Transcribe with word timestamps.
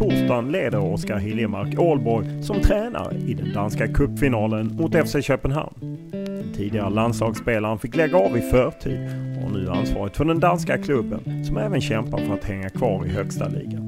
Torsdagen 0.00 0.52
leder 0.52 0.78
Oskar 0.78 1.18
Hiljemark 1.18 1.78
Aalborg 1.78 2.42
som 2.42 2.60
tränare 2.60 3.16
i 3.26 3.34
den 3.34 3.52
danska 3.52 3.88
cupfinalen 3.88 4.76
mot 4.76 5.08
FC 5.08 5.16
Köpenhamn. 5.22 5.74
Den 6.10 6.52
tidigare 6.56 6.90
landslagsspelaren 6.90 7.78
fick 7.78 7.96
lägga 7.96 8.18
av 8.18 8.38
i 8.38 8.40
förtid 8.40 8.98
och 9.36 9.42
har 9.42 9.58
nu 9.58 9.70
ansvaret 9.70 10.16
för 10.16 10.24
den 10.24 10.40
danska 10.40 10.78
klubben 10.78 11.44
som 11.44 11.56
även 11.56 11.80
kämpar 11.80 12.18
för 12.18 12.34
att 12.34 12.44
hänga 12.44 12.68
kvar 12.68 13.06
i 13.06 13.08
högsta 13.08 13.48
ligan. 13.48 13.86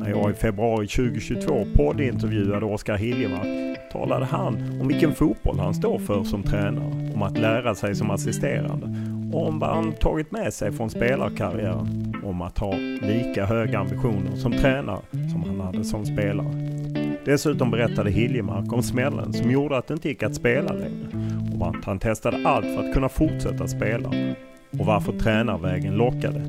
När 0.00 0.10
jag 0.10 0.30
i 0.30 0.34
februari 0.34 0.86
2022 0.86 1.66
poddintervjuade 1.74 2.66
Oskar 2.66 2.96
Hiljemark 2.96 3.78
talade 3.92 4.24
han 4.24 4.78
om 4.80 4.88
vilken 4.88 5.14
fotboll 5.14 5.58
han 5.58 5.74
står 5.74 5.98
för 5.98 6.24
som 6.24 6.42
tränare, 6.42 7.12
om 7.14 7.22
att 7.22 7.38
lära 7.38 7.74
sig 7.74 7.94
som 7.94 8.10
assisterande 8.10 9.17
om 9.32 9.58
vad 9.58 9.70
han 9.70 9.92
tagit 9.92 10.32
med 10.32 10.54
sig 10.54 10.72
från 10.72 10.90
spelarkarriären. 10.90 12.14
Om 12.24 12.42
att 12.42 12.58
ha 12.58 12.74
lika 13.02 13.46
höga 13.46 13.78
ambitioner 13.78 14.36
som 14.36 14.52
tränare 14.52 15.00
som 15.32 15.42
han 15.46 15.60
hade 15.60 15.84
som 15.84 16.06
spelare. 16.06 16.68
Dessutom 17.24 17.70
berättade 17.70 18.10
Hiljemark 18.10 18.72
om 18.72 18.82
smällen 18.82 19.32
som 19.32 19.50
gjorde 19.50 19.78
att 19.78 19.86
det 19.86 19.94
inte 19.94 20.08
gick 20.08 20.22
att 20.22 20.34
spela 20.34 20.72
längre. 20.72 21.08
Om 21.54 21.62
att 21.62 21.84
han 21.84 21.98
testade 21.98 22.48
allt 22.48 22.66
för 22.66 22.88
att 22.88 22.94
kunna 22.94 23.08
fortsätta 23.08 23.68
spela. 23.68 24.08
Och 24.78 24.86
varför 24.86 25.12
tränarvägen 25.12 25.94
lockade. 25.94 26.42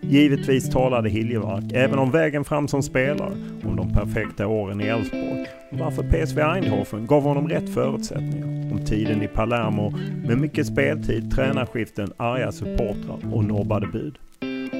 Givetvis 0.00 0.70
talade 0.70 1.08
Hiljemark 1.08 1.64
även 1.74 1.98
om 1.98 2.10
vägen 2.10 2.44
fram 2.44 2.68
som 2.68 2.82
spelare, 2.82 3.32
om 3.64 3.76
de 3.76 3.92
perfekta 3.92 4.46
åren 4.46 4.80
i 4.80 4.84
Elfsborg 4.84 5.46
och 5.70 5.78
varför 5.78 6.02
PSV 6.02 6.40
Eindhoven 6.40 7.06
gav 7.06 7.22
honom 7.22 7.48
rätt 7.48 7.74
förutsättningar. 7.74 8.72
Om 8.72 8.84
tiden 8.84 9.22
i 9.22 9.28
Palermo 9.28 9.90
med 10.26 10.38
mycket 10.38 10.66
speltid, 10.66 11.30
tränarskiften, 11.34 12.12
arga 12.16 12.52
supportrar 12.52 13.34
och 13.34 13.44
nobbade 13.44 13.86
bud. 13.86 14.18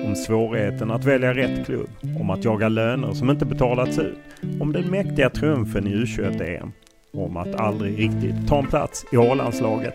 Om 0.07 0.17
svårigheten 0.17 0.91
att 0.91 1.05
välja 1.05 1.35
rätt 1.35 1.67
klubb, 1.67 1.89
om 2.21 2.31
att 2.31 2.45
jaga 2.45 2.69
löner 2.69 3.13
som 3.13 3.31
inte 3.31 3.45
betalats 3.45 3.99
ut, 3.99 4.19
om 4.61 4.73
den 4.73 4.91
mäktiga 4.91 5.31
triumfen 5.31 5.87
i 5.87 5.91
U21-EM 5.91 6.73
om 7.13 7.37
att 7.37 7.55
aldrig 7.55 7.99
riktigt 7.99 8.49
ta 8.49 8.59
en 8.59 8.67
plats 8.67 9.05
i 9.13 9.17
A-landslaget. 9.17 9.95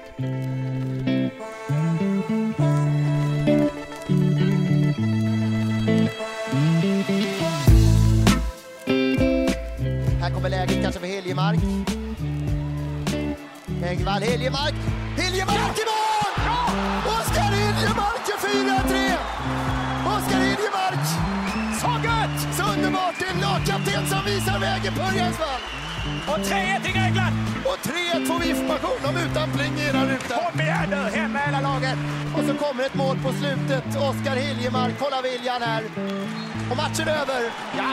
Hiljemark. 11.34 11.60
Engvall, 13.84 14.22
Hiljemark. 14.22 14.74
Hiljemark 15.18 15.78
i 15.78 15.86
mål! 15.90 16.34
Oskar 17.16 17.52
Hiljemark 17.52 18.22
gör 18.30 18.38
4-3! 18.38 19.18
Oskar 20.06 20.40
Hiljemark! 20.40 21.06
Så 21.82 21.88
gött! 22.06 22.56
Så 22.58 22.64
underbart! 22.74 23.16
Det 23.20 23.26
är 23.26 23.32
en 23.32 23.42
lagkapten 23.42 24.08
som 24.08 24.26
visar 24.26 24.60
vägen 24.60 24.94
på 24.94 25.02
Örjansvall. 25.02 25.83
Och 26.28 26.40
3-1 26.40 26.84
till 26.84 26.94
Grekland! 26.94 27.36
Och 27.66 27.78
3-1 27.90 28.26
får 28.28 28.40
vi 28.40 28.50
information 28.50 29.02
om 29.10 29.16
utan 29.18 29.52
pling 29.52 29.74
i 29.80 29.84
era 29.90 30.06
ruta. 30.06 30.36
Kom 30.52 30.60
igen 30.62 30.90
nu, 30.90 31.02
hem 31.18 31.32
med 31.32 31.42
hela 31.42 31.62
laget! 31.62 31.98
Och 32.36 32.44
så 32.48 32.54
kommer 32.64 32.84
ett 32.84 32.94
mål 32.94 33.18
på 33.26 33.32
slutet. 33.34 33.86
Oskar 34.10 34.36
Hiljemark, 34.36 34.94
kolla 35.00 35.22
viljan 35.22 35.62
här. 35.62 35.84
Och 36.72 36.78
matchen 36.78 37.08
över. 37.08 37.42
Ja. 37.78 37.90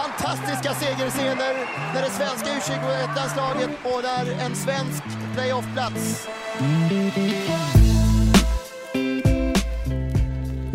Fantastiska 0.00 0.74
segerscener 0.74 1.54
när 1.94 2.02
det 2.02 2.10
svenska 2.10 2.48
U21-landslaget 2.50 3.70
ordnar 3.84 4.24
en 4.44 4.56
svensk 4.56 5.02
playoff-plats. 5.34 6.28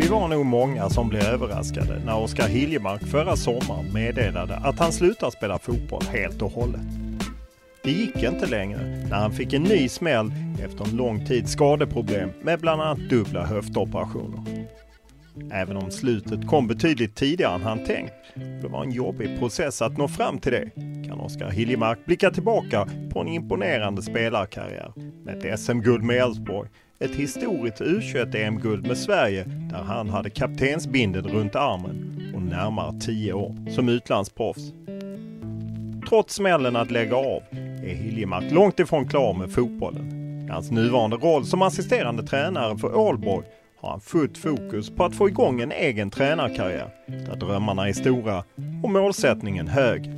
Vi 0.00 0.08
var 0.08 0.28
nog 0.28 0.46
många 0.46 0.90
som 0.90 1.08
blev 1.08 1.22
överraskade 1.22 2.02
när 2.04 2.18
Oskar 2.18 2.48
Hiljemark 2.48 3.02
förra 3.02 3.36
sommaren 3.36 3.92
meddelade 3.92 4.56
att 4.56 4.78
han 4.78 4.92
slutar 4.92 5.30
spela 5.30 5.58
fotboll 5.58 6.02
helt 6.02 6.42
och 6.42 6.50
hållet. 6.50 6.80
Det 7.82 7.90
gick 7.90 8.22
inte 8.22 8.46
längre 8.46 9.06
när 9.10 9.16
han 9.16 9.32
fick 9.32 9.52
en 9.52 9.62
ny 9.62 9.88
smäll 9.88 10.32
efter 10.64 10.84
en 10.84 10.96
lång 10.96 11.26
tids 11.26 11.52
skadeproblem 11.52 12.30
med 12.42 12.60
bland 12.60 12.82
annat 12.82 12.98
dubbla 13.10 13.46
höftoperationer. 13.46 14.66
Även 15.52 15.76
om 15.76 15.90
slutet 15.90 16.46
kom 16.46 16.66
betydligt 16.66 17.14
tidigare 17.14 17.54
än 17.54 17.62
han 17.62 17.84
tänkt 17.84 18.12
och 18.34 18.62
det 18.62 18.68
var 18.68 18.84
en 18.84 18.92
jobbig 18.92 19.38
process 19.38 19.82
att 19.82 19.98
nå 19.98 20.08
fram 20.08 20.38
till 20.38 20.52
det 20.52 20.70
kan 21.08 21.20
Oskar 21.20 21.50
Hiljemark 21.50 22.06
blicka 22.06 22.30
tillbaka 22.30 22.88
på 23.12 23.20
en 23.20 23.28
imponerande 23.28 24.02
spelarkarriär 24.02 24.92
med 25.24 25.44
ett 25.44 25.60
SM-guld 25.60 26.04
med 26.04 26.16
Elfsborg, 26.16 26.68
ett 27.04 27.14
historiskt 27.14 27.80
U21-EM-guld 27.80 28.86
med 28.86 28.98
Sverige 28.98 29.44
där 29.44 29.82
han 29.82 30.08
hade 30.08 30.30
kaptensbindeln 30.30 31.28
runt 31.28 31.56
armen 31.56 32.32
och 32.34 32.42
närmare 32.42 33.00
10 33.00 33.32
år 33.32 33.70
som 33.70 33.88
utlandsproffs. 33.88 34.72
Trots 36.08 36.34
smällen 36.34 36.76
att 36.76 36.90
lägga 36.90 37.16
av 37.16 37.42
är 37.84 37.94
Hiljemark 37.94 38.52
långt 38.52 38.80
ifrån 38.80 39.08
klar 39.08 39.34
med 39.34 39.52
fotbollen. 39.52 40.10
I 40.48 40.50
hans 40.50 40.70
nuvarande 40.70 41.16
roll 41.16 41.44
som 41.44 41.62
assisterande 41.62 42.22
tränare 42.22 42.78
för 42.78 42.96
Ålborg 42.96 43.46
har 43.80 43.90
han 43.90 44.00
fullt 44.00 44.38
fokus 44.38 44.90
på 44.90 45.04
att 45.04 45.14
få 45.14 45.28
igång 45.28 45.60
en 45.60 45.72
egen 45.72 46.10
tränarkarriär 46.10 46.90
där 47.06 47.36
drömmarna 47.36 47.88
är 47.88 47.92
stora 47.92 48.44
och 48.82 48.90
målsättningen 48.90 49.68
hög. 49.68 50.10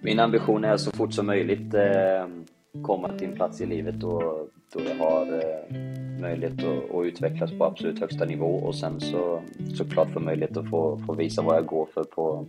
Min 0.00 0.20
ambition 0.20 0.64
är 0.64 0.76
så 0.76 0.90
fort 0.90 1.12
som 1.12 1.26
möjligt 1.26 1.74
eh, 1.74 2.82
komma 2.82 3.08
till 3.08 3.28
en 3.28 3.34
plats 3.34 3.60
i 3.60 3.66
livet 3.66 4.04
och 4.04 4.48
då 4.72 4.80
jag 4.84 5.04
har 5.04 5.22
eh, 5.22 6.20
möjlighet 6.20 6.64
att, 6.64 6.94
att 6.94 7.06
utvecklas 7.06 7.52
på 7.58 7.64
absolut 7.64 8.00
högsta 8.00 8.24
nivå 8.24 8.46
och 8.46 8.74
sen 8.74 9.00
så 9.00 9.42
såklart 9.74 10.10
få 10.10 10.20
möjlighet 10.20 10.56
att 10.56 10.70
få, 10.70 11.00
få 11.06 11.14
visa 11.14 11.42
vad 11.42 11.56
jag 11.56 11.66
går 11.66 11.88
för 11.94 12.04
på, 12.04 12.46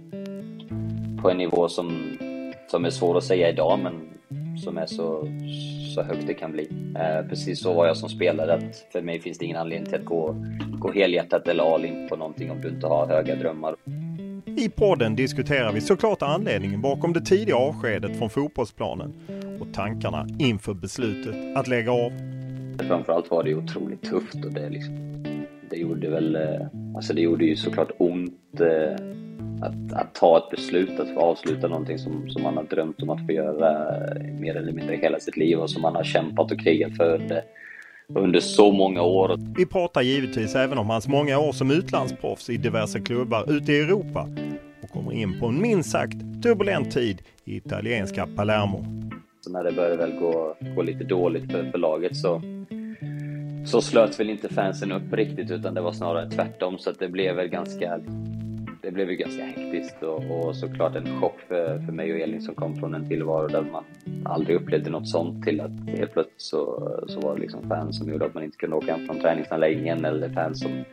på 1.22 1.30
en 1.30 1.38
nivå 1.38 1.68
som, 1.69 2.18
som 2.68 2.86
är 2.86 2.90
svår 2.90 3.18
att 3.18 3.24
säga 3.24 3.50
idag 3.50 3.80
men 3.80 4.18
som 4.58 4.78
är 4.78 4.86
så, 4.86 5.28
så 5.96 6.02
högt 6.02 6.28
det 6.28 6.34
kan 6.34 6.52
bli. 6.52 6.69
Eh, 6.96 7.30
precis 7.30 7.62
så 7.62 7.74
var 7.74 7.88
jag 7.88 7.98
som 7.98 8.10
spelare, 8.10 8.54
att 8.54 8.88
för 8.92 9.02
mig 9.02 9.19
finns 9.19 9.38
det 9.38 9.46
ingen 9.46 9.58
anledning 9.58 9.86
till 9.86 10.00
att 10.00 10.06
gå, 10.06 10.36
gå 10.80 10.92
helhjärtat 10.92 11.48
eller 11.48 11.74
all 11.74 11.86
in 11.86 12.08
på 12.10 12.16
någonting 12.16 12.52
om 12.52 12.62
du 12.62 12.69
inte 12.69 12.88
har 12.88 13.08
höga 13.08 13.36
drömmar. 13.36 13.75
I 14.59 14.69
podden 14.69 15.15
diskuterar 15.15 15.71
vi 15.71 15.81
såklart 15.81 16.21
anledningen 16.21 16.81
bakom 16.81 17.13
det 17.13 17.21
tidiga 17.21 17.56
avskedet 17.56 18.18
från 18.18 18.30
fotbollsplanen 18.30 19.13
och 19.59 19.74
tankarna 19.74 20.27
inför 20.39 20.74
beslutet 20.74 21.36
att 21.56 21.68
lägga 21.68 21.92
av. 21.92 22.12
Framförallt 22.88 23.31
var 23.31 23.44
det 23.44 23.56
otroligt 23.56 24.04
tufft 24.04 24.45
och 24.45 24.51
det, 24.51 24.69
liksom, 24.69 25.24
det 25.69 25.75
gjorde 25.75 26.09
väl, 26.09 26.36
eh, 26.36 26.68
alltså 26.95 27.13
det 27.13 27.21
gjorde 27.21 27.45
ju 27.45 27.56
såklart 27.56 27.92
ont 27.98 28.62
eh, 28.62 28.94
att, 29.62 29.94
att 29.94 30.15
ta 30.15 30.38
ett 30.38 30.50
beslut, 30.50 31.00
att 31.00 31.13
få 31.13 31.19
avsluta 31.19 31.68
någonting 31.68 31.98
som, 31.98 32.30
som 32.30 32.44
man 32.44 32.57
har 32.57 32.63
drömt 32.63 33.01
om 33.01 33.09
att 33.09 33.25
få 33.25 33.31
göra 33.31 33.98
eh, 34.07 34.33
mer 34.39 34.56
eller 34.56 34.71
mindre 34.71 34.95
hela 34.95 35.19
sitt 35.19 35.38
liv 35.38 35.59
och 35.59 35.69
som 35.69 35.81
man 35.81 35.95
har 35.95 36.04
kämpat 36.04 36.51
och 36.51 36.59
krigat 36.59 36.98
för 36.98 37.15
under, 37.15 37.42
under 38.15 38.39
så 38.39 38.71
många 38.71 39.01
år. 39.01 39.39
Vi 39.57 39.65
pratar 39.65 40.01
givetvis 40.01 40.56
även 40.56 40.77
om 40.77 40.89
hans 40.89 41.07
många 41.07 41.39
år 41.39 41.51
som 41.51 41.71
utlandsproffs 41.71 42.50
i 42.50 42.57
diverse 42.57 43.00
klubbar 43.00 43.51
ute 43.51 43.71
i 43.71 43.80
Europa 43.80 44.30
och 44.83 44.89
kommer 44.89 45.12
in 45.12 45.39
på 45.39 45.48
en 45.48 45.62
minst 45.62 45.89
sagt 45.92 46.18
turbulent 46.44 46.92
tid 46.92 47.21
i 47.45 47.56
italienska 47.56 48.27
Palermo. 48.36 48.86
Så 49.42 49.51
när 49.51 49.63
det 49.63 49.71
började 49.71 49.98
väl 49.98 50.19
gå, 50.19 50.56
gå 50.75 50.81
lite 50.81 51.04
dåligt 51.04 51.51
för, 51.51 51.71
för 51.71 51.77
laget 51.77 52.18
så, 52.18 52.42
så 53.65 53.81
slöt 53.81 54.19
väl 54.19 54.30
inte 54.30 54.50
fansen 54.50 54.92
upp 54.92 55.13
riktigt 55.13 55.51
utan 55.51 55.74
det 55.74 55.81
var 55.81 55.92
snarare 55.92 56.30
tvärtom 56.30 56.77
så 56.77 56.89
att 56.89 57.00
det 57.00 57.09
blev 57.09 57.36
väl 57.36 57.48
ganska 57.48 58.00
det 58.88 58.92
blev 58.92 59.10
ju 59.10 59.16
ganska 59.16 59.44
hektiskt 59.44 60.04
och, 60.04 60.24
och 60.31 60.56
såklart 60.56 60.95
en 60.95 61.19
chock 61.19 61.39
för, 61.48 61.80
för 61.80 61.92
mig 61.92 62.13
och 62.13 62.19
Elin 62.19 62.42
som 62.42 62.56
kom 62.56 62.75
från 62.75 62.94
en 62.94 63.10
tillvaro 63.10 63.48
där 63.48 63.62
man 63.62 63.84
aldrig 64.25 64.56
upplevde 64.56 64.89
något 64.89 65.07
sånt 65.07 65.45
till 65.45 65.62
att 65.62 65.72
helt 65.88 66.13
plötsligt 66.13 66.42
så, 66.42 66.92
så 67.07 67.19
var 67.19 67.36
det 67.36 67.42
liksom 67.42 67.69
fans 67.69 67.98
som 67.98 68.10
gjorde 68.10 68.25
att 68.25 68.34
man 68.34 68.44
inte 68.44 68.57
kunde 68.57 68.75
åka 68.75 68.95
hem 68.95 69.06
från 69.06 69.19
träningsanläggningen 69.19 70.06
eller 70.06 70.30
fans 70.30 70.60
som, 70.60 70.84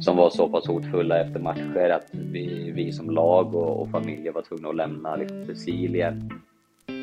som 0.00 0.16
var 0.16 0.30
så 0.30 0.48
pass 0.48 0.66
hotfulla 0.66 1.20
efter 1.20 1.40
matcher 1.40 1.90
att 1.90 2.10
vi, 2.12 2.70
vi 2.70 2.92
som 2.92 3.10
lag 3.10 3.54
och, 3.54 3.82
och 3.82 3.90
familjer 3.90 4.32
var 4.32 4.42
tvungna 4.42 4.68
att 4.68 4.76
lämna 4.76 5.16
liksom, 5.16 5.46
Sicilien 5.46 6.30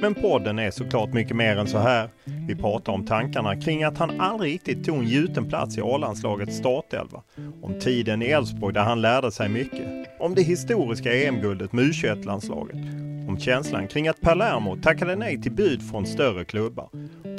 men 0.01 0.13
podden 0.13 0.59
är 0.59 0.71
såklart 0.71 1.13
mycket 1.13 1.35
mer 1.35 1.57
än 1.57 1.67
så 1.67 1.77
här. 1.77 2.09
Vi 2.47 2.55
pratar 2.55 2.93
om 2.93 3.05
tankarna 3.05 3.55
kring 3.61 3.83
att 3.83 3.97
han 3.97 4.21
aldrig 4.21 4.53
riktigt 4.53 4.85
tog 4.85 4.97
en 4.97 5.07
gjuten 5.07 5.49
plats 5.49 5.77
i 5.77 5.81
A-landslagets 5.81 6.57
startelva. 6.57 7.21
Om 7.61 7.79
tiden 7.79 8.21
i 8.21 8.25
Elfsborg 8.25 8.73
där 8.73 8.83
han 8.83 9.01
lärde 9.01 9.31
sig 9.31 9.49
mycket. 9.49 9.87
Om 10.19 10.35
det 10.35 10.41
historiska 10.41 11.13
EM-guldet 11.13 11.73
med 11.73 11.85
U21-landslaget. 11.85 12.75
Om 13.29 13.39
känslan 13.39 13.87
kring 13.87 14.07
att 14.07 14.21
Palermo 14.21 14.75
tackade 14.75 15.15
nej 15.15 15.41
till 15.41 15.51
bud 15.51 15.89
från 15.91 16.05
större 16.05 16.45
klubbar. 16.45 16.89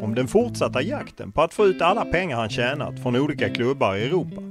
Om 0.01 0.15
den 0.15 0.29
fortsatta 0.29 0.83
jakten 0.83 1.33
på 1.33 1.43
att 1.43 1.55
få 1.55 1.67
ut 1.67 1.83
alla 1.83 2.05
pengar 2.05 2.37
han 2.37 2.49
tjänat 2.49 3.03
från 3.03 3.17
olika 3.17 3.49
klubbar 3.49 3.97
i 3.97 4.05
Europa. 4.05 4.43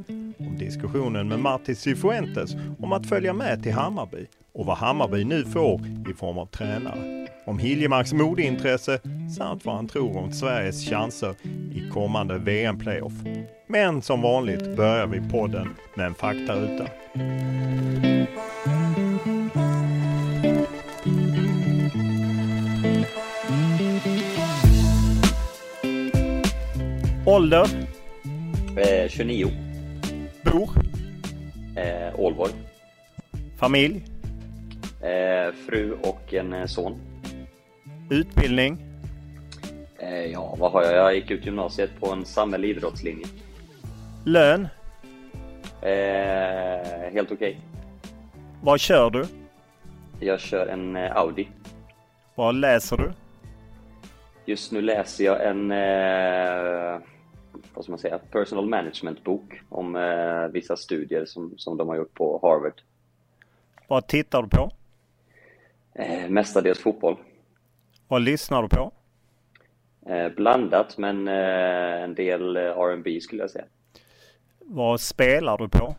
Diskussionen 0.65 1.27
med 1.27 1.39
Martis 1.39 1.79
Cifuentes 1.79 2.55
om 2.79 2.93
att 2.93 3.09
följa 3.09 3.33
med 3.33 3.63
till 3.63 3.73
Hammarby 3.73 4.25
och 4.53 4.65
vad 4.65 4.77
Hammarby 4.77 5.23
nu 5.23 5.45
får 5.45 5.81
i 6.11 6.13
form 6.13 6.37
av 6.37 6.45
tränare. 6.45 7.27
Om 7.45 7.59
Hiljemarks 7.59 8.13
modeintresse 8.13 8.99
samt 9.37 9.65
vad 9.65 9.75
han 9.75 9.87
tror 9.87 10.17
om 10.17 10.31
Sveriges 10.31 10.89
chanser 10.89 11.35
i 11.73 11.89
kommande 11.89 12.37
VM-playoff. 12.37 13.13
Men 13.67 14.01
som 14.01 14.21
vanligt 14.21 14.75
börjar 14.75 15.07
vi 15.07 15.29
podden 15.29 15.69
med 15.95 16.05
en 16.05 16.15
faktaruta. 16.15 16.87
Ålder? 27.25 27.67
Eh, 28.77 29.09
29. 29.09 29.64
Bor? 30.51 30.69
Eh, 31.75 32.19
Ålborg. 32.19 32.51
Familj? 33.57 34.03
Eh, 35.01 35.53
fru 35.67 35.97
och 36.03 36.33
en 36.33 36.53
eh, 36.53 36.65
son. 36.65 36.95
Utbildning? 38.09 38.77
Eh, 39.99 40.25
ja, 40.25 40.55
vad 40.59 40.71
har 40.71 40.83
jag? 40.83 40.93
Jag 40.93 41.15
gick 41.15 41.31
ut 41.31 41.45
gymnasiet 41.45 41.89
på 41.99 42.11
en 42.11 42.25
samhällelig 42.25 42.77
idrottslinje. 42.77 43.25
Lön? 44.25 44.67
Eh, 45.81 47.11
helt 47.13 47.31
okej. 47.31 47.49
Okay. 47.49 47.55
Vad 48.61 48.79
kör 48.79 49.09
du? 49.09 49.25
Jag 50.19 50.39
kör 50.39 50.67
en 50.67 50.95
eh, 50.95 51.17
Audi. 51.17 51.47
Vad 52.35 52.55
läser 52.55 52.97
du? 52.97 53.13
Just 54.45 54.71
nu 54.71 54.81
läser 54.81 55.25
jag 55.25 55.45
en, 55.45 55.71
eh, 55.71 56.99
vad 57.75 57.83
ska 57.83 57.91
man 57.91 57.99
säga, 57.99 58.19
personal 58.31 58.65
management-bok 58.65 59.61
om 59.69 59.95
eh, 59.95 60.47
vissa 60.47 60.75
studier 60.75 61.25
som, 61.25 61.57
som 61.57 61.77
de 61.77 61.89
har 61.89 61.95
gjort 61.95 62.13
på 62.13 62.39
Harvard. 62.43 62.81
Vad 63.87 64.07
tittar 64.07 64.41
du 64.41 64.49
på? 64.49 64.71
Eh, 65.93 66.29
mestadels 66.29 66.79
fotboll. 66.79 67.17
Vad 68.07 68.21
lyssnar 68.21 68.61
du 68.61 68.69
på? 68.69 68.91
Eh, 70.05 70.29
blandat, 70.29 70.97
men 70.97 71.27
eh, 71.27 72.03
en 72.03 72.15
del 72.15 72.57
eh, 72.57 72.63
R&B 72.63 73.21
skulle 73.21 73.43
jag 73.43 73.49
säga. 73.51 73.65
Vad 74.59 75.01
spelar 75.01 75.57
du 75.57 75.69
på? 75.69 75.95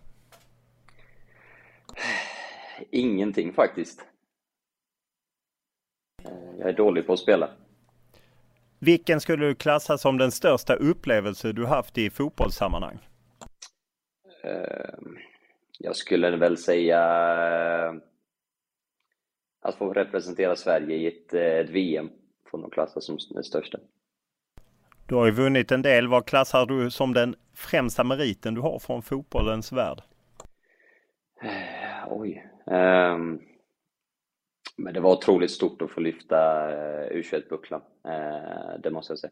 Ingenting 2.90 3.52
faktiskt. 3.52 4.04
Eh, 6.24 6.58
jag 6.58 6.68
är 6.68 6.72
dålig 6.72 7.06
på 7.06 7.12
att 7.12 7.18
spela. 7.18 7.50
Vilken 8.78 9.20
skulle 9.20 9.46
du 9.46 9.54
klassa 9.54 9.98
som 9.98 10.18
den 10.18 10.30
största 10.30 10.74
upplevelse 10.74 11.52
du 11.52 11.66
haft 11.66 11.98
i 11.98 12.10
fotbollssammanhang? 12.10 12.98
Eh, 14.44 14.94
jag 15.78 15.96
skulle 15.96 16.36
väl 16.36 16.56
säga 16.56 17.00
att 19.62 19.74
få 19.78 19.92
representera 19.92 20.56
Sverige 20.56 20.96
i 20.96 21.06
ett, 21.06 21.34
ett 21.34 21.70
VM 21.70 22.10
får 22.50 22.58
nog 22.58 22.72
klassas 22.72 23.06
som 23.06 23.18
det 23.30 23.44
största. 23.44 23.78
Du 25.06 25.14
har 25.14 25.26
ju 25.26 25.32
vunnit 25.32 25.72
en 25.72 25.82
del. 25.82 26.08
Vad 26.08 26.26
klassar 26.26 26.66
du 26.66 26.90
som 26.90 27.14
den 27.14 27.34
främsta 27.54 28.04
meriten 28.04 28.54
du 28.54 28.60
har 28.60 28.78
från 28.78 29.02
fotbollens 29.02 29.72
värld? 29.72 30.02
Oj. 32.08 32.46
Um, 32.66 33.42
men 34.76 34.94
det 34.94 35.00
var 35.00 35.12
otroligt 35.12 35.50
stort 35.50 35.82
att 35.82 35.90
få 35.90 36.00
lyfta 36.00 36.68
uh, 36.68 37.10
U21-bucklan. 37.10 37.80
Uh, 38.08 38.80
det 38.82 38.90
måste 38.90 39.12
jag 39.12 39.18
säga. 39.18 39.30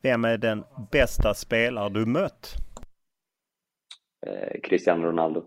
Vem 0.00 0.24
är 0.24 0.38
den 0.38 0.64
bästa 0.90 1.34
spelare 1.34 1.88
du 1.88 2.06
mött? 2.06 2.54
Uh, 4.26 4.60
Cristiano 4.62 5.06
Ronaldo. 5.06 5.44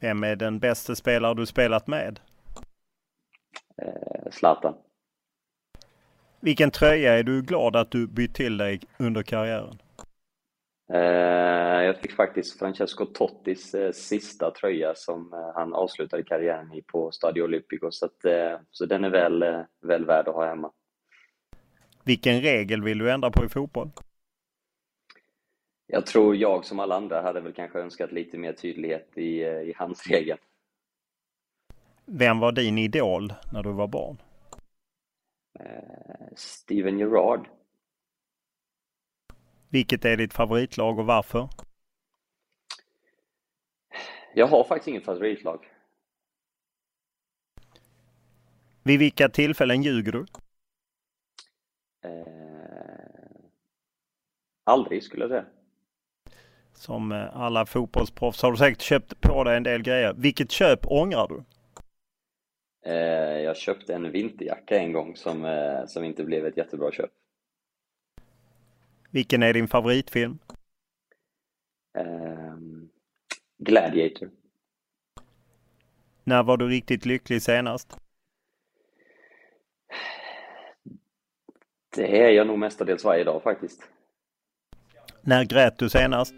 Vem 0.00 0.24
är 0.24 0.36
den 0.36 0.58
bästa 0.58 0.94
spelare 0.94 1.34
du 1.34 1.46
spelat 1.46 1.86
med? 1.86 2.20
Zlatan. 4.30 4.74
Vilken 6.40 6.70
tröja 6.70 7.18
är 7.18 7.22
du 7.22 7.42
glad 7.42 7.76
att 7.76 7.90
du 7.90 8.06
bytt 8.06 8.34
till 8.34 8.56
dig 8.56 8.80
under 8.98 9.22
karriären? 9.22 9.78
Eh, 10.92 11.84
jag 11.84 11.96
fick 11.96 12.12
faktiskt 12.12 12.58
Francesco 12.58 13.06
Tottis 13.06 13.74
eh, 13.74 13.92
sista 13.92 14.50
tröja 14.50 14.94
som 14.94 15.32
eh, 15.32 15.54
han 15.54 15.74
avslutade 15.74 16.22
karriären 16.22 16.72
i 16.72 16.82
på 16.82 17.10
Stadio 17.10 17.42
Olimpico. 17.42 17.90
Så, 17.90 18.06
att, 18.06 18.24
så 18.70 18.86
den 18.86 19.04
är 19.04 19.10
väl, 19.10 19.64
väl 19.80 20.04
värd 20.04 20.28
att 20.28 20.34
ha 20.34 20.46
hemma. 20.46 20.72
Vilken 22.04 22.40
regel 22.40 22.82
vill 22.82 22.98
du 22.98 23.10
ändra 23.10 23.30
på 23.30 23.44
i 23.44 23.48
fotboll? 23.48 23.90
Jag 25.86 26.06
tror 26.06 26.36
jag 26.36 26.64
som 26.64 26.80
alla 26.80 26.96
andra 26.96 27.22
hade 27.22 27.40
väl 27.40 27.52
kanske 27.52 27.78
önskat 27.78 28.12
lite 28.12 28.38
mer 28.38 28.52
tydlighet 28.52 29.08
i, 29.14 29.40
i 29.42 29.72
handsregeln. 29.76 30.38
Vem 32.06 32.40
var 32.40 32.52
din 32.52 32.78
idol 32.78 33.32
när 33.52 33.62
du 33.62 33.72
var 33.72 33.86
barn? 33.86 34.16
Steven 36.36 36.98
Gerrard. 36.98 37.48
Vilket 39.68 40.04
är 40.04 40.16
ditt 40.16 40.34
favoritlag 40.34 40.98
och 40.98 41.06
varför? 41.06 41.48
Jag 44.34 44.46
har 44.46 44.64
faktiskt 44.64 44.88
inget 44.88 45.04
favoritlag. 45.04 45.66
Vid 48.82 48.98
vilka 48.98 49.28
tillfällen 49.28 49.82
ljuger 49.82 50.12
du? 50.12 50.26
Eh, 52.04 52.26
aldrig 54.64 55.02
skulle 55.02 55.22
jag 55.22 55.30
säga. 55.30 55.44
Som 56.72 57.12
eh, 57.12 57.36
alla 57.36 57.66
fotbollsproffs 57.66 58.42
har 58.42 58.50
du 58.50 58.56
säkert 58.56 58.80
köpt 58.80 59.20
på 59.20 59.44
dig 59.44 59.56
en 59.56 59.62
del 59.62 59.82
grejer. 59.82 60.14
Vilket 60.16 60.50
köp 60.50 60.86
ångrar 60.86 61.28
du? 61.28 61.44
Eh, 62.90 63.40
jag 63.40 63.56
köpte 63.56 63.94
en 63.94 64.12
vinterjacka 64.12 64.78
en 64.78 64.92
gång 64.92 65.16
som, 65.16 65.44
eh, 65.44 65.86
som 65.86 66.04
inte 66.04 66.24
blev 66.24 66.46
ett 66.46 66.56
jättebra 66.56 66.92
köp. 66.92 67.10
Vilken 69.10 69.42
är 69.42 69.52
din 69.52 69.68
favoritfilm? 69.68 70.38
Eh, 71.98 72.56
Gladiator. 73.58 74.30
När 76.24 76.42
var 76.42 76.56
du 76.56 76.68
riktigt 76.68 77.06
lycklig 77.06 77.42
senast? 77.42 77.96
Det 81.96 82.22
är 82.22 82.30
jag 82.30 82.46
nog 82.46 82.58
mestadels 82.58 83.04
varje 83.04 83.24
dag 83.24 83.42
faktiskt. 83.42 83.88
När 85.20 85.44
grät 85.44 85.78
du 85.78 85.88
senast? 85.88 86.34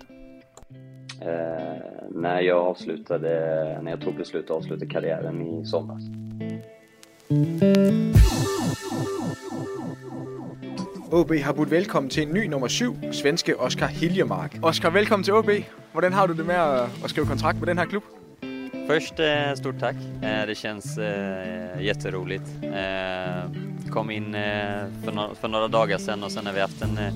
Eh, 1.23 1.91
när 2.11 2.41
jag 2.41 2.59
avslutade, 2.59 3.29
när 3.83 3.91
jag 3.91 4.01
tog 4.01 4.17
beslutet 4.17 4.51
att 4.51 4.57
avsluta 4.57 4.87
karriären 4.87 5.43
i 5.43 5.65
somras. 5.65 6.03
OB 11.13 11.33
har 11.43 11.53
budt 11.53 11.71
velkommen 11.71 12.11
til 12.11 12.23
en 12.23 12.35
ny 12.35 12.47
nummer 12.47 12.69
7, 12.69 12.95
svenske 13.13 13.61
Oskar 13.61 13.87
Hiljemark. 13.87 14.57
Oskar, 14.63 14.91
velkommen 14.91 15.25
til 15.25 15.35
OB. 15.35 15.51
Hvordan 15.93 16.13
har 16.13 16.27
du 16.27 16.37
det 16.37 16.47
med 16.47 16.55
at 16.55 17.11
skrive 17.11 17.27
kontrakt 17.27 17.59
med 17.59 17.67
den 17.67 17.79
här 17.79 17.85
klub? 17.87 18.03
Först 18.87 19.21
eh, 19.21 19.55
stort 19.55 19.75
tack. 19.81 19.97
Eh, 20.23 20.47
det 20.47 20.55
känns 20.55 20.99
eh, 20.99 21.83
jätteroligt. 21.83 22.45
Eh, 22.63 23.51
kom 23.93 24.11
in 24.11 24.35
eh, 24.35 24.87
för, 25.05 25.13
no 25.13 25.35
för, 25.41 25.49
några 25.49 25.69
dagar 25.69 25.99
sedan 25.99 26.23
och 26.25 26.33
sen 26.33 26.47
har 26.47 26.53
vi 26.53 26.61
haft 26.61 26.83
en 26.83 26.99
eh, 26.99 27.15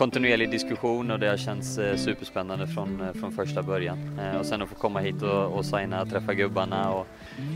kontinuerlig 0.00 0.50
diskussion 0.50 1.10
och 1.10 1.18
det 1.18 1.28
har 1.28 1.36
känts 1.36 1.78
eh, 1.78 1.96
superspännande 1.96 2.66
från, 2.66 3.00
eh, 3.00 3.12
från 3.12 3.32
första 3.32 3.62
början. 3.62 4.18
Eh, 4.18 4.36
och 4.38 4.46
sen 4.46 4.62
att 4.62 4.68
få 4.68 4.74
komma 4.74 5.00
hit 5.00 5.22
och, 5.22 5.58
och 5.58 5.64
signa, 5.64 6.06
träffa 6.06 6.34
gubbarna 6.34 6.90
och 6.92 7.06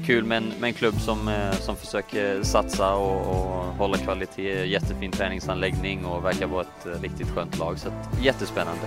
kul 0.07 0.25
med 0.25 0.37
en, 0.37 0.53
med 0.61 0.69
en 0.69 0.75
klubb 0.75 0.95
som, 0.95 1.31
som 1.53 1.77
försöker 1.77 2.43
satsa 2.43 2.95
och, 2.95 3.21
och 3.21 3.65
hålla 3.79 3.97
kvalitet, 3.97 4.67
jättefin 4.67 5.11
träningsanläggning 5.11 6.05
och 6.05 6.25
verkar 6.25 6.47
vara 6.47 6.63
ett 6.63 7.03
riktigt 7.03 7.31
skönt 7.31 7.59
lag. 7.59 7.79
Så 7.79 7.89
jättespännande. 8.23 8.87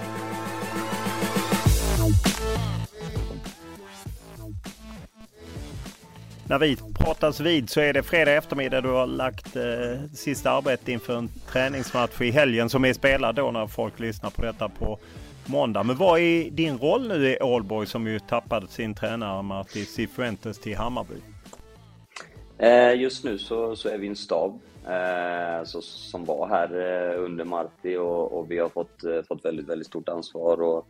När 6.49 6.59
vi 6.59 6.77
pratas 6.99 7.39
vid 7.39 7.69
så 7.69 7.79
är 7.79 7.93
det 7.93 8.03
fredag 8.03 8.31
eftermiddag. 8.31 8.81
Du 8.81 8.89
har 8.89 9.07
lagt 9.07 9.55
eh, 9.55 9.63
sista 10.13 10.51
arbetet 10.51 10.87
inför 10.87 11.17
en 11.17 11.29
träningsmatch 11.51 12.21
i 12.21 12.31
helgen 12.31 12.69
som 12.69 12.85
är 12.85 12.93
spelad 12.93 13.35
då 13.35 13.51
när 13.51 13.67
folk 13.67 13.99
lyssnar 13.99 14.29
på 14.29 14.41
detta 14.41 14.69
på 14.69 14.99
måndag. 15.45 15.83
Men 15.83 15.97
vad 15.97 16.19
är 16.19 16.49
din 16.51 16.77
roll 16.77 17.07
nu 17.07 17.29
i 17.29 17.41
Ålborg 17.41 17.87
som 17.87 18.07
ju 18.07 18.19
tappade 18.19 18.67
sin 18.67 18.95
tränare 18.95 19.41
Martin 19.41 19.85
Cifuentes 19.85 20.59
till 20.59 20.77
Hammarby? 20.77 21.15
Eh, 22.57 23.01
just 23.01 23.23
nu 23.23 23.37
så, 23.37 23.75
så 23.75 23.89
är 23.89 23.97
vi 23.97 24.07
en 24.07 24.15
stab 24.15 24.59
eh, 24.85 25.63
så, 25.63 25.81
som 25.81 26.25
var 26.25 26.47
här 26.47 26.69
eh, 26.69 27.23
under 27.23 27.45
Marti 27.45 27.97
och, 27.97 28.39
och, 28.39 28.51
vi 28.51 28.59
har 28.59 28.69
fått, 28.69 29.03
eh, 29.03 29.21
fått 29.27 29.45
väldigt, 29.45 29.67
väldigt 29.67 29.87
stort 29.87 30.09
ansvar. 30.09 30.61
Och, 30.61 30.87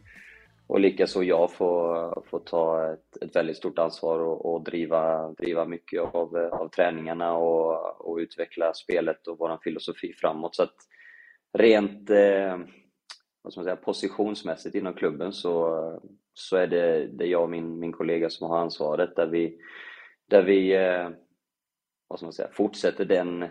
och 0.68 0.80
likaså 0.80 1.24
jag 1.24 1.52
får, 1.52 2.24
får 2.30 2.40
ta 2.40 2.94
ett, 2.94 3.24
ett 3.24 3.36
väldigt 3.36 3.58
stort 3.58 3.80
ansvar 3.80 4.20
och, 4.20 4.54
och, 4.54 4.64
driva, 4.64 5.32
driva 5.32 5.66
mycket 5.66 6.02
av, 6.02 6.36
av 6.36 6.70
träningarna 6.70 7.34
och, 7.34 8.10
och 8.10 8.18
utveckla 8.18 8.74
spelet 8.74 9.28
och 9.28 9.38
vår 9.40 9.60
filosofi 9.64 10.14
framåt. 10.14 10.56
Så 10.56 10.64
att 10.64 10.76
rent 11.58 12.10
eh, 12.10 12.58
vad 13.42 13.54
ska 13.54 13.60
man 13.60 13.66
säga, 13.66 13.76
positionsmässigt 13.76 14.76
inom 14.76 14.94
klubben 14.94 15.34
så, 15.34 16.02
så 16.34 16.58
är 16.58 16.68
det, 16.68 17.08
det 17.08 17.26
jag 17.26 17.44
och 17.44 17.50
min, 17.50 17.80
min 17.80 17.92
kollega 17.92 18.30
som 18.30 18.50
har 18.50 18.60
ansvaret 18.60 19.16
där 19.16 19.28
vi, 19.28 19.60
där 20.30 20.44
vi 20.44 20.76
eh, 20.76 21.10
vad 22.08 22.20
ska 22.20 22.26
man 22.26 22.34
säga, 22.34 22.50
fortsätter 22.54 23.06
den, 23.06 23.46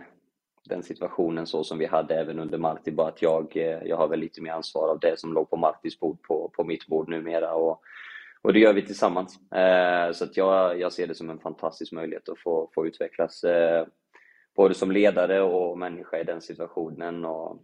den 0.67 0.83
situationen 0.83 1.47
så 1.47 1.63
som 1.63 1.77
vi 1.77 1.85
hade 1.85 2.15
även 2.15 2.39
under 2.39 2.57
Marti, 2.57 2.91
bara 2.91 3.07
att 3.07 3.21
jag, 3.21 3.57
eh, 3.57 3.83
jag 3.85 3.97
har 3.97 4.07
väl 4.07 4.19
lite 4.19 4.41
mer 4.41 4.51
ansvar 4.51 4.89
av 4.89 4.99
det 4.99 5.19
som 5.19 5.33
låg 5.33 5.49
på 5.49 5.57
Martis 5.57 5.99
bord 5.99 6.21
på, 6.21 6.51
på 6.55 6.63
mitt 6.63 6.87
bord 6.87 7.09
numera. 7.09 7.53
Och, 7.53 7.81
och 8.41 8.53
det 8.53 8.59
gör 8.59 8.73
vi 8.73 8.81
tillsammans. 8.81 9.51
Eh, 9.51 10.11
så 10.11 10.23
att 10.23 10.37
jag, 10.37 10.79
jag 10.79 10.93
ser 10.93 11.07
det 11.07 11.15
som 11.15 11.29
en 11.29 11.39
fantastisk 11.39 11.91
möjlighet 11.91 12.29
att 12.29 12.39
få, 12.39 12.71
få 12.75 12.87
utvecklas 12.87 13.43
eh, 13.43 13.87
både 14.55 14.73
som 14.73 14.91
ledare 14.91 15.41
och 15.41 15.77
människa 15.77 16.19
i 16.19 16.23
den 16.23 16.41
situationen 16.41 17.25
och, 17.25 17.61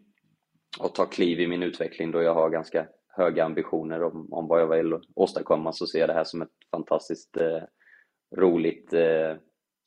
och 0.80 0.96
ta 0.96 1.06
kliv 1.06 1.40
i 1.40 1.48
min 1.48 1.64
utveckling 1.64 2.12
då 2.12 2.22
jag 2.22 2.34
har 2.34 2.50
ganska 2.50 2.88
höga 3.08 3.46
ambitioner 3.46 4.04
om, 4.04 4.34
om 4.34 4.48
vad 4.48 4.62
jag 4.62 4.68
vill 4.68 5.00
åstadkomma 5.16 5.74
så 5.74 5.88
ser 5.88 6.00
jag 6.00 6.10
det 6.10 6.14
här 6.14 6.24
som 6.24 6.42
ett 6.42 6.50
fantastiskt 6.72 7.38
eh, 7.38 7.64
roligt 8.36 8.94
eh, 8.94 9.36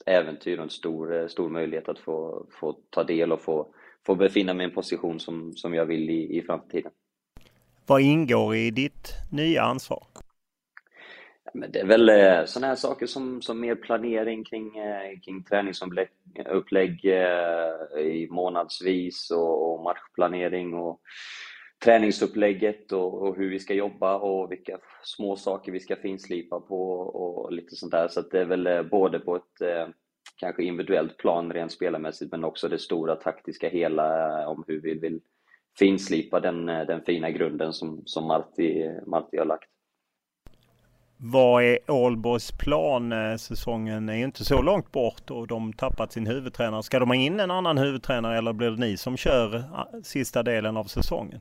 äventyr 0.07 0.59
och 0.59 0.65
en 0.65 0.71
stor, 0.71 1.21
eh, 1.21 1.26
stor 1.26 1.49
möjlighet 1.49 1.88
att 1.88 1.99
få, 1.99 2.47
få 2.50 2.76
ta 2.91 3.05
del 3.05 3.33
och 3.33 3.41
få, 3.41 3.67
få 4.07 4.15
befinna 4.15 4.55
mig 4.55 4.65
i 4.65 4.69
en 4.69 4.75
position 4.75 5.21
som, 5.21 5.53
som 5.53 5.75
jag 5.75 5.87
vill 5.87 6.11
i, 6.11 6.38
i 6.38 6.43
framtiden. 6.43 6.93
Vad 7.87 8.00
ingår 8.00 8.57
i 8.57 8.71
ditt 8.71 9.12
nya 9.33 9.62
ansvar? 9.62 10.07
Men 11.55 11.73
det 11.73 11.81
är 11.81 11.87
väl 11.87 12.09
eh, 12.09 12.45
sådana 12.45 12.67
här 12.67 12.75
saker 12.75 13.07
som, 13.07 13.43
som 13.43 13.61
mer 13.61 13.75
planering 13.75 14.45
kring, 14.45 14.79
eh, 14.79 15.21
kring 15.25 15.45
träningsupplägg 15.45 17.05
i 17.99 18.29
månadsvis 18.31 19.31
och, 19.31 19.73
och 19.73 19.83
matchplanering 19.83 20.75
och 20.75 21.00
träningsupplägget 21.85 22.92
och, 22.92 23.23
och, 23.23 23.37
hur 23.37 23.50
vi 23.50 23.59
ska 23.59 23.75
jobba 23.75 24.16
och 24.16 24.52
vilka 24.52 24.78
små 25.02 25.37
saker 25.37 25.73
vi 25.73 25.80
ska 25.80 25.97
finslipa 25.97 26.61
på 26.61 26.90
och 27.00 27.52
lite 27.52 27.76
sånt 27.76 27.92
där. 27.92 28.09
Så 28.09 28.21
det 28.21 28.40
är 28.40 28.45
väl 28.45 28.66
eh, 28.66 28.83
både 28.83 29.18
på 29.18 29.37
ett 29.37 29.61
eh, 29.61 29.88
kanske 30.37 30.62
individuellt 30.62 31.16
plan 31.16 31.52
rent 31.52 31.73
spelarmässigt 31.73 32.33
men 32.33 32.45
också 32.45 32.68
det 32.68 32.78
stora 32.78 33.16
taktiska 33.16 33.68
hela 33.68 34.40
eh, 34.42 34.49
om 34.49 34.64
hur 34.66 34.80
vi 34.80 34.95
vill 34.95 35.21
finslipa 35.78 36.40
den, 36.40 36.68
eh, 36.68 36.87
den 36.87 37.02
fina 37.02 37.30
grunden 37.30 37.73
som, 37.73 38.02
som 38.04 38.26
Marti, 38.26 38.90
Marti 39.06 39.38
har 39.38 39.45
lagt. 39.45 39.68
Vad 41.18 41.64
är 41.64 41.78
Ålborgs 41.90 42.52
plan? 42.52 43.14
Säsongen 43.38 44.09
är 44.09 44.16
ju 44.16 44.25
inte 44.25 44.45
så 44.45 44.62
långt 44.62 44.92
bort 44.92 45.30
och 45.30 45.47
de 45.47 45.73
tappat 45.73 46.12
sin 46.12 46.26
huvudtränare. 46.26 46.83
Ska 46.83 46.99
de 46.99 47.09
ha 47.09 47.14
in 47.14 47.40
en 47.40 47.50
annan 47.50 47.78
huvudtränare 47.78 48.38
eller 48.38 48.52
blir 48.52 48.71
det 48.71 48.76
ni 48.80 48.97
som 48.97 49.16
kör 49.16 49.64
sista 50.02 50.42
delen 50.42 50.76
av 50.76 50.85
säsongen? 50.85 51.40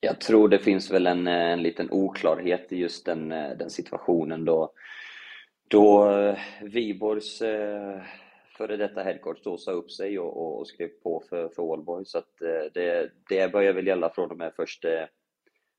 Jag 0.00 0.20
tror 0.20 0.48
det 0.48 0.58
finns 0.58 0.90
väl 0.90 1.06
en, 1.06 1.26
eh, 1.26 1.52
en 1.52 1.62
liten 1.62 1.88
oklarhet 1.90 2.72
i 2.72 2.76
just 2.76 3.06
den, 3.06 3.32
eh, 3.32 3.50
den 3.56 3.70
situationen 3.70 4.44
då, 4.44 4.72
då 5.68 6.10
eh, 6.10 6.38
Viborgs 6.62 7.38
före 8.56 8.76
detta 8.76 9.02
headcoach 9.02 9.42
då 9.44 9.58
sa 9.58 9.70
upp 9.70 9.90
sig 9.90 10.18
och, 10.18 10.60
och, 10.60 10.66
skrev 10.66 10.88
på 10.88 11.22
för, 11.28 11.48
för 11.48 11.62
Ålborg. 11.62 12.06
Så 12.06 12.18
att 12.18 12.38
det, 12.74 13.10
det 13.28 13.52
börjar 13.52 13.72
väl 13.72 13.86
gälla 13.86 14.10
från 14.10 14.30
och 14.30 14.36
med 14.36 14.54
första 14.54 14.88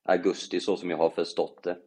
augusti 0.04 0.60
så 0.60 0.78
som 0.78 0.90
jag 0.90 0.98
har 0.98 1.10
förstått 1.10 1.64
det. 1.64 1.78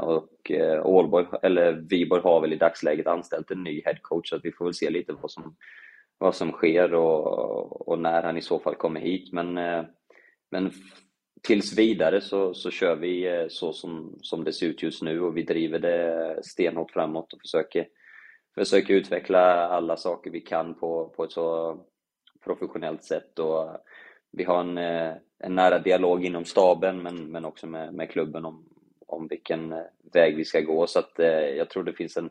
och 0.00 0.50
Allboy, 0.84 1.26
eller 1.42 1.72
Viborg 1.72 2.22
har 2.22 2.40
väl 2.40 2.52
i 2.52 2.56
dagsläget 2.56 3.06
anställt 3.06 3.50
en 3.50 3.62
ny 3.62 3.82
headcoach 3.84 4.28
så 4.28 4.36
att 4.36 4.44
vi 4.44 4.52
får 4.52 4.64
väl 4.64 4.74
se 4.74 4.90
lite 4.90 5.12
vad 5.12 5.30
som, 5.30 5.56
vad 6.18 6.34
som 6.34 6.52
sker 6.52 6.94
och, 6.94 7.88
och 7.88 7.98
när 7.98 8.22
han 8.22 8.36
i 8.36 8.42
så 8.42 8.58
fall 8.58 8.74
kommer 8.74 9.00
hit. 9.00 9.32
Men, 9.32 9.54
men 10.50 10.72
tills 11.42 11.78
vidare 11.78 12.20
så, 12.20 12.54
så 12.54 12.70
kör 12.70 12.96
vi 12.96 13.26
eh, 13.26 13.48
så 13.48 13.72
som, 13.72 14.18
som 14.22 14.44
det 14.44 14.52
ser 14.52 14.66
ut 14.66 14.82
just 14.82 15.02
nu 15.02 15.20
och 15.20 15.36
vi 15.36 15.42
driver 15.42 15.78
det 15.78 16.38
stenhårt 16.42 16.90
framåt 16.90 17.32
och 17.32 17.40
försöker, 17.40 17.88
försöker 18.54 18.94
utveckla 18.94 19.68
alla 19.68 19.96
saker 19.96 20.30
vi 20.30 20.40
kan 20.40 20.74
på, 20.74 21.12
på 21.16 21.24
ett 21.24 21.32
så 21.32 21.78
professionellt 22.44 23.04
sätt. 23.04 23.38
Och 23.38 23.62
eh, 23.62 23.76
vi 24.32 24.44
har 24.44 24.60
en, 24.60 24.78
eh, 24.78 25.14
en 25.38 25.54
nära 25.54 25.78
dialog 25.78 26.24
inom 26.24 26.44
staben 26.44 27.02
men, 27.02 27.30
men 27.30 27.44
också 27.44 27.66
med, 27.66 27.94
med 27.94 28.10
klubben 28.10 28.44
om, 28.44 28.64
om 29.06 29.28
vilken 29.28 29.74
väg 30.12 30.36
vi 30.36 30.44
ska 30.44 30.60
gå. 30.60 30.86
Så 30.86 30.98
att, 30.98 31.12
jag 31.56 31.70
tror 31.70 31.84
det 31.84 31.92
finns 31.92 32.16
en 32.16 32.30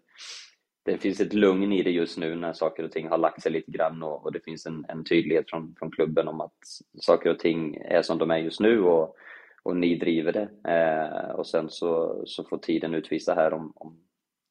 det 0.91 0.97
finns 0.97 1.21
ett 1.21 1.33
lugn 1.33 1.73
i 1.73 1.83
det 1.83 1.91
just 1.91 2.17
nu 2.17 2.35
när 2.35 2.53
saker 2.53 2.83
och 2.83 2.91
ting 2.91 3.07
har 3.07 3.17
lagt 3.17 3.41
sig 3.41 3.51
lite 3.51 3.71
grann 3.71 4.03
och, 4.03 4.25
och 4.25 4.31
det 4.31 4.39
finns 4.39 4.65
en, 4.65 4.85
en, 4.89 5.03
tydlighet 5.03 5.49
från, 5.49 5.75
från 5.79 5.91
klubben 5.91 6.27
om 6.27 6.41
att 6.41 6.57
saker 6.99 7.29
och 7.29 7.39
ting 7.39 7.75
är 7.75 8.01
som 8.01 8.17
de 8.17 8.31
är 8.31 8.37
just 8.37 8.59
nu 8.59 8.81
och, 8.81 9.15
och 9.63 9.75
ni 9.75 9.95
driver 9.95 10.31
det. 10.31 10.71
Eh, 10.71 11.29
och 11.29 11.47
sen 11.47 11.69
så, 11.69 12.21
så 12.25 12.43
får 12.43 12.57
tiden 12.57 12.95
utvisa 12.95 13.33
här 13.33 13.53
om, 13.53 13.73
om 13.75 13.99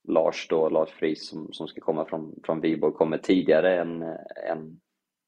Lars 0.08 0.48
då, 0.48 0.68
Lars 0.68 0.90
Friis 0.90 1.28
som, 1.28 1.52
som 1.52 1.68
ska 1.68 1.80
komma 1.80 2.04
från, 2.04 2.40
från 2.44 2.60
Viborg 2.60 2.94
kommer 2.94 3.18
tidigare 3.18 3.80
än, 3.80 4.02
än 4.50 4.80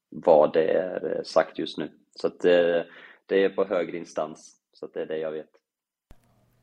vad 0.09 0.53
det 0.53 0.71
är 0.71 1.15
eh, 1.15 1.23
sagt 1.23 1.59
just 1.59 1.77
nu. 1.77 1.91
Så 2.15 2.27
att 2.27 2.39
det, 2.39 2.77
eh, 2.77 2.85
det 3.25 3.43
är 3.43 3.49
på 3.49 3.65
högre 3.65 3.97
instans, 3.97 4.57
så 4.73 4.85
att 4.85 4.93
det 4.93 5.01
är 5.01 5.07
det 5.07 5.17
jag 5.17 5.31
vet. 5.31 5.60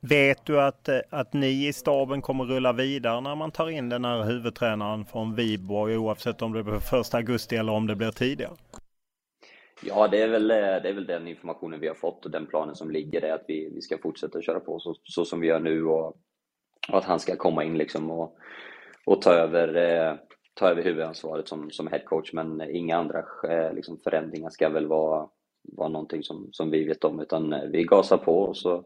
Vet 0.01 0.47
du 0.47 0.61
att, 0.61 0.89
eh, 0.89 0.99
att 1.11 1.33
ni 1.33 1.67
i 1.67 1.73
staben 1.73 2.23
kommer 2.23 2.45
rulla 2.45 2.73
vidare 2.73 3.21
när 3.21 3.35
man 3.35 3.51
tar 3.51 3.71
in 3.71 3.89
den 3.89 4.05
här 4.05 4.23
huvudtränaren 4.23 5.05
från 5.05 5.35
Viborg 5.35 5.97
oavsett 5.97 6.43
om 6.43 6.53
det 6.53 6.63
blir 6.63 6.79
första 6.79 7.17
augusti 7.17 7.57
eller 7.57 7.73
om 7.73 7.87
det 7.87 7.97
blir 7.97 8.11
tidigare? 8.11 8.53
Ja, 9.83 10.09
det 10.09 10.23
är, 10.23 10.29
väl, 10.29 10.51
eh, 10.51 10.57
det 10.57 10.89
är 10.89 10.93
väl 10.93 11.07
den 11.07 11.29
informationen 11.29 11.81
vi 11.81 11.89
har 11.89 11.95
fått 11.95 12.25
och 12.25 12.31
den 12.31 12.47
planen 12.47 12.75
som 12.75 12.91
ligger 12.91 13.25
är 13.25 13.33
att 13.33 13.45
vi, 13.49 13.71
vi 13.75 13.81
ska 13.81 13.99
fortsätta 13.99 14.43
köra 14.43 14.61
på 14.61 14.79
så, 14.79 14.95
så 15.05 15.25
som 15.25 15.41
vi 15.41 15.47
gör 15.47 15.61
nu 15.61 15.85
och, 15.85 16.07
och, 16.89 16.99
att 16.99 17.05
han 17.05 17.21
ska 17.21 17.37
komma 17.37 17.65
in 17.65 17.79
liksom 17.79 18.11
och, 18.11 18.37
och 19.07 19.23
ta, 19.23 19.33
över, 19.33 19.77
eh, 19.77 20.15
ta 20.55 20.69
över 20.69 20.83
huvudansvaret 20.83 21.49
som, 21.49 21.71
som 21.71 21.87
headcoach 21.87 22.33
men 22.33 22.71
inga 22.71 22.97
andra 22.97 23.19
eh, 23.49 23.73
liksom 23.75 23.99
förändringar 23.99 24.51
ska 24.51 24.69
väl 24.69 24.87
vara, 24.87 25.29
vara 25.63 25.89
någonting 25.89 26.23
som, 26.23 26.49
som 26.53 26.71
vi 26.71 26.85
vet 26.85 27.05
om 27.05 27.21
utan 27.21 27.53
eh, 27.53 27.63
vi 27.63 27.85
gasar 27.85 28.19
på 28.19 28.43
och 28.43 28.57
så 28.57 28.85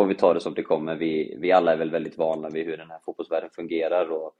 får 0.00 0.06
vi 0.06 0.14
ta 0.14 0.34
det 0.34 0.40
som 0.40 0.54
det 0.54 0.62
kommer. 0.62 0.96
Vi, 0.96 1.36
vi 1.38 1.52
alla 1.52 1.72
är 1.72 1.76
väl 1.76 1.90
väldigt 1.90 2.18
vana 2.18 2.48
vid 2.48 2.66
hur 2.66 2.76
den 2.76 2.90
här 2.90 2.98
fotbollsvärlden 3.04 3.50
fungerar 3.50 4.10
och 4.10 4.34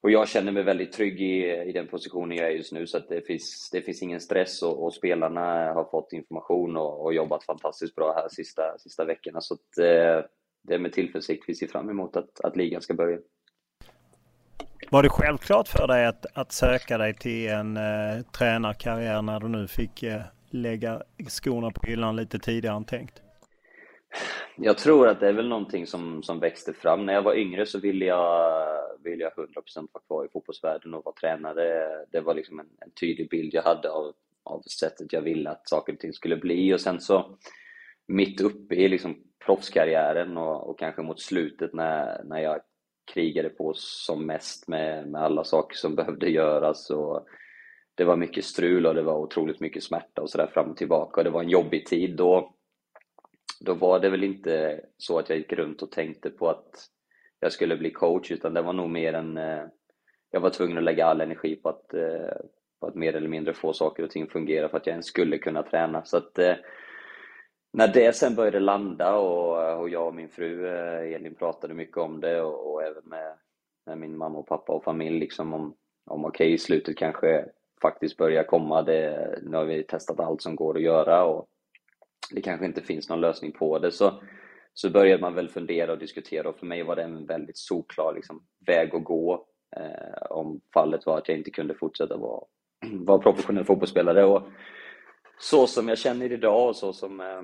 och 0.00 0.10
jag 0.10 0.28
känner 0.28 0.52
mig 0.52 0.62
väldigt 0.62 0.92
trygg 0.92 1.20
i, 1.20 1.62
i 1.68 1.72
den 1.72 1.86
positionen 1.86 2.38
jag 2.38 2.46
är 2.46 2.50
just 2.50 2.72
nu 2.72 2.86
så 2.86 2.96
att 2.96 3.08
det 3.08 3.26
finns, 3.26 3.70
det 3.72 3.82
finns 3.82 4.02
ingen 4.02 4.20
stress 4.20 4.62
och, 4.62 4.84
och 4.84 4.94
spelarna 4.94 5.72
har 5.72 5.84
fått 5.90 6.12
information 6.12 6.76
och, 6.76 7.04
och, 7.04 7.14
jobbat 7.14 7.44
fantastiskt 7.44 7.94
bra 7.94 8.14
här 8.16 8.28
sista, 8.28 8.78
sista 8.78 9.04
veckorna 9.04 9.40
så 9.40 9.54
att 9.54 9.78
eh, 9.78 10.24
det 10.62 10.74
är 10.74 10.78
med 10.78 10.92
tillförsikt 10.92 11.44
vi 11.46 11.54
ser 11.54 11.66
fram 11.66 11.90
emot 11.90 12.16
att, 12.16 12.40
att 12.40 12.56
ligan 12.56 12.82
ska 12.82 12.94
börja. 12.94 13.18
Var 14.90 15.02
det 15.02 15.08
självklart 15.08 15.68
för 15.68 15.86
dig 15.86 16.06
att, 16.06 16.26
att 16.34 16.52
söka 16.52 16.98
dig 16.98 17.14
till 17.14 17.48
en 17.48 17.76
eh, 17.76 18.22
tränarkarriär 18.38 19.22
när 19.22 19.40
du 19.40 19.48
nu 19.48 19.68
fick 19.68 20.02
eh, 20.02 20.20
lägga 20.50 21.02
skorna 21.28 21.70
på 21.70 21.86
hyllan 21.86 22.16
lite 22.16 22.38
tidigare 22.38 22.76
än 22.76 22.84
tänkt? 22.84 23.22
Jag 24.56 24.78
tror 24.78 25.08
att 25.08 25.20
det 25.20 25.28
är 25.28 25.32
väl 25.32 25.48
någonting 25.48 25.86
som, 25.86 26.22
som 26.22 26.40
växte 26.40 26.72
fram. 26.72 27.06
När 27.06 27.12
jag 27.14 27.22
var 27.22 27.34
yngre 27.34 27.66
så 27.66 27.78
ville 27.80 28.04
jag, 28.04 28.62
ville 29.04 29.24
jag 29.24 29.32
100% 29.32 29.88
vara 29.92 30.02
kvar 30.06 30.24
i 30.24 30.28
fotbollsvärlden 30.28 30.94
och 30.94 31.04
vara 31.04 31.14
tränare. 31.14 31.88
Det 32.12 32.20
var 32.20 32.34
liksom 32.34 32.60
en, 32.60 32.68
en 32.80 32.90
tydlig 32.90 33.30
bild 33.30 33.54
jag 33.54 33.62
hade 33.62 33.90
av, 33.90 34.12
av 34.44 34.62
sättet 34.62 35.12
jag 35.12 35.22
ville 35.22 35.50
att 35.50 35.68
saker 35.68 35.92
och 35.92 35.98
ting 35.98 36.12
skulle 36.12 36.36
bli. 36.36 36.74
Och 36.74 36.80
sen 36.80 37.00
så 37.00 37.36
mitt 38.08 38.40
uppe 38.40 38.74
i 38.74 38.88
liksom 38.88 39.16
proffskarriären 39.44 40.36
och, 40.36 40.70
och 40.70 40.78
kanske 40.78 41.02
mot 41.02 41.20
slutet 41.20 41.74
när, 41.74 42.24
när 42.24 42.38
jag 42.38 42.60
krigade 43.14 43.48
på 43.48 43.72
som 43.76 44.26
mest 44.26 44.68
med, 44.68 45.08
med 45.08 45.22
alla 45.22 45.44
saker 45.44 45.76
som 45.76 45.94
behövde 45.96 46.30
göras. 46.30 46.90
Och 46.90 47.26
det 47.94 48.04
var 48.04 48.16
mycket 48.16 48.44
strul 48.44 48.86
och 48.86 48.94
det 48.94 49.02
var 49.02 49.18
otroligt 49.18 49.60
mycket 49.60 49.84
smärta 49.84 50.22
och 50.22 50.30
sådär 50.30 50.46
fram 50.46 50.70
och 50.70 50.76
tillbaka. 50.76 51.20
Och 51.20 51.24
det 51.24 51.30
var 51.30 51.42
en 51.42 51.48
jobbig 51.48 51.86
tid. 51.86 52.16
Då, 52.16 52.54
då 53.60 53.74
var 53.74 54.00
det 54.00 54.10
väl 54.10 54.24
inte 54.24 54.80
så 54.96 55.18
att 55.18 55.28
jag 55.28 55.38
gick 55.38 55.52
runt 55.52 55.82
och 55.82 55.90
tänkte 55.90 56.30
på 56.30 56.48
att 56.50 56.88
jag 57.40 57.52
skulle 57.52 57.76
bli 57.76 57.90
coach, 57.90 58.30
utan 58.30 58.54
det 58.54 58.62
var 58.62 58.72
nog 58.72 58.90
mer 58.90 59.12
en... 59.12 59.36
Eh, 59.36 59.64
jag 60.30 60.40
var 60.40 60.50
tvungen 60.50 60.78
att 60.78 60.84
lägga 60.84 61.06
all 61.06 61.20
energi 61.20 61.56
på 61.56 61.68
att, 61.68 61.94
eh, 61.94 62.36
på 62.80 62.86
att 62.86 62.94
mer 62.94 63.16
eller 63.16 63.28
mindre 63.28 63.54
få 63.54 63.72
saker 63.72 64.02
och 64.02 64.10
ting 64.10 64.28
fungera 64.28 64.68
för 64.68 64.76
att 64.76 64.86
jag 64.86 64.92
ens 64.92 65.06
skulle 65.06 65.38
kunna 65.38 65.62
träna. 65.62 66.04
Så 66.04 66.16
att 66.16 66.38
eh, 66.38 66.54
när 67.72 67.88
det 67.88 68.16
sen 68.16 68.34
började 68.34 68.60
landa 68.60 69.16
och, 69.16 69.80
och 69.80 69.88
jag 69.88 70.06
och 70.06 70.14
min 70.14 70.28
fru 70.28 70.68
Elin 71.14 71.34
pratade 71.34 71.74
mycket 71.74 71.96
om 71.96 72.20
det 72.20 72.42
och, 72.42 72.72
och 72.72 72.82
även 72.82 73.02
med, 73.04 73.34
med, 73.86 73.98
min 73.98 74.16
mamma 74.16 74.38
och 74.38 74.46
pappa 74.46 74.72
och 74.72 74.84
familj 74.84 75.20
liksom 75.20 75.54
om, 75.54 75.74
om 76.06 76.24
okej, 76.24 76.46
okay, 76.46 76.58
slutet 76.58 76.96
kanske 76.96 77.48
faktiskt 77.82 78.16
börjar 78.16 78.44
komma. 78.44 78.82
Det, 78.82 79.38
nu 79.42 79.56
har 79.56 79.64
vi 79.64 79.82
testat 79.82 80.20
allt 80.20 80.42
som 80.42 80.56
går 80.56 80.76
att 80.76 80.82
göra 80.82 81.24
och 81.24 81.48
det 82.34 82.40
kanske 82.40 82.66
inte 82.66 82.82
finns 82.82 83.08
någon 83.08 83.20
lösning 83.20 83.52
på 83.52 83.78
det. 83.78 83.92
Så, 83.92 84.22
så 84.74 84.90
började 84.90 85.22
man 85.22 85.34
väl 85.34 85.48
fundera 85.48 85.92
och 85.92 85.98
diskutera 85.98 86.48
och 86.48 86.58
för 86.58 86.66
mig 86.66 86.82
var 86.82 86.96
det 86.96 87.02
en 87.02 87.26
väldigt 87.26 87.58
solklar 87.58 88.14
liksom, 88.14 88.42
väg 88.66 88.94
att 88.94 89.04
gå 89.04 89.46
eh, 89.76 90.22
om 90.30 90.60
fallet 90.74 91.06
var 91.06 91.18
att 91.18 91.28
jag 91.28 91.38
inte 91.38 91.50
kunde 91.50 91.74
fortsätta 91.74 92.16
vara, 92.16 92.44
vara 92.92 93.18
professionell 93.18 93.64
fotbollsspelare. 93.64 94.24
Och 94.24 94.42
så 95.38 95.66
som 95.66 95.88
jag 95.88 95.98
känner 95.98 96.32
idag 96.32 96.68
och 96.68 96.76
så 96.76 96.92
som 96.92 97.20
eh, 97.20 97.42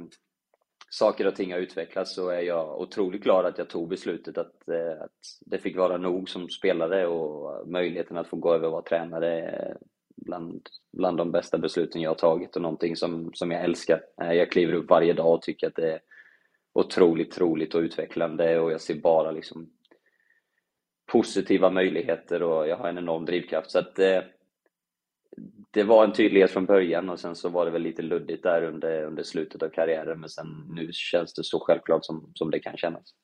saker 0.91 1.27
och 1.27 1.35
ting 1.35 1.53
har 1.53 1.59
utvecklats 1.59 2.15
så 2.15 2.29
är 2.29 2.41
jag 2.41 2.81
otroligt 2.81 3.23
glad 3.23 3.47
att 3.47 3.59
jag 3.59 3.69
tog 3.69 3.89
beslutet 3.89 4.39
att, 4.39 4.69
eh, 4.69 5.03
att 5.03 5.21
det 5.41 5.59
fick 5.59 5.77
vara 5.77 5.97
nog 5.97 6.29
som 6.29 6.49
spelare 6.49 7.07
och 7.07 7.69
möjligheten 7.69 8.17
att 8.17 8.29
få 8.29 8.37
gå 8.37 8.55
över 8.55 8.67
och 8.67 8.73
vara 8.73 8.83
tränare 8.83 9.41
eh, 9.41 9.77
bland, 10.25 10.69
bland 10.93 11.17
de 11.17 11.33
bästa 11.33 11.59
besluten 11.59 12.01
jag 12.01 12.11
har 12.11 12.15
tagit 12.15 12.57
och 12.57 12.63
någonting 12.63 12.97
som, 12.97 13.31
som 13.35 13.51
jag 13.51 13.65
älskar. 13.65 14.03
Eh, 14.23 14.33
jag 14.33 14.51
kliver 14.51 14.73
upp 14.73 14.91
varje 14.91 15.13
dag 15.13 15.35
och 15.35 15.43
tycker 15.43 15.67
att 15.67 15.77
det 15.77 15.93
är 15.93 16.01
otroligt 16.73 17.39
roligt 17.39 17.75
och 17.75 17.81
utvecklande 17.81 18.59
och 18.59 18.73
jag 18.73 18.81
ser 18.81 18.95
bara 18.95 19.31
liksom 19.31 19.71
positiva 21.13 21.71
möjligheter 21.71 22.43
och 22.43 22.69
jag 22.69 22.77
har 22.77 22.89
en 22.89 22.99
enorm 22.99 23.25
drivkraft. 23.25 23.71
Så 23.71 23.79
att 23.79 23.95
det, 23.95 24.17
eh, 24.17 24.25
det 25.71 25.85
var 25.85 26.05
en 26.05 26.13
tydlighet 26.13 26.51
från 26.51 26.67
början 26.67 27.11
och 27.11 27.21
sen 27.21 27.37
så 27.37 27.49
var 27.49 27.65
det 27.65 27.71
väl 27.71 27.83
lite 27.83 28.03
luddigt 28.03 28.43
där 28.43 28.63
under, 28.63 29.05
under 29.05 29.23
slutet 29.23 29.63
av 29.63 29.69
karriären 29.69 30.21
men 30.21 30.29
sen 30.29 30.47
nu 30.75 30.89
känns 30.93 31.35
det 31.35 31.45
så 31.45 31.61
självklart 31.61 32.05
som, 32.05 32.31
som 32.35 32.51
det 32.51 32.59
kan 32.59 32.77
kännas. 32.77 33.15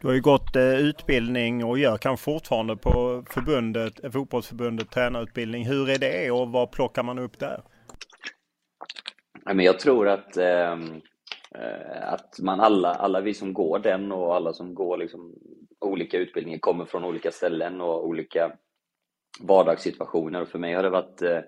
Du 0.00 0.06
har 0.06 0.14
ju 0.14 0.20
gått 0.20 0.56
eh, 0.56 0.80
utbildning 0.80 1.64
och 1.64 1.78
gör 1.78 1.96
kanske 1.96 2.24
fortfarande 2.24 2.76
på 2.76 3.24
förbundet, 3.30 4.04
eh, 4.04 4.10
fotbollsförbundet 4.10 4.90
tränarutbildning. 4.90 5.66
Hur 5.66 5.90
är 5.90 5.98
det 5.98 6.30
och 6.30 6.48
vad 6.48 6.72
plockar 6.72 7.02
man 7.02 7.18
upp 7.18 7.38
där? 7.38 7.62
Men 9.44 9.60
jag 9.60 9.78
tror 9.78 10.08
att, 10.08 10.36
ehm, 10.36 11.00
eh, 11.54 12.12
att 12.12 12.38
man 12.40 12.60
alla, 12.60 12.94
alla 12.94 13.20
vi 13.20 13.34
som 13.34 13.52
går 13.52 13.78
den 13.78 14.12
och 14.12 14.34
alla 14.34 14.52
som 14.52 14.74
går 14.74 14.96
liksom 14.96 15.34
olika 15.80 16.18
utbildningar 16.18 16.58
kommer 16.58 16.84
från 16.84 17.04
olika 17.04 17.30
ställen 17.30 17.80
och 17.80 18.06
olika 18.06 18.52
vardagssituationer. 19.40 20.42
Och 20.42 20.48
för 20.48 20.58
mig 20.58 20.74
har 20.74 20.82
det 20.82 20.90
varit, 20.90 21.22
eh, 21.22 21.40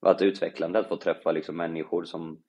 varit 0.00 0.22
utvecklande 0.22 0.78
att 0.78 0.88
få 0.88 0.96
träffa 0.96 1.32
liksom 1.32 1.56
människor 1.56 2.04
som 2.04 2.42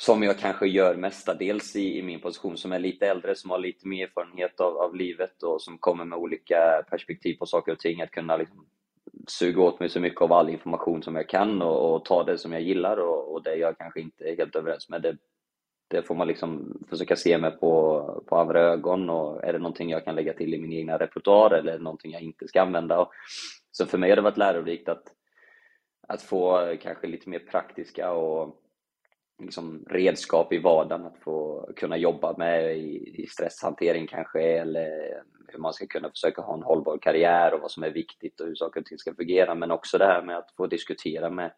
som 0.00 0.22
jag 0.22 0.38
kanske 0.38 0.66
gör 0.66 0.94
mestadels 0.94 1.76
i, 1.76 1.98
i 1.98 2.02
min 2.02 2.20
position, 2.20 2.56
som 2.56 2.72
är 2.72 2.78
lite 2.78 3.06
äldre, 3.06 3.34
som 3.34 3.50
har 3.50 3.58
lite 3.58 3.88
mer 3.88 4.06
erfarenhet 4.06 4.60
av, 4.60 4.76
av 4.76 4.94
livet 4.94 5.42
och 5.42 5.62
som 5.62 5.78
kommer 5.78 6.04
med 6.04 6.18
olika 6.18 6.84
perspektiv 6.90 7.34
på 7.34 7.46
saker 7.46 7.72
och 7.72 7.78
ting. 7.78 8.02
Att 8.02 8.10
kunna 8.10 8.36
liksom 8.36 8.66
suga 9.26 9.62
åt 9.62 9.80
mig 9.80 9.88
så 9.88 10.00
mycket 10.00 10.20
av 10.20 10.32
all 10.32 10.48
information 10.48 11.02
som 11.02 11.16
jag 11.16 11.28
kan 11.28 11.62
och, 11.62 11.94
och 11.94 12.04
ta 12.04 12.24
det 12.24 12.38
som 12.38 12.52
jag 12.52 12.62
gillar 12.62 12.96
och, 12.96 13.32
och 13.32 13.42
det 13.42 13.54
jag 13.54 13.78
kanske 13.78 14.00
inte 14.00 14.24
är 14.24 14.36
helt 14.36 14.56
överens 14.56 14.88
med, 14.88 15.02
det, 15.02 15.16
det 15.88 16.02
får 16.02 16.14
man 16.14 16.28
liksom 16.28 16.78
försöka 16.90 17.16
se 17.16 17.38
med 17.38 17.60
på, 17.60 18.24
på 18.26 18.36
andra 18.36 18.60
ögon 18.60 19.10
och 19.10 19.44
är 19.44 19.52
det 19.52 19.58
någonting 19.58 19.90
jag 19.90 20.04
kan 20.04 20.14
lägga 20.14 20.32
till 20.32 20.54
i 20.54 20.58
min 20.58 20.72
egna 20.72 20.98
repertoar 20.98 21.50
eller 21.50 21.78
någonting 21.78 22.12
jag 22.12 22.22
inte 22.22 22.48
ska 22.48 22.62
använda? 22.62 23.00
Och, 23.00 23.10
så 23.70 23.86
för 23.86 23.98
mig 23.98 24.10
har 24.10 24.16
det 24.16 24.22
varit 24.22 24.36
lärorikt 24.36 24.88
att, 24.88 25.02
att 26.08 26.22
få 26.22 26.74
kanske 26.82 27.06
lite 27.06 27.28
mer 27.28 27.38
praktiska 27.38 28.12
och 28.12 28.64
liksom 29.38 29.84
redskap 29.90 30.52
i 30.52 30.58
vardagen 30.58 31.06
att 31.06 31.18
få 31.18 31.68
kunna 31.76 31.96
jobba 31.96 32.36
med 32.36 32.78
i, 32.78 33.22
i 33.22 33.26
stresshantering 33.26 34.06
kanske 34.06 34.40
eller 34.40 35.22
hur 35.48 35.58
man 35.58 35.72
ska 35.72 35.86
kunna 35.86 36.10
försöka 36.10 36.42
ha 36.42 36.54
en 36.54 36.62
hållbar 36.62 36.98
karriär 36.98 37.54
och 37.54 37.60
vad 37.60 37.70
som 37.70 37.82
är 37.82 37.90
viktigt 37.90 38.40
och 38.40 38.46
hur 38.46 38.54
saker 38.54 38.80
och 38.80 38.86
ting 38.86 38.98
ska 38.98 39.14
fungera 39.14 39.54
men 39.54 39.70
också 39.70 39.98
det 39.98 40.06
här 40.06 40.22
med 40.22 40.38
att 40.38 40.50
få 40.56 40.66
diskutera 40.66 41.30
med 41.30 41.52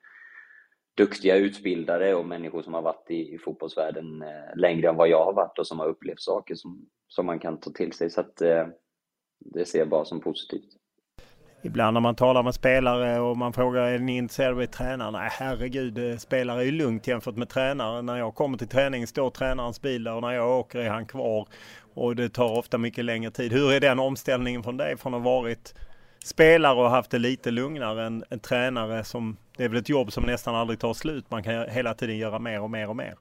duktiga 0.96 1.36
utbildare 1.36 2.14
och 2.14 2.26
människor 2.26 2.62
som 2.62 2.74
har 2.74 2.82
varit 2.82 3.10
i, 3.10 3.34
i 3.34 3.38
fotbollsvärlden 3.38 4.22
eh, 4.22 4.56
längre 4.56 4.88
än 4.88 4.96
vad 4.96 5.08
jag 5.08 5.24
har 5.24 5.32
varit 5.32 5.58
och 5.58 5.66
som 5.66 5.78
har 5.78 5.86
upplevt 5.86 6.20
saker 6.20 6.54
som, 6.54 6.88
som 7.08 7.26
man 7.26 7.38
kan 7.38 7.60
ta 7.60 7.70
till 7.70 7.92
sig 7.92 8.10
så 8.10 8.20
att 8.20 8.40
eh, 8.40 8.66
det 9.38 9.64
ser 9.64 9.78
jag 9.78 9.88
bara 9.88 10.04
som 10.04 10.20
positivt. 10.20 10.79
Ibland 11.62 11.94
när 11.94 12.00
man 12.00 12.14
talar 12.14 12.42
med 12.42 12.54
spelare 12.54 13.20
och 13.20 13.36
man 13.36 13.52
frågar 13.52 13.82
är 13.82 13.98
ni 13.98 14.16
intresserade 14.16 14.62
av 14.62 14.66
tränare? 14.66 15.10
Nej 15.10 15.28
herregud, 15.32 16.10
eh, 16.10 16.16
spelare 16.16 16.60
är 16.60 16.64
ju 16.64 16.70
lugnt 16.70 17.06
jämfört 17.06 17.36
med 17.36 17.48
tränare. 17.48 18.02
När 18.02 18.16
jag 18.16 18.34
kommer 18.34 18.58
till 18.58 18.68
träning 18.68 19.06
står 19.06 19.30
tränarens 19.30 19.82
bil 19.82 20.04
där 20.04 20.14
och 20.14 20.22
när 20.22 20.32
jag 20.32 20.58
åker 20.58 20.78
är 20.78 20.90
han 20.90 21.06
kvar. 21.06 21.46
Och 21.94 22.16
det 22.16 22.28
tar 22.28 22.58
ofta 22.58 22.78
mycket 22.78 23.04
längre 23.04 23.30
tid. 23.30 23.52
Hur 23.52 23.72
är 23.72 23.80
den 23.80 23.98
omställningen 23.98 24.62
från 24.62 24.76
dig 24.76 24.96
från 24.96 25.14
att 25.14 25.22
ha 25.22 25.30
varit 25.30 25.74
spelare 26.24 26.74
och 26.74 26.90
haft 26.90 27.10
det 27.10 27.18
lite 27.18 27.50
lugnare 27.50 28.06
än 28.06 28.24
en 28.30 28.40
tränare 28.40 29.04
som, 29.04 29.36
det 29.56 29.64
är 29.64 29.68
väl 29.68 29.78
ett 29.78 29.88
jobb 29.88 30.12
som 30.12 30.24
nästan 30.24 30.54
aldrig 30.54 30.78
tar 30.78 30.94
slut. 30.94 31.30
Man 31.30 31.42
kan 31.42 31.68
hela 31.68 31.94
tiden 31.94 32.18
göra 32.18 32.38
mer 32.38 32.60
och 32.60 32.70
mer 32.70 32.88
och 32.88 32.96
mer. 32.96 33.14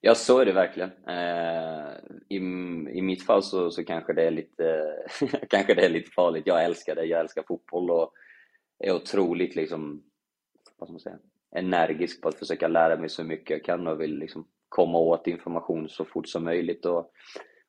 Ja, 0.00 0.14
så 0.14 0.38
är 0.38 0.44
det 0.44 0.52
verkligen. 0.52 0.90
Eh, 1.08 1.92
i, 2.28 2.36
I 2.98 3.02
mitt 3.02 3.26
fall 3.26 3.42
så, 3.42 3.70
så 3.70 3.84
kanske, 3.84 4.12
det 4.12 4.22
är 4.22 4.30
lite, 4.30 4.96
kanske 5.48 5.74
det 5.74 5.84
är 5.84 5.88
lite 5.88 6.10
farligt. 6.10 6.46
Jag 6.46 6.64
älskar 6.64 6.94
det, 6.94 7.04
jag 7.04 7.20
älskar 7.20 7.44
fotboll 7.48 7.90
och 7.90 8.12
är 8.78 8.94
otroligt 8.94 9.56
liksom, 9.56 10.02
vad 10.78 10.88
ska 10.88 10.92
man 10.92 11.00
säga, 11.00 11.18
energisk 11.56 12.22
på 12.22 12.28
att 12.28 12.38
försöka 12.38 12.68
lära 12.68 12.96
mig 12.96 13.08
så 13.08 13.24
mycket 13.24 13.50
jag 13.50 13.64
kan 13.64 13.86
och 13.86 14.00
vill 14.00 14.18
liksom 14.18 14.46
komma 14.68 14.98
åt 14.98 15.26
information 15.26 15.88
så 15.88 16.04
fort 16.04 16.28
som 16.28 16.44
möjligt 16.44 16.86
och, 16.86 17.12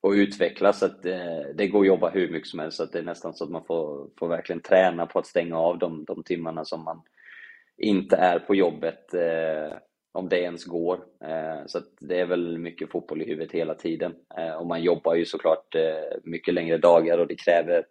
och 0.02 0.12
utvecklas. 0.12 0.80
Så 0.80 0.86
att, 0.86 1.06
eh, 1.06 1.42
det 1.56 1.68
går 1.68 1.82
att 1.82 1.88
jobba 1.88 2.10
hur 2.10 2.32
mycket 2.32 2.50
som 2.50 2.60
helst, 2.60 2.78
så 2.78 2.84
att 2.84 2.92
det 2.92 3.00
är 3.00 3.04
nästan 3.04 3.34
så 3.34 3.44
att 3.44 3.52
man 3.52 3.66
får, 3.66 4.10
får 4.20 4.28
verkligen 4.28 4.62
träna 4.62 5.06
på 5.06 5.20
att 5.20 5.28
stänga 5.28 5.58
av 5.58 5.80
de, 5.80 6.06
de 6.06 6.24
timmarna 6.24 6.66
som 6.66 6.84
man 6.84 7.02
inte 7.78 8.16
är 8.16 8.40
på 8.40 8.56
jobbet. 8.56 9.14
Eh, 9.14 9.78
om 10.14 10.30
det 10.30 10.40
ens 10.40 10.66
går. 10.66 11.06
Eh, 11.24 11.66
så 11.66 11.80
det 12.00 12.20
är 12.20 12.26
väl 12.26 12.58
mycket 12.58 12.92
fotboll 12.92 13.22
i 13.22 13.26
huvudet 13.26 13.52
hela 13.52 13.76
tiden. 13.76 14.16
Eh, 14.38 14.54
och 14.54 14.68
man 14.68 14.84
jobbar 14.84 15.16
ju 15.16 15.26
såklart 15.26 15.76
eh, 15.76 16.18
mycket 16.24 16.54
längre 16.54 16.78
dagar 16.78 17.18
och 17.18 17.28
det 17.28 17.36
kräver, 17.36 17.86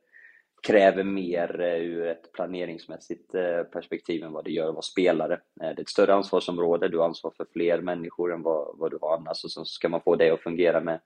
kräver 0.67 1.05
mer 1.05 1.61
ur 1.61 2.07
ett 2.07 2.33
planeringsmässigt 2.33 3.33
perspektiv 3.73 4.25
än 4.25 4.33
vad 4.33 4.45
det 4.45 4.51
gör 4.51 4.69
att 4.69 4.75
vara 4.75 4.83
spelare. 4.83 5.41
Det 5.55 5.65
är 5.65 5.81
ett 5.81 5.89
större 5.89 6.15
ansvarsområde, 6.15 6.89
du 6.89 6.99
har 6.99 7.05
ansvar 7.05 7.33
för 7.37 7.47
fler 7.53 7.81
människor 7.81 8.33
än 8.33 8.43
vad, 8.43 8.79
vad 8.79 8.91
du 8.91 8.99
har 9.01 9.17
annars 9.17 9.45
och 9.45 9.51
så 9.51 9.65
ska 9.65 9.89
man 9.89 10.01
få 10.01 10.17
det 10.17 10.31
att 10.31 10.41
fungera 10.41 10.81
med, 10.81 11.01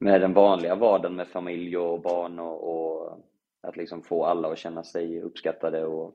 med 0.00 0.20
den 0.20 0.32
vanliga 0.32 0.74
vardagen 0.74 1.16
med 1.16 1.28
familj 1.28 1.76
och 1.76 2.02
barn 2.02 2.38
och, 2.38 2.70
och 2.70 3.18
att 3.62 3.76
liksom 3.76 4.02
få 4.02 4.24
alla 4.24 4.48
att 4.48 4.58
känna 4.58 4.84
sig 4.84 5.22
uppskattade 5.22 5.86
och 5.86 6.14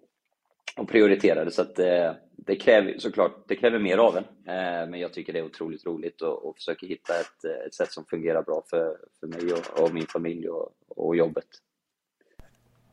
och 0.77 0.89
prioriterade. 0.89 1.51
Så 1.51 1.61
att, 1.61 1.79
eh, 1.79 2.13
det 2.37 2.55
kräver 2.55 2.97
såklart 2.97 3.43
det 3.47 3.55
kräver 3.55 3.79
mer 3.79 3.97
av 3.97 4.17
en. 4.17 4.23
Eh, 4.23 4.89
men 4.89 4.99
jag 4.99 5.13
tycker 5.13 5.33
det 5.33 5.39
är 5.39 5.45
otroligt 5.45 5.85
roligt 5.85 6.21
och, 6.21 6.45
och 6.45 6.55
försöker 6.55 6.87
hitta 6.87 7.13
ett, 7.13 7.65
ett 7.67 7.73
sätt 7.73 7.91
som 7.91 8.05
fungerar 8.05 8.43
bra 8.43 8.63
för, 8.69 8.97
för 9.19 9.27
mig 9.27 9.53
och, 9.53 9.83
och 9.83 9.93
min 9.93 10.07
familj 10.07 10.49
och, 10.49 10.71
och 10.87 11.15
jobbet. 11.15 11.47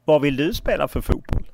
Vad 0.05 0.23
vill 0.23 0.37
du 0.37 0.55
spela 0.55 0.89
för 0.89 1.01
fotboll? 1.01 1.47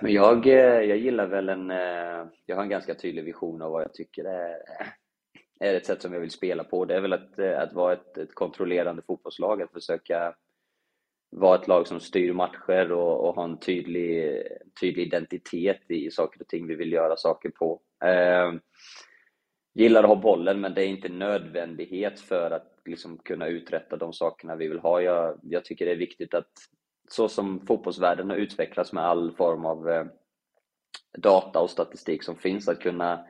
Jag, 0.00 0.46
eh, 0.46 0.80
jag 0.80 0.98
gillar 0.98 1.26
väl 1.26 1.48
en... 1.48 1.70
Eh, 1.70 2.26
jag 2.46 2.56
har 2.56 2.62
en 2.62 2.68
ganska 2.68 2.94
tydlig 2.94 3.24
vision 3.24 3.62
av 3.62 3.72
vad 3.72 3.82
jag 3.82 3.94
tycker 3.94 4.24
är, 4.24 4.56
är 5.60 5.74
ett 5.74 5.86
sätt 5.86 6.02
som 6.02 6.12
jag 6.12 6.20
vill 6.20 6.30
spela 6.30 6.64
på. 6.64 6.84
Det 6.84 6.94
är 6.94 7.00
väl 7.00 7.12
att, 7.12 7.38
eh, 7.38 7.60
att 7.60 7.72
vara 7.72 7.92
ett, 7.92 8.18
ett 8.18 8.34
kontrollerande 8.34 9.02
fotbollslag, 9.02 9.62
att 9.62 9.72
försöka 9.72 10.34
vara 11.30 11.58
ett 11.58 11.68
lag 11.68 11.86
som 11.86 12.00
styr 12.00 12.32
matcher 12.32 12.92
och, 12.92 13.28
och 13.28 13.34
ha 13.34 13.44
en 13.44 13.58
tydlig, 13.58 14.42
tydlig 14.80 15.06
identitet 15.06 15.90
i 15.90 16.10
saker 16.10 16.40
och 16.40 16.48
ting 16.48 16.66
vi 16.66 16.74
vill 16.74 16.92
göra 16.92 17.16
saker 17.16 17.50
på. 17.50 17.80
Eh, 18.04 18.52
gillar 19.74 20.02
att 20.02 20.08
ha 20.08 20.16
bollen, 20.16 20.60
men 20.60 20.74
det 20.74 20.84
är 20.84 20.88
inte 20.88 21.08
nödvändighet 21.08 22.20
för 22.20 22.50
att 22.50 22.80
liksom 22.84 23.18
kunna 23.18 23.46
uträtta 23.46 23.96
de 23.96 24.12
sakerna 24.12 24.56
vi 24.56 24.68
vill 24.68 24.78
ha. 24.78 25.00
Jag, 25.00 25.40
jag 25.42 25.64
tycker 25.64 25.86
det 25.86 25.92
är 25.92 25.96
viktigt 25.96 26.34
att 26.34 26.50
så 27.08 27.28
som 27.28 27.66
fotbollsvärlden 27.66 28.30
har 28.30 28.36
utvecklats 28.36 28.92
med 28.92 29.04
all 29.04 29.32
form 29.32 29.64
av 29.64 29.90
eh, 29.90 30.04
data 31.18 31.60
och 31.60 31.70
statistik 31.70 32.22
som 32.22 32.36
finns, 32.36 32.68
att 32.68 32.80
kunna 32.80 33.26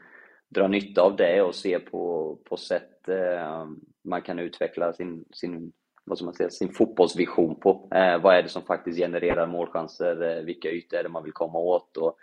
dra 0.48 0.68
nytta 0.68 1.02
av 1.02 1.16
det 1.16 1.42
och 1.42 1.54
se 1.54 1.78
på, 1.78 2.36
på 2.44 2.56
sätt 2.56 3.08
eh, 3.08 3.66
man 4.04 4.22
kan 4.22 4.38
utveckla 4.38 4.92
sin, 4.92 5.24
sin, 5.32 5.72
vad 6.06 6.18
ska 6.18 6.24
man 6.24 6.34
säga, 6.34 6.50
sin 6.50 6.72
fotbollsvision 6.72 7.60
på. 7.60 7.88
Eh, 7.94 8.18
vad 8.22 8.36
är 8.36 8.42
det 8.42 8.48
som 8.48 8.62
faktiskt 8.62 8.98
genererar 8.98 9.46
målchanser? 9.46 10.22
Eh, 10.22 10.44
vilka 10.44 10.70
ytor 10.70 10.98
är 10.98 11.02
det 11.02 11.08
man 11.08 11.24
vill 11.24 11.32
komma 11.32 11.58
åt? 11.58 11.96
Och 11.96 12.16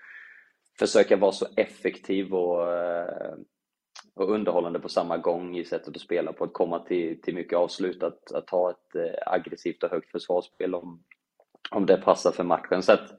försöka 0.79 1.17
vara 1.17 1.31
så 1.31 1.45
effektiv 1.55 2.33
och, 2.33 2.73
eh, 2.73 3.33
och 4.15 4.31
underhållande 4.31 4.79
på 4.79 4.89
samma 4.89 5.17
gång 5.17 5.57
i 5.57 5.65
sättet 5.65 5.95
att 5.95 6.01
spela 6.01 6.33
på, 6.33 6.43
att 6.43 6.53
komma 6.53 6.79
till, 6.79 7.21
till 7.21 7.35
mycket 7.35 7.57
avslut, 7.57 8.03
att, 8.03 8.31
att 8.31 8.49
ha 8.49 8.71
ett 8.71 8.95
eh, 8.95 9.33
aggressivt 9.33 9.83
och 9.83 9.89
högt 9.89 10.11
försvarsspel 10.11 10.75
om, 10.75 11.03
om 11.71 11.85
det 11.85 11.97
passar 11.97 12.31
för 12.31 12.43
matchen. 12.43 12.83
Så 12.83 12.93
att 12.93 13.13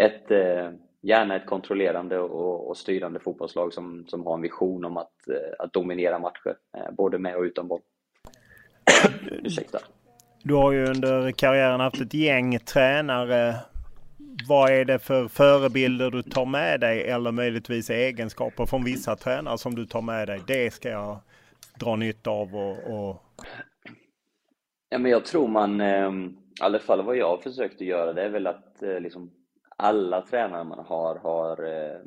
ett, 0.00 0.30
eh, 0.30 0.70
gärna 1.00 1.36
ett 1.36 1.46
kontrollerande 1.46 2.18
och, 2.18 2.68
och, 2.68 2.76
styrande 2.76 3.20
fotbollslag 3.20 3.72
som, 3.72 4.06
som 4.06 4.26
har 4.26 4.34
en 4.34 4.42
vision 4.42 4.84
om 4.84 4.96
att, 4.96 5.28
eh, 5.28 5.54
att 5.64 5.72
dominera 5.72 6.18
matcher, 6.18 6.56
eh, 6.76 6.90
både 6.92 7.18
med 7.18 7.36
och 7.36 7.42
utan 7.42 7.68
boll. 7.68 7.80
Ursäkta. 9.44 9.78
Du 10.42 10.54
har 10.54 10.72
ju 10.72 10.86
under 10.86 11.30
karriären 11.30 11.80
haft 11.80 12.00
ett 12.00 12.14
gäng 12.14 12.58
tränare. 12.58 13.54
Vad 14.48 14.70
är 14.70 14.84
det 14.84 14.98
för 14.98 15.28
förebilder 15.28 16.10
du 16.10 16.22
tar 16.22 16.46
med 16.46 16.80
dig 16.80 17.02
eller 17.02 17.32
möjligtvis 17.32 17.90
egenskaper 17.90 18.66
från 18.66 18.84
vissa 18.84 19.16
tränare 19.16 19.58
som 19.58 19.74
du 19.74 19.86
tar 19.86 20.02
med 20.02 20.28
dig? 20.28 20.40
Det 20.46 20.74
ska 20.74 20.88
jag 20.88 21.18
dra 21.80 21.96
nytta 21.96 22.30
av 22.30 22.56
och... 22.56 22.70
och... 22.70 23.22
Ja, 24.88 24.98
men 24.98 25.10
jag 25.10 25.24
tror 25.24 25.48
man, 25.48 25.80
ehm, 25.80 26.36
i 26.60 26.62
alla 26.62 26.78
fall 26.78 27.04
vad 27.04 27.16
jag 27.16 27.28
har 27.28 27.38
försökt 27.38 27.74
att 27.74 27.86
göra, 27.86 28.12
det 28.12 28.22
är 28.22 28.28
väl 28.28 28.46
att 28.46 28.82
eh, 28.82 29.00
liksom, 29.00 29.30
alla 29.76 30.22
tränare 30.22 30.64
man 30.64 30.84
har, 30.86 31.16
har, 31.16 31.64
eh, 31.64 32.00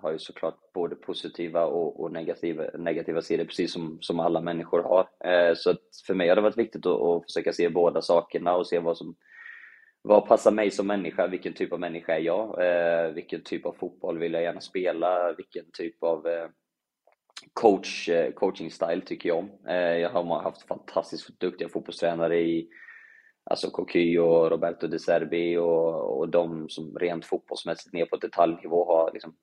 har 0.00 0.12
ju 0.12 0.18
såklart 0.18 0.72
både 0.74 0.96
positiva 0.96 1.64
och, 1.64 2.00
och 2.00 2.12
negativa, 2.12 2.64
negativa 2.78 3.22
sidor, 3.22 3.44
precis 3.44 3.72
som, 3.72 3.98
som 4.00 4.20
alla 4.20 4.40
människor 4.40 4.82
har. 4.82 5.30
Eh, 5.30 5.54
så 5.54 5.74
för 6.06 6.14
mig 6.14 6.28
har 6.28 6.36
det 6.36 6.42
varit 6.42 6.58
viktigt 6.58 6.86
att, 6.86 7.00
att 7.00 7.22
försöka 7.22 7.52
se 7.52 7.68
båda 7.68 8.02
sakerna 8.02 8.56
och 8.56 8.66
se 8.66 8.78
vad 8.78 8.96
som 8.96 9.16
vad 10.04 10.26
passar 10.26 10.50
mig 10.50 10.70
som 10.70 10.86
människa? 10.86 11.26
Vilken 11.26 11.54
typ 11.54 11.72
av 11.72 11.80
människa 11.80 12.14
är 12.14 12.20
jag? 12.20 12.66
Eh, 12.66 13.12
vilken 13.12 13.42
typ 13.42 13.66
av 13.66 13.72
fotboll 13.72 14.18
vill 14.18 14.32
jag 14.32 14.42
gärna 14.42 14.60
spela? 14.60 15.32
Vilken 15.32 15.64
typ 15.72 16.02
av 16.02 16.26
eh, 16.26 16.48
coach, 17.52 18.08
eh, 18.08 18.32
coaching 18.32 18.70
style 18.70 19.00
tycker 19.00 19.28
jag 19.28 19.38
om? 19.38 19.50
jag 20.00 20.10
har 20.10 20.42
haft 20.42 20.68
fantastiskt 20.68 21.40
duktiga 21.40 21.68
fotbollstränare 21.68 22.40
i 22.40 22.68
Alltså 23.44 23.70
Cocu 23.70 24.18
och 24.18 24.50
Roberto 24.50 24.86
De 24.86 24.98
Serbi 24.98 25.56
och, 25.56 26.18
och 26.18 26.28
de 26.28 26.68
som 26.68 26.98
rent 26.98 27.24
fotbollsmässigt 27.24 27.92
ner 27.92 28.06
på 28.06 28.16
detaljnivå 28.16 28.84
har 28.84 29.10
liksom 29.12 29.36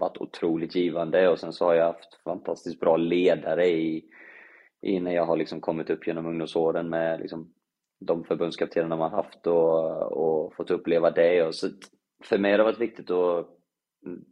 varit 0.00 0.20
otroligt 0.20 0.74
givande 0.74 1.28
och 1.28 1.38
sen 1.38 1.52
så 1.52 1.64
har 1.64 1.74
jag 1.74 1.86
haft 1.86 2.14
fantastiskt 2.24 2.80
bra 2.80 2.96
ledare 2.96 3.66
i, 3.66 4.04
i 4.82 5.00
när 5.00 5.14
jag 5.14 5.26
har 5.26 5.36
liksom 5.36 5.60
kommit 5.60 5.90
upp 5.90 6.06
genom 6.06 6.26
ungdomsåren 6.26 6.88
med 6.88 7.20
liksom 7.20 7.52
de 8.00 8.24
förbundskaptenerna 8.24 8.96
man 8.96 9.12
haft 9.12 9.46
och, 9.46 10.02
och 10.12 10.54
fått 10.54 10.70
uppleva 10.70 11.10
det. 11.10 11.42
Och 11.42 11.54
så 11.54 11.68
för 12.24 12.38
mig 12.38 12.50
har 12.50 12.58
det 12.58 12.64
varit 12.64 12.80
viktigt 12.80 13.10
att 13.10 13.46
mm, 14.06 14.24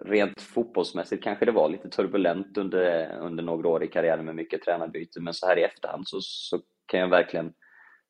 rent 0.00 0.40
fotbollsmässigt 0.40 1.24
kanske 1.24 1.44
det 1.44 1.52
var 1.52 1.68
lite 1.68 1.88
turbulent 1.88 2.58
under, 2.58 3.16
under 3.18 3.42
några 3.42 3.68
år 3.68 3.84
i 3.84 3.88
karriären 3.88 4.24
med 4.24 4.34
mycket 4.34 4.62
tränarbyte 4.62 5.20
men 5.20 5.34
så 5.34 5.46
här 5.46 5.58
i 5.58 5.62
efterhand 5.62 6.08
så, 6.08 6.20
så 6.20 6.60
kan 6.86 7.00
jag 7.00 7.08
verkligen 7.08 7.52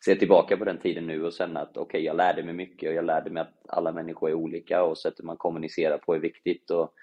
se 0.05 0.17
tillbaka 0.17 0.57
på 0.57 0.65
den 0.65 0.79
tiden 0.79 1.07
nu 1.07 1.25
och 1.25 1.33
känna 1.33 1.61
att 1.61 1.77
okej, 1.77 1.83
okay, 1.83 2.01
jag 2.01 2.17
lärde 2.17 2.43
mig 2.43 2.55
mycket 2.55 2.89
och 2.89 2.95
jag 2.95 3.05
lärde 3.05 3.31
mig 3.31 3.41
att 3.41 3.55
alla 3.69 3.93
människor 3.93 4.31
är 4.31 4.35
olika 4.35 4.83
och 4.83 4.99
sättet 4.99 5.25
man 5.25 5.37
kommunicerar 5.37 5.99
på 5.99 6.15
är 6.15 6.19
viktigt. 6.19 6.71
Och 6.71 6.95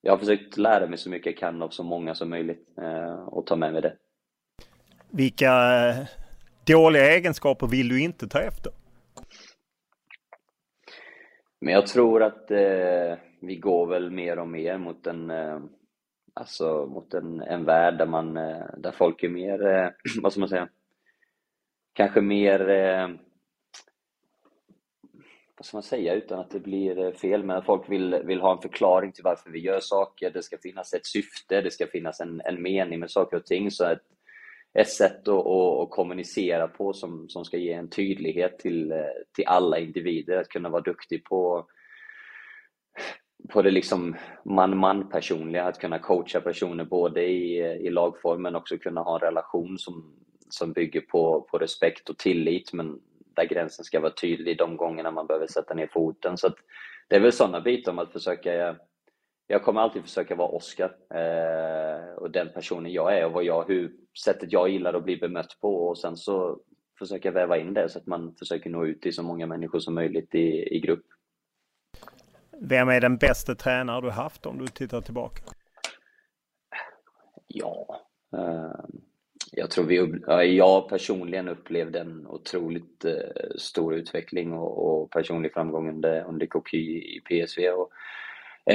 jag 0.00 0.12
har 0.12 0.18
försökt 0.18 0.56
lära 0.56 0.86
mig 0.86 0.98
så 0.98 1.10
mycket 1.10 1.26
jag 1.26 1.36
kan 1.36 1.62
av 1.62 1.68
så 1.68 1.82
många 1.82 2.14
som 2.14 2.30
möjligt 2.30 2.68
eh, 2.78 3.14
och 3.14 3.46
ta 3.46 3.56
med 3.56 3.72
mig 3.72 3.82
det. 3.82 3.96
Vilka 5.10 5.52
eh, 5.88 6.06
dåliga 6.66 7.14
egenskaper 7.14 7.66
vill 7.66 7.88
du 7.88 8.00
inte 8.00 8.28
ta 8.28 8.40
efter? 8.40 8.72
Men 11.60 11.74
jag 11.74 11.86
tror 11.86 12.22
att 12.22 12.50
eh, 12.50 13.18
vi 13.40 13.56
går 13.56 13.86
väl 13.86 14.10
mer 14.10 14.38
och 14.38 14.48
mer 14.48 14.78
mot 14.78 15.06
en, 15.06 15.30
eh, 15.30 15.60
alltså 16.34 16.86
mot 16.86 17.14
en, 17.14 17.40
en 17.40 17.64
värld 17.64 17.98
där 17.98 18.06
man, 18.06 18.36
eh, 18.36 18.66
där 18.76 18.92
folk 18.92 19.22
är 19.22 19.28
mer, 19.28 19.66
eh, 19.66 19.88
vad 20.22 20.32
ska 20.32 20.40
man 20.40 20.48
säga, 20.48 20.68
kanske 21.94 22.20
mer 22.20 22.70
eh, 22.70 23.08
vad 25.56 25.66
ska 25.66 25.76
man 25.76 25.82
säga 25.82 26.14
utan 26.14 26.38
att 26.38 26.50
det 26.50 26.60
blir 26.60 26.98
eh, 26.98 27.12
fel, 27.12 27.44
men 27.44 27.62
folk 27.62 27.90
vill, 27.90 28.14
vill 28.24 28.40
ha 28.40 28.52
en 28.52 28.62
förklaring 28.62 29.12
till 29.12 29.24
varför 29.24 29.50
vi 29.50 29.58
gör 29.58 29.80
saker. 29.80 30.30
Det 30.30 30.42
ska 30.42 30.58
finnas 30.58 30.92
ett 30.92 31.06
syfte, 31.06 31.60
det 31.60 31.70
ska 31.70 31.86
finnas 31.86 32.20
en, 32.20 32.40
en 32.44 32.62
mening 32.62 33.00
med 33.00 33.10
saker 33.10 33.36
och 33.36 33.46
ting. 33.46 33.70
Så 33.70 33.84
ett, 33.84 34.02
ett 34.78 34.90
sätt 34.90 35.28
att, 35.28 35.46
att, 35.46 35.80
att 35.80 35.90
kommunicera 35.90 36.68
på 36.68 36.92
som, 36.92 37.28
som 37.28 37.44
ska 37.44 37.56
ge 37.56 37.72
en 37.72 37.90
tydlighet 37.90 38.58
till, 38.58 38.92
eh, 38.92 38.98
till 39.34 39.46
alla 39.46 39.78
individer. 39.78 40.36
Att 40.36 40.48
kunna 40.48 40.68
vara 40.68 40.82
duktig 40.82 41.24
på, 41.24 41.66
på 43.48 43.62
det 43.62 43.70
liksom 43.70 44.16
man-man 44.44 45.08
personliga, 45.08 45.64
att 45.64 45.78
kunna 45.78 45.98
coacha 45.98 46.40
personer 46.40 46.84
både 46.84 47.24
i, 47.24 47.58
i 47.58 47.90
lagform 47.90 48.42
men 48.42 48.56
också 48.56 48.78
kunna 48.78 49.00
ha 49.00 49.14
en 49.14 49.20
relation 49.20 49.78
som, 49.78 50.14
som 50.48 50.72
bygger 50.72 51.00
på, 51.00 51.40
på 51.50 51.58
respekt 51.58 52.08
och 52.08 52.18
tillit 52.18 52.72
men 52.72 53.00
där 53.36 53.44
gränsen 53.44 53.84
ska 53.84 54.00
vara 54.00 54.12
tydlig 54.12 54.58
de 54.58 54.76
gångerna 54.76 55.10
man 55.10 55.26
behöver 55.26 55.46
sätta 55.46 55.74
ner 55.74 55.86
foten. 55.86 56.36
Så 56.36 56.54
det 57.08 57.16
är 57.16 57.20
väl 57.20 57.32
sådana 57.32 57.60
bitar 57.60 57.92
om 57.92 57.98
att 57.98 58.12
försöka 58.12 58.76
jag 59.46 59.62
kommer 59.62 59.80
alltid 59.80 60.02
försöka 60.02 60.34
vara 60.34 60.48
Oscar 60.48 60.96
eh, 61.14 62.14
och 62.14 62.30
den 62.30 62.52
personen 62.52 62.92
jag 62.92 63.18
är 63.18 63.26
och 63.26 63.32
vad 63.32 63.44
jag, 63.44 63.64
hur, 63.68 63.92
sättet 64.24 64.52
jag 64.52 64.68
gillar 64.68 64.94
att 64.94 65.04
bli 65.04 65.16
bemött 65.16 65.58
på 65.60 65.88
och 65.88 65.98
sen 65.98 66.16
så 66.16 66.60
försöka 66.98 67.30
väva 67.30 67.58
in 67.58 67.74
det 67.74 67.88
så 67.88 67.98
att 67.98 68.06
man 68.06 68.34
försöker 68.38 68.70
nå 68.70 68.86
ut 68.86 69.02
till 69.02 69.14
så 69.14 69.22
många 69.22 69.46
människor 69.46 69.78
som 69.78 69.94
möjligt 69.94 70.34
i, 70.34 70.76
i 70.76 70.80
grupp. 70.80 71.04
Vem 72.60 72.88
är 72.88 73.00
den 73.00 73.16
bästa 73.16 73.54
tränare 73.54 74.00
du 74.00 74.10
haft 74.10 74.46
om 74.46 74.58
du 74.58 74.66
tittar 74.66 75.00
tillbaka? 75.00 75.42
Ja, 77.46 78.00
eh, 78.36 78.84
jag 79.56 79.70
tror 79.70 79.84
vi, 79.84 80.56
jag 80.56 80.88
personligen 80.88 81.48
upplevde 81.48 82.00
en 82.00 82.26
otroligt 82.26 83.04
eh, 83.04 83.56
stor 83.58 83.94
utveckling 83.94 84.52
och, 84.52 85.02
och 85.02 85.10
personlig 85.10 85.52
framgång 85.52 85.88
under, 85.88 86.24
under 86.24 86.46
KQ 86.46 86.74
i 86.74 87.20
PSV. 87.28 87.68
Och, 87.68 87.90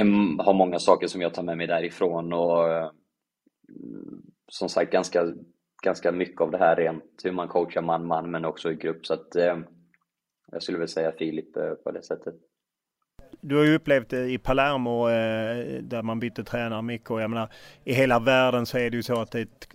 um, 0.01 0.39
har 0.39 0.53
många 0.53 0.79
saker 0.79 1.07
som 1.07 1.21
jag 1.21 1.33
tar 1.33 1.43
med 1.43 1.57
mig 1.57 1.67
därifrån 1.67 2.33
och 2.33 2.67
mm, 2.67 4.21
som 4.47 4.69
sagt 4.69 4.91
ganska, 4.91 5.33
ganska 5.83 6.11
mycket 6.11 6.41
av 6.41 6.51
det 6.51 6.57
här 6.57 6.75
rent 6.75 7.21
hur 7.23 7.31
man 7.31 7.47
coachar 7.47 7.81
man-man 7.81 8.31
men 8.31 8.45
också 8.45 8.71
i 8.71 8.75
grupp. 8.75 9.05
Så 9.05 9.13
att 9.13 9.35
jag 10.51 10.63
skulle 10.63 10.77
väl 10.77 10.87
säga 10.87 11.11
Filip 11.11 11.57
eh, 11.57 11.71
på 11.73 11.91
det 11.91 12.03
sättet. 12.03 12.35
Du 13.41 13.57
har 13.57 13.63
ju 13.63 13.75
upplevt 13.75 14.09
det 14.09 14.31
i 14.31 14.37
Palermo 14.37 15.09
eh, 15.09 15.81
där 15.81 16.01
man 16.01 16.19
bytte 16.19 16.43
tränare 16.43 16.81
mycket 16.81 17.11
och 17.11 17.21
jag 17.21 17.29
menar 17.29 17.49
i 17.83 17.93
hela 17.93 18.19
världen 18.19 18.65
så 18.65 18.77
är 18.77 18.89
det 18.89 18.97
ju 18.97 19.03
så 19.03 19.21
att 19.21 19.31
det 19.31 19.39
är 19.39 19.43
ett 19.43 19.67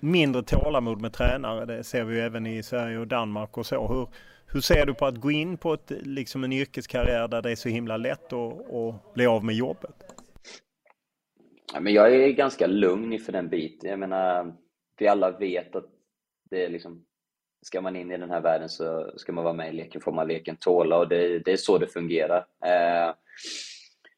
mindre 0.00 0.42
tålamod 0.42 1.00
med 1.00 1.12
tränare. 1.12 1.64
Det 1.64 1.84
ser 1.84 2.04
vi 2.04 2.14
ju 2.14 2.20
även 2.20 2.46
i 2.46 2.62
Sverige 2.62 2.98
och 2.98 3.06
Danmark 3.06 3.58
och 3.58 3.66
så. 3.66 3.86
Hur, 3.86 4.08
hur 4.46 4.60
ser 4.60 4.86
du 4.86 4.94
på 4.94 5.06
att 5.06 5.16
gå 5.16 5.30
in 5.30 5.56
på 5.56 5.72
ett, 5.72 5.90
liksom 5.90 6.44
en 6.44 6.52
yrkeskarriär 6.52 7.28
där 7.28 7.42
det 7.42 7.50
är 7.50 7.56
så 7.56 7.68
himla 7.68 7.96
lätt 7.96 8.32
att, 8.32 8.74
att 8.74 9.14
bli 9.14 9.26
av 9.26 9.44
med 9.44 9.54
jobbet? 9.54 9.94
Ja, 11.74 11.80
men 11.80 11.92
jag 11.92 12.14
är 12.14 12.28
ganska 12.28 12.66
lugn 12.66 13.12
inför 13.12 13.32
den 13.32 13.48
biten. 13.48 13.90
Jag 13.90 13.98
menar, 13.98 14.52
vi 14.98 15.08
alla 15.08 15.30
vet 15.30 15.76
att 15.76 15.86
det 16.50 16.64
är 16.64 16.68
liksom, 16.68 17.04
ska 17.62 17.80
man 17.80 17.96
in 17.96 18.10
i 18.10 18.16
den 18.16 18.30
här 18.30 18.40
världen 18.40 18.68
så 18.68 19.12
ska 19.16 19.32
man 19.32 19.44
vara 19.44 19.54
med 19.54 19.74
i 19.74 19.76
leken, 19.76 20.00
får 20.00 20.12
man 20.12 20.28
leken 20.28 20.56
tåla 20.56 20.98
och 20.98 21.08
det, 21.08 21.38
det 21.38 21.52
är 21.52 21.56
så 21.56 21.78
det 21.78 21.86
fungerar. 21.86 22.46
Eh, 22.64 23.14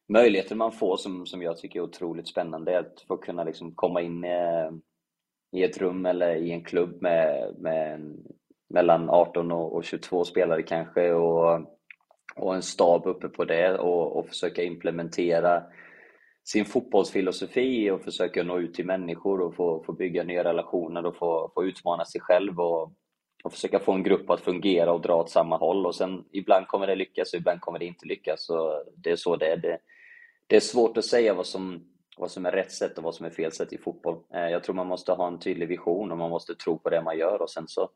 möjligheten 0.08 0.58
man 0.58 0.72
får 0.72 0.96
som, 0.96 1.26
som 1.26 1.42
jag 1.42 1.58
tycker 1.58 1.78
är 1.78 1.84
otroligt 1.84 2.28
spännande 2.28 2.72
är 2.72 2.78
att 2.78 3.04
få 3.08 3.16
kunna 3.16 3.44
liksom 3.44 3.74
komma 3.74 4.00
in 4.00 4.24
eh, 4.24 4.70
i 5.52 5.62
ett 5.62 5.78
rum 5.78 6.06
eller 6.06 6.36
i 6.36 6.50
en 6.52 6.64
klubb 6.64 7.02
med, 7.02 7.54
med 7.58 7.94
en 7.94 8.22
mellan 8.72 9.10
18 9.10 9.52
och 9.52 9.84
22 9.84 10.24
spelare 10.24 10.62
kanske 10.62 11.12
och, 11.12 11.60
och 12.36 12.54
en 12.54 12.62
stab 12.62 13.06
uppe 13.06 13.28
på 13.28 13.44
det 13.44 13.78
och, 13.78 14.16
och 14.16 14.28
försöka 14.28 14.62
implementera 14.62 15.62
sin 16.44 16.64
fotbollsfilosofi 16.64 17.90
och 17.90 18.02
försöka 18.02 18.42
nå 18.42 18.58
ut 18.58 18.74
till 18.74 18.86
människor 18.86 19.40
och 19.40 19.54
få, 19.54 19.82
få 19.86 19.92
bygga 19.92 20.22
nya 20.22 20.44
relationer 20.44 21.06
och 21.06 21.16
få, 21.16 21.50
få 21.54 21.64
utmana 21.64 22.04
sig 22.04 22.20
själv 22.20 22.60
och, 22.60 22.92
och 23.44 23.52
försöka 23.52 23.78
få 23.78 23.92
en 23.92 24.02
grupp 24.02 24.30
att 24.30 24.40
fungera 24.40 24.92
och 24.92 25.00
dra 25.00 25.14
åt 25.14 25.30
samma 25.30 25.56
håll. 25.56 25.86
Och 25.86 25.94
sen 25.94 26.24
ibland 26.32 26.66
kommer 26.66 26.86
det 26.86 26.94
lyckas 26.94 27.32
och 27.32 27.38
ibland 27.38 27.60
kommer 27.60 27.78
det 27.78 27.84
inte 27.84 28.06
lyckas. 28.06 28.46
Så 28.46 28.84
det 28.96 29.10
är 29.10 29.16
så 29.16 29.36
det 29.36 29.46
är. 29.46 29.56
Det, 29.56 29.78
det 30.46 30.56
är 30.56 30.60
svårt 30.60 30.96
att 30.96 31.04
säga 31.04 31.34
vad 31.34 31.46
som, 31.46 31.84
vad 32.22 32.30
som 32.30 32.46
är 32.46 32.52
rätt 32.52 32.72
sätt 32.72 32.98
och 32.98 33.04
vad 33.04 33.14
som 33.14 33.26
är 33.26 33.30
fel 33.30 33.52
sätt 33.52 33.72
i 33.72 33.78
fotboll. 33.78 34.18
Eh, 34.34 34.48
jag 34.48 34.64
tror 34.64 34.74
man 34.74 34.86
måste 34.86 35.12
ha 35.12 35.28
en 35.28 35.38
tydlig 35.38 35.68
vision 35.68 36.12
och 36.12 36.18
man 36.18 36.30
måste 36.30 36.54
tro 36.54 36.78
på 36.78 36.90
det 36.90 37.02
man 37.02 37.18
gör 37.18 37.42
och 37.42 37.50
sen 37.50 37.68
så 37.68 37.90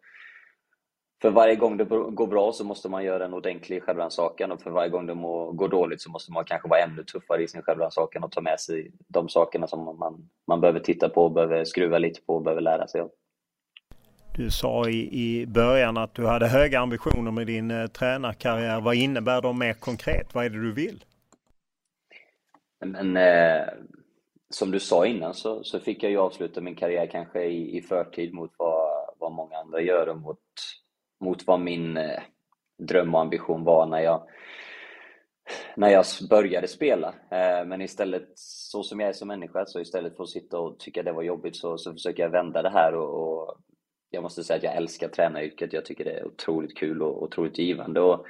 för 1.23 1.31
varje 1.31 1.57
gång 1.57 1.77
det 1.77 1.85
går 1.85 2.27
bra 2.27 2.53
så 2.53 2.65
måste 2.65 2.89
man 2.89 3.05
göra 3.05 3.25
en 3.25 3.35
ordentlig 3.35 3.83
självrannsakan 3.83 4.53
och 4.53 4.61
för 4.61 4.71
varje 4.71 4.91
gång 4.91 5.07
det 5.07 5.15
går 5.57 5.69
dåligt 5.69 6.01
så 6.01 6.11
måste 6.11 6.33
man 6.33 6.45
kanske 6.45 6.69
vara 6.69 6.81
ännu 6.81 7.05
tuffare 7.05 7.43
i 7.43 7.49
sin 7.49 7.63
självrannsakan 7.63 8.25
och 8.25 8.33
ta 8.33 8.41
med 8.41 8.61
sig 8.61 8.93
de 9.09 9.29
sakerna 9.29 9.67
som 9.67 9.99
man, 9.99 10.29
man 10.47 10.61
behöver 10.61 10.81
titta 10.81 11.09
på, 11.09 11.29
behöver 11.29 11.65
skruva 11.65 11.99
lite 11.99 12.21
på 12.21 12.35
och 12.35 12.43
behöver 12.43 12.63
lära 12.63 12.87
sig 12.89 13.01
av. 13.01 13.11
Du 14.37 14.51
sa 14.51 14.89
i, 14.89 15.09
i 15.23 15.47
början 15.47 15.97
att 15.97 16.15
du 16.15 16.27
hade 16.27 16.49
höga 16.49 16.81
ambitioner 16.81 17.31
med 17.31 17.47
din 17.47 17.71
eh, 17.71 17.87
tränarkarriär. 17.87 18.81
Vad 18.81 18.95
innebär 18.95 19.43
de 19.43 19.59
mer 19.59 19.73
konkret? 19.73 20.35
Vad 20.35 20.45
är 20.45 20.51
det 20.51 20.63
du 20.63 20.73
vill? 20.73 21.05
Men, 22.85 23.17
eh, 23.17 23.67
som 24.59 24.71
du 24.71 24.81
sa 24.81 25.07
innan 25.07 25.35
så, 25.35 25.65
så 25.65 25.81
fick 25.81 26.03
jag 26.03 26.11
ju 26.11 26.19
avsluta 26.19 26.61
min 26.61 26.75
karriär 26.75 27.07
kanske 27.07 27.45
i, 27.45 27.77
i 27.77 27.83
förtid 27.83 28.35
mot 28.35 28.51
vad, 28.59 29.15
vad 29.19 29.33
många 29.33 29.57
andra 29.57 29.81
gör 29.81 30.09
och 30.09 30.17
mot, 30.17 30.39
mot 31.21 31.47
vad 31.47 31.61
min 31.61 31.97
eh, 31.97 32.21
dröm 32.79 33.15
och 33.15 33.21
ambition 33.21 33.65
var 33.65 33.87
när 33.87 34.01
jag, 34.01 34.23
när 35.77 35.89
jag 35.91 36.05
började 36.31 36.69
spela. 36.69 37.09
Eh, 37.09 37.67
men 37.67 37.83
istället, 37.83 38.29
så 38.35 38.83
som 38.83 39.01
jag 39.01 39.09
är 39.09 39.13
som 39.13 39.29
människa, 39.29 39.67
så 39.67 39.81
istället 39.81 40.17
för 40.17 40.23
att 40.23 40.31
sitta 40.31 40.59
och 40.59 40.79
tycka 40.79 41.03
det 41.03 41.13
var 41.13 41.23
jobbigt 41.23 41.57
så, 41.57 41.79
så 41.79 41.93
försöker 41.93 42.23
jag 42.23 42.31
vända 42.31 42.63
det 42.63 42.71
här 42.71 42.95
och, 42.95 43.23
och 43.23 43.59
jag 44.11 44.23
måste 44.23 44.45
säga 44.45 44.57
att 44.57 44.63
jag 44.63 44.77
älskar 44.77 45.09
tränaryrket. 45.09 45.73
Jag 45.73 45.85
tycker 45.85 46.05
det 46.05 46.19
är 46.19 46.27
otroligt 46.27 46.79
kul 46.79 47.03
och 47.03 47.23
otroligt 47.23 47.59
givande. 47.59 48.01
Och 48.01 48.27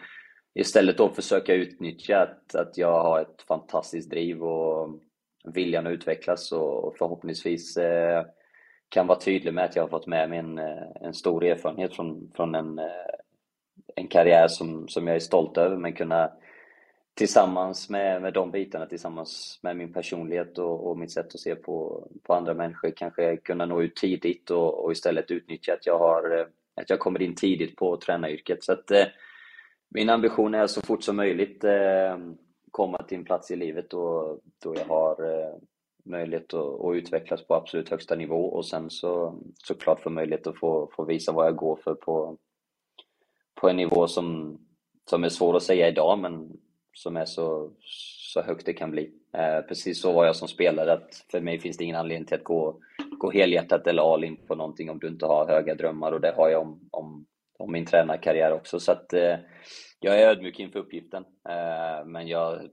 istället 0.54 0.98
då 0.98 1.08
försöka 1.08 1.54
utnyttja 1.54 2.22
att, 2.22 2.54
att 2.54 2.78
jag 2.78 3.02
har 3.02 3.20
ett 3.20 3.42
fantastiskt 3.42 4.10
driv 4.10 4.42
och 4.42 5.00
viljan 5.46 5.86
att 5.86 5.92
utvecklas 5.92 6.52
och 6.52 6.96
förhoppningsvis 6.98 7.76
eh, 7.76 8.24
kan 8.88 9.06
vara 9.06 9.18
tydlig 9.18 9.54
med 9.54 9.64
att 9.64 9.76
jag 9.76 9.82
har 9.82 9.88
fått 9.88 10.06
med 10.06 10.30
mig 10.30 10.38
en, 10.38 10.58
eh, 10.58 10.86
en 11.00 11.14
stor 11.14 11.44
erfarenhet 11.44 11.94
från, 11.94 12.32
från 12.36 12.54
en, 12.54 12.78
eh, 12.78 12.84
en 13.94 14.08
karriär 14.08 14.48
som, 14.48 14.88
som 14.88 15.06
jag 15.06 15.16
är 15.16 15.20
stolt 15.20 15.58
över, 15.58 15.76
men 15.76 15.92
kunna 15.92 16.32
tillsammans 17.14 17.90
med, 17.90 18.22
med 18.22 18.32
de 18.32 18.50
bitarna, 18.50 18.86
tillsammans 18.86 19.58
med 19.62 19.76
min 19.76 19.92
personlighet 19.92 20.58
och, 20.58 20.90
och 20.90 20.98
mitt 20.98 21.12
sätt 21.12 21.34
att 21.34 21.40
se 21.40 21.54
på, 21.54 22.08
på 22.22 22.34
andra 22.34 22.54
människor, 22.54 22.90
kanske 22.96 23.36
kunna 23.36 23.66
nå 23.66 23.82
ut 23.82 23.96
tidigt 23.96 24.50
och, 24.50 24.84
och 24.84 24.92
istället 24.92 25.30
utnyttja 25.30 25.72
att 25.72 25.86
jag, 25.86 25.98
har, 25.98 26.48
att 26.74 26.90
jag 26.90 26.98
kommer 26.98 27.22
in 27.22 27.34
tidigt 27.34 27.76
på 27.76 27.96
tränaryrket. 27.96 28.64
Så 28.64 28.72
att, 28.72 28.90
eh, 28.90 29.04
min 29.88 30.10
ambition 30.10 30.54
är 30.54 30.66
så 30.66 30.80
fort 30.80 31.02
som 31.02 31.16
möjligt 31.16 31.64
eh, 31.64 32.18
komma 32.76 33.02
till 33.02 33.18
en 33.18 33.24
plats 33.24 33.50
i 33.50 33.56
livet 33.56 33.90
då, 33.90 34.38
då 34.62 34.74
jag 34.74 34.84
har 34.84 35.24
eh, 35.24 35.54
möjlighet 36.04 36.54
att, 36.54 36.80
att, 36.80 36.96
utvecklas 36.96 37.46
på 37.46 37.54
absolut 37.54 37.88
högsta 37.88 38.14
nivå 38.14 38.44
och 38.44 38.66
sen 38.66 38.90
så 38.90 39.34
såklart 39.54 40.00
få 40.00 40.10
möjlighet 40.10 40.46
att 40.46 40.58
få, 40.58 40.90
få 40.96 41.04
visa 41.04 41.32
vad 41.32 41.46
jag 41.46 41.56
går 41.56 41.76
för 41.76 41.94
på, 41.94 42.36
på 43.54 43.68
en 43.68 43.76
nivå 43.76 44.08
som, 44.08 44.58
som 45.10 45.24
är 45.24 45.28
svår 45.28 45.56
att 45.56 45.62
säga 45.62 45.88
idag 45.88 46.18
men 46.18 46.52
som 46.92 47.16
är 47.16 47.24
så, 47.24 47.70
så 48.32 48.42
högt 48.42 48.66
det 48.66 48.72
kan 48.72 48.90
bli. 48.90 49.12
Eh, 49.32 49.60
precis 49.68 50.00
så 50.00 50.12
var 50.12 50.26
jag 50.26 50.36
som 50.36 50.48
spelare, 50.48 50.92
att 50.92 51.24
för 51.30 51.40
mig 51.40 51.58
finns 51.58 51.76
det 51.76 51.84
ingen 51.84 51.96
anledning 51.96 52.26
till 52.26 52.36
att 52.36 52.44
gå, 52.44 52.80
gå 53.18 53.30
helhjärtat 53.30 53.86
eller 53.86 54.14
all 54.14 54.24
in 54.24 54.36
på 54.46 54.54
någonting 54.54 54.90
om 54.90 54.98
du 54.98 55.08
inte 55.08 55.26
har 55.26 55.46
höga 55.46 55.74
drömmar 55.74 56.12
och 56.12 56.20
det 56.20 56.34
har 56.36 56.48
jag 56.48 56.62
om, 56.62 56.88
om, 56.90 57.26
om 57.58 57.72
min 57.72 57.86
tränarkarriär 57.86 58.52
också. 58.52 58.80
Så 58.80 58.92
att 58.92 59.12
eh, 59.12 59.36
jag 60.00 60.20
är 60.20 60.28
ödmjuk 60.28 60.60
inför 60.60 60.78
uppgiften, 60.78 61.24
eh, 61.48 62.04
men 62.04 62.28
jag 62.28 62.68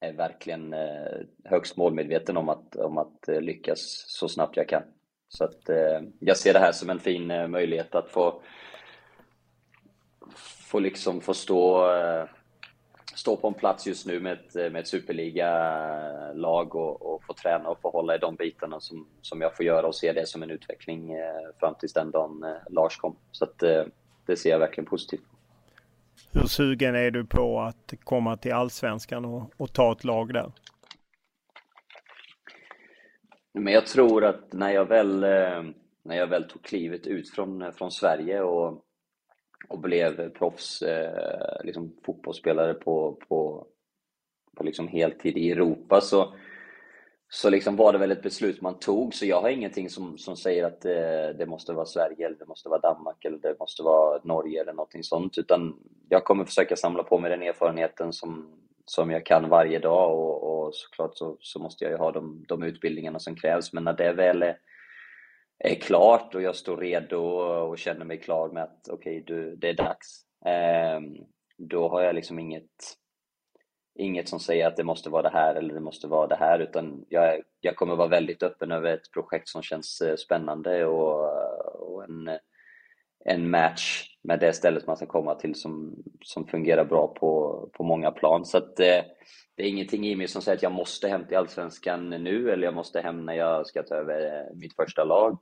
är 0.00 0.12
verkligen 0.12 0.72
eh, 0.72 1.20
högst 1.44 1.76
målmedveten 1.76 2.36
om 2.36 2.48
att, 2.48 2.76
om 2.76 2.98
att 2.98 3.28
eh, 3.28 3.40
lyckas 3.40 4.04
så 4.06 4.28
snabbt 4.28 4.56
jag 4.56 4.68
kan. 4.68 4.82
Så 5.28 5.44
att 5.44 5.68
eh, 5.68 6.00
jag 6.20 6.36
ser 6.36 6.52
det 6.52 6.58
här 6.58 6.72
som 6.72 6.90
en 6.90 7.00
fin 7.00 7.30
eh, 7.30 7.48
möjlighet 7.48 7.94
att 7.94 8.08
få, 8.08 8.42
få 10.70 10.78
liksom 10.78 11.20
få 11.20 11.34
stå 11.34 11.92
eh, 11.94 12.24
stå 13.14 13.36
på 13.36 13.48
en 13.48 13.54
plats 13.54 13.86
just 13.86 14.06
nu 14.06 14.20
med 14.20 14.32
ett, 14.32 14.56
eh, 14.56 14.70
med 14.70 14.80
ett 14.80 14.88
superliga-lag 14.88 16.74
och, 16.74 17.14
och 17.14 17.24
få 17.24 17.32
träna 17.32 17.68
och 17.68 17.80
få 17.80 17.90
hålla 17.90 18.14
i 18.14 18.18
de 18.18 18.36
bitarna 18.36 18.80
som, 18.80 19.08
som 19.22 19.40
jag 19.40 19.56
får 19.56 19.66
göra 19.66 19.86
och 19.86 19.94
se 19.94 20.12
det 20.12 20.26
som 20.26 20.42
en 20.42 20.50
utveckling 20.50 21.12
eh, 21.12 21.48
fram 21.60 21.74
tills 21.74 21.92
den 21.92 22.10
dagen 22.10 22.44
eh, 22.44 22.56
Lars 22.70 22.96
kom. 22.96 23.16
Så 23.32 23.44
att, 23.44 23.62
eh, 23.62 23.84
det 24.30 24.36
ser 24.36 24.50
jag 24.50 24.58
verkligen 24.58 24.86
positivt 24.86 25.20
på. 25.20 25.36
Hur 26.38 26.46
sugen 26.46 26.94
är 26.94 27.10
du 27.10 27.24
på 27.24 27.60
att 27.60 27.94
komma 28.04 28.36
till 28.36 28.52
Allsvenskan 28.52 29.24
och, 29.24 29.52
och 29.56 29.72
ta 29.72 29.92
ett 29.92 30.04
lag 30.04 30.32
där? 30.32 30.52
Men 33.52 33.72
jag 33.72 33.86
tror 33.86 34.24
att 34.24 34.52
när 34.52 34.70
jag 34.70 34.84
väl, 34.84 35.20
när 36.02 36.16
jag 36.16 36.26
väl 36.26 36.44
tog 36.44 36.62
klivet 36.62 37.06
ut 37.06 37.30
från, 37.30 37.72
från 37.72 37.90
Sverige 37.90 38.40
och 38.42 38.84
och 39.68 39.78
blev 39.78 40.30
proffs 40.30 40.82
eh, 40.82 41.64
liksom 41.64 41.96
fotbollsspelare 42.06 42.74
på, 42.74 43.18
på, 43.28 43.66
på 44.56 44.64
liksom 44.64 44.88
heltid 44.88 45.36
i 45.36 45.50
Europa 45.50 46.00
så, 46.00 46.34
så 47.32 47.50
liksom 47.50 47.76
var 47.76 47.92
det 47.92 47.98
väl 47.98 48.12
ett 48.12 48.22
beslut 48.22 48.60
man 48.60 48.78
tog. 48.78 49.14
Så 49.14 49.26
jag 49.26 49.40
har 49.40 49.48
ingenting 49.48 49.90
som, 49.90 50.18
som 50.18 50.36
säger 50.36 50.64
att 50.64 50.80
det, 50.80 51.32
det 51.38 51.46
måste 51.46 51.72
vara 51.72 51.86
Sverige, 51.86 52.26
eller 52.26 52.38
det 52.38 52.46
måste 52.46 52.68
vara 52.68 52.80
Danmark 52.80 53.24
eller 53.24 53.38
det 53.38 53.56
måste 53.58 53.82
vara 53.82 54.20
Norge 54.24 54.60
eller 54.60 54.72
någonting 54.72 55.04
sånt. 55.04 55.38
Utan 55.38 55.76
jag 56.08 56.24
kommer 56.24 56.44
försöka 56.44 56.76
samla 56.76 57.02
på 57.02 57.18
mig 57.18 57.30
den 57.30 57.42
erfarenheten 57.42 58.12
som, 58.12 58.50
som 58.84 59.10
jag 59.10 59.26
kan 59.26 59.48
varje 59.48 59.78
dag 59.78 60.18
och, 60.18 60.66
och 60.66 60.74
såklart 60.74 61.16
så, 61.16 61.36
så 61.40 61.58
måste 61.58 61.84
jag 61.84 61.90
ju 61.90 61.98
ha 61.98 62.12
de, 62.12 62.44
de 62.48 62.62
utbildningarna 62.62 63.18
som 63.18 63.36
krävs. 63.36 63.72
Men 63.72 63.84
när 63.84 63.92
det 63.92 64.12
väl 64.12 64.42
är 64.42 64.56
är 65.64 65.74
klart 65.74 66.34
och 66.34 66.42
jag 66.42 66.56
står 66.56 66.76
redo 66.76 67.18
och 67.18 67.78
känner 67.78 68.04
mig 68.04 68.20
klar 68.20 68.48
med 68.48 68.62
att 68.62 68.88
okej, 68.88 69.22
okay, 69.22 69.54
det 69.56 69.68
är 69.68 69.74
dags. 69.74 70.24
Eh, 70.46 71.00
då 71.56 71.88
har 71.88 72.02
jag 72.02 72.14
liksom 72.14 72.38
inget, 72.38 72.96
inget 73.94 74.28
som 74.28 74.40
säger 74.40 74.66
att 74.66 74.76
det 74.76 74.84
måste 74.84 75.10
vara 75.10 75.22
det 75.22 75.36
här 75.36 75.54
eller 75.54 75.74
det 75.74 75.80
måste 75.80 76.06
vara 76.06 76.26
det 76.26 76.36
här, 76.36 76.58
utan 76.58 77.04
jag, 77.08 77.42
jag 77.60 77.76
kommer 77.76 77.96
vara 77.96 78.08
väldigt 78.08 78.42
öppen 78.42 78.72
över 78.72 78.94
ett 78.94 79.12
projekt 79.12 79.48
som 79.48 79.62
känns 79.62 80.00
eh, 80.00 80.16
spännande 80.16 80.86
och, 80.86 81.30
och 81.92 82.04
en, 82.04 82.30
en 83.24 83.50
match 83.50 84.06
med 84.22 84.40
det 84.40 84.52
stället 84.52 84.86
man 84.86 84.96
ska 84.96 85.06
komma 85.06 85.34
till 85.34 85.54
som, 85.54 86.02
som 86.24 86.46
fungerar 86.46 86.84
bra 86.84 87.08
på, 87.08 87.68
på 87.72 87.84
många 87.84 88.10
plan. 88.10 88.44
Så 88.44 88.58
att, 88.58 88.80
eh, 88.80 89.02
det 89.54 89.62
är 89.62 89.68
ingenting 89.68 90.06
i 90.06 90.16
mig 90.16 90.28
som 90.28 90.42
säger 90.42 90.56
att 90.56 90.62
jag 90.62 90.72
måste 90.72 91.08
hem 91.08 91.26
till 91.26 91.36
Allsvenskan 91.36 92.10
nu 92.10 92.50
eller 92.50 92.64
jag 92.64 92.74
måste 92.74 93.00
hem 93.00 93.26
när 93.26 93.34
jag 93.34 93.66
ska 93.66 93.82
ta 93.82 93.94
över 93.94 94.26
eh, 94.26 94.56
mitt 94.56 94.76
första 94.76 95.04
lag. 95.04 95.38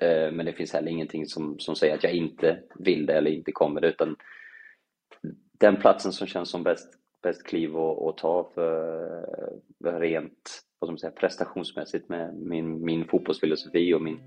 Eh, 0.00 0.32
men 0.32 0.46
det 0.46 0.52
finns 0.52 0.72
heller 0.72 0.90
ingenting 0.90 1.26
som, 1.26 1.58
som 1.58 1.76
säger 1.76 1.94
att 1.94 2.04
jag 2.04 2.12
inte 2.12 2.62
vill 2.74 3.06
det 3.06 3.14
eller 3.14 3.30
inte 3.30 3.52
kommer 3.52 3.80
det, 3.80 3.88
utan 3.88 4.16
den 5.58 5.76
platsen 5.76 6.12
som 6.12 6.26
känns 6.26 6.50
som 6.50 6.62
bäst, 6.62 6.88
bäst 7.22 7.46
kliv 7.46 7.76
att 7.76 8.18
ta 8.18 8.50
för, 8.54 9.26
för 9.82 10.00
rent 10.00 10.62
vad 10.78 10.90
man 10.90 10.98
säga, 10.98 11.10
prestationsmässigt 11.10 12.08
med 12.08 12.34
min, 12.34 12.84
min 12.84 13.04
fotbollsfilosofi 13.04 13.94
och 13.94 14.02
min 14.02 14.20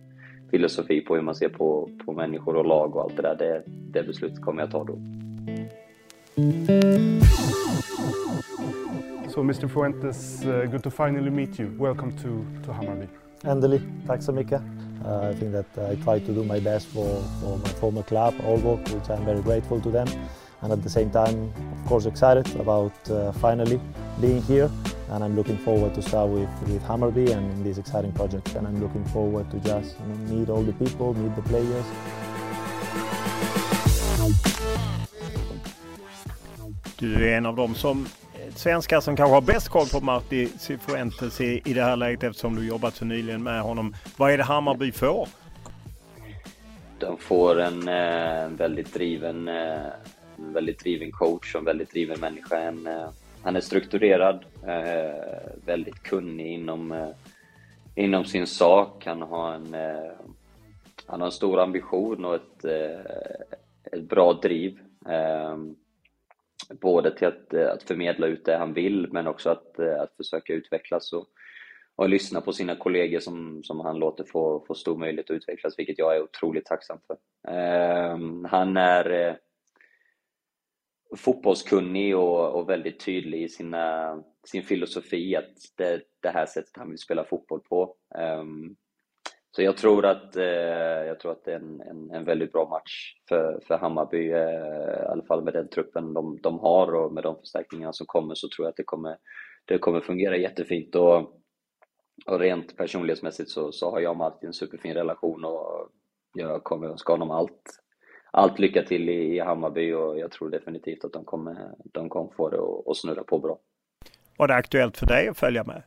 filosofi 0.52 1.02
på 1.02 1.15
hur 1.15 1.21
man 1.21 1.36
ser 1.36 1.49
på, 1.49 1.89
på 2.06 2.13
människor 2.13 2.56
och 2.56 2.65
lag 2.65 2.95
och 2.95 3.02
allt 3.02 3.15
det 3.15 3.21
där, 3.21 3.36
det, 3.36 3.63
det 3.67 4.04
beslutet 4.04 4.41
kommer 4.41 4.62
jag 4.62 4.71
ta 4.71 4.84
då. 4.84 4.99
So 9.30 9.41
Mr 9.41 9.67
Fuentes, 9.67 10.45
uh, 10.45 10.65
good 10.65 10.84
to 10.84 10.89
finally 10.89 11.30
meet 11.30 11.60
you. 11.60 11.69
Welcome 11.80 12.12
to, 12.12 12.45
to 12.65 12.71
Hammarby. 12.71 13.08
Äntligen, 13.43 14.02
tack 14.08 14.23
så 14.23 14.32
mycket. 14.32 14.62
Uh, 15.06 15.32
I 15.32 15.36
think 15.36 15.54
that 15.54 15.91
I 15.91 15.95
try 15.95 16.19
to 16.19 16.34
do 16.34 16.43
my 16.43 16.60
best 16.60 16.88
for, 16.88 17.21
for 17.41 17.58
my 17.58 17.69
former 17.80 18.04
club, 18.04 18.34
Aalborg, 18.43 18.80
which 18.80 19.10
I'm 19.10 19.25
very 19.25 19.41
grateful 19.41 19.82
to 19.82 19.91
them. 19.91 20.08
And 20.62 20.73
at 20.73 20.84
the 20.84 20.89
same 20.89 21.10
time, 21.10 21.54
course, 21.89 22.06
excited 22.06 22.45
about 22.60 22.93
uh, 23.10 23.32
finally 23.32 23.80
being 24.21 24.43
here. 24.43 24.69
And 25.12 25.23
I'm 25.23 25.36
looking 25.36 25.58
forward 25.58 25.95
to 25.95 26.02
start 26.02 26.30
with, 26.30 26.49
with 26.67 26.84
Hammerby 26.84 27.32
and 27.32 27.52
in 27.52 27.63
this 27.63 27.78
exciting 27.80 28.12
project. 28.12 28.56
And 28.56 28.67
I'm 28.67 28.80
looking 28.80 29.04
forward 29.06 29.49
to 29.52 29.58
just 29.58 29.95
you 29.99 30.06
know, 30.08 30.36
meet 30.36 30.49
all 30.49 30.62
the 30.62 30.73
people, 30.73 31.13
meet 31.13 31.36
the 31.36 31.41
players. 31.41 31.86
Du 36.99 37.30
är 37.30 37.38
en 37.38 37.45
av 37.45 37.56
dem 37.56 37.75
som 37.75 38.08
svenskar 38.56 39.02
som 39.02 39.15
kanske 39.15 39.34
har 39.34 39.41
bäst 39.41 39.69
koll 39.69 39.88
på 39.88 39.99
Marti 39.99 40.49
Cifuentes 40.60 41.41
i, 41.41 41.62
i 41.65 41.73
det 41.73 41.84
här 41.84 41.95
läget 41.95 42.23
eftersom 42.23 42.56
du 42.56 42.67
jobbat 42.67 42.95
så 42.95 43.06
nyligen 43.06 43.43
med 43.43 43.62
honom. 43.62 43.95
Vad 44.17 44.32
är 44.32 44.38
det 44.38 44.43
Hammarby 44.43 44.91
får? 44.91 45.28
de 46.99 47.17
får 47.17 47.60
en 47.60 47.88
eh, 47.88 48.49
väldigt 48.49 48.93
driven 48.93 49.47
eh, 49.47 49.88
en 50.39 50.54
väldigt 50.54 50.80
driven 50.80 51.12
coach 51.12 51.56
och 51.56 51.60
en 51.60 51.65
väldigt 51.65 51.91
driven 51.91 52.19
människa. 52.19 52.60
En, 52.60 52.88
eh, 52.88 53.10
han 53.43 53.56
är 53.56 53.62
strukturerad, 53.62 54.45
eh, 54.67 55.52
väldigt 55.65 56.04
kunnig 56.04 56.54
inom, 56.54 56.91
eh, 56.91 57.10
inom 57.95 58.25
sin 58.25 58.47
sak. 58.47 59.06
Han 59.06 59.21
har 59.21 59.54
en, 59.54 59.73
eh, 59.73 60.12
han 61.06 61.19
har 61.19 61.28
en 61.28 61.32
stor 61.32 61.60
ambition 61.60 62.25
och 62.25 62.36
ett, 62.36 62.65
eh, 62.65 62.99
ett 63.91 64.10
bra 64.10 64.34
driv. 64.34 64.80
Eh, 65.10 65.58
både 66.82 67.17
till 67.17 67.28
att, 67.28 67.54
att 67.54 67.84
förmedla 67.84 68.28
ut 68.28 68.45
det 68.45 68.58
han 68.58 68.73
vill, 68.73 69.08
men 69.12 69.28
också 69.28 69.49
att, 69.49 69.80
att 69.80 70.15
försöka 70.17 70.54
utvecklas 70.54 71.13
och, 71.13 71.28
och 71.95 72.10
lyssna 72.10 72.41
på 72.41 72.54
sina 72.54 72.75
kollegor 72.75 73.19
som, 73.19 73.63
som 73.63 73.80
han 73.80 73.99
låter 73.99 74.23
få, 74.23 74.63
få 74.67 74.75
stor 74.75 74.97
möjlighet 74.97 75.30
att 75.30 75.36
utvecklas, 75.36 75.80
vilket 75.80 75.99
jag 75.99 76.15
är 76.15 76.23
otroligt 76.23 76.65
tacksam 76.65 76.97
för. 77.08 77.17
han 78.47 78.78
är 78.78 79.38
fotbollskunnig 81.17 82.17
och, 82.17 82.56
och 82.56 82.69
väldigt 82.69 83.06
tydlig 83.06 83.43
i 83.43 83.50
sina, 83.50 84.15
sin 84.48 84.63
filosofi 84.63 85.36
att 85.36 85.54
det 85.78 86.02
det 86.22 86.30
här 86.30 86.45
sättet 86.45 86.78
han 86.78 86.89
vill 86.89 86.98
spela 86.98 87.24
fotboll 87.24 87.60
på. 87.60 87.95
Um, 88.39 88.76
så 89.52 89.62
jag 89.62 89.78
tror 89.78 90.06
att, 90.06 90.38
uh, 90.38 90.43
jag 91.08 91.19
tror 91.19 91.32
att 91.32 91.45
det 91.45 91.52
är 91.52 91.56
en, 91.56 91.82
en, 91.82 92.12
en, 92.12 92.26
väldigt 92.26 92.52
bra 92.52 92.69
match 92.69 93.13
för, 93.30 93.60
för 93.67 93.78
Hammarby, 93.78 94.34
uh, 94.34 95.04
i 95.04 95.08
alla 95.12 95.24
fall 95.24 95.43
med 95.43 95.54
den 95.54 95.69
truppen 95.69 96.13
de, 96.13 96.39
de 96.41 96.60
har 96.60 96.95
och 96.95 97.13
med 97.13 97.24
de 97.24 97.36
förstärkningar 97.36 97.91
som 97.91 98.06
kommer 98.06 98.36
så 98.36 98.48
tror 98.50 98.65
jag 98.65 98.69
att 98.69 98.78
det 98.78 98.84
kommer, 98.84 99.17
det 99.65 99.78
kommer 99.78 100.02
fungera 100.02 100.38
jättefint. 100.38 100.95
Och, 100.95 101.41
och 102.26 102.39
rent 102.39 102.78
personlighetsmässigt 102.78 103.50
så, 103.50 103.72
så 103.72 103.91
har 103.91 104.00
jag 104.00 104.12
och 104.12 104.17
Martin 104.17 104.48
en 104.48 104.54
superfin 104.54 104.93
relation 104.93 105.45
och 105.45 105.89
jag 106.34 106.63
kommer 106.63 106.88
önska 106.88 107.13
honom 107.13 107.32
allt 107.32 107.63
allt 108.32 108.60
lycka 108.60 108.84
till 108.84 109.10
i, 109.10 109.39
Hammarby 109.39 109.94
och 109.94 110.20
jag 110.20 110.32
tror 110.32 110.50
definitivt 110.50 111.06
att 111.06 111.13
de 111.13 111.26
kommer, 111.26 111.72
de 111.84 112.10
kommer 112.10 112.32
få 112.38 112.50
det 112.50 112.92
att 112.92 112.98
snurra 112.98 113.24
på 113.24 113.39
bra. 113.39 113.60
Var 114.38 114.48
det 114.48 114.56
aktuellt 114.56 114.98
för 114.98 115.06
dig 115.06 115.28
att 115.28 115.38
följa 115.38 115.63
med? 115.63 115.84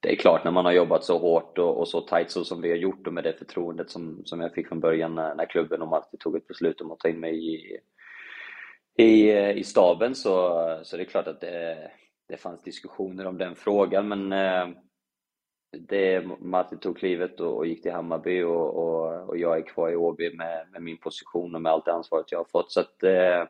Det 0.00 0.12
är 0.12 0.16
klart, 0.16 0.44
när 0.44 0.50
man 0.50 0.64
har 0.64 0.72
jobbat 0.72 1.04
så 1.04 1.18
hårt 1.18 1.58
och, 1.58 1.78
och 1.78 1.88
så 1.88 2.00
tajt 2.00 2.30
så 2.30 2.44
som 2.44 2.60
vi 2.60 2.70
har 2.70 2.76
gjort 2.76 3.06
och 3.06 3.12
med 3.12 3.24
det 3.24 3.32
förtroendet 3.32 3.90
som, 3.90 4.22
som 4.24 4.40
jag 4.40 4.54
fick 4.54 4.68
från 4.68 4.80
början 4.80 5.14
när, 5.14 5.34
när 5.34 5.46
klubben 5.46 5.82
och 5.82 5.88
Marti 5.88 6.18
tog 6.18 6.36
ett 6.36 6.48
beslut 6.48 6.80
om 6.80 6.92
att 6.92 6.98
ta 6.98 7.08
in 7.08 7.20
mig 7.20 7.54
i, 7.54 7.80
i, 8.96 9.32
i 9.32 9.64
staben 9.64 10.14
så, 10.14 10.80
så 10.82 10.96
det 10.96 11.02
är 11.02 11.06
klart 11.06 11.26
att 11.26 11.40
det, 11.40 11.90
det 12.28 12.36
fanns 12.36 12.62
diskussioner 12.62 13.26
om 13.26 13.38
den 13.38 13.56
frågan 13.56 14.08
men 14.08 14.32
eh, 14.32 14.68
det, 15.70 16.24
Martin 16.40 16.78
tog 16.78 16.98
klivet 16.98 17.40
och, 17.40 17.56
och 17.56 17.66
gick 17.66 17.82
till 17.82 17.92
Hammarby 17.92 18.42
och, 18.42 18.76
och, 18.76 19.28
och, 19.28 19.38
jag 19.38 19.58
är 19.58 19.62
kvar 19.62 19.90
i 19.90 19.96
Åby 19.96 20.36
med, 20.36 20.66
med, 20.72 20.82
min 20.82 20.98
position 20.98 21.54
och 21.54 21.62
med 21.62 21.72
allt 21.72 21.84
det 21.84 21.92
ansvaret 21.92 22.32
jag 22.32 22.38
har 22.38 22.44
fått. 22.44 22.72
Så 22.72 22.80
att, 22.80 23.02
eh, 23.02 23.44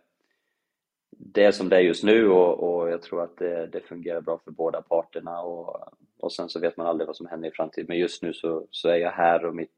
det 1.19 1.45
är 1.45 1.53
som 1.53 1.69
det 1.69 1.77
är 1.77 1.81
just 1.81 2.05
nu 2.05 2.29
och, 2.29 2.79
och 2.79 2.91
jag 2.91 3.03
tror 3.03 3.23
att 3.23 3.37
det, 3.37 3.67
det, 3.67 3.81
fungerar 3.81 4.21
bra 4.21 4.41
för 4.45 4.51
båda 4.51 4.83
parterna 4.83 5.41
och, 5.41 5.93
och 6.19 6.33
sen 6.33 6.49
så 6.49 6.61
vet 6.61 6.77
man 6.77 6.87
aldrig 6.87 7.07
vad 7.07 7.17
som 7.17 7.27
händer 7.27 7.49
i 7.49 7.53
framtiden. 7.53 7.87
Men 7.89 7.99
just 7.99 8.23
nu 8.23 8.33
så, 8.33 8.67
så 8.71 8.89
är 8.89 8.97
jag 8.97 9.11
här 9.11 9.45
och 9.45 9.55
mitt, 9.55 9.75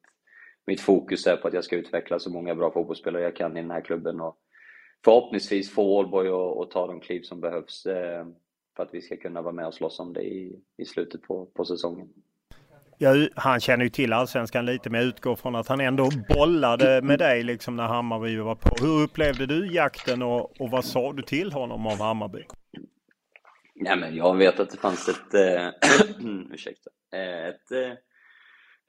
mitt 0.66 0.80
fokus 0.80 1.26
är 1.26 1.36
på 1.36 1.48
att 1.48 1.54
jag 1.54 1.64
ska 1.64 1.76
utveckla 1.76 2.18
så 2.18 2.30
många 2.30 2.54
bra 2.54 2.70
fotbollsspelare 2.70 3.22
jag 3.22 3.36
kan 3.36 3.56
i 3.56 3.60
den 3.60 3.70
här 3.70 3.80
klubben 3.80 4.20
och 4.20 4.36
förhoppningsvis 5.04 5.70
få 5.70 5.98
Ålborg 5.98 6.28
att 6.62 6.70
ta 6.70 6.86
de 6.86 7.00
kliv 7.00 7.22
som 7.22 7.40
behövs 7.40 7.86
eh, 7.86 8.26
för 8.78 8.82
att 8.82 8.94
vi 8.94 9.02
ska 9.02 9.16
kunna 9.16 9.42
vara 9.42 9.52
med 9.52 9.66
och 9.66 9.74
slåss 9.74 10.00
om 10.00 10.12
det 10.12 10.22
i, 10.22 10.60
i 10.76 10.84
slutet 10.84 11.22
på, 11.22 11.46
på 11.46 11.64
säsongen. 11.64 12.08
Ja, 12.98 13.28
han 13.34 13.60
känner 13.60 13.84
ju 13.84 13.90
till 13.90 14.12
allsvenskan 14.12 14.66
lite 14.66 14.90
men 14.90 15.00
jag 15.00 15.08
utgår 15.08 15.36
från 15.36 15.56
att 15.56 15.68
han 15.68 15.80
ändå 15.80 16.08
bollade 16.28 17.02
med 17.02 17.18
dig 17.18 17.42
liksom 17.42 17.76
när 17.76 17.86
Hammarby 17.86 18.36
var 18.36 18.54
på. 18.54 18.84
Hur 18.84 19.02
upplevde 19.02 19.46
du 19.46 19.74
jakten 19.74 20.22
och, 20.22 20.60
och 20.60 20.70
vad 20.70 20.84
sa 20.84 21.12
du 21.12 21.22
till 21.22 21.52
honom 21.52 21.86
om 21.86 22.00
Hammarby? 22.00 22.44
Ja, 23.74 23.96
men 23.96 24.16
jag 24.16 24.36
vet 24.36 24.60
att 24.60 24.70
det 24.70 24.76
fanns 24.76 25.08
ett, 25.08 25.34
äh, 25.34 25.68
ursäkta, 26.52 26.90
ett, 27.48 27.72
äh, 27.72 27.92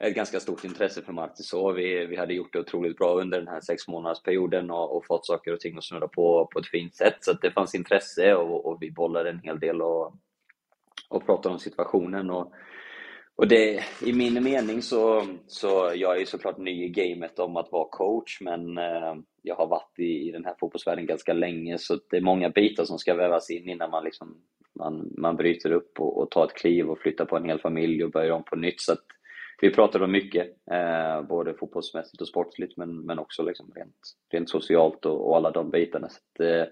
ett 0.00 0.14
ganska 0.14 0.40
stort 0.40 0.64
intresse 0.64 1.02
för 1.02 1.12
Marti 1.12 1.42
så. 1.42 1.72
Vi, 1.72 2.06
vi 2.06 2.16
hade 2.16 2.34
gjort 2.34 2.52
det 2.52 2.60
otroligt 2.60 2.96
bra 2.96 3.20
under 3.20 3.38
den 3.38 3.48
här 3.48 3.60
sex 3.60 3.88
månadersperioden 3.88 4.70
och, 4.70 4.96
och 4.96 5.06
fått 5.06 5.26
saker 5.26 5.52
och 5.52 5.60
ting 5.60 5.76
att 5.76 5.84
snurra 5.84 6.08
på 6.08 6.48
på 6.52 6.58
ett 6.58 6.66
fint 6.66 6.94
sätt. 6.94 7.16
Så 7.20 7.32
det 7.32 7.50
fanns 7.50 7.74
intresse 7.74 8.34
och, 8.34 8.66
och 8.66 8.78
vi 8.80 8.90
bollade 8.90 9.30
en 9.30 9.40
hel 9.40 9.60
del 9.60 9.82
och, 9.82 10.14
och 11.08 11.26
pratade 11.26 11.52
om 11.52 11.58
situationen. 11.58 12.30
Och, 12.30 12.52
och 13.36 13.48
det, 13.48 13.84
i 14.06 14.12
min 14.12 14.44
mening 14.44 14.82
så, 14.82 15.26
så 15.46 15.92
jag 15.94 16.20
är 16.20 16.24
såklart 16.24 16.58
ny 16.58 16.84
i 16.84 16.88
gamet 16.88 17.38
om 17.38 17.56
att 17.56 17.72
vara 17.72 17.88
coach, 17.90 18.40
men 18.40 18.78
eh, 18.78 19.14
jag 19.42 19.54
har 19.54 19.66
varit 19.66 19.98
i, 19.98 20.28
i 20.28 20.32
den 20.32 20.44
här 20.44 20.54
fotbollsvärlden 20.60 21.06
ganska 21.06 21.32
länge, 21.32 21.78
så 21.78 21.98
det 22.10 22.16
är 22.16 22.20
många 22.20 22.50
bitar 22.50 22.84
som 22.84 22.98
ska 22.98 23.14
vävas 23.14 23.50
in 23.50 23.68
innan 23.68 23.90
man, 23.90 24.04
liksom, 24.04 24.36
man, 24.78 25.12
man 25.18 25.36
bryter 25.36 25.72
upp 25.72 26.00
och, 26.00 26.18
och 26.18 26.30
tar 26.30 26.44
ett 26.44 26.54
kliv 26.54 26.90
och 26.90 26.98
flyttar 26.98 27.24
på 27.24 27.36
en 27.36 27.44
hel 27.44 27.60
familj 27.60 28.04
och 28.04 28.10
börjar 28.10 28.30
om 28.30 28.44
på 28.44 28.56
nytt. 28.56 28.80
Så 28.80 28.92
vi 29.60 29.70
pratade 29.70 30.04
om 30.04 30.12
mycket, 30.12 30.56
eh, 30.70 31.22
både 31.22 31.54
fotbollsmässigt 31.54 32.20
och 32.20 32.28
sportsligt, 32.28 32.76
men, 32.76 33.00
men 33.00 33.18
också 33.18 33.42
liksom 33.42 33.72
rent, 33.74 33.96
rent 34.32 34.50
socialt 34.50 35.06
och, 35.06 35.28
och 35.28 35.36
alla 35.36 35.50
de 35.50 35.70
bitarna. 35.70 36.08
Så 36.08 36.20
det, 36.38 36.60
eh, 36.60 36.66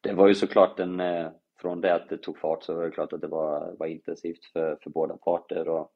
det 0.00 0.12
var 0.12 0.28
ju 0.28 0.34
såklart 0.34 0.80
en 0.80 1.00
eh, 1.00 1.28
från 1.60 1.80
det 1.80 1.94
att 1.94 2.08
det 2.08 2.18
tog 2.18 2.38
fart 2.38 2.62
så 2.62 2.74
var 2.74 2.84
det 2.84 2.90
klart 2.90 3.12
att 3.12 3.20
det 3.20 3.26
var, 3.26 3.76
var 3.78 3.86
intensivt 3.86 4.44
för, 4.52 4.78
för 4.82 4.90
båda 4.90 5.16
parter. 5.16 5.68
Och 5.68 5.92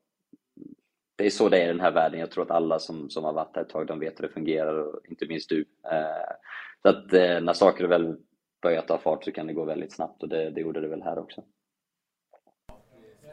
det 1.17 1.27
är 1.27 1.31
så 1.31 1.49
det 1.49 1.59
är 1.59 1.65
i 1.65 1.69
den 1.69 1.81
här 1.81 1.93
världen. 1.93 2.21
Jag 2.21 2.31
tror 2.31 2.45
att 2.45 2.51
alla 2.51 2.79
som, 2.79 3.11
som 3.11 3.25
har 3.25 3.33
varit 3.33 3.57
här 3.57 3.63
ett 3.63 3.69
tag, 3.69 3.87
de 3.87 4.01
vet 4.01 4.19
hur 4.19 4.27
det 4.27 4.35
fungerar 4.35 4.79
och 4.79 5.01
inte 5.09 5.27
minst 5.27 5.49
du. 5.49 5.61
Eh, 5.93 6.35
så 6.83 6.89
att 6.89 7.13
eh, 7.13 7.41
när 7.41 7.53
saker 7.53 7.85
väl 7.87 8.17
börjar 8.63 8.83
ta 8.83 8.99
fart 8.99 9.25
så 9.25 9.33
kan 9.33 9.47
det 9.47 9.53
gå 9.53 9.65
väldigt 9.65 9.93
snabbt 9.93 10.23
och 10.23 10.29
det, 10.29 10.51
det 10.51 10.61
gjorde 10.61 10.81
det 10.81 10.89
väl 10.89 11.03
här 11.03 11.19
också. 11.19 11.43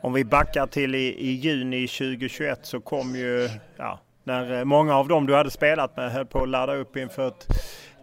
Om 0.04 0.14
vi 0.14 0.26
backar 0.26 0.68
till 0.68 0.96
i, 0.96 1.30
i 1.30 1.32
juni 1.32 1.88
2021 1.88 2.66
så 2.66 2.80
kom 2.80 3.16
ju, 3.16 3.50
ja, 3.78 4.00
när 4.24 4.60
eh, 4.60 4.64
många 4.66 4.96
av 4.96 5.08
dem 5.08 5.26
du 5.26 5.36
hade 5.36 5.52
spelat 5.52 5.98
med 5.98 6.12
höll 6.12 6.26
på 6.26 6.44
att 6.44 6.50
ladda 6.50 6.76
upp 6.76 6.98
inför 6.98 7.28
ett 7.28 7.48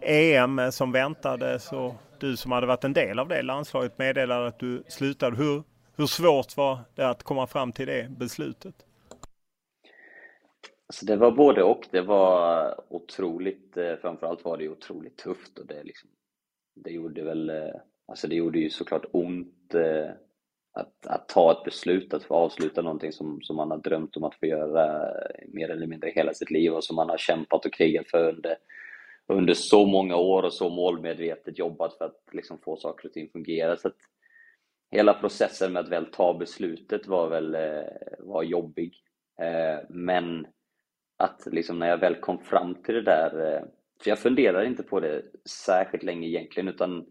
EM 0.01 0.71
som 0.71 0.91
väntade 0.91 1.59
så 1.59 1.95
du 2.19 2.37
som 2.37 2.51
hade 2.51 2.67
varit 2.67 2.83
en 2.83 2.93
del 2.93 3.19
av 3.19 3.27
det 3.27 3.41
landslaget 3.41 3.97
meddelade 3.97 4.47
att 4.47 4.59
du 4.59 4.83
slutade. 4.87 5.35
Hur, 5.35 5.63
hur 5.97 6.05
svårt 6.05 6.57
var 6.57 6.79
det 6.95 7.09
att 7.09 7.23
komma 7.23 7.47
fram 7.47 7.71
till 7.71 7.87
det 7.87 8.09
beslutet? 8.09 8.75
Så 10.93 11.05
det 11.05 11.15
var 11.15 11.31
både 11.31 11.63
och. 11.63 11.87
Det 11.91 12.01
var 12.01 12.75
otroligt, 12.89 13.77
eh, 13.77 13.95
framförallt 14.01 14.45
var 14.45 14.57
det 14.57 14.69
otroligt 14.69 15.17
tufft 15.17 15.59
och 15.59 15.67
det, 15.67 15.83
liksom, 15.83 16.09
det 16.75 16.91
gjorde 16.91 17.23
väl, 17.23 17.49
eh, 17.49 17.75
alltså 18.07 18.27
det 18.27 18.35
gjorde 18.35 18.59
ju 18.59 18.69
såklart 18.69 19.05
ont 19.11 19.75
att, 20.73 21.07
att 21.07 21.29
ta 21.29 21.51
ett 21.51 21.63
beslut, 21.63 22.13
att 22.13 22.23
få 22.23 22.35
avsluta 22.35 22.81
någonting 22.81 23.11
som, 23.11 23.41
som 23.41 23.55
man 23.55 23.71
har 23.71 23.77
drömt 23.77 24.17
om 24.17 24.23
att 24.23 24.35
få 24.35 24.45
göra 24.45 25.13
mer 25.47 25.69
eller 25.69 25.87
mindre 25.87 26.09
hela 26.09 26.33
sitt 26.33 26.51
liv 26.51 26.73
och 26.73 26.83
som 26.83 26.95
man 26.95 27.09
har 27.09 27.17
kämpat 27.17 27.65
och 27.65 27.73
krigat 27.73 28.09
för 28.09 28.29
under 28.29 28.57
under 29.29 29.53
så 29.53 29.85
många 29.85 30.15
år 30.15 30.43
och 30.43 30.53
så 30.53 30.69
målmedvetet 30.69 31.59
jobbat 31.59 31.97
för 31.97 32.05
att 32.05 32.23
liksom 32.31 32.57
få 32.57 32.77
saker 32.77 33.07
och 33.07 33.13
ting 33.13 33.29
fungera. 33.29 33.77
Så 33.77 33.87
att 33.87 33.97
hela 34.91 35.13
processen 35.13 35.73
med 35.73 35.79
att 35.79 35.89
väl 35.89 36.05
ta 36.05 36.33
beslutet 36.33 37.07
var 37.07 37.29
väl 37.29 37.55
eh, 37.55 37.83
var 38.19 38.43
jobbig. 38.43 38.93
Eh, 39.41 39.79
men 39.89 40.47
att 41.17 41.47
liksom 41.51 41.79
när 41.79 41.89
jag 41.89 41.97
väl 41.97 42.15
kom 42.15 42.39
fram 42.39 42.75
till 42.75 42.95
det 42.95 43.01
där, 43.01 43.53
eh, 43.53 43.61
för 44.03 44.09
jag 44.09 44.19
funderade 44.19 44.67
inte 44.67 44.83
på 44.83 44.99
det 44.99 45.23
särskilt 45.49 46.03
länge 46.03 46.27
egentligen, 46.27 46.67
utan 46.67 47.05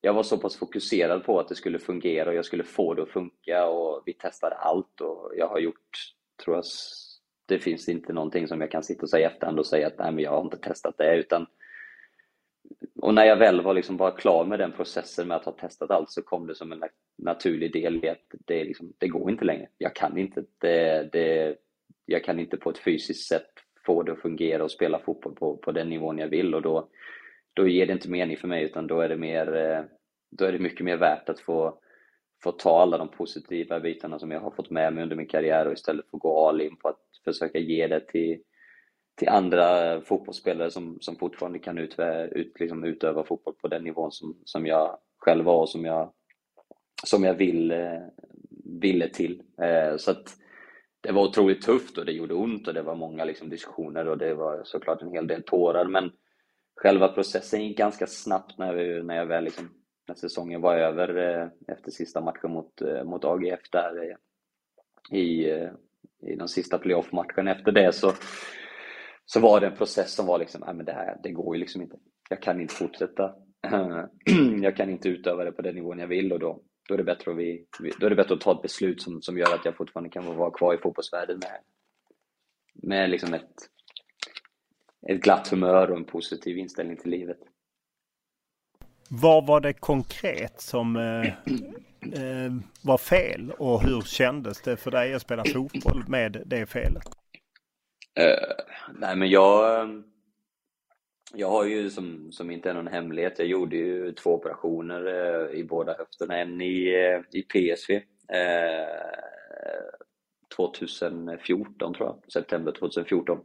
jag 0.00 0.14
var 0.14 0.22
så 0.22 0.38
pass 0.38 0.56
fokuserad 0.56 1.24
på 1.24 1.40
att 1.40 1.48
det 1.48 1.54
skulle 1.54 1.78
fungera 1.78 2.30
och 2.30 2.36
jag 2.36 2.44
skulle 2.44 2.64
få 2.64 2.94
det 2.94 3.02
att 3.02 3.08
funka 3.08 3.66
och 3.66 4.02
vi 4.06 4.12
testade 4.12 4.54
allt 4.54 5.00
och 5.00 5.32
jag 5.36 5.48
har 5.48 5.58
gjort, 5.58 5.98
tror 6.44 6.56
jag, 6.56 6.64
det 7.46 7.58
finns 7.58 7.88
inte 7.88 8.12
någonting 8.12 8.48
som 8.48 8.60
jag 8.60 8.70
kan 8.70 8.82
sitta 8.82 9.02
och 9.02 9.10
säga 9.10 9.30
i 9.30 9.32
efterhand 9.32 9.58
och 9.58 9.66
säga 9.66 9.86
att 9.86 9.98
nej 9.98 10.12
men 10.12 10.24
jag 10.24 10.30
har 10.30 10.42
inte 10.42 10.56
testat 10.56 10.98
det 10.98 11.16
utan 11.16 11.46
och 13.00 13.14
när 13.14 13.24
jag 13.24 13.36
väl 13.36 13.62
var 13.62 13.74
liksom 13.74 13.96
bara 13.96 14.10
klar 14.10 14.44
med 14.44 14.58
den 14.58 14.72
processen 14.72 15.28
med 15.28 15.36
att 15.36 15.44
ha 15.44 15.52
testat 15.52 15.90
allt 15.90 16.10
så 16.10 16.22
kom 16.22 16.46
det 16.46 16.54
som 16.54 16.72
en 16.72 16.84
naturlig 17.18 17.72
del 17.72 18.04
i 18.04 18.08
att 18.08 18.24
det, 18.30 18.64
liksom, 18.64 18.92
det 18.98 19.08
går 19.08 19.30
inte 19.30 19.44
längre. 19.44 19.68
Jag 19.78 19.94
kan 19.94 20.18
inte, 20.18 20.44
det, 20.58 21.08
det, 21.12 21.56
jag 22.06 22.24
kan 22.24 22.38
inte 22.38 22.56
på 22.56 22.70
ett 22.70 22.78
fysiskt 22.78 23.28
sätt 23.28 23.50
få 23.86 24.02
det 24.02 24.12
att 24.12 24.20
fungera 24.20 24.64
och 24.64 24.70
spela 24.70 24.98
fotboll 24.98 25.34
på, 25.34 25.56
på 25.56 25.72
den 25.72 25.88
nivån 25.88 26.18
jag 26.18 26.28
vill 26.28 26.54
och 26.54 26.62
då, 26.62 26.88
då 27.54 27.68
ger 27.68 27.86
det 27.86 27.92
inte 27.92 28.10
mening 28.10 28.36
för 28.36 28.48
mig 28.48 28.64
utan 28.64 28.86
då 28.86 29.00
är 29.00 29.08
det, 29.08 29.16
mer, 29.16 29.56
eh, 29.56 29.84
då 30.30 30.44
är 30.44 30.52
det 30.52 30.58
mycket 30.58 30.84
mer 30.84 30.96
värt 30.96 31.28
att 31.28 31.40
få, 31.40 31.78
få 32.42 32.52
ta 32.52 32.80
alla 32.82 32.98
de 32.98 33.08
positiva 33.08 33.80
bitarna 33.80 34.18
som 34.18 34.30
jag 34.30 34.40
har 34.40 34.50
fått 34.50 34.70
med 34.70 34.92
mig 34.92 35.02
under 35.02 35.16
min 35.16 35.28
karriär 35.28 35.66
och 35.66 35.72
istället 35.72 36.10
få 36.10 36.16
gå 36.16 36.48
all 36.48 36.60
in 36.60 36.76
på 36.76 36.88
att 36.88 37.00
försöka 37.24 37.58
ge 37.58 37.86
det 37.86 38.00
till, 38.00 38.40
till 39.18 39.28
andra 39.28 40.00
fotbollsspelare 40.00 40.70
som, 40.70 40.98
som 41.00 41.16
fortfarande 41.16 41.58
kan 41.58 41.78
utöva, 41.78 42.24
ut, 42.24 42.60
liksom 42.60 42.84
utöva 42.84 43.24
fotboll 43.24 43.54
på 43.54 43.68
den 43.68 43.84
nivån 43.84 44.12
som, 44.12 44.36
som 44.44 44.66
jag 44.66 44.98
själv 45.18 45.44
var 45.44 45.60
och 45.60 45.68
som 45.68 45.84
jag, 45.84 46.12
som 47.04 47.24
jag 47.24 47.34
vill, 47.34 47.70
eh, 47.70 48.00
ville 48.80 49.08
till. 49.08 49.42
Eh, 49.62 49.96
så 49.96 50.10
att 50.10 50.36
det 51.00 51.12
var 51.12 51.22
otroligt 51.22 51.62
tufft 51.62 51.98
och 51.98 52.04
det 52.04 52.12
gjorde 52.12 52.34
ont 52.34 52.68
och 52.68 52.74
det 52.74 52.82
var 52.82 52.94
många 52.94 53.24
liksom, 53.24 53.50
diskussioner 53.50 54.08
och 54.08 54.18
det 54.18 54.34
var 54.34 54.60
såklart 54.64 55.02
en 55.02 55.12
hel 55.12 55.26
del 55.26 55.42
tårar. 55.42 55.84
Men 55.84 56.12
själva 56.82 57.08
processen 57.08 57.64
gick 57.64 57.78
ganska 57.78 58.06
snabbt 58.06 58.58
när, 58.58 58.74
vi, 58.74 59.02
när 59.02 59.16
jag 59.16 59.26
väl 59.26 59.44
liksom, 59.44 59.70
när 60.08 60.14
säsongen 60.14 60.60
var 60.60 60.76
över 60.76 61.16
eh, 61.16 61.74
efter 61.74 61.90
sista 61.90 62.20
matchen 62.20 62.50
mot, 62.50 62.82
eh, 62.82 63.04
mot 63.04 63.24
AGF 63.24 63.60
där 63.72 64.02
eh, 64.02 64.16
i, 65.18 65.44
i 66.22 66.36
den 66.36 66.48
sista 66.48 66.78
playoff-matchen. 66.78 67.48
Efter 67.48 67.72
det 67.72 67.92
så, 67.92 68.12
så 69.24 69.40
var 69.40 69.60
det 69.60 69.66
en 69.66 69.76
process 69.76 70.14
som 70.14 70.26
var 70.26 70.38
liksom, 70.38 70.62
nej 70.66 70.74
men 70.74 70.86
det 70.86 70.92
här, 70.92 71.20
det 71.22 71.30
går 71.30 71.56
ju 71.56 71.60
liksom 71.60 71.82
inte. 71.82 71.96
Jag 72.30 72.42
kan 72.42 72.60
inte 72.60 72.74
fortsätta. 72.74 73.34
jag 74.62 74.76
kan 74.76 74.90
inte 74.90 75.08
utöva 75.08 75.44
det 75.44 75.52
på 75.52 75.62
den 75.62 75.74
nivån 75.74 75.98
jag 75.98 76.08
vill 76.08 76.32
och 76.32 76.38
då, 76.38 76.62
då 76.88 76.94
är 76.94 76.98
det 76.98 77.04
bättre 77.04 77.30
att, 77.30 77.36
vi, 77.36 77.66
då 78.00 78.06
är 78.06 78.10
det 78.10 78.16
bättre 78.16 78.34
att 78.34 78.40
ta 78.40 78.52
ett 78.52 78.62
beslut 78.62 79.02
som, 79.02 79.22
som 79.22 79.38
gör 79.38 79.54
att 79.54 79.64
jag 79.64 79.76
fortfarande 79.76 80.10
kan 80.10 80.36
vara 80.36 80.50
kvar 80.50 80.74
i 80.74 80.78
fotbollsvärlden 80.78 81.38
med, 81.38 81.60
med 82.82 83.10
liksom 83.10 83.34
ett, 83.34 83.54
ett 85.08 85.20
glatt 85.20 85.48
humör 85.48 85.90
och 85.90 85.96
en 85.96 86.04
positiv 86.04 86.58
inställning 86.58 86.96
till 86.96 87.10
livet. 87.10 87.38
Vad 89.08 89.46
var 89.46 89.60
det 89.60 89.72
konkret 89.72 90.60
som 90.60 90.96
eh, 90.96 91.26
eh, 92.22 92.52
var 92.82 92.98
fel 92.98 93.52
och 93.58 93.82
hur 93.82 94.00
kändes 94.00 94.62
det 94.62 94.76
för 94.76 94.90
dig 94.90 95.14
att 95.14 95.22
spela 95.22 95.44
fotboll 95.44 96.04
med 96.08 96.42
det 96.46 96.66
felet? 96.66 97.04
Uh, 98.20 98.96
nej 99.00 99.16
men 99.16 99.30
jag 99.30 99.86
jag 101.34 101.50
har 101.50 101.64
ju 101.64 101.90
som, 101.90 102.32
som 102.32 102.50
inte 102.50 102.70
är 102.70 102.74
någon 102.74 102.86
hemlighet, 102.86 103.38
jag 103.38 103.48
gjorde 103.48 103.76
ju 103.76 104.12
två 104.12 104.30
operationer 104.34 105.06
eh, 105.06 105.58
i 105.58 105.64
båda 105.64 105.94
höfterna. 105.98 106.36
En 106.36 106.60
i, 106.60 106.88
eh, 106.88 107.38
i 107.38 107.42
PSV 107.42 107.94
eh, 107.94 108.02
2014 110.56 111.94
tror 111.94 112.08
jag, 112.08 112.32
september 112.32 112.72
2014. 112.72 113.38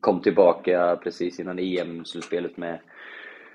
Kom 0.00 0.22
tillbaka 0.22 0.96
precis 1.02 1.40
innan 1.40 1.58
EM-slutspelet 1.58 2.56
med, 2.56 2.80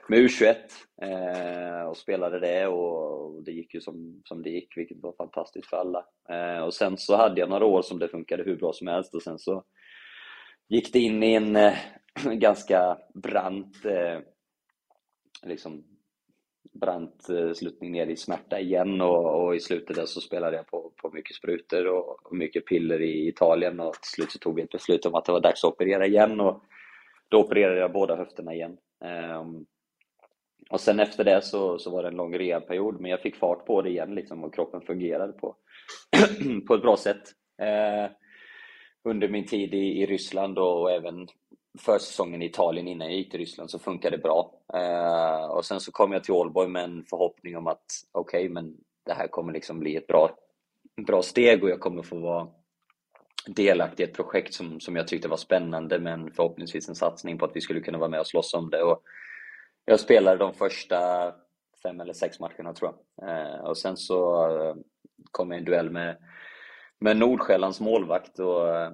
med 0.09 0.19
U21 0.19 0.55
eh, 1.01 1.89
och 1.89 1.97
spelade 1.97 2.39
det 2.39 2.67
och 2.67 3.43
det 3.43 3.51
gick 3.51 3.73
ju 3.73 3.81
som, 3.81 4.21
som 4.25 4.43
det 4.43 4.49
gick, 4.49 4.77
vilket 4.77 5.03
var 5.03 5.13
fantastiskt 5.17 5.69
för 5.69 5.77
alla. 5.77 6.05
Eh, 6.29 6.63
och 6.63 6.73
sen 6.73 6.97
så 6.97 7.15
hade 7.15 7.39
jag 7.39 7.49
några 7.49 7.65
år 7.65 7.81
som 7.81 7.99
det 7.99 8.09
funkade 8.09 8.43
hur 8.43 8.55
bra 8.55 8.73
som 8.73 8.87
helst 8.87 9.15
och 9.15 9.21
sen 9.21 9.39
så 9.39 9.63
gick 10.69 10.93
det 10.93 10.99
in 10.99 11.23
i 11.23 11.33
en 11.33 11.55
eh, 11.55 11.73
ganska 12.33 12.97
brant 13.13 13.85
eh, 13.85 14.19
liksom 15.43 15.83
brant 16.73 17.27
slutning 17.55 17.91
ner 17.91 18.07
i 18.07 18.15
smärta 18.15 18.59
igen 18.59 19.01
och, 19.01 19.45
och, 19.45 19.55
i 19.55 19.59
slutet 19.59 19.95
där 19.95 20.05
så 20.05 20.21
spelade 20.21 20.57
jag 20.57 20.67
på, 20.67 20.91
på 21.01 21.09
mycket 21.09 21.35
sprutor 21.35 21.87
och, 21.87 22.25
och, 22.25 22.35
mycket 22.35 22.65
piller 22.65 23.01
i 23.01 23.27
Italien 23.27 23.79
och 23.79 23.93
till 23.93 24.11
slut 24.11 24.31
så 24.31 24.39
tog 24.39 24.55
vi 24.55 24.61
ett 24.61 24.71
beslut 24.71 25.05
om 25.05 25.15
att 25.15 25.25
det 25.25 25.31
var 25.31 25.39
dags 25.39 25.63
att 25.63 25.73
operera 25.73 26.05
igen 26.05 26.39
och 26.39 26.63
då 27.29 27.39
opererade 27.39 27.79
jag 27.79 27.93
båda 27.93 28.15
höfterna 28.15 28.53
igen. 28.53 28.77
Um, 29.39 29.65
och 30.69 30.79
sen 30.79 30.99
efter 30.99 31.23
det 31.23 31.41
så, 31.41 31.79
så 31.79 31.91
var 31.91 32.03
det 32.03 32.09
en 32.09 32.15
lång 32.15 32.37
rehabperiod 32.37 33.01
men 33.01 33.11
jag 33.11 33.21
fick 33.21 33.35
fart 33.35 33.65
på 33.65 33.81
det 33.81 33.89
igen 33.89 34.15
liksom 34.15 34.43
och 34.43 34.53
kroppen 34.53 34.81
fungerade 34.81 35.33
på, 35.33 35.55
på 36.67 36.73
ett 36.73 36.81
bra 36.81 36.97
sätt. 36.97 37.23
Uh, 37.61 38.11
under 39.03 39.29
min 39.29 39.45
tid 39.45 39.73
i, 39.73 40.01
i 40.01 40.05
Ryssland 40.05 40.59
och 40.59 40.91
även 40.91 41.27
försäsongen 41.77 42.41
i 42.41 42.45
Italien 42.45 42.87
innan 42.87 43.07
jag 43.07 43.17
gick 43.17 43.31
till 43.31 43.39
Ryssland 43.39 43.69
så 43.71 43.79
funkade 43.79 44.17
det 44.17 44.23
bra. 44.23 44.51
Eh, 44.73 45.45
och 45.45 45.65
sen 45.65 45.79
så 45.79 45.91
kom 45.91 46.11
jag 46.11 46.23
till 46.23 46.33
Ålborg 46.33 46.69
med 46.69 46.83
en 46.83 47.03
förhoppning 47.03 47.57
om 47.57 47.67
att 47.67 47.85
okej, 48.11 48.39
okay, 48.39 48.53
men 48.53 48.77
det 49.05 49.13
här 49.13 49.27
kommer 49.27 49.53
liksom 49.53 49.79
bli 49.79 49.95
ett 49.95 50.07
bra, 50.07 50.29
bra 51.07 51.21
steg 51.21 51.63
och 51.63 51.69
jag 51.69 51.79
kommer 51.79 52.03
få 52.03 52.19
vara 52.19 52.47
delaktig 53.47 54.03
i 54.03 54.07
ett 54.07 54.15
projekt 54.15 54.53
som, 54.53 54.79
som 54.79 54.95
jag 54.95 55.07
tyckte 55.07 55.27
var 55.27 55.37
spännande 55.37 55.99
men 55.99 56.31
förhoppningsvis 56.31 56.89
en 56.89 56.95
satsning 56.95 57.37
på 57.37 57.45
att 57.45 57.55
vi 57.55 57.61
skulle 57.61 57.81
kunna 57.81 57.97
vara 57.97 58.09
med 58.09 58.19
och 58.19 58.27
slåss 58.27 58.53
om 58.53 58.69
det. 58.69 58.83
Och 58.83 59.01
jag 59.85 59.99
spelade 59.99 60.37
de 60.37 60.53
första 60.53 61.31
fem 61.83 61.99
eller 61.99 62.13
sex 62.13 62.39
matcherna 62.39 62.73
tror 62.73 62.93
jag. 63.15 63.29
Eh, 63.29 63.59
och 63.59 63.77
sen 63.77 63.97
så 63.97 64.45
eh, 64.61 64.75
kom 65.31 65.51
jag 65.51 65.57
i 65.57 65.59
en 65.59 65.65
duell 65.65 65.89
med, 65.89 66.17
med 66.99 67.17
Nordsjällands 67.17 67.79
målvakt 67.79 68.39
och 68.39 68.75
eh, 68.75 68.91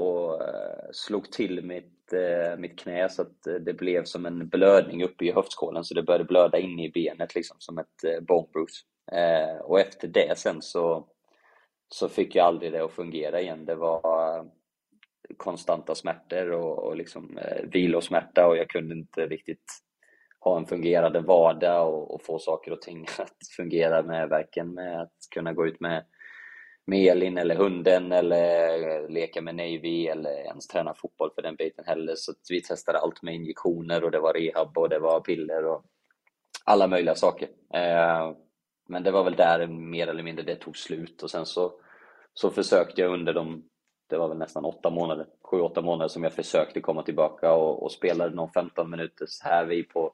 och 0.00 0.42
eh, 0.42 0.88
slog 0.92 1.32
till 1.32 1.64
mitt, 1.64 2.12
eh, 2.12 2.58
mitt 2.58 2.78
knä 2.78 3.08
så 3.08 3.22
att 3.22 3.46
eh, 3.46 3.54
det 3.54 3.74
blev 3.74 4.04
som 4.04 4.26
en 4.26 4.48
blödning 4.48 5.04
uppe 5.04 5.24
i 5.24 5.32
höftskålen 5.32 5.84
så 5.84 5.94
det 5.94 6.02
började 6.02 6.24
blöda 6.24 6.58
in 6.58 6.78
i 6.78 6.90
benet 6.90 7.34
liksom 7.34 7.56
som 7.58 7.78
ett 7.78 8.26
bone 8.26 8.48
bruise. 8.52 8.84
Och 9.62 9.80
efter 9.80 10.08
det 10.08 10.38
sen 10.38 10.62
så, 10.62 11.08
så 11.88 12.08
fick 12.08 12.34
jag 12.34 12.46
aldrig 12.46 12.72
det 12.72 12.84
att 12.84 12.92
fungera 12.92 13.40
igen. 13.40 13.64
Det 13.64 13.74
var 13.74 14.46
konstanta 15.36 15.94
smärtor 15.94 16.50
och, 16.50 16.78
och 16.78 16.96
liksom 16.96 17.38
vilosmärta 17.62 18.46
och 18.46 18.56
jag 18.56 18.68
kunde 18.68 18.94
inte 18.94 19.26
riktigt 19.26 19.64
ha 20.40 20.58
en 20.58 20.66
fungerande 20.66 21.20
vardag 21.20 21.94
och, 21.94 22.14
och 22.14 22.22
få 22.22 22.38
saker 22.38 22.72
och 22.72 22.82
ting 22.82 23.06
att 23.18 23.48
fungera 23.56 24.02
med 24.02 24.28
varken 24.28 24.74
med 24.74 25.02
att 25.02 25.16
kunna 25.34 25.52
gå 25.52 25.66
ut 25.66 25.80
med 25.80 26.04
med 26.86 27.12
Elin 27.12 27.38
eller 27.38 27.54
hunden 27.54 28.12
eller 28.12 28.78
eh, 28.88 29.08
leka 29.08 29.40
med 29.40 29.54
Navy 29.54 30.06
eller 30.06 30.30
ens 30.30 30.66
träna 30.66 30.94
fotboll 30.94 31.30
för 31.34 31.42
den 31.42 31.56
biten 31.56 31.84
heller. 31.86 32.14
Så 32.16 32.32
vi 32.50 32.62
testade 32.62 32.98
allt 32.98 33.22
med 33.22 33.34
injektioner 33.34 34.04
och 34.04 34.10
det 34.10 34.20
var 34.20 34.32
rehab 34.32 34.78
och 34.78 34.88
det 34.88 34.98
var 34.98 35.20
piller 35.20 35.64
och 35.64 35.84
alla 36.64 36.86
möjliga 36.86 37.14
saker. 37.14 37.48
Eh, 37.74 38.32
men 38.88 39.02
det 39.02 39.10
var 39.10 39.24
väl 39.24 39.36
där 39.36 39.66
mer 39.66 40.06
eller 40.06 40.22
mindre 40.22 40.44
det 40.44 40.56
tog 40.56 40.76
slut 40.76 41.22
och 41.22 41.30
sen 41.30 41.46
så, 41.46 41.72
så 42.34 42.50
försökte 42.50 43.00
jag 43.00 43.12
under 43.12 43.34
de, 43.34 43.64
det 44.08 44.18
var 44.18 44.28
väl 44.28 44.38
nästan 44.38 44.64
åtta 44.64 44.90
månader, 44.90 45.26
sju, 45.50 45.60
åtta 45.60 45.82
månader 45.82 46.08
som 46.08 46.24
jag 46.24 46.32
försökte 46.32 46.80
komma 46.80 47.02
tillbaka 47.02 47.52
och, 47.52 47.82
och 47.82 47.92
spelade 47.92 48.34
någon 48.34 48.52
15 48.52 48.90
minuters 48.90 49.42
här 49.42 49.66
vi 49.66 49.82
på, 49.82 50.12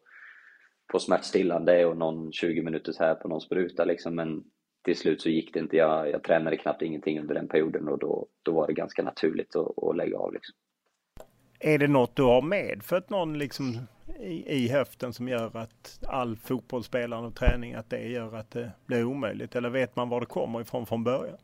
på 0.92 0.98
smärtstillande 0.98 1.86
och 1.86 1.96
någon 1.96 2.32
20 2.32 2.62
minuters 2.62 2.98
här 2.98 3.14
på 3.14 3.28
någon 3.28 3.40
spruta 3.40 3.84
liksom. 3.84 4.14
Men 4.14 4.44
till 4.86 4.96
slut 4.96 5.22
så 5.22 5.28
gick 5.28 5.54
det 5.54 5.60
inte. 5.60 5.76
Jag, 5.76 6.10
jag 6.10 6.22
tränade 6.22 6.56
knappt 6.56 6.82
ingenting 6.82 7.20
under 7.20 7.34
den 7.34 7.48
perioden 7.48 7.88
och 7.88 7.98
då, 7.98 8.26
då 8.42 8.52
var 8.52 8.66
det 8.66 8.72
ganska 8.72 9.02
naturligt 9.02 9.56
att, 9.56 9.84
att 9.84 9.96
lägga 9.96 10.18
av. 10.18 10.32
Liksom. 10.32 10.54
Är 11.60 11.78
det 11.78 11.88
något 11.88 12.16
du 12.16 12.22
har 12.22 12.42
medfött 12.42 13.10
någon 13.10 13.38
liksom 13.38 13.86
i, 14.20 14.54
i 14.56 14.68
höften 14.68 15.12
som 15.12 15.28
gör 15.28 15.56
att 15.56 16.00
all 16.06 16.36
fotbollsspelande 16.36 17.28
och 17.28 17.34
träning, 17.34 17.74
att 17.74 17.90
det 17.90 18.08
gör 18.08 18.36
att 18.36 18.50
det 18.50 18.72
blir 18.86 19.04
omöjligt? 19.04 19.56
Eller 19.56 19.70
vet 19.70 19.96
man 19.96 20.08
var 20.08 20.20
det 20.20 20.26
kommer 20.26 20.60
ifrån 20.60 20.86
från 20.86 21.04
början? 21.04 21.38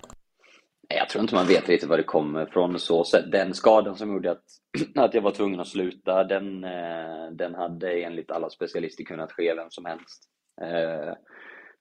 Jag 0.88 1.08
tror 1.08 1.22
inte 1.22 1.34
man 1.34 1.46
vet 1.46 1.68
riktigt 1.68 1.88
var 1.88 1.96
det 1.96 2.02
kommer 2.02 2.42
ifrån 2.48 2.78
så 2.78 3.04
sätt. 3.04 3.32
Den 3.32 3.54
skadan 3.54 3.96
som 3.96 4.12
gjorde 4.12 4.30
att, 4.30 4.44
att 4.96 5.14
jag 5.14 5.22
var 5.22 5.30
tvungen 5.30 5.60
att 5.60 5.68
sluta, 5.68 6.24
den, 6.24 6.64
eh, 6.64 7.30
den 7.32 7.54
hade 7.54 8.02
enligt 8.02 8.30
alla 8.30 8.50
specialister 8.50 9.04
kunnat 9.04 9.32
ske 9.32 9.54
vem 9.54 9.70
som 9.70 9.84
helst. 9.84 10.28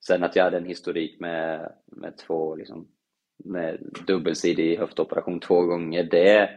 Sen 0.06 0.24
att 0.24 0.36
jag 0.36 0.44
hade 0.44 0.56
en 0.56 0.66
historik 0.66 1.20
med, 1.20 1.72
med 1.86 2.16
två, 2.16 2.56
liksom, 2.56 2.88
med 3.44 3.78
dubbelsidig 4.06 4.78
höftoperation 4.78 5.40
två 5.40 5.62
gånger, 5.62 6.02
det, 6.02 6.50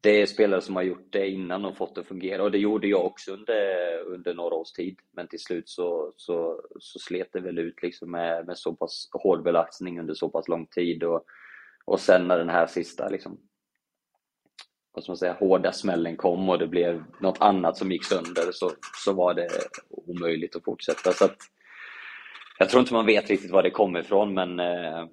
det 0.00 0.22
är 0.22 0.26
spelare 0.26 0.60
som 0.60 0.76
har 0.76 0.82
gjort 0.82 1.12
det 1.12 1.28
innan 1.28 1.64
och 1.64 1.76
fått 1.76 1.94
det 1.94 2.00
att 2.00 2.06
fungera. 2.06 2.42
Och 2.42 2.50
det 2.50 2.58
gjorde 2.58 2.88
jag 2.88 3.04
också 3.04 3.32
under, 3.32 3.98
under 4.06 4.34
några 4.34 4.54
års 4.54 4.72
tid. 4.72 4.98
Men 5.12 5.28
till 5.28 5.40
slut 5.40 5.68
så, 5.68 6.12
så, 6.16 6.62
så 6.78 6.98
slet 6.98 7.28
det 7.32 7.40
väl 7.40 7.58
ut 7.58 7.82
liksom 7.82 8.10
med, 8.10 8.46
med 8.46 8.58
så 8.58 8.74
pass 8.74 9.08
hård 9.12 9.42
belastning 9.42 10.00
under 10.00 10.14
så 10.14 10.28
pass 10.28 10.48
lång 10.48 10.66
tid. 10.66 11.04
Och, 11.04 11.24
och 11.84 12.00
sen 12.00 12.28
när 12.28 12.38
den 12.38 12.48
här 12.48 12.66
sista 12.66 13.08
liksom, 13.08 13.38
vad 14.92 15.04
ska 15.04 15.10
man 15.10 15.16
säga, 15.16 15.32
hårda 15.32 15.72
smällen 15.72 16.16
kom 16.16 16.48
och 16.48 16.58
det 16.58 16.66
blev 16.66 17.04
något 17.20 17.40
annat 17.40 17.76
som 17.76 17.92
gick 17.92 18.04
sönder 18.04 18.52
så, 18.52 18.70
så 19.04 19.12
var 19.12 19.34
det 19.34 19.48
omöjligt 19.90 20.56
att 20.56 20.64
fortsätta. 20.64 21.12
Så 21.12 21.24
att, 21.24 21.36
jag 22.58 22.68
tror 22.68 22.80
inte 22.80 22.94
man 22.94 23.06
vet 23.06 23.30
riktigt 23.30 23.50
var 23.50 23.62
det 23.62 23.70
kommer 23.70 24.00
ifrån 24.00 24.34
men, 24.34 24.60
eh, 24.60 25.06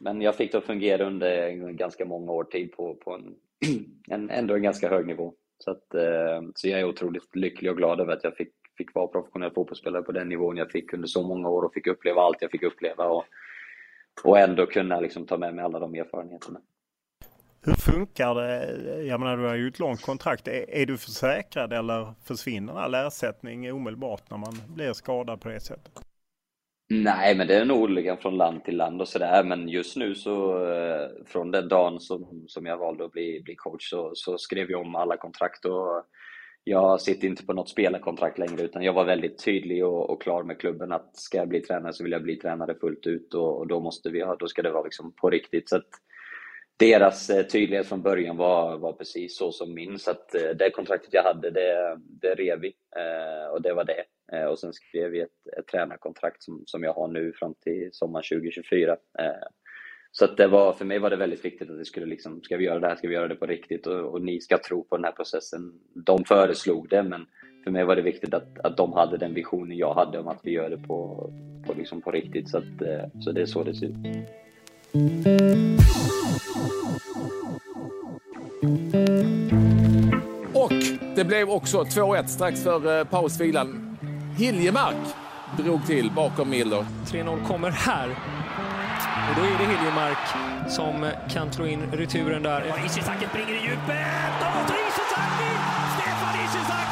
men 0.00 0.20
jag 0.20 0.34
fick 0.36 0.52
det 0.52 0.58
att 0.58 0.64
fungera 0.64 1.06
under 1.06 1.72
ganska 1.72 2.04
många 2.04 2.32
år 2.32 2.44
tid 2.44 2.72
på, 2.72 2.94
på 2.94 3.12
en, 3.14 3.34
en, 4.08 4.30
ändå 4.30 4.54
en 4.54 4.62
ganska 4.62 4.88
hög 4.88 5.06
nivå. 5.06 5.34
Så, 5.58 5.70
att, 5.70 5.94
eh, 5.94 6.42
så 6.54 6.68
jag 6.68 6.80
är 6.80 6.84
otroligt 6.84 7.36
lycklig 7.36 7.70
och 7.70 7.76
glad 7.76 8.00
över 8.00 8.12
att 8.12 8.24
jag 8.24 8.36
fick, 8.36 8.52
fick 8.78 8.94
vara 8.94 9.06
professionell 9.06 9.50
fotbollsspelare 9.50 10.02
på 10.02 10.12
den 10.12 10.28
nivån 10.28 10.56
jag 10.56 10.70
fick 10.70 10.92
under 10.92 11.08
så 11.08 11.22
många 11.22 11.48
år 11.48 11.62
och 11.62 11.74
fick 11.74 11.86
uppleva 11.86 12.22
allt 12.22 12.42
jag 12.42 12.50
fick 12.50 12.62
uppleva 12.62 13.04
och, 13.04 13.24
och 14.24 14.38
ändå 14.38 14.66
kunna 14.66 15.00
liksom 15.00 15.26
ta 15.26 15.38
med 15.38 15.54
mig 15.54 15.64
alla 15.64 15.78
de 15.78 15.94
erfarenheterna. 15.94 16.60
Hur 17.66 17.74
funkar 17.74 18.34
det? 18.34 19.02
Jag 19.02 19.20
menar, 19.20 19.36
du 19.36 19.46
har 19.46 19.54
ju 19.54 19.68
ett 19.68 19.78
långt 19.78 20.02
kontrakt. 20.02 20.48
Är, 20.48 20.70
är 20.70 20.86
du 20.86 20.98
försäkrad 20.98 21.72
eller 21.72 22.14
försvinner 22.24 22.72
all 22.72 22.94
ersättning 22.94 23.72
omedelbart 23.72 24.30
när 24.30 24.38
man 24.38 24.54
blir 24.68 24.92
skadad 24.92 25.40
på 25.40 25.48
det 25.48 25.60
sättet? 25.60 26.05
Nej, 26.88 27.36
men 27.36 27.46
det 27.46 27.54
är 27.54 27.64
nog 27.64 27.82
olika 27.82 28.16
från 28.16 28.36
land 28.36 28.64
till 28.64 28.76
land 28.76 29.00
och 29.00 29.08
sådär. 29.08 29.44
Men 29.44 29.68
just 29.68 29.96
nu 29.96 30.14
så, 30.14 30.64
eh, 30.72 31.08
från 31.26 31.50
den 31.50 31.68
dagen 31.68 32.00
som, 32.00 32.44
som 32.46 32.66
jag 32.66 32.78
valde 32.78 33.04
att 33.04 33.12
bli, 33.12 33.40
bli 33.44 33.54
coach, 33.54 33.90
så, 33.90 34.10
så 34.14 34.38
skrev 34.38 34.70
jag 34.70 34.80
om 34.80 34.94
alla 34.94 35.16
kontrakt 35.16 35.64
och 35.64 36.06
jag 36.64 37.00
sitter 37.00 37.28
inte 37.28 37.46
på 37.46 37.52
något 37.52 37.68
spelarkontrakt 37.68 38.38
längre 38.38 38.62
utan 38.62 38.82
jag 38.82 38.92
var 38.92 39.04
väldigt 39.04 39.44
tydlig 39.44 39.86
och, 39.86 40.10
och, 40.10 40.22
klar 40.22 40.42
med 40.42 40.60
klubben 40.60 40.92
att 40.92 41.16
ska 41.16 41.38
jag 41.38 41.48
bli 41.48 41.60
tränare 41.60 41.92
så 41.92 42.02
vill 42.02 42.12
jag 42.12 42.22
bli 42.22 42.36
tränare 42.36 42.74
fullt 42.74 43.06
ut 43.06 43.34
och, 43.34 43.58
och 43.58 43.66
då 43.66 43.80
måste 43.80 44.10
vi 44.10 44.22
ha, 44.22 44.36
då 44.36 44.48
ska 44.48 44.62
det 44.62 44.70
vara 44.70 44.84
liksom 44.84 45.12
på 45.12 45.30
riktigt. 45.30 45.68
Så 45.68 45.76
att, 45.76 45.88
deras 46.76 47.30
eh, 47.30 47.46
tydlighet 47.46 47.86
från 47.86 48.02
början 48.02 48.36
var, 48.36 48.78
var 48.78 48.92
precis 48.92 49.38
så 49.38 49.52
som 49.52 49.74
min. 49.74 49.98
Så 49.98 50.10
att 50.10 50.34
eh, 50.34 50.50
det 50.58 50.70
kontraktet 50.70 51.14
jag 51.14 51.22
hade, 51.22 51.50
det, 51.50 51.98
det 52.20 52.34
rev 52.34 52.60
vi. 52.60 52.74
Och 53.52 53.62
det 53.62 53.74
var 53.74 53.84
det. 53.84 54.04
Eh, 54.32 54.44
och 54.44 54.58
sen 54.58 54.72
skrev 54.72 55.10
vi 55.10 55.20
ett, 55.20 55.58
ett 55.58 55.66
tränarkontrakt 55.66 56.42
som, 56.42 56.62
som 56.66 56.82
jag 56.82 56.92
har 56.92 57.08
nu 57.08 57.32
fram 57.32 57.54
till 57.54 57.88
sommaren 57.92 58.24
2024. 58.32 58.92
Eh, 59.18 59.28
så 60.18 60.24
att 60.24 60.36
det 60.36 60.46
var, 60.46 60.72
för 60.72 60.84
mig 60.84 60.98
var 60.98 61.10
det 61.10 61.16
väldigt 61.16 61.44
viktigt 61.44 61.70
att 61.70 61.78
det 61.78 61.84
skulle 61.84 62.06
liksom, 62.06 62.42
ska 62.42 62.56
vi 62.56 62.64
göra 62.64 62.80
det 62.80 62.86
här, 62.86 62.96
ska 62.96 63.08
vi 63.08 63.14
göra 63.14 63.28
det 63.28 63.34
på 63.34 63.46
riktigt 63.46 63.86
och, 63.86 64.00
och 64.00 64.22
ni 64.22 64.40
ska 64.40 64.58
tro 64.58 64.84
på 64.84 64.96
den 64.96 65.04
här 65.04 65.12
processen. 65.12 65.72
De 65.94 66.24
föreslog 66.24 66.88
det, 66.88 67.02
men 67.02 67.26
för 67.64 67.70
mig 67.70 67.84
var 67.84 67.96
det 67.96 68.02
viktigt 68.02 68.34
att, 68.34 68.58
att 68.58 68.76
de 68.76 68.92
hade 68.92 69.16
den 69.18 69.34
visionen 69.34 69.76
jag 69.76 69.94
hade 69.94 70.18
om 70.18 70.28
att 70.28 70.40
vi 70.42 70.50
gör 70.50 70.70
det 70.70 70.78
på, 70.78 71.30
på, 71.66 71.74
liksom 71.74 72.00
på 72.00 72.10
riktigt. 72.10 72.50
Så, 72.50 72.58
att, 72.58 72.82
eh, 72.82 73.20
så 73.20 73.32
det 73.32 73.40
är 73.40 73.46
så 73.46 73.62
det 73.62 73.74
ser 73.74 73.86
ut. 73.86 73.96
Och 80.54 80.72
det 81.16 81.24
blev 81.24 81.48
också 81.48 81.82
2-1 81.82 82.26
strax 82.26 82.62
för 82.62 83.04
pausvilan. 83.04 83.85
Hiljemark 84.36 84.96
drog 85.56 85.86
till 85.86 86.10
bakom 86.10 86.50
Miller. 86.50 86.86
3-0 87.06 87.46
kommer 87.46 87.70
här. 87.70 88.08
Och 89.28 89.36
då 89.36 89.42
är 89.42 89.58
det 89.58 89.64
Hiljemark 89.64 90.18
som 90.68 91.10
kan 91.30 91.52
slå 91.52 91.66
in 91.66 91.82
returen 91.92 92.42
där. 92.42 92.86
Ishizaki 92.86 93.26
springer 93.26 93.54
i 93.54 93.62
djupet! 93.62 94.34
Och 94.42 94.70
Ishizaki! 94.70 95.50
Stefan 95.96 96.34
Ishizaki 96.44 96.85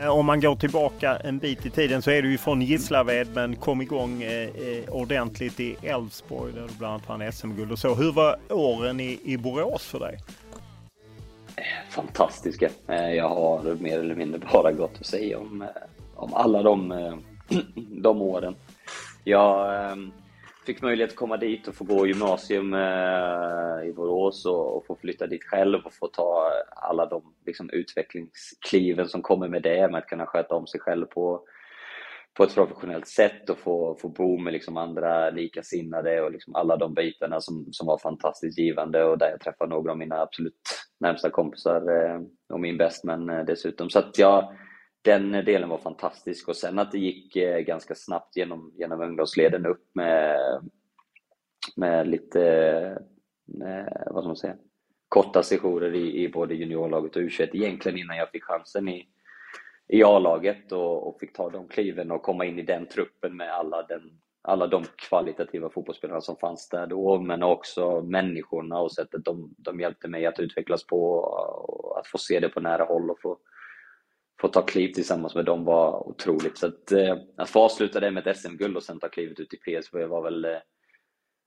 Eh, 0.00 0.08
om 0.08 0.26
man 0.26 0.40
går 0.40 0.56
tillbaka 0.56 1.16
en 1.16 1.38
bit 1.38 1.66
i 1.66 1.70
tiden 1.70 2.02
så 2.02 2.10
är 2.10 2.22
du 2.22 2.30
ju 2.30 2.38
från 2.38 2.62
Gislaved 2.62 3.28
men 3.34 3.56
kom 3.56 3.82
igång 3.82 4.22
eh, 4.22 4.48
eh 4.48 4.88
ordentligt 4.88 5.60
i 5.60 5.76
Elfsborg 5.82 6.52
där 6.52 6.62
du 6.62 6.74
bland 6.78 6.94
annat 6.94 7.08
vann 7.08 7.32
SM-guld 7.32 7.72
och 7.72 7.78
så. 7.78 7.94
Hur 7.94 8.12
var 8.12 8.36
åren 8.50 9.00
i, 9.00 9.20
i 9.24 9.36
Borås 9.36 9.86
för 9.86 9.98
dig? 9.98 10.18
Fantastiska. 11.90 12.70
Eh, 12.88 13.10
jag 13.10 13.28
har 13.28 13.74
mer 13.80 13.98
eller 13.98 14.14
mindre 14.14 14.40
bara 14.52 14.72
gott 14.72 14.94
att 15.00 15.06
säga 15.06 15.38
om, 15.38 15.66
om 16.14 16.34
alla 16.34 16.62
de, 16.62 16.94
de 18.02 18.22
åren. 18.22 18.54
Jag 19.24 19.68
fick 20.66 20.82
möjlighet 20.82 21.10
att 21.10 21.16
komma 21.16 21.36
dit 21.36 21.68
och 21.68 21.74
få 21.74 21.84
gå 21.84 22.06
gymnasium 22.06 22.74
eh, 22.74 23.88
i 23.88 23.92
Borås 23.92 24.46
och, 24.46 24.76
och, 24.76 24.86
få 24.86 24.96
flytta 24.96 25.26
dit 25.26 25.44
själv 25.44 25.78
och 25.84 25.94
få 25.94 26.06
ta 26.06 26.50
alla 26.76 27.06
de 27.06 27.34
liksom, 27.46 27.70
utvecklingskliven 27.70 29.08
som 29.08 29.22
kommer 29.22 29.48
med 29.48 29.62
det, 29.62 29.90
med 29.90 29.98
att 29.98 30.06
kunna 30.06 30.26
sköta 30.26 30.54
om 30.54 30.66
sig 30.66 30.80
själv 30.80 31.06
på, 31.06 31.42
på 32.34 32.44
ett 32.44 32.54
professionellt 32.54 33.08
sätt 33.08 33.50
och 33.50 33.58
få, 33.58 33.98
få 34.00 34.08
bo 34.08 34.38
med 34.38 34.52
liksom 34.52 34.76
andra 34.76 35.30
likasinnade 35.30 36.22
och 36.22 36.32
liksom 36.32 36.54
alla 36.54 36.76
de 36.76 36.94
bitarna 36.94 37.40
som, 37.40 37.66
som 37.70 37.86
var 37.86 37.98
fantastiskt 37.98 38.58
givande 38.58 39.04
och 39.04 39.18
där 39.18 39.30
jag 39.30 39.40
träffade 39.40 39.70
några 39.70 39.90
av 39.90 39.98
mina 39.98 40.20
absolut 40.20 40.60
närmsta 41.00 41.30
kompisar 41.30 41.76
eh, 41.76 42.20
och 42.52 42.60
min 42.60 42.76
bästman 42.76 43.30
eh, 43.30 43.44
dessutom. 43.44 43.90
Så 43.90 43.98
att 43.98 44.18
jag 44.18 44.56
den 45.06 45.32
delen 45.32 45.68
var 45.68 45.78
fantastisk 45.78 46.48
och 46.48 46.56
sen 46.56 46.78
att 46.78 46.92
det 46.92 46.98
gick 46.98 47.36
eh, 47.36 47.58
ganska 47.58 47.94
snabbt 47.94 48.36
genom, 48.36 48.72
genom 48.76 49.00
ungdomsleden 49.00 49.66
upp 49.66 49.90
med, 49.92 50.38
med 51.76 52.08
lite, 52.08 52.40
med, 53.44 54.06
vad 54.10 54.22
ska 54.22 54.28
man 54.28 54.36
säga, 54.36 54.56
korta 55.08 55.42
sessioner 55.42 55.94
i, 55.94 56.24
i 56.24 56.28
både 56.28 56.54
juniorlaget 56.54 57.16
och 57.16 57.22
U21 57.22 57.48
egentligen 57.52 57.98
innan 57.98 58.16
jag 58.16 58.30
fick 58.30 58.44
chansen 58.44 58.88
i, 58.88 59.08
i 59.88 60.02
A-laget 60.02 60.72
och, 60.72 61.08
och, 61.08 61.20
fick 61.20 61.36
ta 61.36 61.50
de 61.50 61.68
kliven 61.68 62.10
och 62.10 62.22
komma 62.22 62.44
in 62.44 62.58
i 62.58 62.62
den 62.62 62.86
truppen 62.86 63.36
med 63.36 63.52
alla, 63.52 63.82
den, 63.82 64.20
alla 64.42 64.66
de 64.66 64.84
kvalitativa 64.96 65.70
fotbollsspelarna 65.70 66.20
som 66.20 66.36
fanns 66.36 66.68
där 66.68 66.86
då, 66.86 67.20
men 67.20 67.42
också 67.42 68.02
människorna 68.02 68.80
och 68.80 68.92
sättet 68.92 69.24
de, 69.24 69.54
de 69.58 69.80
hjälpte 69.80 70.08
mig 70.08 70.26
att 70.26 70.40
utvecklas 70.40 70.86
på 70.86 71.12
och 71.14 71.98
att 71.98 72.06
få 72.06 72.18
se 72.18 72.40
det 72.40 72.48
på 72.48 72.60
nära 72.60 72.84
håll 72.84 73.10
och 73.10 73.20
få 73.20 73.38
få 74.40 74.48
ta 74.48 74.62
kliv 74.62 74.92
tillsammans 74.92 75.34
med 75.34 75.44
dem 75.44 75.64
var 75.64 76.08
otroligt. 76.08 76.58
Så 76.58 76.66
att, 76.66 76.92
eh, 76.92 77.16
att 77.36 77.50
få 77.50 77.62
avsluta 77.62 78.00
det 78.00 78.10
med 78.10 78.26
ett 78.26 78.36
SM-guld 78.36 78.76
och 78.76 78.82
sen 78.82 79.00
ta 79.00 79.08
klivet 79.08 79.40
ut 79.40 79.54
i 79.54 79.56
PSV 79.56 80.06
var 80.06 80.22
väl, 80.22 80.44
eh, 80.44 80.58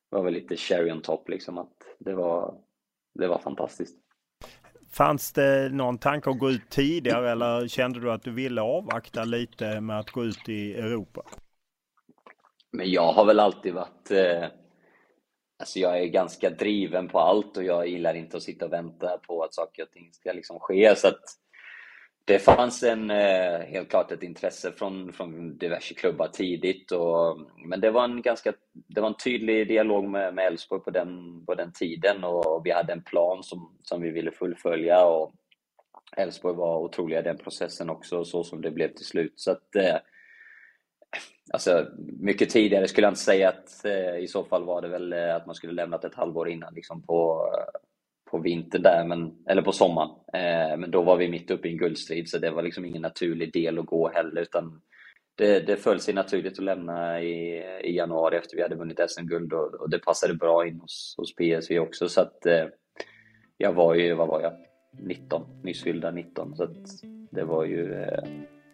var 0.09 0.23
väl 0.23 0.33
lite 0.33 0.55
cherry 0.55 0.91
on 0.91 1.01
top. 1.01 1.29
Liksom. 1.29 1.57
Att 1.57 1.73
det, 1.99 2.13
var, 2.13 2.55
det 3.13 3.27
var 3.27 3.39
fantastiskt. 3.39 3.97
Fanns 4.91 5.33
det 5.33 5.69
någon 5.69 5.97
tanke 5.97 6.29
att 6.29 6.39
gå 6.39 6.51
ut 6.51 6.69
tidigare 6.69 7.31
eller 7.31 7.67
kände 7.67 7.99
du 7.99 8.11
att 8.11 8.23
du 8.23 8.31
ville 8.31 8.61
avvakta 8.61 9.23
lite 9.23 9.81
med 9.81 9.99
att 9.99 10.11
gå 10.11 10.25
ut 10.25 10.49
i 10.49 10.73
Europa? 10.73 11.21
Men 12.71 12.91
jag 12.91 13.13
har 13.13 13.25
väl 13.25 13.39
alltid 13.39 13.73
varit 13.73 14.11
eh, 14.11 14.47
Alltså 15.59 15.79
jag 15.79 15.99
är 15.99 16.05
ganska 16.05 16.49
driven 16.49 17.07
på 17.07 17.19
allt 17.19 17.57
och 17.57 17.63
jag 17.63 17.87
gillar 17.87 18.13
inte 18.13 18.37
att 18.37 18.43
sitta 18.43 18.65
och 18.65 18.73
vänta 18.73 19.17
på 19.17 19.43
att 19.43 19.53
saker 19.53 19.83
och 19.83 19.91
ting 19.91 20.13
ska 20.13 20.33
liksom 20.33 20.59
ske. 20.59 20.95
Så 20.95 21.07
att 21.07 21.21
det 22.29 22.39
fanns 22.39 22.83
en, 22.83 23.11
eh, 23.11 23.59
helt 23.59 23.89
klart 23.89 24.11
ett 24.11 24.23
intresse 24.23 24.71
från, 24.71 25.13
från 25.13 25.57
diverse 25.57 25.93
klubbar 25.93 26.27
tidigt. 26.27 26.91
Och, 26.91 27.39
men 27.65 27.81
det 27.81 27.91
var 27.91 28.03
en 28.03 28.21
ganska 28.21 28.53
det 28.87 29.01
var 29.01 29.07
en 29.07 29.17
tydlig 29.23 29.67
dialog 29.67 30.09
med 30.09 30.39
Elfsborg 30.39 30.81
på 30.81 30.91
den, 30.91 31.45
på 31.45 31.55
den 31.55 31.71
tiden 31.71 32.23
och 32.23 32.65
vi 32.65 32.71
hade 32.71 32.93
en 32.93 33.03
plan 33.03 33.43
som, 33.43 33.77
som 33.83 34.01
vi 34.01 34.09
ville 34.09 34.31
fullfölja. 34.31 35.05
Och 35.05 35.33
Elfsborg 36.17 36.55
var 36.55 36.77
otroliga 36.77 37.19
i 37.19 37.23
den 37.23 37.37
processen 37.37 37.89
också, 37.89 38.25
så 38.25 38.43
som 38.43 38.61
det 38.61 38.71
blev 38.71 38.93
till 38.93 39.05
slut. 39.05 39.33
Så 39.35 39.51
att, 39.51 39.75
eh, 39.75 39.97
alltså, 41.53 41.87
mycket 42.19 42.49
tidigare 42.49 42.87
skulle 42.87 43.05
jag 43.05 43.11
inte 43.11 43.21
säga 43.21 43.49
att 43.49 43.85
eh, 43.85 44.17
i 44.17 44.27
så 44.27 44.43
fall 44.43 44.63
var 44.63 44.81
det 44.81 44.87
väl 44.87 45.13
eh, 45.13 45.35
att 45.35 45.45
man 45.45 45.55
skulle 45.55 45.73
lämnat 45.73 46.05
ett 46.05 46.15
halvår 46.15 46.49
innan 46.49 46.73
liksom 46.73 47.01
på, 47.01 47.49
på 48.31 48.37
vintern 48.37 48.81
där, 48.81 49.05
men, 49.05 49.31
eller 49.47 49.61
på 49.61 49.71
sommaren. 49.71 50.09
Eh, 50.33 50.77
men 50.77 50.91
då 50.91 51.01
var 51.01 51.17
vi 51.17 51.29
mitt 51.29 51.51
uppe 51.51 51.67
i 51.67 51.71
en 51.71 51.77
guldstrid 51.77 52.29
så 52.29 52.37
det 52.37 52.51
var 52.51 52.63
liksom 52.63 52.85
ingen 52.85 53.01
naturlig 53.01 53.53
del 53.53 53.79
att 53.79 53.85
gå 53.85 54.09
heller 54.09 54.41
utan 54.41 54.81
det, 55.35 55.59
det 55.59 55.75
föll 55.75 55.99
sig 55.99 56.13
naturligt 56.13 56.59
att 56.59 56.65
lämna 56.65 57.21
i, 57.21 57.63
i 57.83 57.95
januari 57.95 58.37
efter 58.37 58.55
vi 58.55 58.61
hade 58.61 58.75
vunnit 58.75 58.99
SM-guld 59.07 59.53
och, 59.53 59.73
och, 59.73 59.89
det 59.89 59.99
passade 59.99 60.33
bra 60.33 60.67
in 60.67 60.79
hos, 60.79 61.15
hos 61.17 61.35
PSV 61.35 61.79
också 61.79 62.09
så 62.09 62.21
att 62.21 62.45
eh, 62.45 62.65
jag 63.57 63.73
var 63.73 63.95
ju, 63.95 64.13
vad 64.13 64.27
var 64.27 64.41
jag, 64.41 64.53
19, 65.01 65.43
nyss 65.63 65.83
fyllda 65.83 66.11
19 66.11 66.55
så 66.55 66.63
att 66.63 66.87
det 67.31 67.43
var 67.43 67.65
ju 67.65 67.93
eh, 67.93 68.23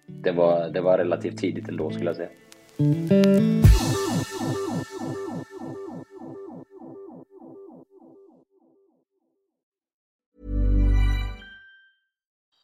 det 0.07 0.31
var, 0.31 0.69
det 0.69 0.81
var 0.81 0.97
relativt 0.97 1.37
tidigt 1.37 1.69
ändå 1.69 1.91
skulle 1.91 2.09
jag 2.09 2.15
säga. 2.15 3.54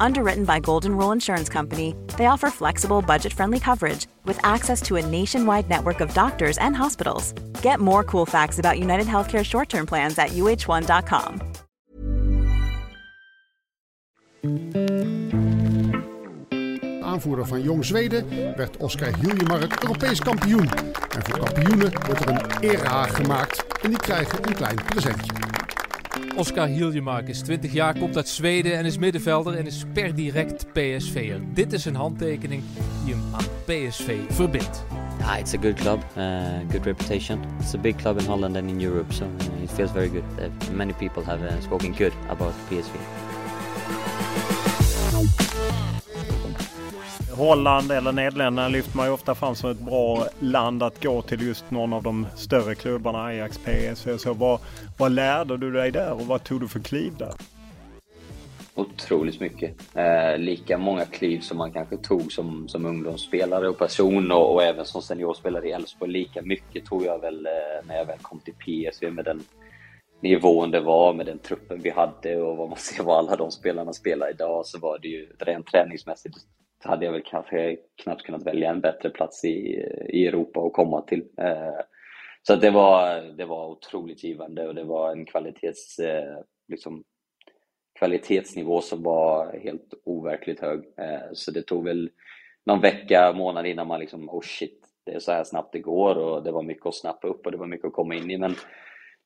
Underwritten 0.00 0.44
by 0.44 0.60
Golden 0.60 0.96
Rule 0.96 1.12
Insurance 1.12 1.48
Company, 1.48 1.94
they 2.16 2.26
offer 2.26 2.50
flexible, 2.50 3.02
budget 3.02 3.32
friendly 3.32 3.60
coverage 3.60 4.06
with 4.24 4.38
access 4.42 4.80
to 4.82 4.96
a 4.96 5.06
nationwide 5.06 5.68
network 5.68 6.00
of 6.00 6.12
doctors 6.14 6.58
and 6.58 6.74
hospitals. 6.74 7.32
Get 7.62 7.78
more 7.78 8.02
cool 8.02 8.26
facts 8.26 8.58
about 8.58 8.78
United 8.78 9.06
Healthcare 9.06 9.44
short 9.44 9.68
term 9.68 9.86
plans 9.86 10.18
at 10.18 10.30
uh1.com. 10.30 11.40
Aanvoerder 17.02 17.46
van 17.46 17.62
Jong 17.62 17.84
Zweden 17.84 18.28
werd 18.56 18.76
Oscar 18.76 19.12
Hiljemark 19.20 19.82
Europees 19.82 20.20
kampioen. 20.20 20.68
En 21.10 21.24
voor 21.24 21.38
kampioenen 21.38 21.92
wordt 22.06 22.20
er 22.20 22.28
een 22.28 22.60
erehaag 22.60 23.16
gemaakt 23.16 23.66
en 23.82 23.90
die 23.90 23.98
krijgen 23.98 24.48
een 24.48 24.54
klein 24.54 24.78
presentje. 24.84 25.49
Oscar 26.40 26.66
Hiljemark 26.66 27.28
is 27.28 27.40
20 27.40 27.72
jaar, 27.72 27.98
komt 27.98 28.16
uit 28.16 28.28
Zweden 28.28 28.76
en 28.76 28.84
is 28.84 28.98
middenvelder 28.98 29.56
en 29.56 29.66
is 29.66 29.84
per 29.92 30.14
direct 30.14 30.66
PSV'er. 30.72 31.40
Dit 31.54 31.72
is 31.72 31.84
een 31.84 31.94
handtekening 31.94 32.62
die 33.04 33.14
hem 33.14 33.22
aan 33.32 33.44
PSV 33.64 34.18
verbindt. 34.28 34.84
Yeah, 35.18 35.38
it's 35.38 35.54
a 35.54 35.58
good 35.58 35.74
club, 35.74 36.04
uh, 36.16 36.24
good 36.70 36.84
reputation. 36.84 37.40
It's 37.58 37.74
a 37.74 37.78
big 37.78 37.96
club 37.96 38.20
in 38.20 38.26
Holland 38.26 38.56
and 38.56 38.70
in 38.70 38.80
Europe, 38.80 39.12
so 39.12 39.24
uh, 39.24 39.62
it 39.62 39.70
feels 39.70 39.90
very 39.90 40.08
good. 40.08 40.24
Many 40.72 40.92
people 40.92 41.24
have 41.24 41.44
uh, 41.44 41.60
spoken 41.62 41.94
good 41.94 42.12
about 42.28 42.52
PSV. 42.68 43.29
Holland 47.36 47.92
eller 47.92 48.12
Nederländerna 48.12 48.68
lyfter 48.68 48.96
man 48.96 49.06
ju 49.06 49.12
ofta 49.12 49.34
fram 49.34 49.54
som 49.54 49.70
ett 49.70 49.80
bra 49.80 50.26
land 50.40 50.82
att 50.82 51.02
gå 51.02 51.22
till 51.22 51.46
just 51.46 51.70
någon 51.70 51.92
av 51.92 52.02
de 52.02 52.26
större 52.36 52.74
klubbarna, 52.74 53.24
Ajax, 53.24 53.58
PSV 53.58 54.12
och 54.12 54.20
så. 54.20 54.34
Vad, 54.34 54.60
vad 54.98 55.12
lärde 55.12 55.56
du 55.56 55.72
dig 55.72 55.90
där 55.90 56.12
och 56.12 56.26
vad 56.26 56.44
tog 56.44 56.60
du 56.60 56.68
för 56.68 56.80
kliv 56.80 57.16
där? 57.18 57.34
Otroligt 58.74 59.40
mycket. 59.40 59.74
Eh, 59.94 60.38
lika 60.38 60.78
många 60.78 61.04
kliv 61.04 61.40
som 61.40 61.58
man 61.58 61.72
kanske 61.72 61.96
tog 61.96 62.32
som, 62.32 62.68
som 62.68 62.86
ungdomsspelare 62.86 63.68
och 63.68 63.78
person 63.78 64.32
och, 64.32 64.54
och 64.54 64.62
även 64.62 64.84
som 64.84 65.02
seniorspelare 65.02 65.68
i 65.68 65.72
Elfsborg. 65.72 66.12
Lika 66.12 66.42
mycket 66.42 66.84
tog 66.84 67.04
jag 67.04 67.20
väl 67.20 67.46
eh, 67.46 67.86
när 67.86 67.96
jag 67.96 68.04
väl 68.04 68.18
kom 68.18 68.40
till 68.40 68.54
PSV 68.54 69.10
med 69.10 69.24
den 69.24 69.42
nivån 70.20 70.70
det 70.70 70.80
var, 70.80 71.12
med 71.14 71.26
den 71.26 71.38
truppen 71.38 71.82
vi 71.82 71.90
hade 71.90 72.36
och 72.36 72.56
vad 72.56 72.68
man 72.68 72.78
ser 72.78 73.02
vad 73.02 73.18
alla 73.18 73.36
de 73.36 73.50
spelarna 73.50 73.92
spelar 73.92 74.30
idag 74.30 74.66
så 74.66 74.78
var 74.78 74.98
det 74.98 75.08
ju 75.08 75.28
rent 75.38 75.66
träningsmässigt 75.66 76.36
hade 76.84 77.04
jag 77.04 77.12
väl 77.12 77.22
kanske 77.24 77.76
knappt 78.02 78.22
kunnat 78.22 78.46
välja 78.46 78.70
en 78.70 78.80
bättre 78.80 79.10
plats 79.10 79.44
i, 79.44 79.86
i 80.08 80.26
Europa 80.26 80.60
att 80.60 80.72
komma 80.72 81.02
till. 81.02 81.24
Eh, 81.38 81.80
så 82.42 82.56
det, 82.56 82.70
var, 82.70 83.20
det 83.36 83.44
var 83.44 83.68
otroligt 83.68 84.24
givande 84.24 84.68
och 84.68 84.74
det 84.74 84.84
var 84.84 85.12
en 85.12 85.24
kvalitets, 85.24 85.98
eh, 85.98 86.38
liksom, 86.68 87.04
kvalitetsnivå 87.98 88.80
som 88.80 89.02
var 89.02 89.58
helt 89.62 89.94
overkligt 90.04 90.60
hög. 90.60 90.78
Eh, 90.78 91.32
så 91.32 91.50
det 91.50 91.62
tog 91.62 91.84
väl 91.84 92.10
någon 92.66 92.80
vecka, 92.80 93.32
månad 93.32 93.66
innan 93.66 93.86
man 93.86 94.00
liksom, 94.00 94.28
oh 94.30 94.42
shit, 94.42 94.86
det 95.04 95.12
är 95.12 95.18
så 95.18 95.32
här 95.32 95.44
snabbt 95.44 95.72
det 95.72 95.80
går 95.80 96.18
och 96.18 96.42
det 96.42 96.52
var 96.52 96.62
mycket 96.62 96.86
att 96.86 96.94
snappa 96.94 97.28
upp 97.28 97.46
och 97.46 97.52
det 97.52 97.58
var 97.58 97.66
mycket 97.66 97.86
att 97.86 97.92
komma 97.92 98.14
in 98.14 98.30
i. 98.30 98.38
Men 98.38 98.54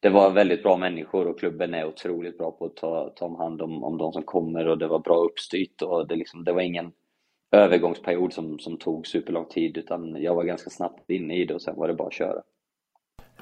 det 0.00 0.09
var 0.09 0.30
väldigt 0.30 0.62
bra 0.62 0.76
människor 0.76 1.26
och 1.26 1.38
klubben 1.38 1.74
är 1.74 1.86
otroligt 1.86 2.38
bra 2.38 2.50
på 2.50 2.64
att 2.64 2.76
ta, 2.76 3.12
ta 3.16 3.36
hand 3.38 3.62
om, 3.62 3.84
om 3.84 3.98
de 3.98 4.12
som 4.12 4.22
kommer 4.22 4.68
och 4.68 4.78
det 4.78 4.86
var 4.86 4.98
bra 4.98 5.16
uppstyrt 5.16 5.82
och 5.82 6.09
det, 6.09 6.16
liksom, 6.16 6.44
det 6.44 6.52
var 6.52 6.61
ingen 6.61 6.92
övergångsperiod 7.55 8.32
som, 8.32 8.59
som 8.59 8.76
tog 8.76 9.07
superlång 9.07 9.44
tid 9.44 9.76
utan 9.76 10.22
jag 10.22 10.34
var 10.34 10.44
ganska 10.44 10.70
snabbt 10.70 11.11
inne 11.11 11.36
i 11.36 11.44
det 11.44 11.55
och 11.55 11.62
sen 11.62 11.76
var 11.76 11.88
det 11.88 11.94
bara 11.94 12.09
att 12.09 12.14
köra. 12.14 12.42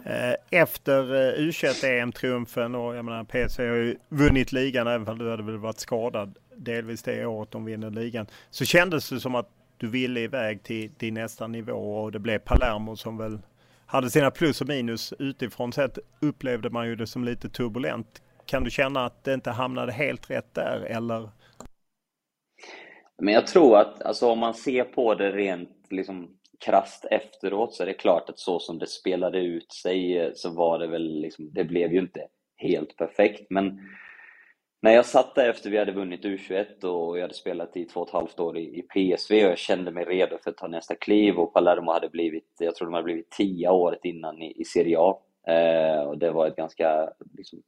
Eh, 0.04 0.60
efter 0.60 1.14
eh, 1.14 1.40
U21-EM-triumfen 1.40 2.74
och 2.74 2.96
jag 2.96 3.04
menar 3.04 3.24
PSV 3.24 3.68
har 3.68 3.76
ju 3.76 3.96
vunnit 4.08 4.52
ligan 4.52 4.86
även 4.86 5.08
om 5.08 5.18
du 5.18 5.30
hade 5.30 5.42
väl 5.42 5.58
varit 5.58 5.78
skadad 5.78 6.36
delvis 6.56 7.02
det 7.02 7.26
året 7.26 7.50
de 7.50 7.64
vinner 7.64 7.90
ligan. 7.90 8.26
Så 8.50 8.64
kändes 8.64 9.08
det 9.08 9.20
som 9.20 9.34
att 9.34 9.48
du 9.76 9.88
ville 9.88 10.20
iväg 10.20 10.62
till, 10.62 10.90
till 10.90 11.12
nästa 11.12 11.46
nivå 11.46 11.72
och 11.72 12.12
det 12.12 12.18
blev 12.18 12.38
Palermo 12.38 12.96
som 12.96 13.16
väl 13.16 13.38
hade 13.86 14.10
sina 14.10 14.30
plus 14.30 14.60
och 14.60 14.68
minus. 14.68 15.14
Utifrån 15.18 15.72
sett 15.72 15.98
upplevde 16.20 16.70
man 16.70 16.86
ju 16.86 16.96
det 16.96 17.06
som 17.06 17.24
lite 17.24 17.48
turbulent. 17.48 18.22
Kan 18.46 18.64
du 18.64 18.70
känna 18.70 19.06
att 19.06 19.24
det 19.24 19.34
inte 19.34 19.50
hamnade 19.50 19.92
helt 19.92 20.30
rätt 20.30 20.54
där 20.54 20.80
eller 20.80 21.28
men 23.23 23.35
jag 23.35 23.47
tror 23.47 23.79
att 23.79 24.03
alltså, 24.03 24.31
om 24.31 24.39
man 24.39 24.55
ser 24.55 24.85
på 24.85 25.14
det 25.14 25.33
rent 25.33 25.87
liksom, 25.91 26.37
krast 26.64 27.05
efteråt 27.05 27.75
så 27.75 27.83
är 27.83 27.87
det 27.87 27.95
klart 27.95 28.29
att 28.29 28.39
så 28.39 28.59
som 28.59 28.79
det 28.79 28.87
spelade 28.87 29.39
ut 29.39 29.73
sig 29.73 30.18
eh, 30.18 30.31
så 30.35 30.51
var 30.51 30.79
det 30.79 30.87
väl 30.87 31.20
liksom, 31.20 31.51
det 31.53 31.64
blev 31.64 31.93
ju 31.93 31.99
inte 31.99 32.27
helt 32.57 32.97
perfekt. 32.97 33.47
Men 33.51 33.81
när 34.83 34.93
jag 34.93 35.07
satt 35.07 35.35
där 35.35 35.49
efter 35.49 35.70
vi 35.70 35.79
hade 35.79 35.93
vunnit 35.93 36.25
U21 36.25 36.85
och 36.85 37.16
jag 37.18 37.23
hade 37.23 37.35
spelat 37.35 37.77
i 37.77 37.85
två 37.85 38.01
och 38.01 38.09
ett 38.09 38.12
halvt 38.12 38.41
år 38.41 38.59
i, 38.59 38.79
i 38.79 38.83
PSV 38.83 39.45
och 39.45 39.51
jag 39.51 39.59
kände 39.59 39.91
mig 39.91 40.05
redo 40.05 40.39
för 40.39 40.51
att 40.51 40.57
ta 40.57 40.68
nästa 40.68 40.95
kliv 40.95 41.39
och 41.39 41.53
Palermo 41.53 41.93
hade 41.93 42.09
blivit, 42.09 42.57
jag 42.59 42.75
tror 42.75 42.87
de 42.87 42.95
hade 42.95 43.05
blivit 43.05 43.31
tia 43.31 43.73
året 43.73 44.05
innan 44.05 44.43
i, 44.43 44.61
i 44.61 44.64
Serie 44.64 44.97
A. 44.99 45.18
Eh, 45.47 46.03
och 46.03 46.18
det 46.18 46.31
var 46.31 46.47
ett 46.47 46.57
ganska 46.57 47.11
liksom, 47.37 47.62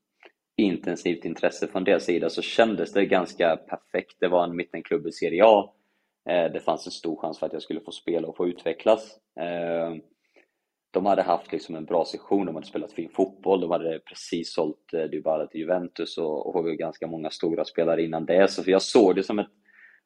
intensivt 0.56 1.24
intresse 1.24 1.66
från 1.66 1.84
deras 1.84 2.04
sida 2.04 2.30
så 2.30 2.42
kändes 2.42 2.92
det 2.92 3.06
ganska 3.06 3.56
perfekt. 3.56 4.16
Det 4.20 4.28
var 4.28 4.44
en 4.44 4.56
mittenklubb 4.56 5.06
i 5.06 5.12
Serie 5.12 5.44
A. 5.44 5.72
Eh, 6.28 6.52
det 6.52 6.60
fanns 6.60 6.86
en 6.86 6.92
stor 6.92 7.16
chans 7.16 7.38
för 7.38 7.46
att 7.46 7.52
jag 7.52 7.62
skulle 7.62 7.80
få 7.80 7.90
spela 7.90 8.28
och 8.28 8.36
få 8.36 8.48
utvecklas. 8.48 9.18
Eh, 9.40 9.96
de 10.90 11.06
hade 11.06 11.22
haft 11.22 11.52
liksom 11.52 11.74
en 11.74 11.84
bra 11.84 12.04
session, 12.04 12.46
de 12.46 12.54
hade 12.54 12.66
spelat 12.66 12.92
fin 12.92 13.08
fotboll, 13.08 13.60
de 13.60 13.70
hade 13.70 13.98
precis 13.98 14.52
sålt 14.52 14.94
eh, 14.94 15.02
Dybala 15.02 15.46
till 15.46 15.60
Juventus 15.60 16.18
och, 16.18 16.56
och 16.56 16.66
ganska 16.66 17.06
många 17.06 17.30
stora 17.30 17.64
spelare 17.64 18.02
innan 18.02 18.26
det. 18.26 18.50
Så 18.50 18.62
jag 18.66 18.82
såg 18.82 19.16
det 19.16 19.22
som 19.22 19.38
ett 19.38 19.50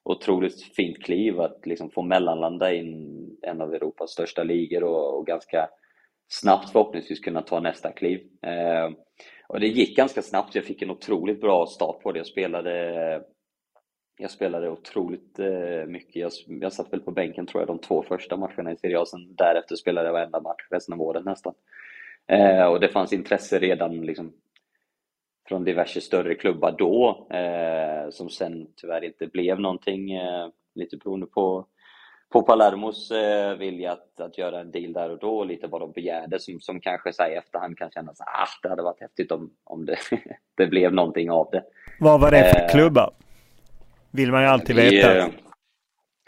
otroligt 0.03 0.63
fint 0.63 1.03
kliv 1.03 1.41
att 1.41 1.67
liksom 1.67 1.91
få 1.91 2.03
mellanlanda 2.03 2.73
i 2.73 2.79
en 3.43 3.61
av 3.61 3.75
Europas 3.75 4.11
största 4.11 4.45
ligor 4.45 4.85
och, 4.85 5.19
och 5.19 5.27
ganska 5.27 5.69
snabbt 6.29 6.71
förhoppningsvis 6.71 7.21
kunna 7.21 7.43
ta 7.43 7.61
nästa 7.61 7.93
kliv. 7.93 8.21
Ehm, 8.43 8.97
och 9.49 9.61
det 9.61 9.67
gick 9.67 9.97
ganska 9.97 10.23
snabbt, 10.23 10.55
jag 10.55 10.65
fick 10.65 10.83
en 10.83 10.91
otroligt 10.91 11.41
bra 11.41 11.67
start 11.67 12.03
på 12.03 12.13
det. 12.13 12.19
Jag 12.19 12.27
spelade, 12.27 13.23
jag 14.19 14.31
spelade 14.31 14.71
otroligt 14.71 15.39
eh, 15.39 15.87
mycket. 15.87 16.17
Jag, 16.17 16.33
jag 16.47 16.73
satt 16.73 16.93
väl 16.93 17.01
på 17.01 17.11
bänken 17.11 17.47
tror 17.47 17.61
jag 17.61 17.69
de 17.69 17.79
två 17.79 18.03
första 18.03 18.37
matcherna 18.37 18.73
i 18.73 18.77
Serie 18.77 19.01
A, 19.01 19.07
sen 19.07 19.35
därefter 19.35 19.77
spelade 19.77 20.09
jag 20.09 20.13
varenda 20.13 20.41
match 20.41 20.67
resten 20.71 20.95
av 20.95 21.03
året 21.03 21.25
nästan. 21.25 21.55
Ehm, 22.27 22.69
och 22.73 22.81
det 22.81 22.89
fanns 22.89 23.13
intresse 23.13 23.59
redan 23.59 24.01
liksom, 24.01 24.33
från 25.49 25.65
diverse 25.65 26.01
större 26.01 26.35
klubbar 26.35 26.75
då, 26.79 27.27
eh, 27.31 28.11
som 28.11 28.31
sen 28.31 28.67
tyvärr 28.77 29.05
inte 29.05 29.27
blev 29.27 29.61
någonting, 29.61 30.13
eh, 30.13 30.49
lite 30.75 30.97
beroende 30.97 31.27
på 31.27 31.67
på 32.33 32.43
Palermos 32.43 33.11
eh, 33.11 33.55
vilja 33.57 33.93
att, 33.93 34.21
att 34.21 34.39
göra 34.39 34.61
en 34.61 34.71
deal 34.71 34.93
där 34.93 35.11
och 35.11 35.19
då, 35.19 35.45
lite 35.45 35.67
vad 35.67 35.81
de 35.81 35.93
begärde 35.93 36.41
som, 36.41 36.61
som 36.61 36.81
kanske 36.81 37.13
så 37.13 37.27
i 37.27 37.35
efterhand 37.35 37.79
kan 37.79 37.91
kännas 37.91 38.21
att 38.21 38.27
ah, 38.27 38.49
det 38.63 38.69
hade 38.69 38.83
varit 38.83 39.01
häftigt 39.01 39.33
om, 39.33 39.51
om 39.65 39.85
det, 39.87 39.97
det 40.57 40.67
blev 40.67 40.93
någonting 40.93 41.31
av 41.31 41.49
det. 41.53 41.65
Vad 42.01 42.21
var 42.21 42.31
det 42.31 42.53
för 42.55 42.63
eh, 42.63 42.69
klubbar? 42.69 43.11
Vill 44.11 44.33
man 44.33 44.43
ju 44.43 44.49
alltid 44.49 44.77
vi, 44.77 44.83
veta. 44.83 45.19
Eh, 45.19 45.29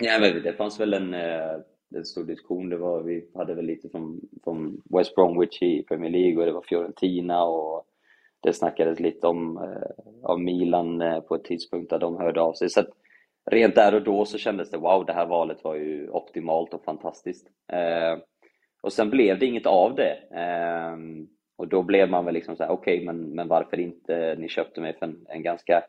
ja, 0.02 0.18
men 0.20 0.42
det 0.42 0.52
fanns 0.52 0.80
väl 0.80 0.94
en, 0.94 1.14
eh, 1.14 1.56
en 1.94 2.04
stor 2.04 2.24
diskussion. 2.24 2.68
Det 2.68 2.76
var, 2.76 3.02
vi 3.02 3.30
hade 3.34 3.54
väl 3.54 3.66
lite 3.66 3.88
från, 3.88 4.20
från 4.44 4.82
West 4.84 5.14
Bromwich 5.14 5.62
i 5.62 5.82
Premier 5.82 6.10
League 6.10 6.38
och 6.38 6.46
det 6.46 6.52
var 6.52 6.64
Fiorentina 6.68 7.44
och 7.44 7.84
det 8.40 8.52
snackades 8.52 9.00
lite 9.00 9.26
om, 9.26 9.56
eh, 9.56 10.04
om 10.22 10.44
Milan 10.44 11.00
eh, 11.00 11.20
på 11.20 11.34
ett 11.34 11.44
tidspunkt 11.44 11.90
där 11.90 11.98
de 11.98 12.16
hörde 12.16 12.40
av 12.40 12.52
sig. 12.52 12.70
Så 12.70 12.80
att, 12.80 12.88
rent 13.50 13.74
där 13.74 13.94
och 13.94 14.02
då 14.02 14.24
så 14.24 14.38
kändes 14.38 14.70
det 14.70 14.78
wow, 14.78 15.06
det 15.06 15.12
här 15.12 15.26
valet 15.26 15.64
var 15.64 15.74
ju 15.74 16.10
optimalt 16.10 16.74
och 16.74 16.84
fantastiskt. 16.84 17.46
Eh, 17.72 18.18
och 18.82 18.92
sen 18.92 19.10
blev 19.10 19.38
det 19.38 19.46
inget 19.46 19.66
av 19.66 19.94
det. 19.94 20.16
Eh, 20.34 20.96
och 21.56 21.68
då 21.68 21.82
blev 21.82 22.10
man 22.10 22.24
väl 22.24 22.34
liksom 22.34 22.56
så 22.56 22.64
okej, 22.64 22.94
okay, 22.94 23.06
men, 23.06 23.34
men 23.34 23.48
varför 23.48 23.80
inte? 23.80 24.36
Ni 24.38 24.48
köpte 24.48 24.80
mig 24.80 24.98
för 24.98 25.06
en, 25.06 25.26
en 25.28 25.42
ganska 25.42 25.84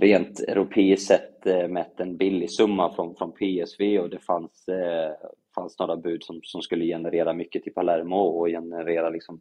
rent 0.00 0.40
europeiskt 0.40 1.06
sett 1.06 1.46
eh, 1.46 1.68
mätt 1.68 2.00
en 2.00 2.16
billig 2.16 2.50
summa 2.50 2.94
från, 2.94 3.16
från 3.16 3.32
PSV 3.32 3.98
och 3.98 4.10
det 4.10 4.18
fanns, 4.18 4.68
eh, 4.68 5.12
fanns 5.54 5.78
några 5.78 5.96
bud 5.96 6.22
som, 6.22 6.40
som 6.42 6.62
skulle 6.62 6.84
generera 6.84 7.32
mycket 7.32 7.62
till 7.62 7.72
Palermo 7.72 8.16
och 8.16 8.46
generera 8.46 9.10
liksom 9.10 9.40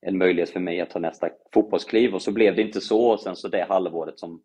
en 0.00 0.18
möjlighet 0.18 0.50
för 0.50 0.60
mig 0.60 0.80
att 0.80 0.90
ta 0.90 0.98
nästa 0.98 1.28
fotbollskliv 1.54 2.14
och 2.14 2.22
så 2.22 2.32
blev 2.32 2.56
det 2.56 2.62
inte 2.62 2.80
så 2.80 3.10
och 3.10 3.20
sen 3.20 3.36
så 3.36 3.48
det 3.48 3.66
halvåret 3.68 4.18
som 4.18 4.42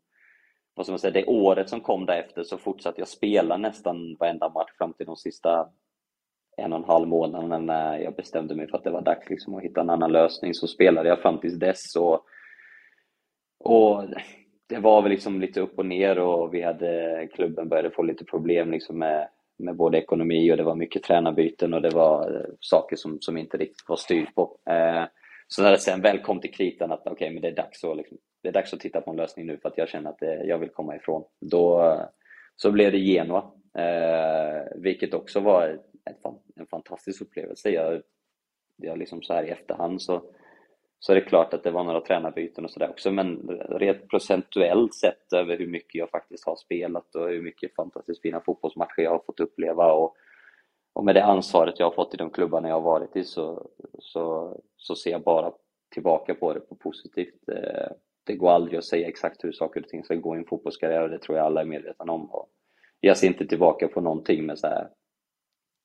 vad 0.80 0.86
ska 0.86 0.91
man 0.91 0.99
säga, 0.99 1.13
det 1.13 1.25
året 1.25 1.69
som 1.69 1.82
kom 1.82 2.05
därefter 2.05 2.43
så 2.43 2.57
fortsatte 2.57 3.01
jag 3.01 3.07
spela 3.07 3.57
nästan 3.57 4.15
varenda 4.19 4.49
match 4.49 4.71
fram 4.77 4.93
till 4.93 5.05
de 5.05 5.15
sista 5.15 5.69
en 6.57 6.73
och 6.73 6.80
en 6.80 6.86
halv 6.86 7.07
månaderna 7.07 7.59
när 7.59 7.97
jag 7.97 8.15
bestämde 8.15 8.55
mig 8.55 8.67
för 8.67 8.77
att 8.77 8.84
det 8.84 8.89
var 8.89 9.01
dags 9.01 9.30
liksom 9.30 9.55
att 9.55 9.63
hitta 9.63 9.82
en 9.82 9.89
annan 9.89 10.11
lösning. 10.11 10.53
Så 10.53 10.67
spelade 10.67 11.09
jag 11.09 11.21
fram 11.21 11.39
tills 11.39 11.59
dess 11.59 11.95
och 11.95 12.25
och 13.59 14.03
det 14.69 14.80
var 14.80 15.01
väl 15.01 15.11
liksom 15.11 15.41
lite 15.41 15.61
upp 15.61 15.80
och 15.80 15.86
ner 15.86 16.19
och 16.19 16.53
vi 16.53 16.61
hade, 16.61 17.27
klubben 17.34 17.69
började 17.69 17.91
få 17.91 18.03
lite 18.03 18.25
problem 18.25 18.71
liksom 18.71 18.99
med, 18.99 19.27
med 19.57 19.75
både 19.75 19.97
ekonomi 19.97 20.51
och 20.51 20.57
det 20.57 20.63
var 20.63 20.75
mycket 20.75 21.03
tränarbyten 21.03 21.73
och 21.73 21.82
det 21.82 21.89
var 21.89 22.36
eh, 22.36 22.53
saker 22.59 22.95
som, 22.95 23.17
som 23.21 23.38
inte 23.38 23.57
riktigt 23.57 23.89
var 23.89 23.95
styrt 23.95 24.36
på. 24.36 24.57
Eh, 24.69 25.03
så 25.51 25.63
när 25.63 25.71
det 25.71 25.77
sen 25.77 26.01
väl 26.01 26.19
kom 26.19 26.41
till 26.41 26.53
kritan 26.53 26.91
att 26.91 27.07
okay, 27.07 27.31
men 27.31 27.41
det 27.41 27.47
är, 27.47 27.55
dags 27.55 27.83
att, 27.83 27.97
liksom, 27.97 28.17
det 28.41 28.49
är 28.49 28.53
dags 28.53 28.73
att 28.73 28.79
titta 28.79 29.01
på 29.01 29.11
en 29.11 29.17
lösning 29.17 29.45
nu 29.45 29.57
för 29.57 29.69
att 29.69 29.77
jag 29.77 29.89
känner 29.89 30.09
att 30.09 30.19
det, 30.19 30.43
jag 30.45 30.57
vill 30.57 30.69
komma 30.69 30.95
ifrån. 30.95 31.23
Då 31.39 31.95
så 32.55 32.71
blev 32.71 32.91
det 32.91 32.97
Genoa, 32.97 33.51
eh, 33.77 34.63
vilket 34.75 35.13
också 35.13 35.39
var 35.39 35.67
ett, 36.05 36.17
en 36.55 36.67
fantastisk 36.67 37.21
upplevelse. 37.21 37.69
Jag, 37.69 38.01
jag 38.75 38.97
liksom 38.97 39.21
så 39.21 39.33
här 39.33 39.43
i 39.43 39.49
efterhand 39.49 40.01
så 40.01 40.23
så 40.99 41.11
är 41.11 41.15
det 41.15 41.21
klart 41.21 41.53
att 41.53 41.63
det 41.63 41.71
var 41.71 41.83
några 41.83 42.01
tränarbyten 42.01 42.65
och 42.65 42.71
sådär 42.71 42.89
också, 42.89 43.11
men 43.11 43.37
rent 43.69 44.07
procentuellt 44.07 44.93
sett 44.93 45.33
över 45.33 45.57
hur 45.57 45.67
mycket 45.67 45.95
jag 45.95 46.09
faktiskt 46.09 46.45
har 46.45 46.55
spelat 46.55 47.15
och 47.15 47.29
hur 47.29 47.41
mycket 47.41 47.75
fantastiskt 47.75 48.21
fina 48.21 48.41
fotbollsmatcher 48.41 49.01
jag 49.01 49.11
har 49.11 49.23
fått 49.25 49.39
uppleva 49.39 49.91
och, 49.91 50.15
och 50.93 51.05
med 51.05 51.15
det 51.15 51.23
ansvaret 51.23 51.79
jag 51.79 51.85
har 51.85 51.91
fått 51.91 52.13
i 52.13 52.17
de 52.17 52.29
klubbarna 52.29 52.67
jag 52.67 52.75
har 52.75 52.81
varit 52.81 53.15
i 53.15 53.23
så, 53.23 53.69
så, 53.99 54.55
så 54.77 54.95
ser 54.95 55.11
jag 55.11 55.23
bara 55.23 55.51
tillbaka 55.93 56.35
på 56.35 56.53
det 56.53 56.59
på 56.59 56.75
positivt. 56.75 57.49
Eh, 57.51 57.91
det 58.25 58.35
går 58.35 58.49
aldrig 58.49 58.77
att 58.77 58.85
säga 58.85 59.07
exakt 59.07 59.43
hur 59.43 59.51
saker 59.51 59.81
och 59.81 59.87
ting 59.87 60.03
ska 60.03 60.15
gå 60.15 60.35
i 60.35 60.39
en 60.39 60.45
fotbollskarriär 60.45 61.01
och 61.01 61.09
det 61.09 61.19
tror 61.19 61.37
jag 61.37 61.45
alla 61.45 61.61
är 61.61 61.65
medvetna 61.65 62.13
om. 62.13 62.31
Och 62.31 62.49
jag 62.99 63.17
ser 63.17 63.27
inte 63.27 63.45
tillbaka 63.45 63.87
på 63.87 64.01
någonting 64.01 64.45
med 64.45 64.59
så 64.59 64.67
här 64.67 64.89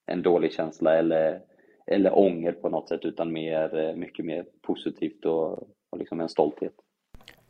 en 0.07 0.23
dålig 0.23 0.53
känsla 0.53 0.99
eller 0.99 1.43
eller 1.87 2.19
ånger 2.19 2.53
på 2.53 2.69
något 2.69 2.89
sätt 2.89 3.05
utan 3.05 3.33
mer, 3.33 3.79
eh, 3.79 3.97
mycket 3.97 4.25
mer 4.25 4.47
positivt 4.63 5.25
och, 5.25 5.53
och 5.91 5.99
liksom 5.99 6.21
en 6.21 6.29
stolthet. 6.29 6.73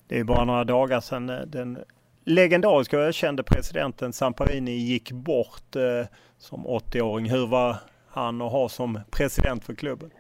Det 0.09 0.21
är 0.21 0.25
bara 0.25 0.45
några 0.45 0.65
dagar 0.65 1.01
sedan 1.01 1.31
eh, 1.31 1.41
den 1.47 1.79
legendariska 2.25 2.99
och 2.99 3.05
ökände 3.05 3.43
presidenten 3.43 4.13
Samparini 4.13 4.71
gick 4.71 5.13
bort 5.13 5.77
eh, 5.77 6.07
som 6.39 6.67
80-åring. 6.67 7.31
Hur 7.31 7.47
var 7.47 7.77
han 8.09 8.43
att 8.43 8.53
ha 8.53 8.69
som 8.69 9.01
president 9.11 9.65
för 9.65 9.75
klubben? 9.75 10.11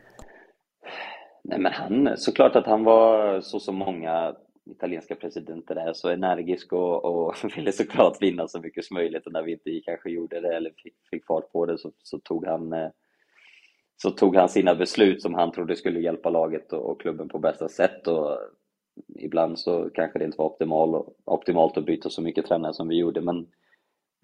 Nej 1.45 1.59
men 1.59 1.73
han, 1.73 2.17
såklart 2.17 2.57
att 2.57 2.67
han 2.67 2.85
var 2.85 3.41
så 3.41 3.61
som 3.61 3.77
många 3.77 4.35
italienska 4.71 5.15
presidenter 5.15 5.77
är, 5.77 5.93
så 5.93 6.09
energisk 6.09 6.73
och, 6.73 7.05
och 7.05 7.35
ville 7.57 7.73
såklart 7.73 8.23
vinna 8.23 8.49
så 8.49 8.61
mycket 8.61 8.85
som 8.85 8.95
möjligt 8.95 9.27
och 9.27 9.33
när 9.33 9.43
vi 9.43 9.53
inte 9.53 9.81
kanske 9.85 10.11
gjorde 10.11 10.41
det 10.41 10.57
eller 10.57 10.71
fick, 10.83 10.95
fick 11.11 11.27
fart 11.27 11.53
på 11.53 11.67
det 11.67 11.79
så, 11.79 11.93
så 11.99 12.19
tog 12.19 12.47
han 12.47 12.73
eh, 12.73 12.89
så 13.97 14.11
tog 14.11 14.37
han 14.37 14.49
sina 14.49 14.75
beslut 14.75 15.23
som 15.23 15.35
han 15.35 15.53
trodde 15.53 15.77
skulle 15.77 16.01
hjälpa 16.01 16.31
laget 16.31 16.73
och, 16.73 17.01
klubben 17.01 17.29
på 17.29 17.39
bästa 17.39 17.69
sätt. 17.69 18.07
Och 18.07 18.39
ibland 19.14 19.59
så 19.59 19.90
kanske 19.95 20.18
det 20.18 20.24
inte 20.24 20.38
var 20.38 20.47
optimal, 20.47 21.05
optimalt 21.24 21.76
att 21.76 21.86
byta 21.86 22.11
så 22.11 22.22
mycket 22.22 22.47
tränare 22.47 22.74
som 22.74 22.88
vi 22.88 22.97
gjorde, 22.97 23.20
men 23.20 23.47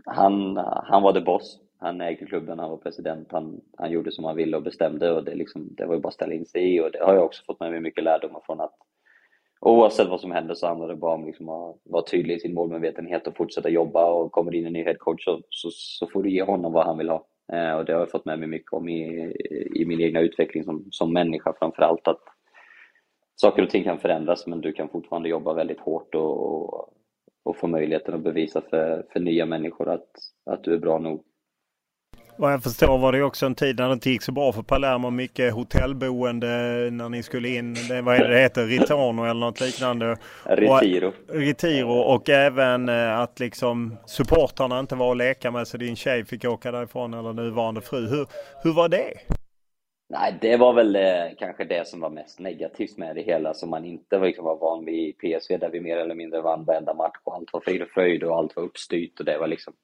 han, 0.05 0.57
han 0.85 1.03
var 1.03 1.13
the 1.13 1.21
boss. 1.21 1.61
Han 1.79 2.01
ägde 2.01 2.27
klubben, 2.27 2.59
han 2.59 2.71
var 2.71 2.77
president, 2.77 3.29
han, 3.33 3.61
han 3.77 3.91
gjorde 3.91 4.13
som 4.13 4.25
han 4.25 4.37
ville 4.37 4.57
och 4.57 4.63
bestämde 4.63 5.13
och 5.13 5.25
det, 5.25 5.35
liksom, 5.35 5.69
det 5.71 5.87
var 5.87 5.95
ju 5.95 6.01
bara 6.01 6.09
att 6.09 6.15
ställa 6.15 6.35
in 6.35 6.47
sig 6.47 6.75
i 6.75 6.81
och 6.81 6.91
det 6.93 7.05
har 7.05 7.15
jag 7.15 7.25
också 7.25 7.45
fått 7.45 7.61
med 7.61 7.71
mig 7.71 7.81
mycket 7.81 8.05
lärdomar 8.05 8.41
från 8.47 8.61
att 8.61 8.75
oavsett 9.61 10.09
vad 10.09 10.21
som 10.21 10.31
händer 10.31 10.55
så 10.55 10.67
handlar 10.67 10.89
det 10.89 10.97
bara 10.97 11.15
om 11.15 11.27
liksom 11.27 11.49
att 11.49 11.77
vara 11.85 12.03
tydlig 12.03 12.37
i 12.37 12.41
sin 12.41 12.55
målmedvetenhet 12.55 13.27
och 13.27 13.37
fortsätta 13.37 13.69
jobba 13.69 14.13
och 14.13 14.33
kommer 14.33 14.51
det 14.51 14.59
in 14.59 14.67
en 14.67 14.73
ny 14.73 14.85
headcoach 14.85 15.25
så, 15.25 15.43
så, 15.51 15.71
så 15.71 16.07
får 16.07 16.23
du 16.23 16.31
ge 16.31 16.43
honom 16.43 16.73
vad 16.73 16.87
han 16.87 16.99
vill 16.99 17.09
ha. 17.09 17.27
Eh, 17.53 17.73
och 17.73 17.85
det 17.85 17.93
har 17.93 18.01
jag 18.01 18.11
fått 18.11 18.25
med 18.25 18.39
mig 18.39 18.49
mycket 18.49 18.73
om 18.73 18.89
i, 18.89 19.33
i 19.75 19.85
min 19.87 20.01
egna 20.01 20.21
utveckling 20.21 20.65
som, 20.65 20.85
som 20.91 21.13
människa 21.13 21.55
framförallt. 21.59 22.09
Att 22.09 22.23
saker 23.41 23.63
och 23.63 23.71
ting 23.71 23.85
kan 23.85 23.99
förändras 23.99 24.47
men 24.47 24.61
du 24.61 24.73
kan 24.73 24.89
fortfarande 24.89 25.29
jobba 25.29 25.53
väldigt 25.53 25.81
hårt 25.81 26.15
och, 26.15 26.75
och, 27.45 27.57
få 27.57 27.67
möjligheten 27.67 28.15
att 28.15 28.25
bevisa 28.25 28.63
för, 28.71 29.07
för 29.13 29.21
nya 29.21 29.47
människor 29.47 29.89
att, 29.89 30.09
att 30.51 30.65
du 30.65 30.75
är 30.75 30.79
bra 30.79 30.99
nog. 30.99 31.23
Vad 32.37 32.53
jag 32.53 32.63
förstår 32.63 32.99
var 32.99 33.13
det 33.13 33.23
också 33.23 33.47
en 33.47 33.55
tid 33.55 33.79
när 33.79 33.87
det 33.87 33.93
inte 33.93 34.11
gick 34.11 34.23
så 34.23 34.33
bra 34.33 34.53
för 34.53 34.63
Palermo. 34.63 35.11
Mycket 35.11 35.55
hotellboende 35.55 36.47
när 36.91 37.09
ni 37.09 37.23
skulle 37.23 37.49
in. 37.49 37.75
Det, 37.89 38.03
vad 38.03 38.15
är 38.15 38.29
det, 38.29 38.35
det 38.35 38.41
heter? 38.41 38.67
Ritorno 38.67 39.25
eller 39.25 39.41
något 39.41 39.61
liknande. 39.61 40.17
Retiro. 40.45 41.09
Och, 41.09 41.35
Retiro 41.35 41.93
och 41.93 42.29
även 42.29 42.89
eh, 42.89 43.19
att 43.19 43.41
liksom 43.41 43.97
supportrarna 44.07 44.81
inte 44.81 44.95
var 44.95 45.11
att 45.11 45.17
leka 45.17 45.51
med 45.51 45.69
så 45.69 45.77
din 45.77 45.97
tjej 45.97 46.25
fick 46.25 46.45
åka 46.45 46.73
därifrån 46.73 47.15
eller 47.15 47.33
nuvarande 47.33 47.81
fru. 47.81 48.09
Hur, 48.09 48.27
hur 48.63 48.73
var 48.73 48.89
det? 48.89 49.13
Nej, 50.13 50.39
det 50.41 50.57
var 50.57 50.73
väl 50.73 50.97
eh, 50.97 51.37
kanske 51.39 51.65
det 51.65 51.89
som 51.89 52.01
var 52.01 52.11
mest 52.11 52.41
negativt 52.41 52.99
med 52.99 53.17
det 53.17 53.23
hela 53.23 53.55
som 53.55 53.71
man 53.71 53.85
inte 53.85 54.19
liksom 54.19 54.45
var 54.45 54.57
van 54.57 54.85
vid 54.85 55.09
i 55.09 55.13
PSV 55.13 55.57
där 55.57 55.71
vi 55.71 55.81
mer 55.81 55.97
eller 55.97 56.15
mindre 56.15 56.41
vann 56.41 56.65
varenda 56.65 56.95
match 56.95 57.17
och 57.25 57.35
allt 57.35 57.53
var 57.53 57.61
frid 57.61 57.83
och 57.83 57.89
fröjd 57.89 58.25
och 58.25 58.37
allt 58.37 58.57
var 58.57 58.63
uppstyrt 58.63 59.21
och 59.21 59.25
det 59.25 59.39
var 59.39 59.47
liksom 59.47 59.75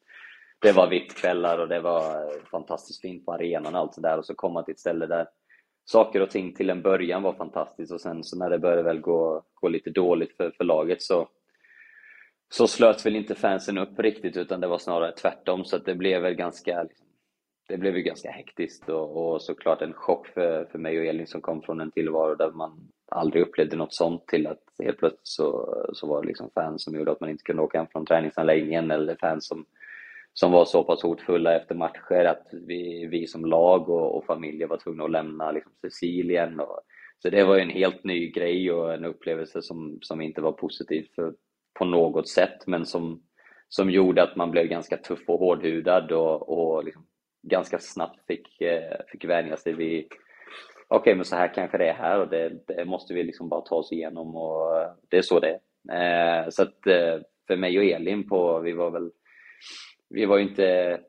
det 0.59 0.73
var 0.73 0.89
VIP-kvällar 0.89 1.59
och 1.59 1.69
det 1.69 1.81
var 1.81 2.15
eh, 2.15 2.43
fantastiskt 2.51 3.01
fint 3.01 3.27
på 3.27 3.33
arenan 3.33 3.75
och 3.75 3.81
allt 3.81 3.95
sådär. 3.95 4.19
Och 4.19 4.27
så 4.27 4.35
kom 4.35 4.53
man 4.53 4.65
till 4.65 4.73
ett 4.73 4.81
ställe 4.81 5.07
där 5.07 5.27
saker 5.85 6.23
och 6.23 6.31
ting 6.31 6.55
till 6.55 6.71
en 6.71 6.83
början 6.83 7.23
var 7.23 7.33
fantastiskt 7.33 7.93
och 7.93 8.01
sen 8.01 8.25
så 8.25 8.39
när 8.39 8.51
det 8.51 8.59
började 8.59 8.83
väl 8.83 9.01
gå, 9.01 9.43
gå 9.55 9.69
lite 9.69 9.91
dåligt 9.91 10.37
för, 10.37 10.51
för 10.51 10.65
laget 10.65 11.03
så, 11.03 11.29
så 12.49 12.67
slöt 12.67 13.07
väl 13.07 13.17
inte 13.17 13.35
fansen 13.35 13.79
upp 13.79 13.99
riktigt 13.99 14.37
utan 14.37 14.61
det 14.61 14.67
var 14.67 14.79
snarare 14.79 15.13
tvärtom. 15.13 15.65
Så 15.65 15.77
att 15.77 15.85
det 15.85 15.95
blev 15.95 16.23
väl 16.23 16.35
ganska 16.35 16.83
liksom, 16.83 17.06
det 17.69 17.77
blev 17.77 17.97
ju 17.97 18.03
ganska 18.03 18.31
hektiskt 18.31 18.89
och, 18.89 19.35
och 19.35 19.43
såklart 19.43 19.83
en 19.83 19.93
chock 19.93 20.27
för, 20.27 20.65
för 20.65 20.79
mig 20.79 20.99
och 20.99 21.05
Elin 21.05 21.27
som 21.27 21.41
kom 21.41 21.63
från 21.63 21.81
en 21.81 21.91
tillvaro 21.91 22.35
där 22.35 22.51
man 22.51 22.89
aldrig 23.11 23.43
upplevde 23.43 23.77
något 23.77 23.95
sånt 23.95 24.27
till 24.27 24.47
att 24.47 24.63
helt 24.79 24.99
plötsligt 24.99 25.21
så, 25.27 25.77
så 25.93 26.07
var 26.07 26.23
det 26.23 26.29
liksom 26.29 26.51
fans 26.55 26.85
som 26.85 26.95
gjorde 26.95 27.13
att 27.13 27.21
man 27.21 27.31
inte 27.31 27.43
kunde 27.43 27.63
åka 27.63 27.79
hem 27.79 27.87
från 27.93 28.07
träningsanläggningen 28.07 28.91
eller 28.91 29.17
fans 29.21 29.47
som 29.47 29.67
som 30.39 30.53
var 30.53 30.65
så 30.65 30.85
pass 30.85 31.03
hotfulla 31.03 31.57
efter 31.57 31.75
matcher 31.75 32.25
att 32.25 32.49
vi, 32.53 33.07
vi 33.07 33.27
som 33.27 33.45
lag 33.45 33.89
och, 33.89 34.17
och 34.17 34.27
familjer 34.27 34.67
var 34.67 34.77
tvungna 34.77 35.05
att 35.05 35.11
lämna 35.11 35.53
liksom 35.53 35.73
Sicilien. 35.83 36.61
Och, 36.61 36.81
så 37.19 37.31
det 37.31 37.45
var 37.45 37.57
en 37.57 37.71
helt 37.71 38.05
ny 38.05 38.31
grej 38.31 38.73
och 38.73 38.95
en 38.95 39.05
upplevelse 39.05 39.63
som, 39.63 39.99
som 40.03 40.21
inte 40.21 40.41
var 40.41 40.53
positiv 40.53 41.07
för, 41.15 41.35
på 41.79 41.85
något 41.85 42.29
sätt, 42.29 42.67
men 42.67 42.87
som, 42.87 43.23
som 43.69 43.91
gjorde 43.91 44.23
att 44.23 44.37
man 44.37 44.51
blev 44.51 44.67
ganska 44.67 44.97
tuff 44.97 45.29
och 45.29 45.39
hårdhudad 45.39 46.13
och, 46.13 46.49
och 46.49 46.85
liksom 46.85 47.07
ganska 47.49 47.79
snabbt 47.79 48.27
fick, 48.27 48.61
eh, 48.61 48.97
fick 49.09 49.25
vänja 49.25 49.57
sig 49.57 49.73
vid 49.73 50.07
okej, 50.89 51.01
okay, 51.01 51.15
men 51.15 51.25
så 51.25 51.37
här 51.37 51.55
kanske 51.55 51.79
det 51.79 51.89
är 51.89 51.95
här 51.95 52.21
och 52.21 52.29
det, 52.29 52.67
det, 52.67 52.85
måste 52.85 53.15
vi 53.15 53.23
liksom 53.23 53.49
bara 53.49 53.61
ta 53.61 53.75
oss 53.75 53.93
igenom 53.93 54.37
och 54.37 54.81
eh, 54.81 54.91
det 55.09 55.19
är 55.19 55.23
så 55.23 55.41
det 55.41 55.49
är. 55.49 56.45
Eh, 56.45 56.49
så 56.49 56.63
att 56.63 56.87
eh, 56.87 57.21
för 57.47 57.57
mig 57.57 57.79
och 57.79 57.85
Elin 57.85 58.29
på, 58.29 58.61
vi 58.61 58.73
var 58.73 58.91
väl 58.91 59.11
vi 60.09 60.27
var 60.27 60.37
ju 60.37 60.43
inte 60.43 61.01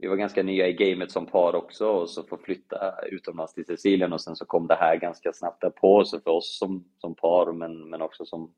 vi 0.00 0.08
var 0.08 0.16
ganska 0.16 0.42
nya 0.42 0.68
i 0.68 0.72
gamet 0.72 1.10
som 1.10 1.26
par 1.26 1.54
också 1.54 1.88
och 1.88 2.10
så 2.10 2.22
få 2.22 2.36
flytta 2.36 2.94
utomlands 3.10 3.54
till 3.54 3.66
Sicilien 3.66 4.12
och 4.12 4.20
sen 4.20 4.36
så 4.36 4.44
kom 4.44 4.66
det 4.66 4.74
här 4.74 4.96
ganska 4.96 5.32
snabbt 5.32 5.60
därpå. 5.60 6.04
Så 6.04 6.20
för 6.20 6.30
oss 6.30 6.58
som, 6.58 6.84
som 6.98 7.14
par 7.14 7.52
men, 7.52 7.90
men 7.90 8.02
också 8.02 8.24
som 8.24 8.54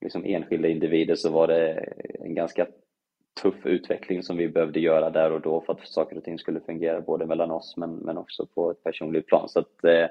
liksom 0.00 0.24
enskilda 0.24 0.68
individer 0.68 1.14
så 1.14 1.30
var 1.30 1.48
det 1.48 1.72
en 2.20 2.34
ganska 2.34 2.66
tuff 3.42 3.66
utveckling 3.66 4.22
som 4.22 4.36
vi 4.36 4.48
behövde 4.48 4.80
göra 4.80 5.10
där 5.10 5.32
och 5.32 5.40
då 5.40 5.60
för 5.60 5.72
att 5.72 5.88
saker 5.88 6.16
och 6.16 6.24
ting 6.24 6.38
skulle 6.38 6.60
fungera 6.60 7.00
både 7.00 7.26
mellan 7.26 7.50
oss 7.50 7.76
men, 7.76 7.94
men 7.94 8.18
också 8.18 8.46
på 8.46 8.70
ett 8.70 8.84
personligt 8.84 9.26
plan. 9.26 9.48
Så 9.48 9.58
att, 9.58 9.84
eh, 9.84 10.06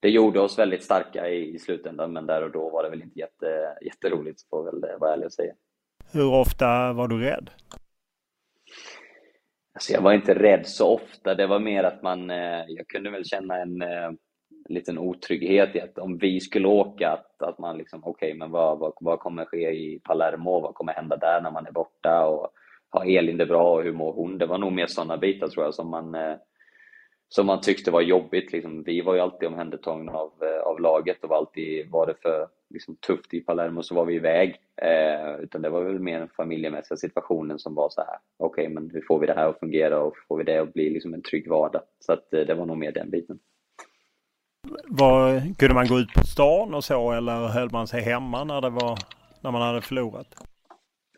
det 0.00 0.08
gjorde 0.08 0.40
oss 0.40 0.58
väldigt 0.58 0.82
starka 0.82 1.28
i, 1.28 1.54
i 1.54 1.58
slutändan 1.58 2.12
men 2.12 2.26
där 2.26 2.42
och 2.42 2.50
då 2.50 2.70
var 2.70 2.82
det 2.82 2.90
väl 2.90 3.02
inte 3.02 3.18
jätte, 3.18 3.78
jätteroligt 3.82 4.48
får 4.50 4.64
väl 4.64 4.98
vara 4.98 5.12
ärlig 5.12 5.26
och 5.26 5.32
säga. 5.32 5.54
Hur 6.12 6.34
ofta 6.34 6.92
var 6.92 7.08
du 7.08 7.20
rädd? 7.20 7.50
Alltså 9.74 9.92
jag 9.92 10.00
var 10.00 10.12
inte 10.12 10.34
rädd 10.34 10.66
så 10.66 10.94
ofta, 10.94 11.34
det 11.34 11.46
var 11.46 11.58
mer 11.58 11.84
att 11.84 12.02
man, 12.02 12.30
eh, 12.30 12.64
jag 12.68 12.88
kunde 12.88 13.10
väl 13.10 13.24
känna 13.24 13.56
en 13.56 13.82
eh, 13.82 14.10
liten 14.68 14.98
otrygghet 14.98 15.76
i 15.76 15.80
att 15.80 15.98
om 15.98 16.18
vi 16.18 16.40
skulle 16.40 16.68
åka, 16.68 17.10
att, 17.10 17.42
att 17.42 17.58
man 17.58 17.78
liksom, 17.78 18.00
okej, 18.04 18.28
okay, 18.28 18.38
men 18.38 18.50
vad, 18.50 18.78
vad, 18.78 18.92
vad 19.00 19.18
kommer 19.18 19.44
ske 19.44 19.70
i 19.70 20.00
Palermo? 20.04 20.60
Vad 20.60 20.74
kommer 20.74 20.92
hända 20.92 21.16
där 21.16 21.40
när 21.40 21.50
man 21.50 21.66
är 21.66 21.72
borta? 21.72 22.26
Och 22.26 22.52
har 22.90 23.04
Elin 23.18 23.36
det 23.36 23.46
bra 23.46 23.74
och 23.74 23.82
hur 23.82 23.92
mår 23.92 24.12
hon? 24.12 24.38
Det 24.38 24.46
var 24.46 24.58
nog 24.58 24.72
mer 24.72 24.86
sådana 24.86 25.16
bitar 25.16 25.48
tror 25.48 25.64
jag 25.64 25.74
som 25.74 25.90
man, 25.90 26.14
eh, 26.14 26.36
som 27.28 27.46
man 27.46 27.60
tyckte 27.60 27.90
var 27.90 28.00
jobbigt. 28.00 28.52
Liksom, 28.52 28.82
vi 28.82 29.00
var 29.00 29.14
ju 29.14 29.20
alltid 29.20 29.48
omhändertagna 29.48 30.12
av, 30.12 30.32
eh, 30.42 30.60
av 30.60 30.80
laget 30.80 31.24
och 31.24 31.30
var 31.30 31.36
alltid, 31.36 31.90
var 31.90 32.06
det 32.06 32.14
för 32.22 32.48
liksom, 32.70 32.96
tufft 32.96 33.34
i 33.34 33.40
Palermo 33.40 33.82
så 33.82 33.94
var 33.94 34.04
vi 34.04 34.14
iväg. 34.14 34.56
Eh, 34.82 35.40
utan 35.40 35.62
det 35.62 35.70
var 35.70 35.82
väl 35.82 35.98
mer 35.98 36.18
den 36.18 36.28
familjemässiga 36.28 36.96
situationen 36.96 37.58
som 37.58 37.74
var 37.74 37.88
så 37.88 38.00
här. 38.00 38.16
okej 38.38 38.62
okay, 38.62 38.74
men 38.74 38.90
hur 38.90 39.04
får 39.08 39.18
vi 39.18 39.26
det 39.26 39.34
här 39.34 39.48
att 39.48 39.58
fungera 39.58 40.00
och 40.00 40.14
får 40.28 40.38
vi 40.38 40.44
det 40.44 40.58
att 40.58 40.72
bli 40.72 40.90
liksom 40.90 41.14
en 41.14 41.22
trygg 41.22 41.48
vardag? 41.48 41.82
Så 42.00 42.12
att 42.12 42.34
eh, 42.34 42.40
det 42.40 42.54
var 42.54 42.66
nog 42.66 42.78
mer 42.78 42.92
den 42.92 43.10
biten. 43.10 43.38
Var, 44.88 45.54
kunde 45.54 45.74
man 45.74 45.86
gå 45.86 45.98
ut 45.98 46.14
på 46.14 46.20
stan 46.26 46.74
och 46.74 46.84
så 46.84 47.12
eller 47.12 47.48
höll 47.48 47.70
man 47.70 47.86
sig 47.86 48.02
hemma 48.02 48.44
när, 48.44 48.60
det 48.60 48.70
var, 48.70 48.98
när 49.40 49.50
man 49.50 49.62
hade 49.62 49.80
förlorat? 49.80 50.26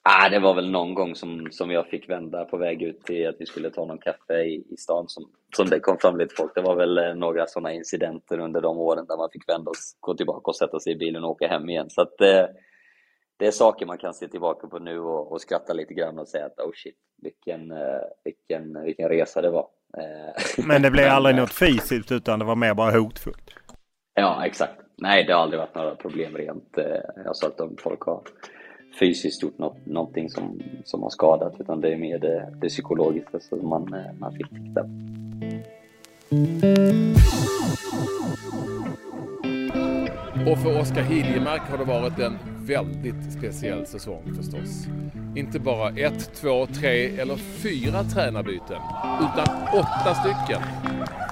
Ah, 0.02 0.28
det 0.28 0.38
var 0.38 0.54
väl 0.54 0.70
någon 0.70 0.94
gång 0.94 1.14
som, 1.14 1.48
som 1.50 1.70
jag 1.70 1.86
fick 1.86 2.08
vända 2.08 2.44
på 2.44 2.56
väg 2.56 2.82
ut 2.82 3.04
till 3.04 3.28
att 3.28 3.36
vi 3.38 3.46
skulle 3.46 3.70
ta 3.70 3.84
någon 3.84 3.98
kaffe 3.98 4.34
i, 4.34 4.64
i 4.70 4.76
stan 4.76 5.08
som, 5.08 5.24
som 5.56 5.68
det 5.68 5.80
kom 5.80 5.98
fram 5.98 6.16
lite 6.18 6.34
folk. 6.34 6.54
Det 6.54 6.60
var 6.60 6.76
väl 6.76 6.98
eh, 6.98 7.14
några 7.14 7.46
sådana 7.46 7.72
incidenter 7.72 8.38
under 8.38 8.60
de 8.60 8.78
åren 8.78 9.06
där 9.08 9.16
man 9.16 9.30
fick 9.32 9.48
vända 9.48 9.70
och 9.70 9.76
gå 10.00 10.14
tillbaka 10.14 10.50
och 10.50 10.56
sätta 10.56 10.80
sig 10.80 10.92
i 10.92 10.96
bilen 10.96 11.24
och 11.24 11.30
åka 11.30 11.48
hem 11.48 11.68
igen. 11.68 11.90
Så 11.90 12.02
att, 12.02 12.20
eh, 12.20 12.44
det 13.36 13.46
är 13.46 13.50
saker 13.50 13.86
man 13.86 13.98
kan 13.98 14.14
se 14.14 14.28
tillbaka 14.28 14.66
på 14.66 14.78
nu 14.78 14.98
och, 14.98 15.32
och 15.32 15.40
skratta 15.40 15.72
lite 15.72 15.94
grann 15.94 16.18
och 16.18 16.28
säga 16.28 16.46
att 16.46 16.58
oh 16.58 16.72
shit, 16.74 16.96
vilken, 17.22 17.72
uh, 17.72 18.00
vilken, 18.24 18.82
vilken 18.82 19.08
resa 19.08 19.42
det 19.42 19.50
var. 19.50 19.66
Uh, 19.98 20.66
Men 20.66 20.82
det 20.82 20.90
blev 20.90 21.08
aldrig 21.10 21.36
något 21.36 21.52
fysiskt 21.52 22.12
utan 22.12 22.38
det 22.38 22.44
var 22.44 22.56
mer 22.56 22.74
bara 22.74 22.90
hotfullt? 22.90 23.54
Ja, 24.14 24.46
exakt. 24.46 24.80
Nej, 24.96 25.24
det 25.24 25.32
har 25.32 25.40
aldrig 25.40 25.60
varit 25.60 25.74
några 25.74 25.94
problem 25.94 26.36
rent. 26.36 26.78
Jag 27.24 27.36
sa 27.36 27.46
att 27.46 27.60
om 27.60 27.76
folk 27.78 28.00
har 28.00 28.22
fysiskt 28.98 29.42
gjort 29.42 29.58
något, 29.58 29.86
någonting 29.86 30.30
som, 30.30 30.60
som 30.84 31.02
har 31.02 31.10
skadat 31.10 31.54
utan 31.60 31.80
det 31.80 31.92
är 31.92 31.96
mer 31.96 32.18
det, 32.18 32.54
det 32.60 32.68
psykologiska 32.68 33.40
som 33.40 33.68
man, 33.68 33.96
man 34.18 34.32
fick 34.32 34.48
titta 34.48 34.86
Och 40.46 40.58
för 40.58 40.80
Oskar 40.80 41.02
Hiljemark 41.02 41.62
har 41.70 41.78
det 41.78 41.84
varit 41.84 42.18
en 42.18 42.38
väldigt 42.66 43.32
speciell 43.38 43.86
säsong 43.86 44.22
förstås. 44.36 44.86
Inte 45.36 45.58
bara 45.58 45.88
ett, 45.88 46.34
två, 46.34 46.66
tre 46.66 47.20
eller 47.20 47.36
fyra 47.36 48.02
tränarbyten, 48.04 48.78
utan 49.20 49.56
åtta 49.74 50.14
stycken 50.14 50.62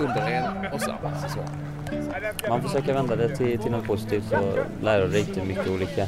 under 0.01 0.31
en 0.31 0.73
och 0.73 0.81
samma 0.81 1.15
säsong. 1.15 1.49
Man 2.49 2.63
försöker 2.63 2.95
vända 2.95 3.17
det 3.17 3.37
till, 3.37 3.59
till 3.59 3.71
något 3.71 3.87
positivt 3.87 4.33
och 4.33 4.85
lärorikt 4.85 5.47
mycket 5.47 5.71
olika 5.71 6.07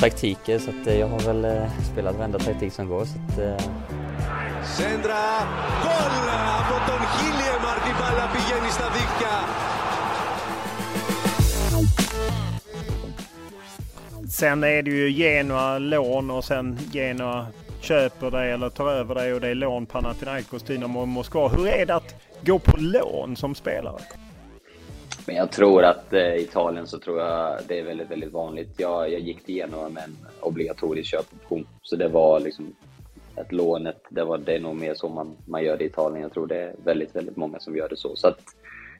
taktiker 0.00 0.58
så 0.58 0.70
att 0.70 0.86
eh, 0.86 0.98
jag 0.98 1.06
har 1.06 1.20
väl 1.20 1.44
eh, 1.44 1.70
spelat 1.92 2.16
varenda 2.16 2.38
taktik 2.38 2.72
som 2.72 2.88
går. 2.88 3.04
Så 3.04 3.18
att, 3.18 3.38
eh... 3.38 3.64
Σέντρα, 4.76 5.24
γκολ 5.82 6.14
από 6.58 6.76
τον 6.90 7.00
Χίλιεμαρκ 7.14 7.84
η 7.90 7.94
μπάλα 7.98 8.26
πηγαίνει 8.32 8.70
στα 8.70 8.86
δίκτυα. 8.94 9.36
Sen 14.28 14.64
är 14.64 14.82
det 14.82 14.90
ju 14.90 15.12
Genoa 15.12 15.78
lån 15.78 16.30
och 16.30 16.44
sen 16.44 16.78
Genoa 16.92 17.46
köper 17.80 18.30
dig 18.30 18.52
eller 18.52 18.70
tar 18.70 18.90
över 18.90 19.14
dig 19.14 19.34
och 19.34 19.40
det 19.40 19.48
är 19.48 19.54
lån 19.54 19.86
Panathinaikos, 19.86 20.62
Dynamo 20.62 21.04
Moskva. 21.04 21.48
Hur 21.48 21.68
är 21.68 21.86
det 21.86 21.94
att 21.94 22.14
gå 22.42 22.58
på 22.58 22.76
lån 22.76 23.36
som 23.36 23.54
spelare? 23.54 24.00
Men 25.27 25.35
jag 25.35 25.51
tror 25.51 25.83
att 25.83 26.13
eh, 26.13 26.35
i 26.35 26.41
Italien 26.41 26.87
så 26.87 26.99
tror 26.99 27.19
jag 27.19 27.59
det 27.67 27.79
är 27.79 27.83
väldigt, 27.83 28.11
väldigt 28.11 28.31
vanligt. 28.31 28.69
Jag, 28.77 29.11
jag 29.11 29.19
gick 29.19 29.45
till 29.45 29.55
Genoa 29.55 29.89
med 29.89 30.03
en 30.03 30.17
obligatorisk 30.39 31.09
köpoption. 31.09 31.67
Så 31.81 31.95
det 31.95 32.07
var 32.07 32.39
liksom 32.39 32.75
ett 33.35 33.51
lånet, 33.51 34.01
det, 34.09 34.23
var, 34.23 34.37
det 34.37 34.55
är 34.55 34.59
nog 34.59 34.75
mer 34.75 34.93
så 34.93 35.09
man, 35.09 35.37
man 35.47 35.63
gör 35.63 35.77
det 35.77 35.83
i 35.83 35.87
Italien. 35.87 36.21
Jag 36.21 36.33
tror 36.33 36.47
det 36.47 36.61
är 36.61 36.75
väldigt, 36.85 37.15
väldigt 37.15 37.37
många 37.37 37.59
som 37.59 37.75
gör 37.75 37.89
det 37.89 37.97
så. 37.97 38.15
Så 38.15 38.27
att 38.27 38.41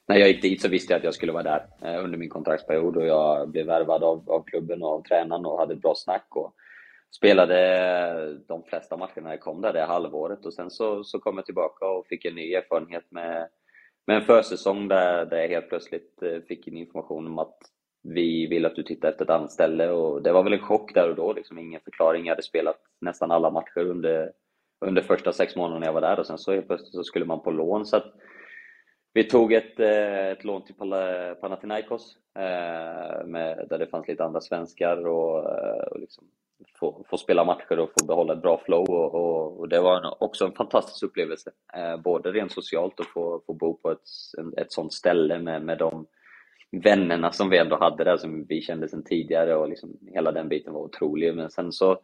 när 0.07 0.17
jag 0.17 0.27
gick 0.27 0.41
dit 0.41 0.61
så 0.61 0.67
visste 0.67 0.93
jag 0.93 0.97
att 0.97 1.03
jag 1.03 1.13
skulle 1.13 1.31
vara 1.31 1.43
där 1.43 1.65
eh, 1.81 2.03
under 2.03 2.17
min 2.17 2.29
kontraktsperiod 2.29 2.97
och 2.97 3.07
jag 3.07 3.49
blev 3.49 3.65
värvad 3.65 4.03
av, 4.03 4.29
av 4.29 4.43
klubben 4.43 4.83
och 4.83 4.89
av 4.89 5.01
tränaren 5.01 5.45
och 5.45 5.59
hade 5.59 5.73
ett 5.73 5.81
bra 5.81 5.93
snack. 5.95 6.27
Och, 6.29 6.53
spelade 7.15 8.37
de 8.47 8.63
flesta 8.63 8.97
matcherna 8.97 9.21
när 9.21 9.31
jag 9.31 9.39
kom 9.39 9.61
där 9.61 9.73
det 9.73 9.85
halvåret 9.85 10.45
och 10.45 10.53
sen 10.53 10.71
så, 10.71 11.03
så 11.03 11.19
kom 11.19 11.35
jag 11.35 11.45
tillbaka 11.45 11.85
och 11.85 12.07
fick 12.07 12.25
en 12.25 12.35
ny 12.35 12.53
erfarenhet 12.53 13.03
med, 13.09 13.47
med 14.07 14.17
en 14.17 14.25
försäsong 14.25 14.87
där, 14.87 15.25
där 15.25 15.37
jag 15.37 15.49
helt 15.49 15.69
plötsligt 15.69 16.21
eh, 16.23 16.41
fick 16.47 16.67
en 16.67 16.77
information 16.77 17.27
om 17.27 17.39
att 17.39 17.57
vi 18.03 18.47
vill 18.47 18.65
att 18.65 18.75
du 18.75 18.83
tittar 18.83 19.09
efter 19.09 19.25
ett 19.25 19.31
annat 19.31 19.51
ställe 19.51 19.89
och 19.89 20.21
det 20.21 20.31
var 20.31 20.43
väl 20.43 20.53
en 20.53 20.59
chock 20.59 20.93
där 20.93 21.09
och 21.09 21.15
då, 21.15 21.33
liksom 21.33 21.59
ingen 21.59 21.81
förklaring. 21.81 22.25
Jag 22.25 22.31
hade 22.31 22.43
spelat 22.43 22.77
nästan 23.01 23.31
alla 23.31 23.49
matcher 23.49 23.79
under, 23.79 24.31
under 24.85 25.01
första 25.01 25.33
sex 25.33 25.55
månaderna 25.55 25.85
jag 25.85 25.93
var 25.93 26.01
där 26.01 26.19
och 26.19 26.27
sen 26.27 26.37
så 26.37 26.51
helt 26.51 26.67
plötsligt 26.67 26.93
så 26.93 27.03
skulle 27.03 27.25
man 27.25 27.41
på 27.41 27.51
lån. 27.51 27.85
Så 27.85 27.97
att 27.97 28.13
vi 29.13 29.23
tog 29.23 29.53
ett, 29.53 29.79
eh, 29.79 30.27
ett 30.27 30.43
lån 30.43 30.65
till 30.65 30.75
Panathinaikos 31.41 32.17
eh, 32.35 33.25
med, 33.25 33.65
där 33.69 33.77
det 33.77 33.87
fanns 33.87 34.07
lite 34.07 34.23
andra 34.23 34.41
svenskar 34.41 35.07
och, 35.07 35.45
och 35.91 35.99
liksom 35.99 36.23
få, 36.79 37.05
få 37.09 37.17
spela 37.17 37.43
matcher 37.43 37.79
och 37.79 37.89
få 37.99 38.05
behålla 38.05 38.33
ett 38.33 38.41
bra 38.41 38.61
flow 38.65 38.89
och, 38.89 39.15
och, 39.15 39.59
och 39.59 39.69
det 39.69 39.81
var 39.81 39.97
en, 39.97 40.13
också 40.19 40.45
en 40.45 40.51
fantastisk 40.51 41.03
upplevelse. 41.03 41.51
Eh, 41.73 41.97
både 41.97 42.31
rent 42.31 42.51
socialt 42.51 42.99
och 42.99 43.05
få, 43.05 43.41
få 43.45 43.53
bo 43.53 43.77
på 43.77 43.91
ett, 43.91 44.07
ett 44.57 44.71
sånt 44.71 44.93
ställe 44.93 45.39
med, 45.39 45.61
med 45.61 45.77
de 45.77 46.05
vännerna 46.71 47.31
som 47.31 47.49
vi 47.49 47.57
ändå 47.57 47.75
hade 47.75 48.03
där 48.03 48.17
som 48.17 48.45
vi 48.49 48.61
kände 48.61 48.87
sedan 48.87 49.03
tidigare 49.03 49.55
och 49.55 49.69
liksom 49.69 49.97
hela 50.13 50.31
den 50.31 50.49
biten 50.49 50.73
var 50.73 50.81
otrolig. 50.81 51.35
Men 51.35 51.49
sen 51.49 51.71
så, 51.71 51.99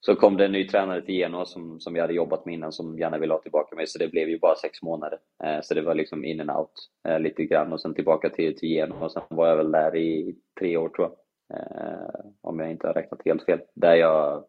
så 0.00 0.14
kom 0.14 0.36
det 0.36 0.44
en 0.44 0.52
ny 0.52 0.68
tränare 0.68 1.02
till 1.02 1.14
Genoa 1.14 1.44
som, 1.44 1.80
som 1.80 1.96
jag 1.96 2.02
hade 2.02 2.14
jobbat 2.14 2.46
med 2.46 2.54
innan 2.54 2.72
som 2.72 2.98
gärna 2.98 3.18
ville 3.18 3.34
ha 3.34 3.40
tillbaka 3.40 3.76
mig 3.76 3.86
så 3.86 3.98
det 3.98 4.08
blev 4.08 4.28
ju 4.28 4.38
bara 4.38 4.54
sex 4.56 4.82
månader. 4.82 5.18
Eh, 5.44 5.60
så 5.62 5.74
det 5.74 5.82
var 5.82 5.94
liksom 5.94 6.24
in 6.24 6.40
and 6.40 6.50
out 6.50 6.72
eh, 7.08 7.20
lite 7.20 7.44
grann 7.44 7.72
och 7.72 7.80
sen 7.80 7.94
tillbaka 7.94 8.30
till, 8.30 8.58
till 8.58 8.68
Genoa 8.68 9.04
och 9.04 9.12
sen 9.12 9.22
var 9.28 9.48
jag 9.48 9.56
väl 9.56 9.72
där 9.72 9.96
i 9.96 10.36
tre 10.60 10.76
år 10.76 10.88
tror 10.88 11.08
jag. 11.08 11.16
Eh, 11.54 12.30
om 12.40 12.58
jag 12.58 12.70
inte 12.70 12.86
har 12.86 12.94
räknat 12.94 13.22
helt 13.24 13.44
fel. 13.44 13.60
Där 13.74 13.94
jag 13.94 14.44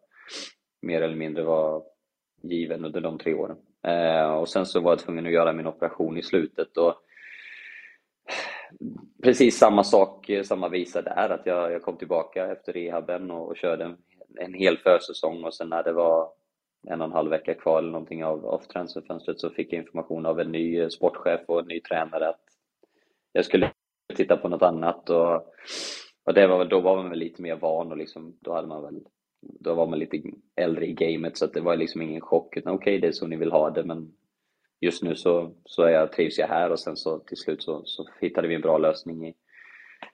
mer 0.82 1.02
eller 1.02 1.16
mindre 1.16 1.42
var 1.42 1.82
given 2.42 2.84
under 2.84 3.00
de 3.00 3.18
tre 3.18 3.34
åren. 3.34 3.56
Eh, 3.82 4.34
och 4.34 4.48
sen 4.48 4.66
så 4.66 4.80
var 4.80 4.92
jag 4.92 4.98
tvungen 4.98 5.26
att 5.26 5.32
göra 5.32 5.52
min 5.52 5.66
operation 5.66 6.18
i 6.18 6.22
slutet 6.22 6.76
och 6.76 6.94
precis 9.22 9.58
samma 9.58 9.84
sak, 9.84 10.30
samma 10.44 10.68
visa 10.68 11.02
där, 11.02 11.28
att 11.28 11.46
jag, 11.46 11.72
jag 11.72 11.82
kom 11.82 11.96
tillbaka 11.96 12.52
efter 12.52 12.72
rehaben 12.72 13.30
och, 13.30 13.48
och 13.48 13.56
körde 13.56 13.84
en, 13.84 13.96
en 14.38 14.54
hel 14.54 14.78
försäsong 14.78 15.44
och 15.44 15.54
sen 15.54 15.68
när 15.68 15.82
det 15.82 15.92
var 15.92 16.32
en 16.88 17.00
och 17.00 17.06
en 17.06 17.12
halv 17.12 17.30
vecka 17.30 17.54
kvar 17.54 17.78
eller 17.78 17.90
någonting 17.90 18.24
av, 18.24 18.46
av 18.46 18.58
transferfönstret 18.58 19.40
så 19.40 19.50
fick 19.50 19.72
jag 19.72 19.80
information 19.80 20.26
av 20.26 20.40
en 20.40 20.52
ny 20.52 20.90
sportchef 20.90 21.40
och 21.46 21.60
en 21.60 21.66
ny 21.66 21.80
tränare 21.80 22.28
att 22.28 22.44
jag 23.32 23.44
skulle 23.44 23.72
titta 24.16 24.36
på 24.36 24.48
något 24.48 24.62
annat 24.62 25.10
och, 25.10 25.54
och 26.24 26.34
det 26.34 26.46
var 26.46 26.58
väl, 26.58 26.68
då 26.68 26.80
var 26.80 26.96
man 26.96 27.10
väl 27.10 27.18
lite 27.18 27.42
mer 27.42 27.56
van 27.56 27.90
och 27.90 27.96
liksom, 27.96 28.36
då 28.40 28.52
hade 28.52 28.68
man 28.68 28.82
väl 28.82 29.00
då 29.42 29.74
var 29.74 29.86
man 29.86 29.98
lite 29.98 30.22
äldre 30.56 30.86
i 30.86 30.92
gamet 30.92 31.36
så 31.36 31.44
att 31.44 31.52
det 31.52 31.60
var 31.60 31.76
liksom 31.76 32.02
ingen 32.02 32.20
chock 32.20 32.56
utan 32.56 32.74
okej 32.74 32.96
okay, 32.96 33.00
det 33.00 33.06
är 33.06 33.12
så 33.12 33.26
ni 33.26 33.36
vill 33.36 33.52
ha 33.52 33.70
det 33.70 33.84
men 33.84 34.12
just 34.80 35.02
nu 35.02 35.14
så, 35.14 35.54
så 35.64 35.82
är 35.82 35.90
jag, 35.90 36.12
trivs 36.12 36.38
jag 36.38 36.48
här 36.48 36.70
och 36.70 36.80
sen 36.80 36.96
så 36.96 37.18
till 37.18 37.36
slut 37.36 37.62
så, 37.62 37.82
så 37.84 38.06
hittade 38.20 38.48
vi 38.48 38.54
en 38.54 38.60
bra 38.60 38.78
lösning 38.78 39.26
i, 39.26 39.34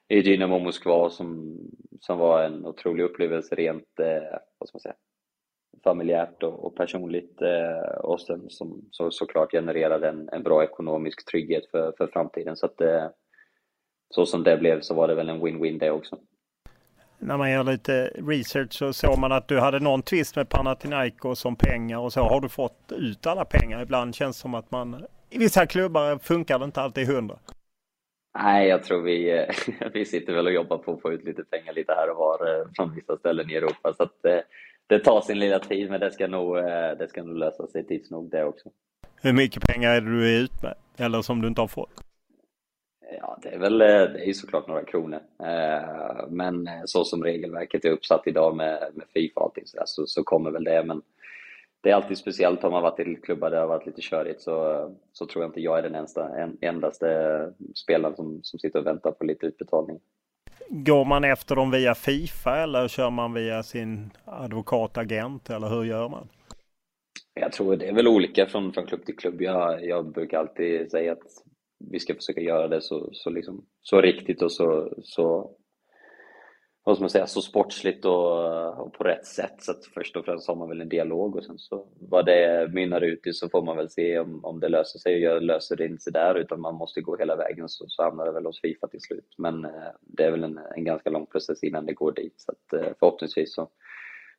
i 0.09 0.23
Dynamo 0.23 0.59
Moskva 0.59 1.11
som, 1.11 1.59
som 2.01 2.19
var 2.19 2.43
en 2.43 2.67
otrolig 2.67 3.05
upplevelse 3.05 3.55
rent, 3.55 4.01
eh, 4.01 4.39
vad 4.59 4.69
ska 4.69 4.77
man 4.77 4.81
säga, 4.81 4.95
familjärt 5.85 6.43
och, 6.43 6.65
och 6.65 6.77
personligt 6.77 7.43
eh, 7.43 7.99
och 8.01 8.21
sen 8.21 8.51
som 8.51 8.89
så, 8.91 9.11
såklart 9.11 9.51
genererade 9.51 10.09
en, 10.09 10.29
en 10.33 10.43
bra 10.43 10.65
ekonomisk 10.65 11.31
trygghet 11.31 11.71
för, 11.71 11.93
för 11.99 12.07
framtiden. 12.07 12.57
Så 12.57 12.67
att 12.67 12.81
eh, 12.81 13.09
så 14.11 14.27
som 14.27 14.43
det 14.43 14.57
blev 14.57 14.81
så 14.81 14.95
var 14.95 15.09
det 15.09 15.15
väl 15.15 15.29
en 15.29 15.41
win-win 15.41 15.79
det 15.79 15.91
också 15.91 16.19
när 17.19 17.37
man 17.37 17.51
gör 17.51 17.65
lite 17.65 18.11
research 18.29 18.73
så 18.73 18.93
såg 18.93 19.19
man 19.19 19.33
att 19.33 19.49
du 19.49 19.61
hade 19.61 19.81
någon 19.81 20.03
twist 20.03 20.37
med 20.37 20.49
Panathinaikos 20.49 21.45
om 21.45 21.57
pengar 21.57 21.99
och 21.99 22.13
så. 22.13 22.21
Har 22.21 22.41
du 22.41 22.49
fått 22.49 22.93
ut 22.93 23.27
alla 23.27 23.45
pengar? 23.45 23.83
Ibland 23.83 24.15
känns 24.15 24.37
det 24.37 24.41
som 24.41 24.55
att 24.55 24.71
man 24.71 25.05
i 25.31 25.39
vissa 25.39 25.67
klubbar 25.67 26.19
funkar 26.19 26.59
det 26.59 26.65
inte 26.65 26.81
alltid 26.81 27.07
hundra. 27.07 27.39
Nej, 28.43 28.69
jag 28.69 28.85
tror 28.85 29.03
vi, 29.03 29.47
vi 29.93 30.05
sitter 30.05 30.33
väl 30.33 30.47
och 30.47 30.53
jobbar 30.53 30.79
på 30.79 30.93
att 30.93 31.01
få 31.01 31.13
ut 31.13 31.25
lite 31.25 31.45
pengar 31.45 31.73
lite 31.73 31.93
här 31.93 32.11
och 32.11 32.17
var 32.17 32.61
eh, 32.61 32.67
från 32.77 32.95
vissa 32.95 33.17
ställen 33.17 33.51
i 33.51 33.55
Europa. 33.55 33.95
Så 33.97 34.03
att 34.03 34.23
det, 34.23 34.39
eh, 34.39 34.45
det 34.87 34.99
tar 34.99 35.21
sin 35.21 35.39
lilla 35.39 35.59
tid, 35.59 35.91
men 35.91 36.01
det 36.01 36.11
ska 36.11 36.27
nog, 36.27 36.59
eh, 36.59 36.91
det 36.99 37.09
ska 37.09 37.23
nog 37.23 37.37
lösa 37.37 37.67
sig 37.67 37.87
tids 37.87 38.11
nog 38.11 38.31
det 38.31 38.45
också. 38.45 38.69
Hur 39.23 39.33
mycket 39.33 39.63
pengar 39.63 39.91
är 39.91 40.01
det 40.01 40.11
du 40.11 40.37
är 40.37 40.41
ut 40.41 40.63
med? 40.63 40.75
Eller 40.97 41.23
som 41.23 41.43
du 41.43 41.49
inte 41.49 41.61
har 41.61 41.69
fått? 41.69 42.08
Ja, 43.11 43.39
det 43.43 43.49
är 43.49 43.59
väl 43.59 43.79
det 43.79 44.29
är 44.29 44.33
såklart 44.33 44.69
några 44.69 44.85
kronor. 44.85 45.21
Eh, 45.43 46.27
men 46.29 46.69
så 46.85 47.05
som 47.05 47.25
regelverket 47.25 47.85
är 47.85 47.91
uppsatt 47.91 48.27
idag 48.27 48.57
med, 48.57 48.89
med 48.95 49.07
Fifa 49.15 49.41
och 49.41 49.47
allting 49.47 49.67
så, 49.67 49.77
där, 49.77 49.87
så, 49.87 50.07
så 50.07 50.25
kommer 50.25 50.51
väl 50.51 50.65
det. 50.65 50.85
Men 50.85 51.03
det 51.81 51.91
är 51.91 51.95
alltid 51.95 52.19
speciellt 52.19 52.65
om 52.65 52.73
man 52.73 52.83
varit 52.83 53.01
i 53.01 53.15
klubbar 53.15 53.51
där 53.51 53.57
det 53.57 53.63
har 53.63 53.69
varit 53.69 53.87
lite 53.87 54.01
körigt 54.03 54.41
så, 54.41 54.89
så 55.13 55.27
tror 55.27 55.45
jag 55.45 55.49
inte 55.49 55.61
jag 55.61 55.79
är 55.79 55.83
den 55.83 55.95
enda, 55.95 56.39
en, 56.39 56.59
endaste 56.61 57.53
spelaren 57.75 58.17
som, 58.17 58.41
som 58.43 58.59
sitter 58.59 58.79
och 58.79 58.87
väntar 58.87 59.11
på 59.11 59.25
lite 59.25 59.47
utbetalning. 59.47 60.01
Går 60.69 61.05
man 61.05 61.25
efter 61.25 61.57
dem 61.57 61.71
via 61.71 61.95
Fifa 61.95 62.57
eller 62.57 62.89
kör 62.89 63.11
man 63.11 63.35
via 63.35 63.63
sin 63.63 64.11
advokatagent 64.25 65.51
eller 65.51 65.69
hur 65.69 65.85
gör 65.85 66.09
man? 66.09 66.29
Jag 67.35 67.53
tror 67.53 67.77
det 67.77 67.89
är 67.89 67.95
väl 67.95 68.09
olika 68.09 68.47
från, 68.47 68.73
från 68.73 68.87
klubb 68.87 69.05
till 69.05 69.17
klubb. 69.17 69.43
Jag, 69.43 69.85
jag 69.85 70.13
brukar 70.13 70.39
alltid 70.39 70.91
säga 70.91 71.13
att 71.13 71.43
vi 71.79 72.01
ska 72.01 72.15
försöka 72.15 72.41
göra 72.41 72.69
det 72.69 72.81
så, 72.81 73.09
så, 73.13 73.31
liksom, 73.31 73.67
så 73.81 74.01
riktigt 74.01 74.43
och 74.43 74.53
så, 74.53 74.95
så 75.03 75.57
vad 76.89 76.97
ska 76.97 77.03
man 77.03 77.11
säga, 77.11 77.27
så 77.27 77.43
sportsligt 77.43 78.05
och, 78.05 78.79
och, 78.81 78.93
på 78.93 79.05
rätt 79.05 79.27
sätt. 79.27 79.55
Så 79.59 79.71
att 79.71 79.85
först 79.95 80.17
och 80.17 80.25
främst 80.25 80.49
har 80.49 80.55
man 80.55 80.69
väl 80.69 80.81
en 80.81 80.89
dialog 80.89 81.37
och 81.37 81.45
sen 81.45 81.59
så 81.59 81.89
vad 82.01 82.27
det 82.27 82.71
mynnar 82.73 83.01
ut 83.01 83.27
i 83.27 83.33
så 83.33 83.49
får 83.49 83.63
man 83.63 83.77
väl 83.77 83.91
se 83.91 84.19
om, 84.19 84.45
om 84.45 84.61
det 84.61 84.69
löser 84.69 84.99
sig. 84.99 85.23
Jag 85.23 85.43
löser 85.43 85.77
det 85.77 85.87
inte 85.87 86.11
där 86.11 86.35
utan 86.35 86.61
man 86.61 86.75
måste 86.75 87.01
gå 87.01 87.17
hela 87.17 87.37
vägen 87.37 87.69
så, 87.69 87.85
så 87.89 88.03
hamnar 88.03 88.27
det 88.27 88.33
väl 88.33 88.47
hos 88.47 88.61
Fifa 88.61 88.87
till 88.87 89.01
slut. 89.01 89.35
Men 89.39 89.65
eh, 89.65 89.93
det 90.01 90.25
är 90.25 90.31
väl 90.31 90.45
en, 90.45 90.61
en 90.77 90.85
ganska 90.85 91.11
lång 91.11 91.27
process 91.27 91.63
innan 91.63 91.87
det 91.87 91.93
går 91.93 92.13
dit. 92.13 92.35
Så 92.37 92.53
att, 92.53 92.73
eh, 92.73 92.93
förhoppningsvis 92.99 93.55
så, 93.55 93.69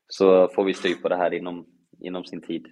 så 0.08 0.48
får 0.48 0.64
vi 0.64 0.74
styr 0.74 0.96
på 0.96 1.10
det 1.10 1.16
här 1.16 1.34
inom, 1.34 1.66
inom 2.00 2.26
sin 2.26 2.42
tid. 2.42 2.68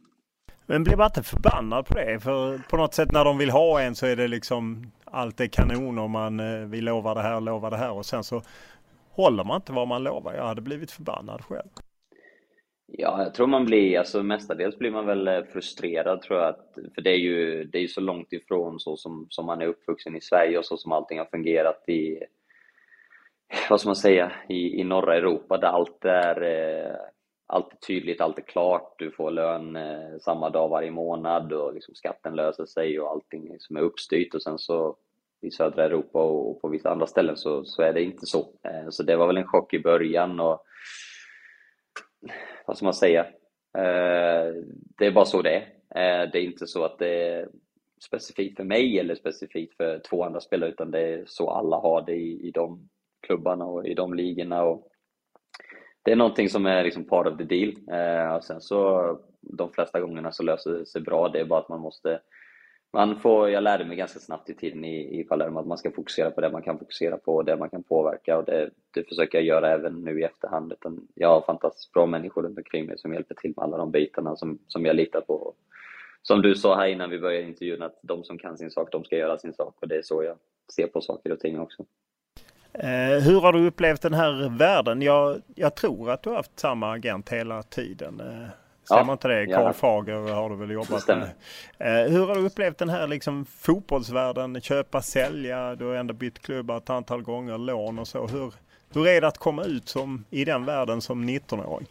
Men 0.69 0.83
blir 0.83 0.95
man 0.97 1.05
inte 1.05 1.23
förbannad 1.23 1.85
på 1.85 1.93
det? 1.93 2.19
För 2.19 2.57
på 2.69 2.77
något 2.77 2.93
sätt 2.93 3.11
när 3.11 3.25
de 3.25 3.37
vill 3.37 3.49
ha 3.49 3.81
en 3.81 3.95
så 3.95 4.05
är 4.05 4.15
det 4.15 4.27
liksom 4.27 4.91
allt 5.05 5.39
är 5.39 5.47
kanon 5.47 5.99
och 5.99 6.09
man 6.09 6.37
vill 6.37 6.65
vi 6.69 6.81
lovar 6.81 7.15
det 7.15 7.21
här 7.21 7.35
och 7.35 7.41
lovar 7.41 7.71
det 7.71 7.77
här 7.77 7.91
och 7.91 8.05
sen 8.05 8.23
så 8.23 8.41
håller 9.11 9.43
man 9.43 9.55
inte 9.55 9.73
vad 9.73 9.87
man 9.87 10.03
lovar? 10.03 10.33
Jag 10.33 10.43
hade 10.43 10.61
blivit 10.61 10.91
förbannad 10.91 11.41
själv. 11.41 11.69
Ja, 12.91 13.23
jag 13.23 13.33
tror 13.33 13.47
man 13.47 13.65
blir, 13.65 13.99
alltså 13.99 14.23
mestadels 14.23 14.77
blir 14.77 14.91
man 14.91 15.05
väl 15.05 15.27
eh, 15.27 15.43
frustrerad 15.43 16.21
tror 16.21 16.39
jag. 16.39 16.49
Att, 16.49 16.77
för 16.95 17.01
det 17.01 17.09
är 17.09 17.17
ju 17.17 17.63
det 17.63 17.79
är 17.79 17.87
så 17.87 18.01
långt 18.01 18.33
ifrån 18.33 18.79
så 18.79 18.97
som, 18.97 19.27
som 19.29 19.45
man 19.45 19.61
är 19.61 19.65
uppvuxen 19.67 20.15
i 20.15 20.21
Sverige 20.21 20.57
och 20.57 20.65
så 20.65 20.77
som 20.77 20.91
allting 20.91 21.17
har 21.17 21.25
fungerat 21.25 21.89
i, 21.89 22.19
vad 23.69 23.79
ska 23.79 23.89
man 23.89 23.95
säga, 23.95 24.31
i, 24.49 24.81
i 24.81 24.83
norra 24.83 25.15
Europa 25.15 25.57
där 25.57 25.67
allt 25.67 26.05
är, 26.05 26.41
eh, 26.41 26.95
allt 27.47 27.73
är 27.73 27.77
tydligt, 27.77 28.21
allt 28.21 28.37
är 28.37 28.41
klart. 28.43 28.95
Du 28.97 29.11
får 29.11 29.31
lön 29.31 29.75
eh, 29.75 30.17
samma 30.21 30.49
dag 30.49 30.69
varje 30.69 30.91
månad 30.91 31.53
och 31.53 31.73
liksom 31.73 31.95
skatten 31.95 32.35
löser 32.35 32.65
sig 32.65 32.99
och 32.99 33.09
allting 33.09 33.51
liksom 33.51 33.77
är 33.77 33.81
uppstyrt 33.81 34.33
och 34.33 34.41
sen 34.41 34.59
så 34.59 34.97
i 35.41 35.51
södra 35.51 35.85
Europa 35.85 36.23
och 36.23 36.61
på 36.61 36.67
vissa 36.67 36.89
andra 36.89 37.07
ställen 37.07 37.37
så, 37.37 37.65
så 37.65 37.81
är 37.81 37.93
det 37.93 38.03
inte 38.03 38.25
så. 38.25 38.39
Eh, 38.39 38.89
så 38.89 39.03
det 39.03 39.15
var 39.15 39.27
väl 39.27 39.37
en 39.37 39.47
chock 39.47 39.73
i 39.73 39.79
början 39.79 40.39
och 40.39 40.63
vad 42.65 42.77
ska 42.77 42.85
man 42.85 42.93
säga? 42.93 43.25
Eh, 43.77 44.53
det 44.97 45.05
är 45.05 45.11
bara 45.11 45.25
så 45.25 45.41
det 45.41 45.55
är. 45.55 45.61
Eh, 45.95 46.31
det 46.31 46.39
är 46.39 46.43
inte 46.43 46.67
så 46.67 46.83
att 46.83 46.99
det 46.99 47.23
är 47.23 47.49
specifikt 48.05 48.57
för 48.57 48.63
mig 48.63 48.99
eller 48.99 49.15
specifikt 49.15 49.77
för 49.77 49.99
två 49.99 50.23
andra 50.23 50.39
spelare 50.39 50.69
utan 50.69 50.91
det 50.91 50.99
är 50.99 51.23
så 51.27 51.49
alla 51.49 51.77
har 51.77 52.01
det 52.01 52.15
i, 52.15 52.47
i 52.47 52.51
de 52.51 52.89
klubbarna 53.27 53.65
och 53.65 53.87
i 53.87 53.93
de 53.93 54.13
ligorna. 54.13 54.63
Och 54.63 54.87
det 56.07 56.11
är 56.11 56.15
någonting 56.15 56.49
som 56.49 56.65
är 56.65 56.83
liksom 56.83 57.03
part 57.03 57.27
of 57.27 57.37
the 57.37 57.43
deal. 57.43 57.73
Eh, 57.91 58.35
och 58.35 58.43
sen 58.43 58.61
så 58.61 59.19
de 59.41 59.71
flesta 59.71 60.01
gångerna 60.01 60.31
så 60.31 60.43
löser 60.43 60.71
det 60.71 60.85
sig 60.85 61.01
bra. 61.01 61.29
Det 61.29 61.39
är 61.39 61.45
bara 61.45 61.59
att 61.59 61.69
man 61.69 61.79
måste 61.79 62.19
man 62.93 63.19
får, 63.19 63.49
jag 63.49 63.63
lärde 63.63 63.85
mig 63.85 63.97
ganska 63.97 64.19
snabbt 64.19 64.49
i 64.49 64.53
tiden 64.53 64.85
i, 64.85 65.19
i 65.19 65.23
Palermo 65.23 65.59
att 65.59 65.67
man 65.67 65.77
ska 65.77 65.91
fokusera 65.91 66.31
på 66.31 66.41
det 66.41 66.49
man 66.49 66.61
kan 66.61 66.79
fokusera 66.79 67.17
på 67.17 67.35
och 67.35 67.45
det 67.45 67.55
man 67.55 67.69
kan 67.69 67.83
påverka 67.83 68.37
och 68.37 68.45
det, 68.45 68.69
det 68.93 69.03
försöker 69.03 69.37
jag 69.37 69.45
göra 69.45 69.69
även 69.73 69.93
nu 69.93 70.19
i 70.19 70.23
efterhand. 70.23 70.71
Utan 70.71 71.07
jag 71.13 71.27
har 71.27 71.41
fantastiskt 71.41 71.93
bra 71.93 72.05
människor 72.05 72.43
runt 72.43 72.57
omkring 72.57 72.85
mig 72.85 72.97
som 72.97 73.13
hjälper 73.13 73.35
till 73.35 73.53
med 73.55 73.63
alla 73.63 73.77
de 73.77 73.91
bitarna 73.91 74.35
som, 74.35 74.59
som 74.67 74.85
jag 74.85 74.95
litar 74.95 75.21
på. 75.21 75.53
Som 76.21 76.41
du 76.41 76.55
sa 76.55 76.75
här 76.75 76.87
innan 76.87 77.09
vi 77.09 77.19
började 77.19 77.47
intervjun 77.47 77.81
att 77.81 77.99
de 78.01 78.23
som 78.23 78.37
kan 78.37 78.57
sin 78.57 78.71
sak, 78.71 78.91
de 78.91 79.03
ska 79.03 79.17
göra 79.17 79.37
sin 79.37 79.53
sak 79.53 79.75
och 79.81 79.87
det 79.87 79.95
är 79.95 80.01
så 80.01 80.23
jag 80.23 80.37
ser 80.75 80.87
på 80.87 81.01
saker 81.01 81.31
och 81.31 81.39
ting 81.39 81.59
också. 81.59 81.85
Eh, 82.79 83.23
hur 83.23 83.41
har 83.41 83.53
du 83.53 83.67
upplevt 83.67 84.01
den 84.01 84.13
här 84.13 84.49
världen? 84.57 85.01
Jag, 85.01 85.41
jag 85.55 85.75
tror 85.75 86.11
att 86.11 86.23
du 86.23 86.29
har 86.29 86.37
haft 86.37 86.59
samma 86.59 86.91
agent 86.91 87.29
hela 87.29 87.63
tiden. 87.63 88.19
Eh, 88.19 88.49
Stämmer 88.83 89.05
ja, 89.05 89.11
inte 89.11 89.27
det? 89.27 89.45
Karl 89.45 89.73
Fager 89.73 90.33
har 90.33 90.49
du 90.49 90.55
väl 90.55 90.71
jobbat 90.71 91.07
med? 91.07 91.29
Eh, 91.77 92.11
hur 92.11 92.27
har 92.27 92.35
du 92.35 92.45
upplevt 92.45 92.77
den 92.77 92.89
här 92.89 93.07
liksom 93.07 93.45
fotbollsvärlden? 93.45 94.61
Köpa, 94.61 95.01
sälja, 95.01 95.75
du 95.75 95.85
har 95.85 95.95
ändå 95.95 96.13
bytt 96.13 96.39
klubb 96.39 96.69
ett 96.69 96.89
antal 96.89 97.21
gånger, 97.21 97.57
lån 97.57 97.99
och 97.99 98.07
så. 98.07 98.27
Hur, 98.27 98.53
hur 98.93 99.07
är 99.07 99.21
det 99.21 99.27
att 99.27 99.37
komma 99.37 99.63
ut 99.63 99.89
som, 99.89 100.25
i 100.29 100.45
den 100.45 100.65
världen 100.65 101.01
som 101.01 101.29
19-åring? 101.29 101.87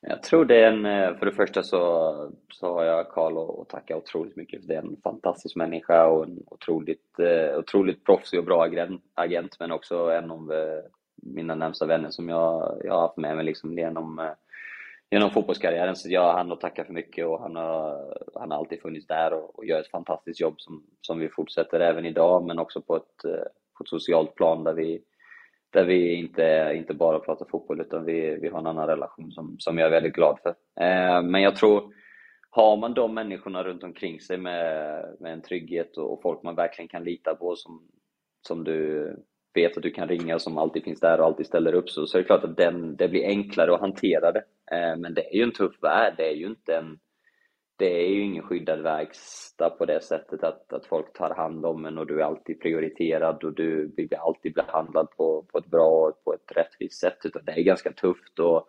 Jag 0.00 0.22
tror 0.22 0.44
det 0.44 0.62
är 0.62 0.72
en, 0.72 0.86
eh, 0.86 1.16
för 1.16 1.26
det 1.26 1.32
första 1.32 1.62
så, 1.62 2.32
så 2.52 2.74
har 2.74 2.84
jag 2.84 3.08
Karl 3.08 3.60
att 3.60 3.68
tacka 3.68 3.96
otroligt 3.96 4.36
mycket 4.36 4.60
för 4.60 4.68
det 4.68 4.74
är 4.74 4.82
en 4.82 4.96
fantastisk 5.02 5.56
människa 5.56 6.06
och 6.06 6.24
en 6.24 6.42
otroligt, 6.46 7.18
eh, 7.18 7.58
otroligt 7.58 8.04
proffsig 8.04 8.38
och 8.38 8.44
bra 8.44 8.68
agent, 9.14 9.56
men 9.60 9.72
också 9.72 10.10
en 10.10 10.30
av 10.30 10.52
eh, 10.52 10.82
mina 11.16 11.54
närmsta 11.54 11.86
vänner 11.86 12.10
som 12.10 12.28
jag, 12.28 12.80
jag 12.84 12.94
har 12.94 13.00
haft 13.00 13.16
med 13.16 13.36
mig 13.36 13.44
liksom 13.44 13.78
genom 13.78 14.18
eh, 14.18 14.32
genom 15.10 15.30
fotbollskarriären. 15.30 15.96
Så 15.96 16.10
jag 16.10 16.22
har 16.22 16.32
han 16.32 16.52
att 16.52 16.60
tacka 16.60 16.84
för 16.84 16.92
mycket 16.92 17.26
och 17.26 17.40
han 17.40 17.56
har, 17.56 18.18
han 18.34 18.50
har 18.50 18.58
alltid 18.58 18.80
funnits 18.80 19.06
där 19.06 19.32
och, 19.32 19.58
och 19.58 19.66
gör 19.66 19.80
ett 19.80 19.90
fantastiskt 19.90 20.40
jobb 20.40 20.54
som, 20.58 20.82
som 21.00 21.18
vi 21.18 21.28
fortsätter 21.28 21.80
även 21.80 22.06
idag, 22.06 22.46
men 22.46 22.58
också 22.58 22.80
på 22.80 22.96
ett, 22.96 23.22
på 23.78 23.84
ett 23.84 23.88
socialt 23.88 24.34
plan 24.34 24.64
där 24.64 24.72
vi, 24.72 25.02
där 25.70 25.84
vi 25.84 26.14
inte, 26.14 26.72
inte 26.76 26.94
bara 26.94 27.18
pratar 27.18 27.46
fotboll 27.50 27.80
utan 27.80 28.04
vi, 28.04 28.38
vi 28.42 28.48
har 28.48 28.58
en 28.58 28.66
annan 28.66 28.86
relation 28.86 29.32
som, 29.32 29.56
som 29.58 29.78
jag 29.78 29.86
är 29.86 29.90
väldigt 29.90 30.14
glad 30.14 30.38
för. 30.42 30.50
Eh, 30.80 31.22
men 31.22 31.42
jag 31.42 31.56
tror, 31.56 31.92
har 32.50 32.76
man 32.76 32.94
de 32.94 33.14
människorna 33.14 33.64
runt 33.64 33.82
omkring 33.82 34.20
sig 34.20 34.38
med, 34.38 35.04
med 35.20 35.32
en 35.32 35.42
trygghet 35.42 35.96
och, 35.96 36.12
och 36.12 36.22
folk 36.22 36.42
man 36.42 36.54
verkligen 36.54 36.88
kan 36.88 37.04
lita 37.04 37.34
på 37.34 37.56
som, 37.56 37.82
som 38.46 38.64
du 38.64 39.16
vet 39.54 39.76
att 39.76 39.82
du 39.82 39.90
kan 39.90 40.08
ringa 40.08 40.38
som 40.38 40.58
alltid 40.58 40.84
finns 40.84 41.00
där 41.00 41.20
och 41.20 41.26
alltid 41.26 41.46
ställer 41.46 41.72
upp 41.72 41.90
så, 41.90 42.06
så 42.06 42.18
är 42.18 42.22
det 42.22 42.26
klart 42.26 42.44
att 42.44 42.56
den, 42.56 42.96
det 42.96 43.08
blir 43.08 43.26
enklare 43.26 43.74
att 43.74 43.80
hantera 43.80 44.32
det. 44.32 44.44
Eh, 44.72 44.96
men 44.96 45.14
det 45.14 45.34
är 45.34 45.36
ju 45.36 45.42
en 45.42 45.52
tuff 45.52 45.82
värld, 45.82 46.14
det 46.16 46.28
är 46.28 46.34
ju 46.34 46.46
inte 46.46 46.76
en 46.76 46.98
det 47.78 48.04
är 48.04 48.08
ju 48.08 48.22
ingen 48.22 48.42
skyddad 48.42 48.82
verkstad 48.82 49.70
på 49.70 49.86
det 49.86 50.04
sättet 50.04 50.44
att, 50.44 50.72
att 50.72 50.86
folk 50.86 51.12
tar 51.12 51.34
hand 51.34 51.66
om 51.66 51.86
en 51.86 51.98
och 51.98 52.06
du 52.06 52.20
är 52.20 52.24
alltid 52.24 52.60
prioriterad 52.60 53.44
och 53.44 53.54
du 53.54 53.88
blir 53.88 54.18
alltid 54.18 54.54
behandlad 54.54 55.10
på, 55.16 55.44
på 55.52 55.58
ett 55.58 55.66
bra 55.66 55.88
och 55.88 56.24
på 56.24 56.34
ett 56.34 56.56
rättvist 56.56 57.00
sätt. 57.00 57.18
Utan 57.24 57.44
det 57.44 57.52
är 57.52 57.62
ganska 57.62 57.92
tufft 57.92 58.38
och 58.38 58.66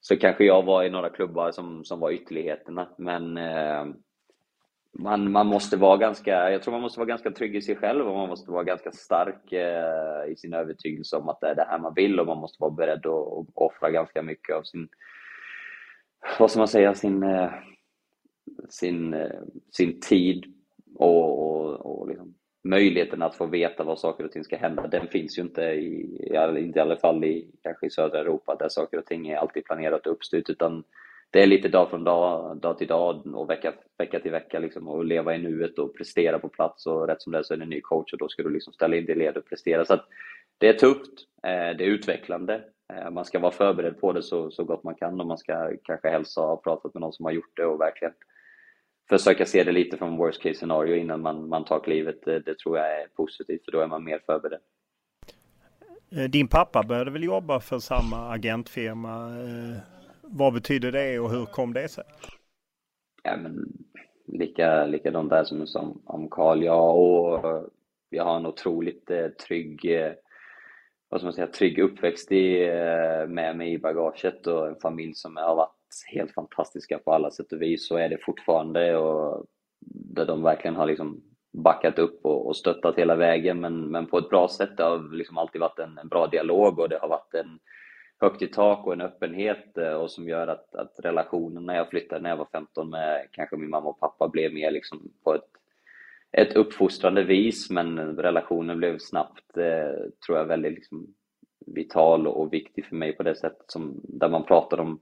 så 0.00 0.16
kanske 0.16 0.44
jag 0.44 0.62
var 0.62 0.84
i 0.84 0.90
några 0.90 1.10
klubbar 1.10 1.50
som, 1.50 1.84
som 1.84 2.00
var 2.00 2.10
ytterligheterna. 2.10 2.88
Men 2.98 3.38
eh, 3.38 3.86
man, 4.92 5.32
man 5.32 5.46
måste 5.46 5.76
vara 5.76 5.96
ganska, 5.96 6.50
jag 6.50 6.62
tror 6.62 6.72
man 6.72 6.82
måste 6.82 7.00
vara 7.00 7.08
ganska 7.08 7.30
trygg 7.30 7.56
i 7.56 7.62
sig 7.62 7.76
själv 7.76 8.08
och 8.08 8.14
man 8.14 8.28
måste 8.28 8.50
vara 8.50 8.64
ganska 8.64 8.92
stark 8.92 9.52
eh, 9.52 10.32
i 10.32 10.36
sin 10.36 10.54
övertygelse 10.54 11.16
om 11.16 11.28
att 11.28 11.40
det 11.40 11.48
är 11.48 11.54
det 11.54 11.66
här 11.70 11.78
man 11.78 11.94
vill 11.94 12.20
och 12.20 12.26
man 12.26 12.38
måste 12.38 12.56
vara 12.60 12.70
beredd 12.70 13.06
att, 13.06 13.12
att 13.12 13.46
offra 13.54 13.90
ganska 13.90 14.22
mycket 14.22 14.56
av 14.56 14.62
sin, 14.62 14.88
vad 16.38 16.50
ska 16.50 16.60
man 16.60 16.68
säga, 16.68 16.94
sin, 16.94 17.22
eh, 17.22 17.50
sin, 18.68 19.14
eh, 19.14 19.40
sin 19.72 20.00
tid 20.00 20.44
och, 20.94 21.38
och, 21.38 22.00
och 22.00 22.08
liksom 22.08 22.34
möjligheten 22.64 23.22
att 23.22 23.36
få 23.36 23.46
veta 23.46 23.84
vad 23.84 23.98
saker 23.98 24.24
och 24.24 24.32
ting 24.32 24.44
ska 24.44 24.56
hända, 24.56 24.86
den 24.86 25.08
finns 25.08 25.38
ju 25.38 25.42
inte 25.42 25.62
i, 25.62 26.02
inte 26.58 26.78
i 26.78 26.82
alla 26.82 26.96
fall 26.96 27.24
i, 27.24 27.50
kanske 27.62 27.86
i 27.86 27.90
södra 27.90 28.20
Europa 28.20 28.56
där 28.58 28.68
saker 28.68 28.98
och 28.98 29.06
ting 29.06 29.28
är 29.28 29.36
alltid 29.36 29.64
planerat 29.64 30.06
och 30.06 30.12
uppstyrt 30.12 30.50
utan 30.50 30.84
det 31.30 31.42
är 31.42 31.46
lite 31.46 31.68
dag 31.68 31.90
från 31.90 32.04
dag, 32.04 32.56
dag 32.56 32.78
till 32.78 32.86
dag 32.86 33.26
och 33.34 33.50
vecka, 33.50 33.72
vecka 33.98 34.20
till 34.20 34.30
vecka 34.30 34.58
liksom, 34.58 34.88
och 34.88 35.04
leva 35.04 35.34
i 35.34 35.38
nuet 35.38 35.78
och 35.78 35.96
prestera 35.96 36.38
på 36.38 36.48
plats 36.48 36.86
och 36.86 37.06
rätt 37.06 37.22
som 37.22 37.32
det 37.32 37.38
är 37.38 37.42
så 37.42 37.54
är 37.54 37.58
det 37.58 37.64
en 37.64 37.70
ny 37.70 37.80
coach 37.80 38.12
och 38.12 38.18
då 38.18 38.28
ska 38.28 38.42
du 38.42 38.50
liksom 38.50 38.72
ställa 38.72 38.96
in 38.96 39.06
dig 39.06 39.14
i 39.14 39.18
led 39.18 39.36
och 39.36 39.44
prestera. 39.44 39.84
Så 39.84 40.00
det 40.58 40.68
är 40.68 40.72
tufft, 40.72 41.12
eh, 41.42 41.76
det 41.76 41.84
är 41.84 41.88
utvecklande, 41.88 42.64
eh, 42.92 43.10
man 43.10 43.24
ska 43.24 43.38
vara 43.38 43.52
förberedd 43.52 44.00
på 44.00 44.12
det 44.12 44.22
så, 44.22 44.50
så 44.50 44.64
gott 44.64 44.84
man 44.84 44.94
kan 44.94 45.20
och 45.20 45.26
man 45.26 45.38
ska 45.38 45.70
kanske 45.82 46.08
hälsa 46.08 46.40
och 46.40 46.48
ha 46.48 46.56
pratat 46.56 46.94
med 46.94 47.00
någon 47.00 47.12
som 47.12 47.24
har 47.24 47.32
gjort 47.32 47.56
det 47.56 47.64
och 47.64 47.80
verkligen 47.80 48.14
försöka 49.08 49.46
se 49.46 49.64
det 49.64 49.72
lite 49.72 49.96
från 49.96 50.16
worst 50.16 50.42
case 50.42 50.54
scenario 50.54 50.96
innan 50.96 51.20
man, 51.20 51.48
man 51.48 51.64
tar 51.64 51.80
klivet. 51.80 52.24
Det, 52.24 52.40
det 52.40 52.58
tror 52.58 52.78
jag 52.78 53.02
är 53.02 53.06
positivt 53.06 53.64
för 53.64 53.72
då 53.72 53.80
är 53.80 53.86
man 53.86 54.04
mer 54.04 54.20
förberedd. 54.26 54.60
Eh, 56.12 56.30
din 56.30 56.48
pappa 56.48 56.82
började 56.82 57.10
väl 57.10 57.24
jobba 57.24 57.60
för 57.60 57.78
samma 57.78 58.30
agentfirma 58.30 59.30
vad 60.28 60.54
betyder 60.54 60.92
det 60.92 61.18
och 61.18 61.30
hur 61.30 61.44
kom 61.44 61.72
det 61.72 61.88
sig? 61.88 62.04
Ja, 63.22 63.36
men 63.36 63.72
lika, 64.26 64.86
likadant 64.86 65.30
där 65.30 65.44
som, 65.44 65.66
som 65.66 66.02
om 66.04 66.28
Karl. 66.28 66.62
Ja, 66.62 66.92
och 66.92 67.70
jag 68.10 68.24
har 68.24 68.36
en 68.36 68.46
otroligt 68.46 69.10
eh, 69.10 69.28
trygg, 69.28 69.84
eh, 69.84 70.12
vad 71.08 71.20
ska 71.20 71.26
man 71.26 71.32
säga, 71.32 71.46
trygg 71.46 71.78
uppväxt 71.78 72.32
i, 72.32 72.68
eh, 72.68 73.28
med 73.28 73.56
mig 73.56 73.72
i 73.72 73.78
bagaget 73.78 74.46
och 74.46 74.68
en 74.68 74.80
familj 74.82 75.14
som 75.14 75.36
har 75.36 75.56
varit 75.56 75.75
helt 76.14 76.34
fantastiska 76.34 76.98
på 76.98 77.12
alla 77.12 77.30
sätt 77.30 77.52
och 77.52 77.62
vis. 77.62 77.88
Så 77.88 77.96
är 77.96 78.08
det 78.08 78.24
fortfarande 78.24 78.96
och 78.96 79.46
där 79.90 80.26
de 80.26 80.42
verkligen 80.42 80.76
har 80.76 80.86
liksom 80.86 81.22
backat 81.52 81.98
upp 81.98 82.24
och, 82.24 82.46
och 82.46 82.56
stöttat 82.56 82.98
hela 82.98 83.16
vägen 83.16 83.60
men, 83.60 83.90
men 83.90 84.06
på 84.06 84.18
ett 84.18 84.28
bra 84.28 84.48
sätt. 84.48 84.76
Det 84.76 84.82
har 84.82 85.16
liksom 85.16 85.38
alltid 85.38 85.60
varit 85.60 85.78
en, 85.78 85.98
en 85.98 86.08
bra 86.08 86.26
dialog 86.26 86.78
och 86.78 86.88
det 86.88 86.98
har 86.98 87.08
varit 87.08 87.34
en 87.34 87.58
högt 88.20 88.42
i 88.42 88.46
tak 88.46 88.86
och 88.86 88.92
en 88.92 89.00
öppenhet 89.00 89.78
eh, 89.78 89.92
och 89.92 90.10
som 90.10 90.28
gör 90.28 90.46
att, 90.46 90.74
att 90.74 90.94
relationen 90.98 91.66
när 91.66 91.76
jag 91.76 91.90
flyttade 91.90 92.20
när 92.20 92.30
jag 92.30 92.36
var 92.36 92.48
15 92.52 92.90
med 92.90 93.28
kanske 93.32 93.56
min 93.56 93.70
mamma 93.70 93.88
och 93.88 94.00
pappa 94.00 94.28
blev 94.28 94.52
mer 94.52 94.70
liksom 94.70 95.12
på 95.24 95.34
ett, 95.34 95.50
ett 96.32 96.56
uppfostrande 96.56 97.24
vis 97.24 97.70
men 97.70 98.16
relationen 98.16 98.78
blev 98.78 98.98
snabbt, 98.98 99.56
eh, 99.56 100.10
tror 100.26 100.38
jag, 100.38 100.44
väldigt 100.44 100.72
liksom 100.72 101.14
vital 101.66 102.26
och 102.26 102.52
viktig 102.52 102.86
för 102.86 102.96
mig 102.96 103.12
på 103.16 103.22
det 103.22 103.34
sättet 103.34 103.70
som 103.70 104.00
där 104.02 104.28
man 104.28 104.44
pratar 104.44 104.80
om 104.80 105.00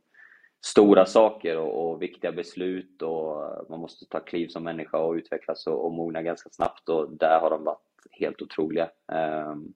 stora 0.65 1.07
saker 1.07 1.59
och, 1.59 1.91
och, 1.91 2.03
viktiga 2.03 2.33
beslut 2.33 3.03
och 3.03 3.67
man 3.71 3.81
måste 3.81 4.07
ta 4.07 4.21
kliv 4.21 4.49
som 4.49 4.65
människa 4.65 4.99
och 4.99 5.13
utvecklas 5.13 5.67
och, 5.67 5.85
och 5.87 5.93
mogna 5.93 6.23
ganska 6.23 6.51
snabbt 6.51 6.89
och 6.89 7.11
där 7.11 7.41
har 7.41 7.51
de 7.51 7.65
varit 7.65 7.79
helt 8.11 8.43
otroliga. 8.43 8.91
Um, 9.13 9.75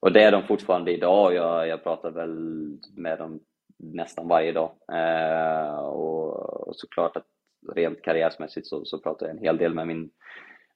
och 0.00 0.12
det 0.12 0.22
är 0.22 0.32
de 0.32 0.42
fortfarande 0.42 0.92
idag. 0.92 1.34
Jag, 1.34 1.68
jag 1.68 1.82
pratar 1.82 2.10
väl 2.10 2.34
med 2.96 3.18
dem 3.18 3.40
nästan 3.78 4.28
varje 4.28 4.52
dag. 4.52 4.70
Uh, 4.92 5.78
och, 5.78 6.68
och 6.68 6.76
såklart 6.76 7.16
att 7.16 7.26
rent 7.74 8.02
karriärsmässigt 8.02 8.66
så, 8.66 8.84
så 8.84 8.98
pratar 8.98 9.26
jag 9.26 9.36
en 9.36 9.42
hel 9.42 9.58
del 9.58 9.74
med 9.74 9.86
min, 9.86 10.10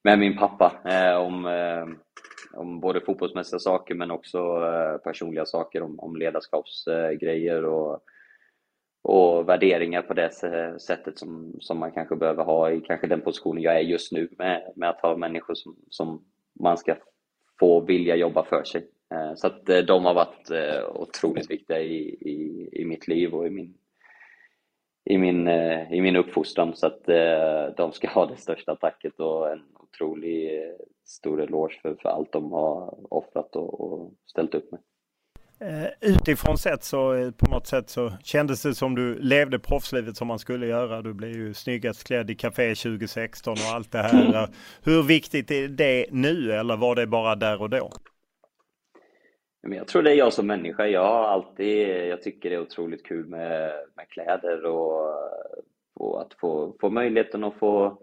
med 0.04 0.18
min 0.18 0.38
pappa 0.38 0.72
uh, 0.86 1.20
om, 1.26 1.44
uh, 1.44 1.86
om 2.52 2.80
både 2.80 3.00
fotbollsmässiga 3.00 3.58
saker 3.58 3.94
men 3.94 4.10
också 4.10 4.38
eh, 4.38 4.96
personliga 4.96 5.46
saker, 5.46 5.82
om, 5.82 6.00
om 6.00 6.16
ledarskapsgrejer 6.16 7.64
och, 7.64 8.00
och 9.02 9.48
värderingar 9.48 10.02
på 10.02 10.14
det 10.14 10.30
sättet 10.80 11.18
som, 11.18 11.56
som 11.60 11.78
man 11.78 11.92
kanske 11.92 12.16
behöver 12.16 12.44
ha 12.44 12.70
i 12.70 12.80
kanske 12.80 13.06
den 13.06 13.20
positionen 13.20 13.62
jag 13.62 13.76
är 13.76 13.80
just 13.80 14.12
nu 14.12 14.28
med, 14.38 14.72
med 14.76 14.88
att 14.88 15.00
ha 15.00 15.16
människor 15.16 15.54
som, 15.54 15.76
som 15.90 16.24
man 16.60 16.78
ska 16.78 16.96
få 17.60 17.80
vilja 17.80 18.16
jobba 18.16 18.44
för 18.44 18.64
sig. 18.64 18.86
Eh, 19.14 19.34
så 19.34 19.46
att 19.46 19.68
eh, 19.68 19.78
de 19.78 20.04
har 20.04 20.14
varit 20.14 20.50
eh, 20.50 20.88
otroligt 20.94 21.50
viktiga 21.50 21.80
i, 21.80 21.98
i, 22.20 22.68
i 22.72 22.84
mitt 22.84 23.08
liv 23.08 23.34
och 23.34 23.46
i 23.46 23.50
min, 23.50 23.74
i 25.04 25.18
min, 25.18 25.48
i 25.90 26.00
min 26.00 26.16
uppfostran. 26.16 26.76
Så 26.76 26.86
att 26.86 27.04
de 27.76 27.92
ska 27.92 28.08
ha 28.08 28.26
det 28.26 28.36
största 28.36 28.76
tacket 28.76 29.20
och 29.20 29.52
en 29.52 29.62
otrolig 29.74 30.62
stor 31.04 31.42
eloge 31.42 31.78
för, 31.82 31.94
för 31.94 32.08
allt 32.08 32.32
de 32.32 32.52
har 32.52 32.94
offrat 33.14 33.56
och, 33.56 33.80
och 33.80 34.12
ställt 34.26 34.54
upp 34.54 34.72
med. 34.72 34.80
Eh, 35.64 35.88
utifrån 36.00 36.58
sett 36.58 36.84
så 36.84 37.14
eh, 37.14 37.30
på 37.30 37.50
något 37.50 37.66
sätt 37.66 37.90
så 37.90 38.12
kändes 38.22 38.62
det 38.62 38.74
som 38.74 38.94
du 38.94 39.18
levde 39.18 39.58
proffslivet 39.58 40.16
som 40.16 40.28
man 40.28 40.38
skulle 40.38 40.66
göra. 40.66 41.02
Du 41.02 41.14
blev 41.14 41.30
ju 41.30 41.54
snyggast 41.54 42.06
klädd 42.06 42.30
i 42.30 42.34
Café 42.34 42.74
2016 42.74 43.52
och 43.52 43.74
allt 43.74 43.92
det 43.92 43.98
här. 43.98 44.48
Hur 44.84 45.02
viktigt 45.02 45.50
är 45.50 45.68
det 45.68 46.06
nu 46.10 46.52
eller 46.52 46.76
var 46.76 46.94
det 46.94 47.06
bara 47.06 47.34
där 47.34 47.62
och 47.62 47.70
då? 47.70 47.90
jag 49.62 49.88
tror 49.88 50.02
det 50.02 50.10
är 50.10 50.14
jag 50.14 50.32
som 50.32 50.46
människa. 50.46 50.86
Jag 50.86 51.04
har 51.04 51.24
alltid, 51.28 51.88
jag 51.88 52.22
tycker 52.22 52.50
det 52.50 52.56
är 52.56 52.60
otroligt 52.60 53.06
kul 53.06 53.26
med, 53.26 53.72
med 53.96 54.08
kläder 54.08 54.64
och, 54.64 55.14
och 55.94 56.20
att 56.20 56.34
få, 56.40 56.76
få 56.80 56.90
möjligheten 56.90 57.44
att 57.44 57.54
få 57.54 57.98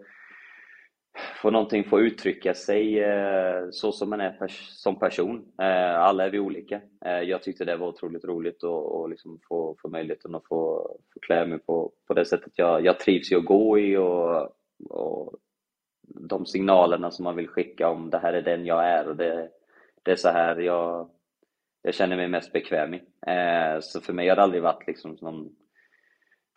få 1.42 1.50
någonting 1.50 1.84
få 1.84 2.00
uttrycka 2.00 2.54
sig 2.54 3.02
eh, 3.02 3.70
så 3.70 3.92
som 3.92 4.10
man 4.10 4.20
är 4.20 4.30
pers 4.30 4.68
som 4.68 4.98
person. 4.98 5.52
Eh, 5.58 6.00
alla 6.00 6.26
är 6.26 6.30
vi 6.30 6.38
olika. 6.38 6.80
Eh, 7.04 7.20
jag 7.20 7.42
tyckte 7.42 7.64
det 7.64 7.76
var 7.76 7.88
otroligt 7.88 8.24
roligt 8.24 8.64
att 8.64 8.70
och 8.70 9.08
liksom 9.08 9.40
få, 9.48 9.76
få 9.82 9.88
möjligheten 9.88 10.34
att 10.34 10.46
få, 10.48 10.90
få 11.14 11.20
klä 11.20 11.46
mig 11.46 11.58
på, 11.58 11.92
på 12.06 12.14
det 12.14 12.24
sättet 12.24 12.52
jag, 12.54 12.84
jag 12.84 13.00
trivs 13.00 13.32
i 13.32 13.34
att 13.34 13.44
gå 13.44 13.78
i 13.78 13.96
och, 13.96 14.42
och 14.90 15.34
de 16.02 16.46
signalerna 16.46 17.10
som 17.10 17.24
man 17.24 17.36
vill 17.36 17.48
skicka 17.48 17.88
om 17.88 18.10
det 18.10 18.18
här 18.18 18.32
är 18.32 18.42
den 18.42 18.66
jag 18.66 18.84
är 18.84 19.08
och 19.08 19.16
det, 19.16 19.48
det 20.02 20.10
är 20.10 20.16
så 20.16 20.28
här 20.28 20.56
jag, 20.56 21.10
jag 21.82 21.94
känner 21.94 22.16
mig 22.16 22.28
mest 22.28 22.52
bekväm 22.52 22.94
i. 22.94 23.02
så 23.80 24.00
för 24.00 24.12
mig 24.12 24.28
har 24.28 24.36
det 24.36 24.42
aldrig 24.42 24.62
varit 24.62 24.86
liksom 24.86 25.16
någon 25.20 25.48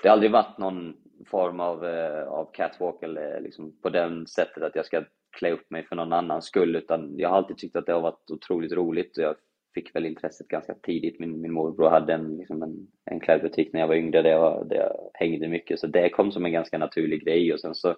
det 0.02 0.10
har 0.10 0.14
aldrig 0.14 0.32
varit 0.32 0.58
någon 0.58 0.94
form 1.26 1.60
av, 1.60 1.86
eh, 1.86 2.28
av 2.28 2.52
catwalk 2.54 3.04
eller 3.04 3.36
eh, 3.36 3.42
liksom 3.42 3.78
på 3.82 3.90
det 3.90 4.28
sättet 4.28 4.64
att 4.64 4.76
jag 4.76 4.86
ska 4.86 5.04
klä 5.38 5.52
upp 5.52 5.72
mig 5.72 5.84
för 5.84 5.96
någon 5.96 6.14
annans 6.14 6.46
skull 6.46 6.76
utan 6.76 7.14
jag 7.18 7.30
har 7.30 7.38
alltid 7.38 7.58
tyckt 7.58 7.76
att 7.76 7.86
det 7.86 7.94
har 7.94 8.02
varit 8.02 8.32
otroligt 8.32 8.72
roligt. 8.72 9.18
Och 9.18 9.24
jag 9.24 9.36
fick 9.74 9.96
väl 9.96 10.06
intresset 10.06 10.48
ganska 10.48 10.74
tidigt. 10.74 11.20
Min, 11.20 11.42
min 11.42 11.54
morbror 11.54 11.90
hade 11.90 12.14
en, 12.14 12.38
liksom 12.38 12.64
en, 12.64 12.88
en 13.06 13.20
klädbutik 13.20 13.74
när 13.74 13.80
jag 13.80 13.88
var 13.88 13.96
yngre 13.96 14.22
där 14.22 14.30
jag, 14.30 14.70
där 14.70 14.76
jag 14.76 15.10
hängde 15.14 15.48
mycket. 15.48 15.80
Så 15.80 15.88
det 15.88 16.10
kom 16.10 16.32
som 16.32 16.46
en 16.46 16.52
ganska 16.52 16.78
naturlig 16.78 17.26
grej. 17.26 17.54
Och 17.54 17.60
sen 17.60 17.76
så 17.76 17.96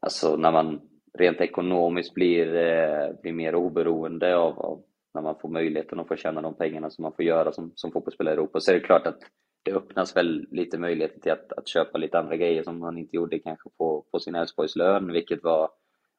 alltså 0.00 0.36
när 0.36 0.52
man 0.52 0.80
rent 1.18 1.40
ekonomiskt 1.40 2.14
blir, 2.14 2.56
eh, 2.56 3.10
blir 3.22 3.32
mer 3.32 3.54
oberoende 3.54 4.36
av, 4.36 4.58
av 4.58 4.82
när 5.14 5.22
man 5.22 5.38
får 5.40 5.48
möjligheten 5.48 6.00
att 6.00 6.08
få 6.08 6.16
tjäna 6.16 6.42
de 6.42 6.54
pengarna 6.54 6.90
som 6.90 7.02
man 7.02 7.12
får 7.12 7.24
göra 7.24 7.52
som, 7.52 7.72
som 7.74 7.92
fotbollsspelare 7.92 8.34
i 8.34 8.36
Europa 8.36 8.60
så 8.60 8.70
är 8.70 8.74
det 8.74 8.80
klart 8.80 9.06
att 9.06 9.18
det 9.66 9.76
öppnas 9.76 10.16
väl 10.16 10.46
lite 10.50 10.78
möjligheter 10.78 11.20
till 11.20 11.32
att, 11.32 11.52
att 11.52 11.68
köpa 11.68 11.98
lite 11.98 12.18
andra 12.18 12.36
grejer 12.36 12.62
som 12.62 12.78
man 12.78 12.98
inte 12.98 13.16
gjorde 13.16 13.38
kanske 13.38 13.70
på, 13.78 14.04
på 14.10 14.20
sin 14.20 14.34
Elfsborgslön, 14.34 15.12
vilket 15.12 15.44
var 15.44 15.70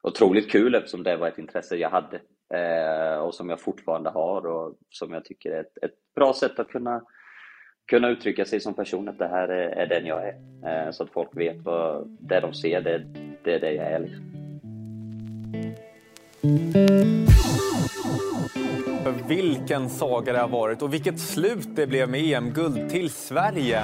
otroligt 0.02 0.50
kul 0.50 0.74
eftersom 0.74 1.02
det 1.02 1.16
var 1.16 1.28
ett 1.28 1.38
intresse 1.38 1.76
jag 1.76 1.90
hade 1.90 2.20
eh, 2.54 3.18
och 3.18 3.34
som 3.34 3.50
jag 3.50 3.60
fortfarande 3.60 4.10
har 4.10 4.46
och 4.46 4.74
som 4.90 5.12
jag 5.12 5.24
tycker 5.24 5.50
är 5.50 5.60
ett, 5.60 5.78
ett 5.82 6.14
bra 6.14 6.34
sätt 6.34 6.58
att 6.58 6.68
kunna 6.68 7.02
kunna 7.86 8.08
uttrycka 8.08 8.44
sig 8.44 8.60
som 8.60 8.74
person, 8.74 9.08
att 9.08 9.18
det 9.18 9.28
här 9.28 9.48
är, 9.48 9.68
är 9.68 9.86
den 9.86 10.06
jag 10.06 10.28
är. 10.28 10.34
Eh, 10.66 10.90
så 10.90 11.02
att 11.02 11.10
folk 11.10 11.36
vet 11.36 11.56
vad 11.64 12.16
det 12.20 12.40
de 12.40 12.54
ser, 12.54 12.80
det, 12.80 12.98
det 13.44 13.54
är 13.54 13.60
det 13.60 13.72
jag 13.72 13.86
är. 13.86 13.98
Liksom. 13.98 14.24
Vilken 19.28 19.90
saga 19.90 20.32
det 20.32 20.38
har 20.38 20.48
varit 20.48 20.82
och 20.82 20.94
vilket 20.94 21.20
slut 21.20 21.68
det 21.76 21.86
blev 21.86 22.08
med 22.08 22.20
EM-guld 22.20 22.90
till 22.90 23.10
Sverige. 23.10 23.82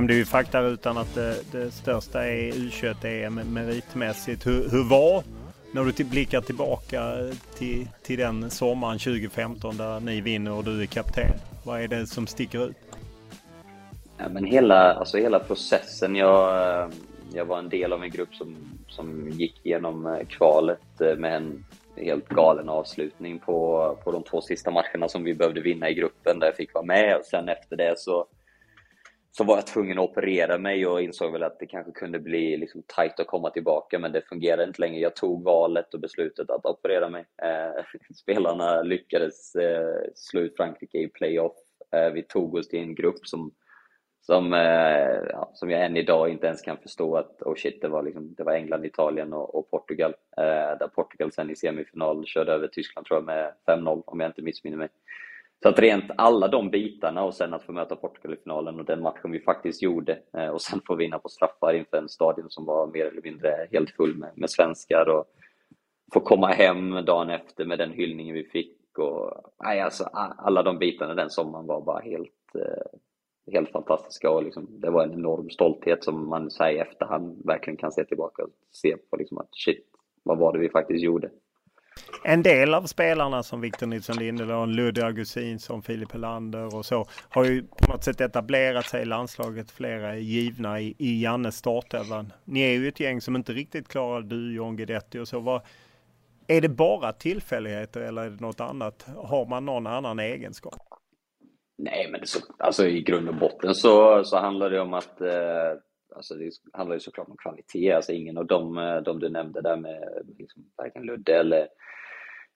Nämnde 0.00 0.14
ju 0.14 0.24
faktarutan 0.24 0.98
att 0.98 1.14
det, 1.14 1.52
det 1.52 1.70
största 1.70 2.26
är 2.26 2.52
U21-EM 2.52 3.34
meritmässigt. 3.34 4.46
Hur, 4.46 4.70
hur 4.70 4.88
var, 4.88 5.22
när 5.72 5.84
du 5.84 5.92
till, 5.92 6.06
blickar 6.06 6.40
tillbaka 6.40 7.02
till, 7.58 7.88
till 8.02 8.18
den 8.18 8.50
sommaren 8.50 8.98
2015 8.98 9.76
där 9.76 10.00
ni 10.00 10.20
vinner 10.20 10.52
och 10.52 10.64
du 10.64 10.82
är 10.82 10.86
kapten? 10.86 11.32
Vad 11.64 11.80
är 11.80 11.88
det 11.88 12.06
som 12.06 12.26
sticker 12.26 12.66
ut? 12.66 12.76
Ja, 14.18 14.28
men 14.28 14.44
hela, 14.44 14.94
alltså 14.94 15.18
hela 15.18 15.38
processen. 15.38 16.16
Jag, 16.16 16.68
eh, 16.82 16.88
jag 17.32 17.44
var 17.44 17.58
en 17.58 17.68
del 17.68 17.92
av 17.92 18.02
en 18.02 18.10
grupp 18.10 18.34
som, 18.34 18.56
som 18.88 19.28
gick 19.28 19.66
igenom 19.66 20.06
eh, 20.06 20.26
kvalet 20.26 21.00
eh, 21.00 21.16
med 21.16 21.36
en 21.36 21.64
helt 21.96 22.28
galen 22.28 22.68
avslutning 22.68 23.38
på, 23.38 23.98
på 24.04 24.12
de 24.12 24.22
två 24.22 24.40
sista 24.40 24.70
matcherna 24.70 25.08
som 25.08 25.24
vi 25.24 25.34
behövde 25.34 25.60
vinna 25.60 25.90
i 25.90 25.94
gruppen 25.94 26.38
där 26.38 26.46
jag 26.46 26.56
fick 26.56 26.74
vara 26.74 26.84
med 26.84 27.16
och 27.16 27.24
sen 27.24 27.48
efter 27.48 27.76
det 27.76 27.94
så 27.98 28.26
så 29.32 29.44
var 29.44 29.56
jag 29.56 29.66
tvungen 29.66 29.98
att 29.98 30.10
operera 30.10 30.58
mig 30.58 30.86
och 30.86 31.02
insåg 31.02 31.32
väl 31.32 31.42
att 31.42 31.58
det 31.58 31.66
kanske 31.66 31.92
kunde 31.92 32.18
bli 32.18 32.56
liksom 32.56 32.82
tajt 32.86 33.20
att 33.20 33.26
komma 33.26 33.50
tillbaka 33.50 33.98
men 33.98 34.12
det 34.12 34.28
fungerade 34.28 34.64
inte 34.64 34.80
längre. 34.80 35.00
Jag 35.00 35.16
tog 35.16 35.44
valet 35.44 35.94
och 35.94 36.00
beslutet 36.00 36.50
att 36.50 36.66
operera 36.66 37.08
mig. 37.08 37.24
Eh, 37.42 37.84
spelarna 38.22 38.82
lyckades 38.82 39.54
eh, 39.54 40.02
slå 40.14 40.40
ut 40.40 40.56
Frankrike 40.56 40.98
i 40.98 41.08
playoff. 41.08 41.56
Eh, 41.96 42.10
vi 42.10 42.22
tog 42.22 42.54
oss 42.54 42.68
till 42.68 42.80
en 42.80 42.94
grupp 42.94 43.26
som, 43.26 43.54
som, 44.20 44.52
eh, 44.52 45.20
ja, 45.28 45.50
som 45.54 45.70
jag 45.70 45.84
än 45.84 45.96
idag 45.96 46.28
inte 46.28 46.46
ens 46.46 46.62
kan 46.62 46.78
förstå 46.78 47.16
att 47.16 47.42
oh 47.42 47.54
shit, 47.54 47.82
det 47.82 47.88
var, 47.88 48.02
liksom, 48.02 48.34
det 48.34 48.44
var 48.44 48.52
England, 48.52 48.84
Italien 48.84 49.32
och, 49.32 49.54
och 49.54 49.70
Portugal. 49.70 50.14
Eh, 50.36 50.78
där 50.78 50.88
Portugal 50.94 51.32
sen 51.32 51.50
i 51.50 51.56
semifinal 51.56 52.26
körde 52.26 52.52
över 52.52 52.68
Tyskland 52.68 53.06
tror 53.06 53.16
jag 53.16 53.24
med 53.24 53.52
5-0 53.66 54.02
om 54.06 54.20
jag 54.20 54.28
inte 54.28 54.42
missminner 54.42 54.76
mig. 54.76 54.88
Så 55.62 55.68
att 55.68 55.78
rent 55.78 56.10
alla 56.16 56.48
de 56.48 56.70
bitarna 56.70 57.24
och 57.24 57.34
sen 57.34 57.54
att 57.54 57.62
få 57.62 57.72
möta 57.72 57.96
Portugal 57.96 58.34
i 58.34 58.36
finalen 58.36 58.80
och 58.80 58.84
den 58.84 59.02
matchen 59.02 59.30
vi 59.30 59.40
faktiskt 59.40 59.82
gjorde 59.82 60.18
eh, 60.32 60.48
och 60.48 60.62
sen 60.62 60.80
få 60.86 60.94
vinna 60.94 61.18
på 61.18 61.28
straffar 61.28 61.74
inför 61.74 61.96
en 61.96 62.08
stadion 62.08 62.50
som 62.50 62.64
var 62.64 62.86
mer 62.86 63.06
eller 63.06 63.22
mindre 63.22 63.68
helt 63.72 63.90
full 63.90 64.16
med, 64.16 64.30
med 64.34 64.50
svenskar 64.50 65.08
och 65.08 65.24
få 66.12 66.20
komma 66.20 66.46
hem 66.46 67.04
dagen 67.04 67.30
efter 67.30 67.64
med 67.64 67.78
den 67.78 67.92
hyllningen 67.92 68.34
vi 68.34 68.44
fick 68.44 68.98
och 68.98 69.32
nej, 69.64 69.80
alltså, 69.80 70.04
alla 70.38 70.62
de 70.62 70.78
bitarna 70.78 71.14
den 71.14 71.30
sommaren 71.30 71.66
var 71.66 71.80
bara 71.80 72.00
helt, 72.00 72.54
eh, 72.54 72.98
helt 73.52 73.70
fantastiska 73.70 74.30
och 74.30 74.42
liksom, 74.42 74.80
det 74.80 74.90
var 74.90 75.04
en 75.04 75.12
enorm 75.12 75.50
stolthet 75.50 76.04
som 76.04 76.28
man 76.28 76.50
säger 76.50 76.78
i 76.78 76.88
efterhand 76.88 77.42
verkligen 77.44 77.76
kan 77.76 77.92
se 77.92 78.04
tillbaka 78.04 78.42
och 78.42 78.50
se 78.72 78.96
på 78.96 79.16
liksom 79.16 79.38
att 79.38 79.48
shit, 79.52 79.86
vad 80.22 80.38
var 80.38 80.52
det 80.52 80.58
vi 80.58 80.68
faktiskt 80.68 81.04
gjorde? 81.04 81.30
En 82.24 82.42
del 82.42 82.74
av 82.74 82.82
spelarna 82.82 83.42
som 83.42 83.60
Victor 83.60 83.86
Nilsson 83.86 84.16
Lindelöf, 84.16 84.68
Ludde 84.68 85.06
Augustinsson, 85.06 85.82
Filip 85.82 86.12
Helander 86.12 86.76
och 86.76 86.86
så 86.86 87.06
har 87.28 87.44
ju 87.44 87.62
på 87.62 87.92
något 87.92 88.04
sätt 88.04 88.20
etablerat 88.20 88.86
sig 88.86 89.02
i 89.02 89.04
landslaget. 89.04 89.70
Flera 89.70 90.08
är 90.08 90.16
givna 90.16 90.80
i, 90.80 90.94
i 90.98 91.22
Jannes 91.22 91.56
startelvan. 91.56 92.32
Ni 92.44 92.60
är 92.60 92.72
ju 92.72 92.88
ett 92.88 93.00
gäng 93.00 93.20
som 93.20 93.36
inte 93.36 93.52
riktigt 93.52 93.88
klarar 93.88 94.20
du, 94.20 94.54
John 94.54 94.76
Guidetti 94.76 95.18
och 95.18 95.28
så. 95.28 95.40
Var, 95.40 95.62
är 96.46 96.60
det 96.60 96.68
bara 96.68 97.12
tillfälligheter 97.12 98.00
eller 98.00 98.22
är 98.22 98.30
det 98.30 98.40
något 98.40 98.60
annat? 98.60 99.06
Har 99.16 99.46
man 99.46 99.64
någon 99.64 99.86
annan 99.86 100.18
egenskap? 100.18 100.80
Nej, 101.78 102.08
men 102.10 102.26
så, 102.26 102.38
alltså, 102.58 102.86
i 102.86 103.02
grund 103.02 103.28
och 103.28 103.34
botten 103.34 103.74
så, 103.74 104.24
så 104.24 104.38
handlar 104.38 104.70
det 104.70 104.80
om 104.80 104.94
att 104.94 105.20
eh, 105.20 105.28
alltså, 106.12 106.34
det 106.34 106.50
handlar 106.72 106.96
ju 106.96 107.00
såklart 107.00 107.28
om 107.28 107.36
kvalitet. 107.36 107.92
Alltså, 107.92 108.12
ingen 108.12 108.38
av 108.38 108.46
de, 108.46 108.78
eh, 108.78 108.96
de 108.96 109.20
du 109.20 109.28
nämnde 109.28 109.60
där 109.60 109.76
med 109.76 110.26
liksom, 110.38 110.64
varken 110.76 111.02
Ludde 111.02 111.36
eller 111.36 111.68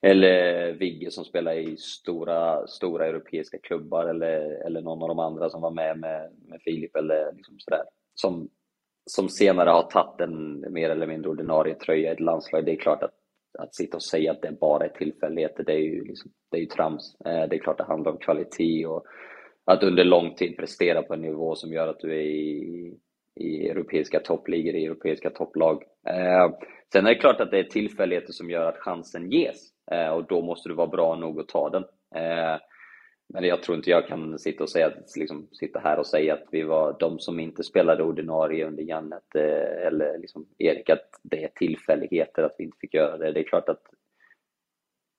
eller 0.06 0.72
Vigge 0.72 1.10
som 1.10 1.24
spelar 1.24 1.52
i 1.52 1.76
stora, 1.76 2.66
stora 2.66 3.06
europeiska 3.06 3.58
klubbar 3.58 4.06
eller, 4.06 4.66
eller 4.66 4.80
någon 4.80 5.02
av 5.02 5.08
de 5.08 5.18
andra 5.18 5.50
som 5.50 5.60
var 5.60 5.70
med 5.70 5.98
med, 5.98 6.30
med 6.48 6.60
Filip 6.64 6.96
eller 6.96 7.32
liksom 7.32 7.54
sådär. 7.58 7.82
Som, 8.14 8.48
som 9.06 9.28
senare 9.28 9.70
har 9.70 9.82
tagit 9.82 10.20
en 10.20 10.72
mer 10.72 10.90
eller 10.90 11.06
mindre 11.06 11.30
ordinarie 11.30 11.74
tröja 11.74 12.10
i 12.10 12.12
ett 12.12 12.20
landslag. 12.20 12.64
Det 12.64 12.72
är 12.72 12.76
klart 12.76 13.02
att, 13.02 13.14
att 13.58 13.74
sitta 13.74 13.96
och 13.96 14.02
säga 14.02 14.32
att 14.32 14.42
det 14.42 14.60
bara 14.60 14.84
är 14.84 14.88
tillfälligheter, 14.88 15.64
det 15.64 15.72
är 15.72 15.78
ju, 15.78 16.04
liksom, 16.04 16.30
det 16.50 16.56
är 16.56 16.60
ju 16.60 16.66
trams. 16.66 17.16
Eh, 17.24 17.48
det 17.48 17.56
är 17.56 17.58
klart 17.58 17.78
det 17.78 17.84
handlar 17.84 18.12
om 18.12 18.18
kvalitet 18.18 18.86
och 18.86 19.04
att 19.64 19.82
under 19.82 20.04
lång 20.04 20.34
tid 20.34 20.56
prestera 20.56 21.02
på 21.02 21.14
en 21.14 21.22
nivå 21.22 21.54
som 21.54 21.72
gör 21.72 21.88
att 21.88 22.00
du 22.00 22.12
är 22.12 22.22
i, 22.22 22.98
i 23.36 23.68
europeiska 23.68 24.20
toppligor, 24.20 24.74
i 24.74 24.84
europeiska 24.84 25.30
topplag. 25.30 25.82
Eh, 26.08 26.50
Sen 26.94 27.06
är 27.06 27.10
det 27.10 27.20
klart 27.20 27.40
att 27.40 27.50
det 27.50 27.58
är 27.58 27.64
tillfälligheter 27.64 28.32
som 28.32 28.50
gör 28.50 28.68
att 28.68 28.78
chansen 28.78 29.30
ges 29.30 29.56
eh, 29.90 30.08
och 30.08 30.26
då 30.26 30.42
måste 30.42 30.68
du 30.68 30.74
vara 30.74 30.86
bra 30.86 31.16
nog 31.16 31.40
att 31.40 31.48
ta 31.48 31.70
den. 31.70 31.82
Eh, 32.14 32.60
men 33.28 33.44
jag 33.44 33.62
tror 33.62 33.76
inte 33.76 33.90
jag 33.90 34.06
kan 34.06 34.38
sitta, 34.38 34.62
och 34.62 34.70
säga, 34.70 34.92
liksom, 35.16 35.48
sitta 35.52 35.78
här 35.78 35.98
och 35.98 36.06
säga 36.06 36.34
att 36.34 36.44
vi 36.50 36.62
var 36.62 36.96
de 36.98 37.18
som 37.18 37.40
inte 37.40 37.62
spelade 37.62 38.02
ordinarie 38.02 38.66
under 38.66 38.82
Jannet 38.82 39.34
eh, 39.34 39.86
eller 39.86 40.18
liksom 40.18 40.46
Erik, 40.58 40.90
att 40.90 41.20
det 41.22 41.44
är 41.44 41.48
tillfälligheter 41.48 42.42
att 42.42 42.54
vi 42.58 42.64
inte 42.64 42.78
fick 42.80 42.94
göra 42.94 43.16
det. 43.16 43.32
Det 43.32 43.40
är 43.40 43.44
klart 43.44 43.68
att 43.68 43.82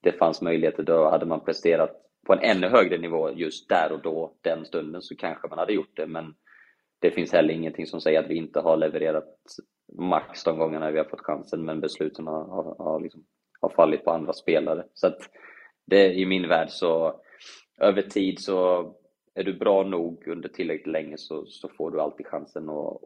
det 0.04 0.12
fanns 0.12 0.42
möjligheter, 0.42 0.84
då 0.84 1.10
hade 1.10 1.26
man 1.26 1.46
presterat 1.46 1.92
på 2.28 2.34
en 2.34 2.40
ännu 2.40 2.68
högre 2.68 2.98
nivå 2.98 3.32
just 3.32 3.70
där 3.70 3.92
och 3.92 4.02
då, 4.02 4.34
den 4.42 4.66
stunden, 4.66 5.02
så 5.02 5.16
kanske 5.16 5.48
man 5.48 5.60
hade 5.60 5.74
gjort 5.74 5.96
det. 5.96 6.08
Men 6.08 6.36
det 7.06 7.12
finns 7.12 7.32
heller 7.32 7.54
ingenting 7.54 7.88
som 7.88 8.02
säger 8.02 8.20
att 8.20 8.30
vi 8.30 8.36
inte 8.36 8.60
har 8.60 8.78
levererat 8.78 9.38
max 9.98 10.44
de 10.44 10.58
gångerna 10.58 10.92
vi 10.92 10.98
har 10.98 11.06
fått 11.06 11.22
chansen, 11.22 11.66
men 11.66 11.82
besluten 11.82 12.28
har, 12.28 12.44
har, 12.44 12.76
har, 12.80 13.00
liksom, 13.00 13.24
har 13.62 13.70
fallit 13.70 14.04
på 14.04 14.12
andra 14.12 14.34
spelare. 14.34 14.84
Så 14.94 15.08
att 15.08 15.20
det, 15.86 16.14
i 16.14 16.26
min 16.26 16.48
värld 16.48 16.70
så, 16.70 17.22
över 17.82 18.02
tid 18.02 18.40
så 18.40 18.92
är 19.36 19.44
du 19.44 19.54
bra 19.54 19.84
nog 19.84 20.28
under 20.28 20.50
tillräckligt 20.50 20.94
länge 20.94 21.18
så, 21.18 21.46
så 21.46 21.70
får 21.78 21.92
du 21.92 22.02
alltid 22.02 22.26
chansen 22.26 22.70
att, 22.70 23.02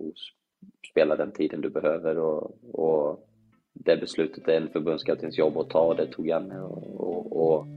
spela 0.91 1.15
den 1.15 1.31
tiden 1.31 1.61
du 1.61 1.69
behöver. 1.69 2.17
Och, 2.17 2.57
och 2.73 3.29
det 3.73 3.97
beslutet 3.97 4.47
är 4.47 4.57
en 4.57 4.69
förbundskaptens 4.69 5.37
jobb 5.37 5.57
att 5.57 5.69
ta, 5.69 5.81
och 5.81 5.95
det 5.95 6.07
tog 6.07 6.27
Janne 6.27 6.61
och, 6.61 6.99
och, 6.99 7.41
och, 7.41 7.67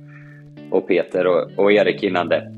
och 0.71 0.87
Peter 0.87 1.27
och, 1.27 1.59
och 1.59 1.73
Erik 1.73 2.03
innan 2.03 2.29
det. 2.29 2.53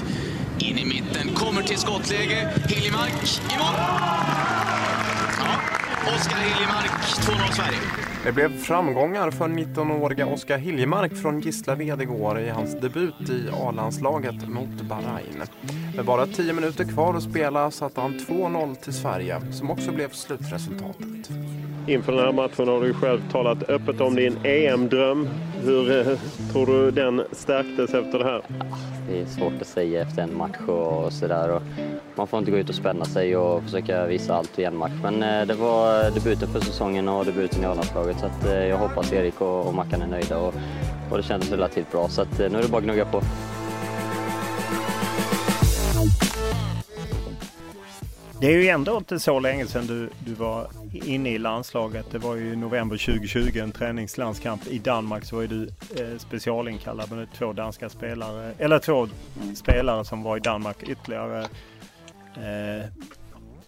Hiljemark 0.00 0.32
in 0.62 0.78
i 0.78 0.84
mitten, 0.84 1.34
kommer 1.34 1.62
till 1.62 1.78
skottläge. 1.78 2.50
Hiljemark 2.68 3.40
i 3.52 3.58
mål! 3.58 3.74
Ja, 5.38 5.56
Oskar 6.14 6.36
Hiljemark, 6.36 6.90
2-0 6.90 7.52
Sverige. 7.52 7.78
Det 8.24 8.32
blev 8.32 8.58
framgångar 8.58 9.30
för 9.30 9.48
19-åriga 9.48 10.26
Oskar 10.26 10.58
Hiljemark 10.58 11.16
från 11.16 11.40
Gislaved 11.40 12.02
igår 12.02 12.40
i 12.40 12.48
hans 12.48 12.80
debut 12.80 13.30
i 13.30 13.48
A-landslaget 13.52 14.48
mot 14.48 14.82
Bahrain. 14.82 15.42
Med 15.96 16.04
bara 16.04 16.26
10 16.26 16.52
minuter 16.52 16.84
kvar 16.84 17.14
att 17.14 17.22
spela 17.22 17.70
satte 17.70 18.00
han 18.00 18.18
2-0 18.28 18.74
till 18.74 18.92
Sverige, 18.92 19.40
som 19.52 19.70
också 19.70 19.92
blev 19.92 20.08
slutresultatet. 20.08 21.30
Inför 21.86 22.12
den 22.12 22.24
här 22.24 22.32
matchen 22.32 22.68
har 22.68 22.80
du 22.80 22.94
själv 22.94 23.20
talat 23.32 23.62
öppet 23.70 24.00
om 24.00 24.14
din 24.14 24.36
EM-dröm. 24.44 25.28
Hur 25.64 26.08
eh, 26.08 26.18
tror 26.52 26.66
du 26.66 26.90
den 26.90 27.22
stärktes 27.32 27.94
efter 27.94 28.18
det 28.18 28.24
här? 28.24 28.42
Det 29.08 29.20
är 29.20 29.26
svårt 29.26 29.52
att 29.60 29.66
säga 29.66 30.02
efter 30.02 30.22
en 30.22 30.36
match 30.36 30.60
och 30.68 31.12
sådär. 31.12 31.60
Man 32.14 32.26
får 32.26 32.38
inte 32.38 32.50
gå 32.50 32.56
ut 32.56 32.68
och 32.68 32.74
spänna 32.74 33.04
sig 33.04 33.36
och 33.36 33.62
försöka 33.62 34.06
visa 34.06 34.34
allt 34.34 34.58
i 34.58 34.64
en 34.64 34.76
match. 34.76 34.92
Men 35.02 35.22
eh, 35.22 35.46
det 35.46 35.54
var 35.54 36.10
debuten 36.10 36.48
för 36.48 36.60
säsongen 36.60 37.08
och 37.08 37.24
debuten 37.24 37.62
i 37.62 37.66
A-landslaget 37.66 38.16
så 38.20 38.26
att 38.26 38.46
eh, 38.46 38.66
jag 38.66 38.76
hoppas 38.76 39.12
Erik 39.12 39.40
och, 39.40 39.66
och 39.66 39.74
Mackan 39.74 40.02
är 40.02 40.06
nöjda 40.06 40.38
och, 40.38 40.54
och 41.10 41.16
det 41.16 41.22
kändes 41.22 41.50
relativt 41.50 41.92
bra. 41.92 42.08
Så 42.08 42.22
att 42.22 42.40
eh, 42.40 42.50
nu 42.50 42.58
är 42.58 42.62
det 42.62 42.68
bara 42.68 42.78
att 42.78 42.84
gnugga 42.84 43.04
på. 43.04 43.22
Det 48.42 48.48
är 48.48 48.58
ju 48.58 48.68
ändå 48.68 48.96
inte 48.96 49.20
så 49.20 49.40
länge 49.40 49.66
sedan 49.66 49.86
du, 49.86 50.08
du 50.26 50.34
var 50.34 50.66
inne 50.92 51.30
i 51.30 51.38
landslaget. 51.38 52.06
Det 52.10 52.18
var 52.18 52.34
ju 52.34 52.56
november 52.56 52.96
2020, 52.96 53.58
en 53.58 53.72
träningslandskamp 53.72 54.66
i 54.66 54.78
Danmark. 54.78 55.24
Så 55.24 55.36
var 55.36 55.42
ju 55.42 55.48
du 55.48 55.62
eh, 56.02 56.18
specialinkallad 56.18 57.12
med 57.12 57.28
två 57.38 57.52
danska 57.52 57.88
spelare, 57.88 58.52
eller 58.58 58.78
två 58.78 59.08
spelare 59.56 60.04
som 60.04 60.22
var 60.22 60.36
i 60.36 60.40
Danmark 60.40 60.82
ytterligare. 60.82 61.40
Eh, 62.36 62.86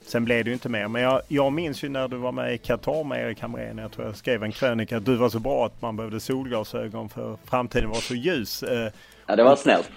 sen 0.06 0.24
blev 0.24 0.44
det 0.44 0.48
ju 0.50 0.54
inte 0.54 0.68
mer. 0.68 0.88
Men 0.88 1.02
jag, 1.02 1.20
jag 1.28 1.52
minns 1.52 1.84
ju 1.84 1.88
när 1.88 2.08
du 2.08 2.16
var 2.16 2.32
med 2.32 2.54
i 2.54 2.58
Qatar 2.58 3.04
med 3.04 3.26
Erik 3.26 3.40
Hamrén. 3.40 3.78
Jag 3.78 3.92
tror 3.92 4.06
jag 4.06 4.16
skrev 4.16 4.42
en 4.42 4.52
krönika 4.52 4.96
att 4.96 5.04
du 5.04 5.16
var 5.16 5.28
så 5.28 5.38
bra 5.38 5.66
att 5.66 5.82
man 5.82 5.96
behövde 5.96 6.20
solglasögon 6.20 7.08
för 7.08 7.36
framtiden 7.44 7.88
var 7.88 8.00
så 8.00 8.14
ljus. 8.14 8.62
Eh, 8.62 8.92
Ja, 9.26 9.36
det 9.36 9.42
var 9.42 9.56
snällt. 9.56 9.90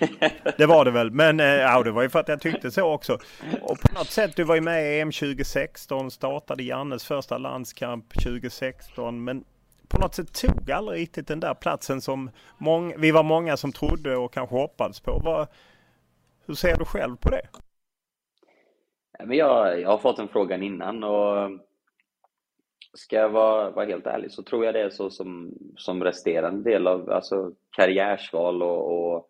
det 0.58 0.66
var 0.66 0.84
det 0.84 0.90
väl, 0.90 1.10
men 1.10 1.38
ja, 1.38 1.82
det 1.82 1.90
var 1.90 2.02
ju 2.02 2.08
för 2.08 2.18
att 2.18 2.28
jag 2.28 2.40
tyckte 2.40 2.70
så 2.70 2.92
också. 2.92 3.18
Och 3.62 3.80
på 3.80 3.94
något 3.94 4.10
sätt, 4.10 4.36
du 4.36 4.44
var 4.44 4.54
ju 4.54 4.60
med 4.60 4.82
i 4.82 5.00
EM 5.00 5.12
2016, 5.12 6.10
startade 6.10 6.62
Jannes 6.62 7.04
första 7.04 7.38
landskamp 7.38 8.14
2016, 8.14 9.24
men 9.24 9.44
på 9.88 9.98
något 9.98 10.14
sätt 10.14 10.32
tog 10.32 10.70
aldrig 10.70 11.00
riktigt 11.00 11.28
den 11.28 11.40
där 11.40 11.54
platsen 11.54 12.00
som 12.00 12.30
många, 12.58 12.94
vi 12.98 13.10
var 13.10 13.22
många 13.22 13.56
som 13.56 13.72
trodde 13.72 14.16
och 14.16 14.32
kanske 14.32 14.56
hoppades 14.56 15.00
på. 15.00 15.20
Vad, 15.24 15.48
hur 16.46 16.54
ser 16.54 16.76
du 16.76 16.84
själv 16.84 17.16
på 17.16 17.30
det? 17.30 17.42
Jag, 19.36 19.80
jag 19.80 19.88
har 19.88 19.98
fått 19.98 20.16
den 20.16 20.28
frågan 20.28 20.62
innan 20.62 21.04
och 21.04 21.50
ska 22.94 23.16
jag 23.16 23.30
vara, 23.30 23.70
vara 23.70 23.86
helt 23.86 24.06
ärlig 24.06 24.32
så 24.32 24.42
tror 24.42 24.64
jag 24.64 24.74
det 24.74 24.80
är 24.80 24.90
så 24.90 25.10
som, 25.10 25.54
som 25.76 26.04
resterande 26.04 26.70
del 26.70 26.86
av 26.86 27.10
alltså, 27.10 27.52
karriärsval 27.70 28.62
och, 28.62 29.12
och, 29.12 29.28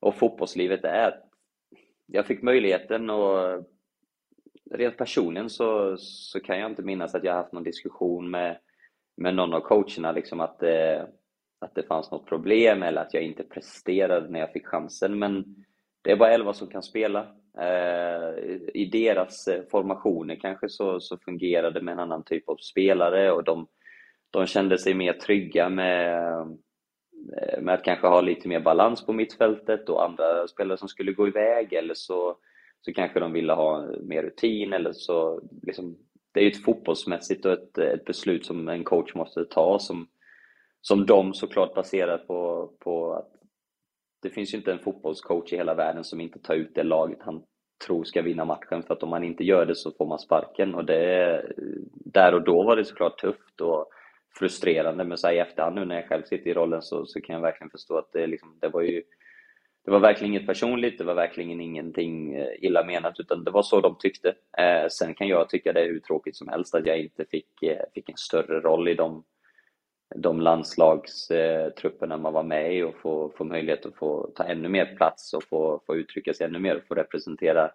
och 0.00 0.14
fotbollslivet 0.14 0.84
är. 0.84 1.20
Jag 2.06 2.26
fick 2.26 2.42
möjligheten 2.42 3.10
och 3.10 3.64
rent 4.70 4.96
personligen 4.96 5.50
så, 5.50 5.96
så 5.98 6.40
kan 6.40 6.58
jag 6.58 6.70
inte 6.70 6.82
minnas 6.82 7.14
att 7.14 7.24
jag 7.24 7.34
haft 7.34 7.52
någon 7.52 7.64
diskussion 7.64 8.30
med, 8.30 8.58
med 9.16 9.34
någon 9.34 9.54
av 9.54 9.60
coacherna 9.60 10.12
liksom 10.12 10.40
att 10.40 10.58
det, 10.58 11.08
att 11.58 11.74
det 11.74 11.82
fanns 11.82 12.10
något 12.10 12.26
problem 12.26 12.82
eller 12.82 13.02
att 13.02 13.14
jag 13.14 13.22
inte 13.22 13.42
presterade 13.42 14.28
när 14.28 14.40
jag 14.40 14.52
fick 14.52 14.66
chansen. 14.66 15.18
Men 15.18 15.56
det 16.02 16.10
är 16.10 16.16
bara 16.16 16.32
elva 16.32 16.52
som 16.52 16.68
kan 16.68 16.82
spela. 16.82 17.36
Eh, 17.58 18.58
I 18.74 18.88
deras 18.92 19.48
eh, 19.48 19.62
formationer 19.70 20.36
kanske 20.36 20.68
så, 20.68 21.00
så 21.00 21.18
fungerade 21.18 21.78
det 21.78 21.84
med 21.84 21.92
en 21.92 21.98
annan 21.98 22.24
typ 22.24 22.48
av 22.48 22.56
spelare 22.56 23.32
och 23.32 23.44
de, 23.44 23.66
de 24.30 24.46
kände 24.46 24.78
sig 24.78 24.94
mer 24.94 25.12
trygga 25.12 25.68
med, 25.68 26.32
eh, 27.42 27.60
med 27.60 27.74
att 27.74 27.84
kanske 27.84 28.06
ha 28.06 28.20
lite 28.20 28.48
mer 28.48 28.60
balans 28.60 29.06
på 29.06 29.12
mittfältet 29.12 29.88
och 29.88 30.04
andra 30.04 30.48
spelare 30.48 30.78
som 30.78 30.88
skulle 30.88 31.12
gå 31.12 31.28
iväg 31.28 31.72
eller 31.72 31.94
så, 31.94 32.36
så 32.80 32.92
kanske 32.92 33.20
de 33.20 33.32
ville 33.32 33.52
ha 33.52 33.86
mer 34.02 34.22
rutin 34.22 34.72
eller 34.72 34.92
så 34.92 35.42
liksom, 35.62 35.96
det 36.34 36.40
är 36.40 36.44
ju 36.44 36.50
ett 36.50 36.64
fotbollsmässigt 36.64 37.46
och 37.46 37.52
ett, 37.52 37.78
ett 37.78 38.04
beslut 38.04 38.46
som 38.46 38.68
en 38.68 38.84
coach 38.84 39.14
måste 39.14 39.44
ta 39.44 39.78
som, 39.78 40.08
som 40.80 41.06
de 41.06 41.34
såklart 41.34 41.74
baserar 41.74 42.18
på, 42.18 42.70
på 42.78 43.12
att 43.12 43.39
det 44.22 44.30
finns 44.30 44.54
ju 44.54 44.58
inte 44.58 44.72
en 44.72 44.78
fotbollscoach 44.78 45.52
i 45.52 45.56
hela 45.56 45.74
världen 45.74 46.04
som 46.04 46.20
inte 46.20 46.38
tar 46.38 46.54
ut 46.54 46.74
det 46.74 46.82
laget 46.82 47.18
han 47.20 47.42
tror 47.86 48.04
ska 48.04 48.22
vinna 48.22 48.44
matchen, 48.44 48.82
för 48.82 48.94
att 48.94 49.02
om 49.02 49.08
man 49.08 49.24
inte 49.24 49.44
gör 49.44 49.66
det 49.66 49.74
så 49.74 49.90
får 49.90 50.06
man 50.06 50.18
sparken. 50.18 50.74
Och 50.74 50.84
det, 50.84 51.42
där 51.92 52.34
och 52.34 52.42
då 52.42 52.62
var 52.62 52.76
det 52.76 52.84
såklart 52.84 53.20
tufft 53.20 53.60
och 53.60 53.90
frustrerande, 54.38 55.04
men 55.04 55.18
så 55.18 55.26
här 55.26 55.34
i 55.34 55.38
efterhand 55.38 55.74
nu 55.74 55.84
när 55.84 55.94
jag 55.94 56.08
själv 56.08 56.22
sitter 56.22 56.50
i 56.50 56.54
rollen 56.54 56.82
så, 56.82 57.06
så 57.06 57.20
kan 57.20 57.34
jag 57.34 57.42
verkligen 57.42 57.70
förstå 57.70 57.98
att 57.98 58.12
det, 58.12 58.26
liksom, 58.26 58.58
det 58.60 58.68
var 58.68 58.82
ju 58.82 59.02
det 59.84 59.90
var 59.90 60.00
verkligen 60.00 60.34
inget 60.34 60.46
personligt, 60.46 60.98
det 60.98 61.04
var 61.04 61.14
verkligen 61.14 61.60
ingenting 61.60 62.34
eh, 62.34 62.48
illa 62.58 62.84
menat, 62.84 63.20
utan 63.20 63.44
det 63.44 63.50
var 63.50 63.62
så 63.62 63.80
de 63.80 63.96
tyckte. 63.98 64.28
Eh, 64.58 64.88
sen 64.90 65.14
kan 65.14 65.28
jag 65.28 65.48
tycka 65.48 65.72
det 65.72 65.80
är 65.80 65.88
hur 65.88 66.00
tråkigt 66.00 66.36
som 66.36 66.48
helst 66.48 66.74
att 66.74 66.86
jag 66.86 67.00
inte 67.00 67.24
fick, 67.24 67.62
eh, 67.62 67.82
fick 67.94 68.08
en 68.08 68.16
större 68.16 68.60
roll 68.60 68.88
i 68.88 68.94
de 68.94 69.24
de 70.16 70.40
landslagstrupperna 70.40 72.16
man 72.16 72.32
var 72.32 72.42
med 72.42 72.76
i 72.76 72.82
och 72.82 72.94
få, 72.96 73.32
få 73.36 73.44
möjlighet 73.44 73.86
att 73.86 73.94
få 73.94 74.30
ta 74.34 74.44
ännu 74.44 74.68
mer 74.68 74.94
plats 74.96 75.32
och 75.32 75.44
få, 75.44 75.80
få 75.86 75.96
uttrycka 75.96 76.34
sig 76.34 76.46
ännu 76.46 76.58
mer 76.58 76.76
och 76.76 76.84
få 76.84 76.94
representera 76.94 77.70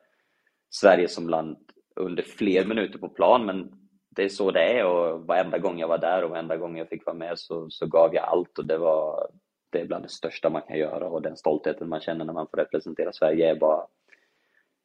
Sverige 0.70 1.07
som 1.07 1.30
land 1.30 1.57
under 1.95 2.24
fler 2.24 2.66
minuter 2.66 2.99
på 2.99 3.10
plan. 3.10 3.45
Men 3.45 3.72
det 4.10 4.24
är 4.24 4.30
så 4.30 4.52
det 4.52 4.80
är 4.80 4.86
och 4.86 5.28
varenda 5.28 5.57
gång 5.57 5.80
jag 5.80 5.88
var 5.88 5.98
där 5.98 6.24
och 6.24 6.30
varenda 6.30 6.57
gång 6.57 6.78
jag 6.78 6.90
fick 6.90 7.06
vara 7.06 7.18
med 7.18 7.40
så, 7.40 7.70
så 7.70 7.88
gav 7.88 8.16
jag 8.16 8.24
allt 8.24 8.57
och 8.57 8.66
det 8.66 8.78
var 8.78 9.28
det 9.72 9.82
är 9.82 9.86
bland 9.86 10.03
det 10.03 10.10
största 10.10 10.49
man 10.49 10.62
kan 10.62 10.78
göra 10.78 11.10
och 11.10 11.22
den 11.22 11.38
stoltheten 11.38 11.90
man 11.90 12.02
känner 12.02 12.26
när 12.26 12.34
man 12.34 12.48
får 12.48 12.57
representera 12.57 13.14
Sverige 13.14 13.52
är 13.52 13.56
bara 13.56 13.88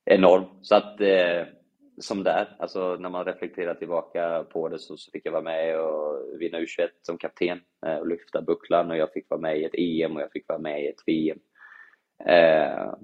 enorm. 0.05 0.45
Så 0.63 0.75
att 0.75 1.01
eh, 1.01 1.43
som 2.01 2.23
där. 2.23 2.57
Alltså 2.59 2.97
när 2.97 3.09
man 3.09 3.25
reflekterar 3.25 3.75
tillbaka 3.75 4.45
på 4.53 4.69
det 4.69 4.79
så, 4.79 4.97
så 4.97 5.11
fick 5.11 5.27
jag 5.27 5.33
vara 5.33 5.43
med 5.43 5.81
och 5.81 6.41
vinna 6.41 6.59
U21 6.59 6.89
som 7.03 7.19
kapten 7.19 7.61
eh, 7.87 7.95
och 7.95 8.07
lyfta 8.07 8.43
bucklan 8.43 8.91
och 8.91 8.97
jag 8.97 9.13
fick 9.13 9.31
vara 9.31 9.41
med 9.41 9.59
i 9.59 9.65
ett 9.65 9.75
EM 9.75 10.17
och 10.17 10.23
jag 10.23 10.33
fick 10.33 10.49
vara 10.49 10.59
med 10.59 10.85
i 10.85 10.89
ett 10.89 11.03
VM. 11.07 11.39
Eh, 12.27 12.95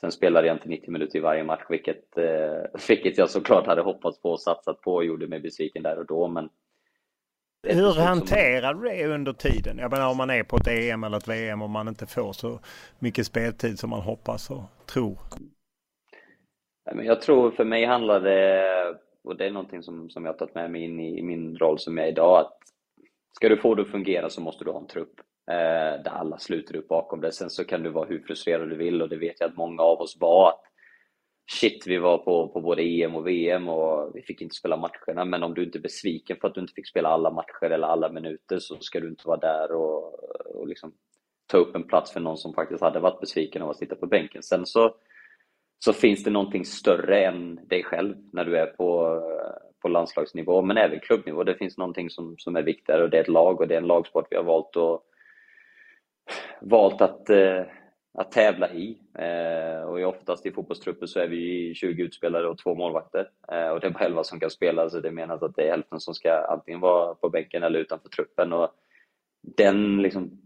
sen 0.00 0.12
spelade 0.12 0.46
jag 0.46 0.56
inte 0.56 0.68
90 0.68 0.90
minuter 0.90 1.18
i 1.18 1.20
varje 1.20 1.44
match, 1.44 1.64
vilket, 1.68 2.18
eh, 2.18 2.80
vilket 2.88 3.18
jag 3.18 3.30
såklart 3.30 3.66
hade 3.66 3.82
hoppats 3.82 4.22
på 4.22 4.30
och 4.30 4.40
satsat 4.40 4.80
på 4.80 4.94
och 4.94 5.04
gjorde 5.04 5.26
mig 5.26 5.40
besviken 5.40 5.82
där 5.82 5.98
och 5.98 6.06
då. 6.06 6.28
Men 6.28 6.48
hur 7.68 7.92
hanterar 7.92 8.74
du 8.74 8.88
det 8.88 9.06
under 9.06 9.32
tiden? 9.32 9.78
Jag 9.78 9.90
menar 9.90 10.10
om 10.10 10.16
man 10.16 10.30
är 10.30 10.42
på 10.42 10.56
ett 10.56 10.68
EM 10.68 11.04
eller 11.04 11.16
ett 11.16 11.28
VM 11.28 11.62
och 11.62 11.70
man 11.70 11.88
inte 11.88 12.06
får 12.06 12.32
så 12.32 12.60
mycket 12.98 13.26
speltid 13.26 13.78
som 13.78 13.90
man 13.90 14.00
hoppas 14.00 14.50
och 14.50 14.62
tror. 14.86 15.18
Jag 16.84 17.20
tror 17.20 17.50
för 17.50 17.64
mig 17.64 17.84
handlar 17.84 18.20
det, 18.20 18.64
och 19.24 19.36
det 19.36 19.46
är 19.46 19.50
någonting 19.50 19.82
som, 19.82 20.10
som 20.10 20.24
jag 20.24 20.32
har 20.32 20.38
tagit 20.38 20.54
med 20.54 20.70
mig 20.70 20.84
in 20.84 21.00
i, 21.00 21.22
min 21.22 21.56
roll 21.56 21.78
som 21.78 21.98
jag 21.98 22.06
är 22.06 22.10
idag, 22.10 22.40
att 22.40 22.58
ska 23.36 23.48
du 23.48 23.56
få 23.56 23.74
det 23.74 23.82
att 23.82 23.90
fungera 23.90 24.30
så 24.30 24.40
måste 24.40 24.64
du 24.64 24.70
ha 24.70 24.80
en 24.80 24.86
trupp 24.86 25.20
eh, 25.50 26.02
där 26.04 26.10
alla 26.10 26.38
sluter 26.38 26.76
upp 26.76 26.88
bakom 26.88 27.20
det. 27.20 27.32
Sen 27.32 27.50
så 27.50 27.64
kan 27.64 27.82
du 27.82 27.90
vara 27.90 28.06
hur 28.06 28.22
frustrerad 28.22 28.68
du 28.68 28.76
vill 28.76 29.02
och 29.02 29.08
det 29.08 29.16
vet 29.16 29.40
jag 29.40 29.50
att 29.50 29.56
många 29.56 29.82
av 29.82 30.00
oss 30.00 30.16
var. 30.20 30.48
Att 30.48 30.60
shit, 31.50 31.86
vi 31.86 31.98
var 31.98 32.18
på, 32.18 32.48
på 32.48 32.60
både 32.60 32.82
EM 32.82 33.14
och 33.14 33.26
VM 33.26 33.68
och 33.68 34.10
vi 34.14 34.22
fick 34.22 34.40
inte 34.40 34.54
spela 34.54 34.76
matcherna. 34.76 35.24
Men 35.24 35.42
om 35.42 35.54
du 35.54 35.64
inte 35.64 35.78
är 35.78 35.82
besviken 35.82 36.36
för 36.40 36.48
att 36.48 36.54
du 36.54 36.60
inte 36.60 36.74
fick 36.74 36.88
spela 36.88 37.08
alla 37.08 37.30
matcher 37.30 37.70
eller 37.70 37.86
alla 37.86 38.08
minuter 38.08 38.58
så 38.58 38.76
ska 38.80 39.00
du 39.00 39.08
inte 39.08 39.28
vara 39.28 39.40
där 39.40 39.72
och, 39.72 40.14
och 40.56 40.68
liksom 40.68 40.92
ta 41.46 41.58
upp 41.58 41.76
en 41.76 41.86
plats 41.86 42.12
för 42.12 42.20
någon 42.20 42.36
som 42.36 42.54
faktiskt 42.54 42.82
hade 42.82 43.00
varit 43.00 43.20
besviken 43.20 43.62
av 43.62 43.70
att 43.70 43.76
sitta 43.76 43.96
på 43.96 44.06
bänken. 44.06 44.42
Sen 44.42 44.66
så, 44.66 44.94
så 45.84 45.92
finns 45.92 46.24
det 46.24 46.30
någonting 46.30 46.64
större 46.64 47.24
än 47.24 47.58
dig 47.68 47.84
själv 47.84 48.16
när 48.32 48.44
du 48.44 48.58
är 48.58 48.66
på, 48.66 49.20
på 49.82 49.88
landslagsnivå, 49.88 50.62
men 50.62 50.76
även 50.76 51.00
klubbnivå. 51.00 51.44
Det 51.44 51.54
finns 51.54 51.78
någonting 51.78 52.10
som, 52.10 52.34
som 52.38 52.56
är 52.56 52.62
viktigare 52.62 53.02
och 53.02 53.10
det 53.10 53.16
är 53.16 53.22
ett 53.22 53.28
lag 53.28 53.60
och 53.60 53.68
det 53.68 53.74
är 53.74 53.78
en 53.78 53.86
lagsport 53.86 54.26
vi 54.30 54.36
har 54.36 54.44
valt, 54.44 54.76
och, 54.76 55.02
valt 56.60 57.00
att 57.00 57.30
eh, 57.30 57.62
att 58.14 58.32
tävla 58.32 58.72
i. 58.72 58.98
Eh, 59.18 59.82
och 59.82 60.00
oftast 60.00 60.46
i 60.46 60.52
fotbollstrupper 60.52 61.06
så 61.06 61.20
är 61.20 61.28
vi 61.28 61.74
20 61.74 62.02
utspelare 62.02 62.48
och 62.48 62.58
två 62.58 62.74
målvakter. 62.74 63.30
Eh, 63.52 63.68
och 63.68 63.80
det 63.80 63.86
är 63.86 63.90
bara 63.90 64.04
11 64.04 64.24
som 64.24 64.40
kan 64.40 64.50
spela, 64.50 64.90
så 64.90 65.00
det 65.00 65.10
menas 65.10 65.42
att 65.42 65.56
det 65.56 65.62
är 65.62 65.70
hälften 65.70 66.00
som 66.00 66.14
ska 66.14 66.46
antingen 66.48 66.80
vara 66.80 67.14
på 67.14 67.28
bänken 67.28 67.62
eller 67.62 67.78
utanför 67.78 68.08
truppen. 68.08 68.52
Och 68.52 68.70
den, 69.56 70.02
liksom, 70.02 70.41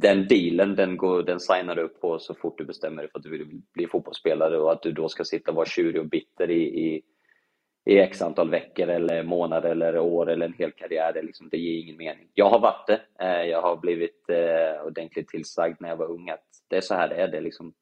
den 0.00 0.28
dealen, 0.28 0.74
den, 0.76 0.96
går, 0.96 1.22
den 1.22 1.40
signar 1.40 1.74
du 1.74 1.82
upp 1.82 2.00
på 2.00 2.18
så 2.18 2.34
fort 2.34 2.58
du 2.58 2.64
bestämmer 2.64 3.02
dig 3.02 3.10
för 3.10 3.18
att 3.18 3.22
du 3.22 3.30
vill 3.30 3.62
bli 3.72 3.86
fotbollsspelare 3.86 4.58
och 4.58 4.72
att 4.72 4.82
du 4.82 4.92
då 4.92 5.08
ska 5.08 5.24
sitta 5.24 5.50
och 5.50 5.56
vara 5.56 5.66
tjurig 5.66 6.00
och 6.00 6.08
bitter 6.08 6.50
i, 6.50 6.62
i 6.62 7.02
i 7.86 7.98
x 7.98 8.22
antal 8.22 8.50
veckor 8.50 8.88
eller 8.88 9.22
månader 9.22 9.70
eller 9.70 9.98
år 9.98 10.30
eller 10.30 10.46
en 10.46 10.52
hel 10.52 10.72
karriär. 10.72 11.12
Det, 11.12 11.22
liksom, 11.22 11.48
det 11.48 11.58
ger 11.58 11.82
ingen 11.82 11.96
mening. 11.96 12.28
Jag 12.34 12.50
har 12.50 12.58
varit 12.58 12.86
det. 12.86 13.00
Eh, 13.20 13.42
jag 13.42 13.62
har 13.62 13.76
blivit 13.76 14.28
eh, 14.28 14.86
ordentligt 14.86 15.28
tillsagd 15.28 15.76
när 15.80 15.88
jag 15.88 15.96
var 15.96 16.10
ung 16.10 16.30
att 16.30 16.46
det 16.68 16.76
är 16.76 16.80
så 16.80 16.94
här 16.94 17.08
det 17.08 17.14
är. 17.14 17.28
Det, 17.28 17.40
liksom, 17.40 17.74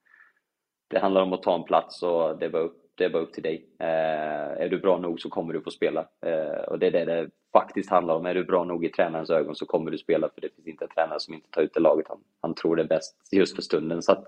det 0.91 0.99
handlar 0.99 1.23
om 1.23 1.33
att 1.33 1.43
ta 1.43 1.55
en 1.55 1.65
plats 1.65 2.03
och 2.03 2.39
det 2.39 2.49
var 2.49 2.61
upp, 2.61 2.82
det 2.95 3.05
är 3.05 3.11
bara 3.11 3.23
upp 3.23 3.33
till 3.33 3.43
dig. 3.43 3.67
Eh, 3.79 4.63
är 4.63 4.69
du 4.69 4.79
bra 4.79 4.99
nog 4.99 5.21
så 5.21 5.29
kommer 5.29 5.53
du 5.53 5.61
få 5.61 5.71
spela. 5.71 6.09
Eh, 6.27 6.63
och 6.69 6.79
det 6.79 6.87
är 6.87 6.91
det 6.91 7.05
det 7.05 7.31
faktiskt 7.53 7.91
handlar 7.91 8.15
om. 8.15 8.27
Är 8.27 8.35
du 8.35 8.45
bra 8.45 8.65
nog 8.65 8.85
i 8.85 8.89
tränarens 8.89 9.31
ögon 9.31 9.55
så 9.55 9.67
kommer 9.67 9.91
du 9.91 9.99
spela 9.99 10.29
för 10.35 10.41
det 10.41 10.55
finns 10.55 10.67
inte 10.67 10.85
en 10.85 10.91
tränare 10.91 11.21
som 11.21 11.35
inte 11.35 11.51
tar 11.51 11.63
ut 11.63 11.75
det 11.75 11.81
laget 11.81 12.07
han, 12.09 12.19
han 12.41 12.55
tror 12.55 12.77
det 12.77 12.83
är 12.83 12.87
bäst 12.87 13.17
just 13.31 13.55
för 13.55 13.63
stunden. 13.63 14.03
Så 14.03 14.13
att, 14.13 14.27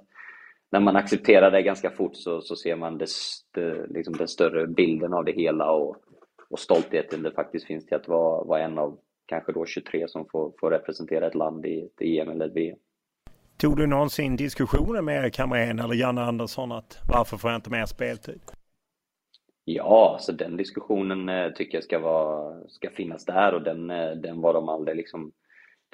när 0.70 0.80
man 0.80 0.96
accepterar 0.96 1.50
det 1.50 1.62
ganska 1.62 1.90
fort 1.90 2.16
så, 2.16 2.40
så 2.40 2.56
ser 2.56 2.76
man 2.76 2.98
det, 2.98 3.06
det, 3.54 3.86
liksom 3.86 4.16
den 4.16 4.28
större 4.28 4.66
bilden 4.66 5.12
av 5.12 5.24
det 5.24 5.32
hela 5.32 5.70
och, 5.70 5.96
och 6.50 6.58
stoltheten 6.58 7.22
det 7.22 7.30
faktiskt 7.30 7.66
finns 7.66 7.86
till 7.86 7.96
att 7.96 8.08
vara, 8.08 8.44
vara 8.44 8.60
en 8.60 8.78
av 8.78 8.98
kanske 9.26 9.52
då 9.52 9.66
23 9.66 10.08
som 10.08 10.26
får, 10.32 10.52
får 10.60 10.70
representera 10.70 11.26
ett 11.26 11.34
land 11.34 11.66
i 11.66 11.80
ett 11.80 12.00
EM 12.02 12.28
eller 12.28 12.46
ett 12.46 12.56
VM. 12.56 12.78
Tog 13.56 13.76
du 13.76 13.86
någonsin 13.86 14.36
diskussioner 14.36 15.02
med 15.02 15.24
Erik 15.24 15.38
Hamrén 15.38 15.78
eller 15.78 15.94
Janne 15.94 16.22
Andersson 16.22 16.72
att 16.72 16.98
varför 17.08 17.36
får 17.36 17.50
jag 17.50 17.58
inte 17.58 17.70
mer 17.70 17.86
speltid? 17.86 18.34
Typ? 18.34 18.56
Ja, 19.64 20.16
så 20.20 20.32
den 20.32 20.56
diskussionen 20.56 21.28
eh, 21.28 21.52
tycker 21.52 21.76
jag 21.76 21.84
ska, 21.84 21.98
vara, 21.98 22.60
ska 22.68 22.90
finnas 22.90 23.24
där 23.24 23.54
och 23.54 23.62
den, 23.62 23.90
eh, 23.90 24.10
den 24.10 24.40
var 24.40 24.54
de 24.54 24.68
aldrig 24.68 24.96
liksom 24.96 25.32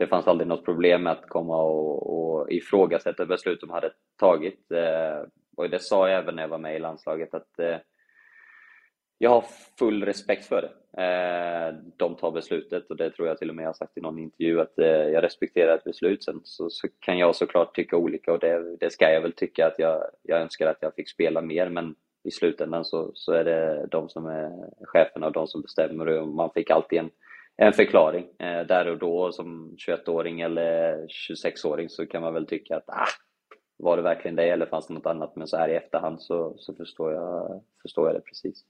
det 0.01 0.07
fanns 0.07 0.27
aldrig 0.27 0.49
något 0.49 0.65
problem 0.65 1.03
med 1.03 1.13
att 1.13 1.29
komma 1.29 1.63
och, 1.63 2.41
och 2.41 2.53
ifrågasätta 2.53 3.27
beslut 3.27 3.61
de 3.61 3.71
hade 3.71 3.93
tagit. 4.17 4.71
Eh, 4.71 5.29
och 5.57 5.71
det 5.71 5.83
sa 5.83 6.09
jag 6.09 6.19
även 6.19 6.37
när 6.37 6.43
jag 6.43 6.49
var 6.49 6.59
med 6.59 6.77
i 6.77 6.79
landslaget 6.79 7.35
att 7.35 7.59
eh, 7.59 7.77
jag 9.23 9.31
har 9.31 9.45
full 9.79 10.05
respekt 10.05 10.45
för 10.45 10.63
det. 10.63 11.03
Eh, 11.03 11.75
de 11.97 12.17
tar 12.17 12.31
beslutet 12.31 12.91
och 12.91 12.97
det 12.97 13.11
tror 13.11 13.29
jag 13.29 13.39
till 13.39 13.51
och 13.51 13.57
med 13.57 13.63
jag 13.63 13.69
har 13.69 13.75
sagt 13.75 13.99
i 13.99 14.01
någon 14.01 14.19
intervju 14.19 14.61
att 14.61 14.79
eh, 14.79 14.87
jag 14.87 15.23
respekterar 15.23 15.75
ett 15.75 15.85
beslut. 15.85 16.25
Sen 16.25 16.41
så, 16.45 16.71
så 16.71 16.89
kan 17.01 17.19
jag 17.19 17.37
såklart 17.37 17.75
tycka 17.75 17.97
olika 17.97 18.33
och 18.33 18.39
det, 18.39 18.77
det, 18.77 18.91
ska 18.91 19.13
jag 19.13 19.21
väl 19.21 19.33
tycka 19.33 19.67
att 19.67 19.79
jag, 19.79 20.03
jag 20.23 20.41
önskar 20.41 20.67
att 20.67 20.79
jag 20.81 20.95
fick 20.95 21.09
spela 21.09 21.41
mer 21.41 21.69
men 21.69 21.95
i 22.25 22.31
slutändan 22.31 22.85
så, 22.85 23.11
så 23.15 23.33
är 23.33 23.45
det 23.45 23.87
de 23.91 24.09
som 24.09 24.27
är 24.27 24.51
cheferna 24.85 25.27
och 25.27 25.33
de 25.33 25.47
som 25.47 25.63
bestämmer 25.63 26.07
och 26.07 26.29
man 26.29 26.51
fick 26.55 26.71
alltid 26.71 26.99
en 26.99 27.11
en 27.57 27.73
förklaring. 27.73 28.27
Eh, 28.39 28.67
där 28.67 28.89
och 28.89 28.99
då 28.99 29.33
som 29.33 29.77
21-åring 29.89 30.41
eller 30.41 31.07
26-åring 31.07 31.89
så 31.89 32.07
kan 32.07 32.23
man 32.23 32.35
väl 32.35 32.47
tycka 32.47 32.77
att 32.77 32.89
ah, 32.89 33.07
var 33.77 33.97
det 33.97 34.03
verkligen 34.03 34.37
det 34.37 34.49
eller 34.49 34.67
fanns 34.67 34.87
det 34.87 34.95
något 34.95 35.07
annat? 35.07 35.37
Men 35.37 35.47
så 35.47 35.57
här 35.57 35.69
i 35.69 35.77
efterhand 35.77 36.23
så, 36.23 36.55
så 36.59 36.75
förstår, 36.75 37.13
jag, 37.13 37.63
förstår 37.83 38.07
jag 38.07 38.17
det 38.17 38.21
precis. 38.21 38.65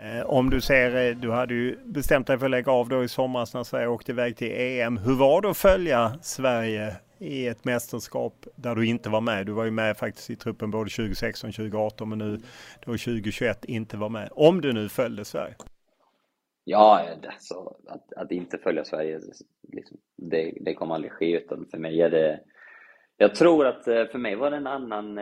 Eh, 0.00 0.26
om 0.26 0.50
du 0.50 0.60
ser, 0.60 0.96
eh, 0.96 1.16
du 1.16 1.30
hade 1.30 1.54
ju 1.54 1.78
bestämt 1.84 2.26
dig 2.26 2.38
för 2.38 2.44
att 2.46 2.50
lägga 2.50 2.72
av 2.72 2.88
då 2.88 3.04
i 3.04 3.08
somras 3.08 3.54
när 3.54 3.64
Sverige 3.64 3.86
åkte 3.86 4.12
iväg 4.12 4.36
till 4.36 4.52
EM. 4.52 4.96
Hur 4.96 5.14
var 5.14 5.42
det 5.42 5.50
att 5.50 5.56
följa 5.56 6.18
Sverige 6.22 6.96
i 7.18 7.46
ett 7.46 7.64
mästerskap 7.64 8.46
där 8.56 8.74
du 8.74 8.86
inte 8.86 9.08
var 9.08 9.20
med? 9.20 9.46
Du 9.46 9.52
var 9.52 9.64
ju 9.64 9.70
med 9.70 9.96
faktiskt 9.96 10.30
i 10.30 10.36
truppen 10.36 10.70
både 10.70 10.90
2016 10.90 11.48
och 11.48 11.54
2018 11.54 12.08
men 12.08 12.18
nu 12.18 12.36
då 12.84 12.92
2021 12.92 13.64
inte 13.64 13.96
var 13.96 14.08
med. 14.08 14.28
Om 14.32 14.60
du 14.60 14.72
nu 14.72 14.88
följde 14.88 15.24
Sverige? 15.24 15.54
Ja, 16.64 17.08
alltså, 17.26 17.74
att, 17.86 18.12
att 18.12 18.30
inte 18.30 18.58
följa 18.58 18.84
Sverige, 18.84 19.20
liksom, 19.72 19.96
det, 20.16 20.52
det 20.60 20.74
kommer 20.74 20.94
aldrig 20.94 21.12
ske. 21.12 21.36
Utan 21.36 21.66
för 21.70 21.78
mig 21.78 22.00
är 22.00 22.10
det... 22.10 22.40
Jag 23.16 23.34
tror 23.34 23.66
att 23.66 23.88
eh, 23.88 24.04
för 24.04 24.18
mig 24.18 24.34
var 24.34 24.50
det 24.50 24.56
en 24.56 24.66
annan... 24.66 25.18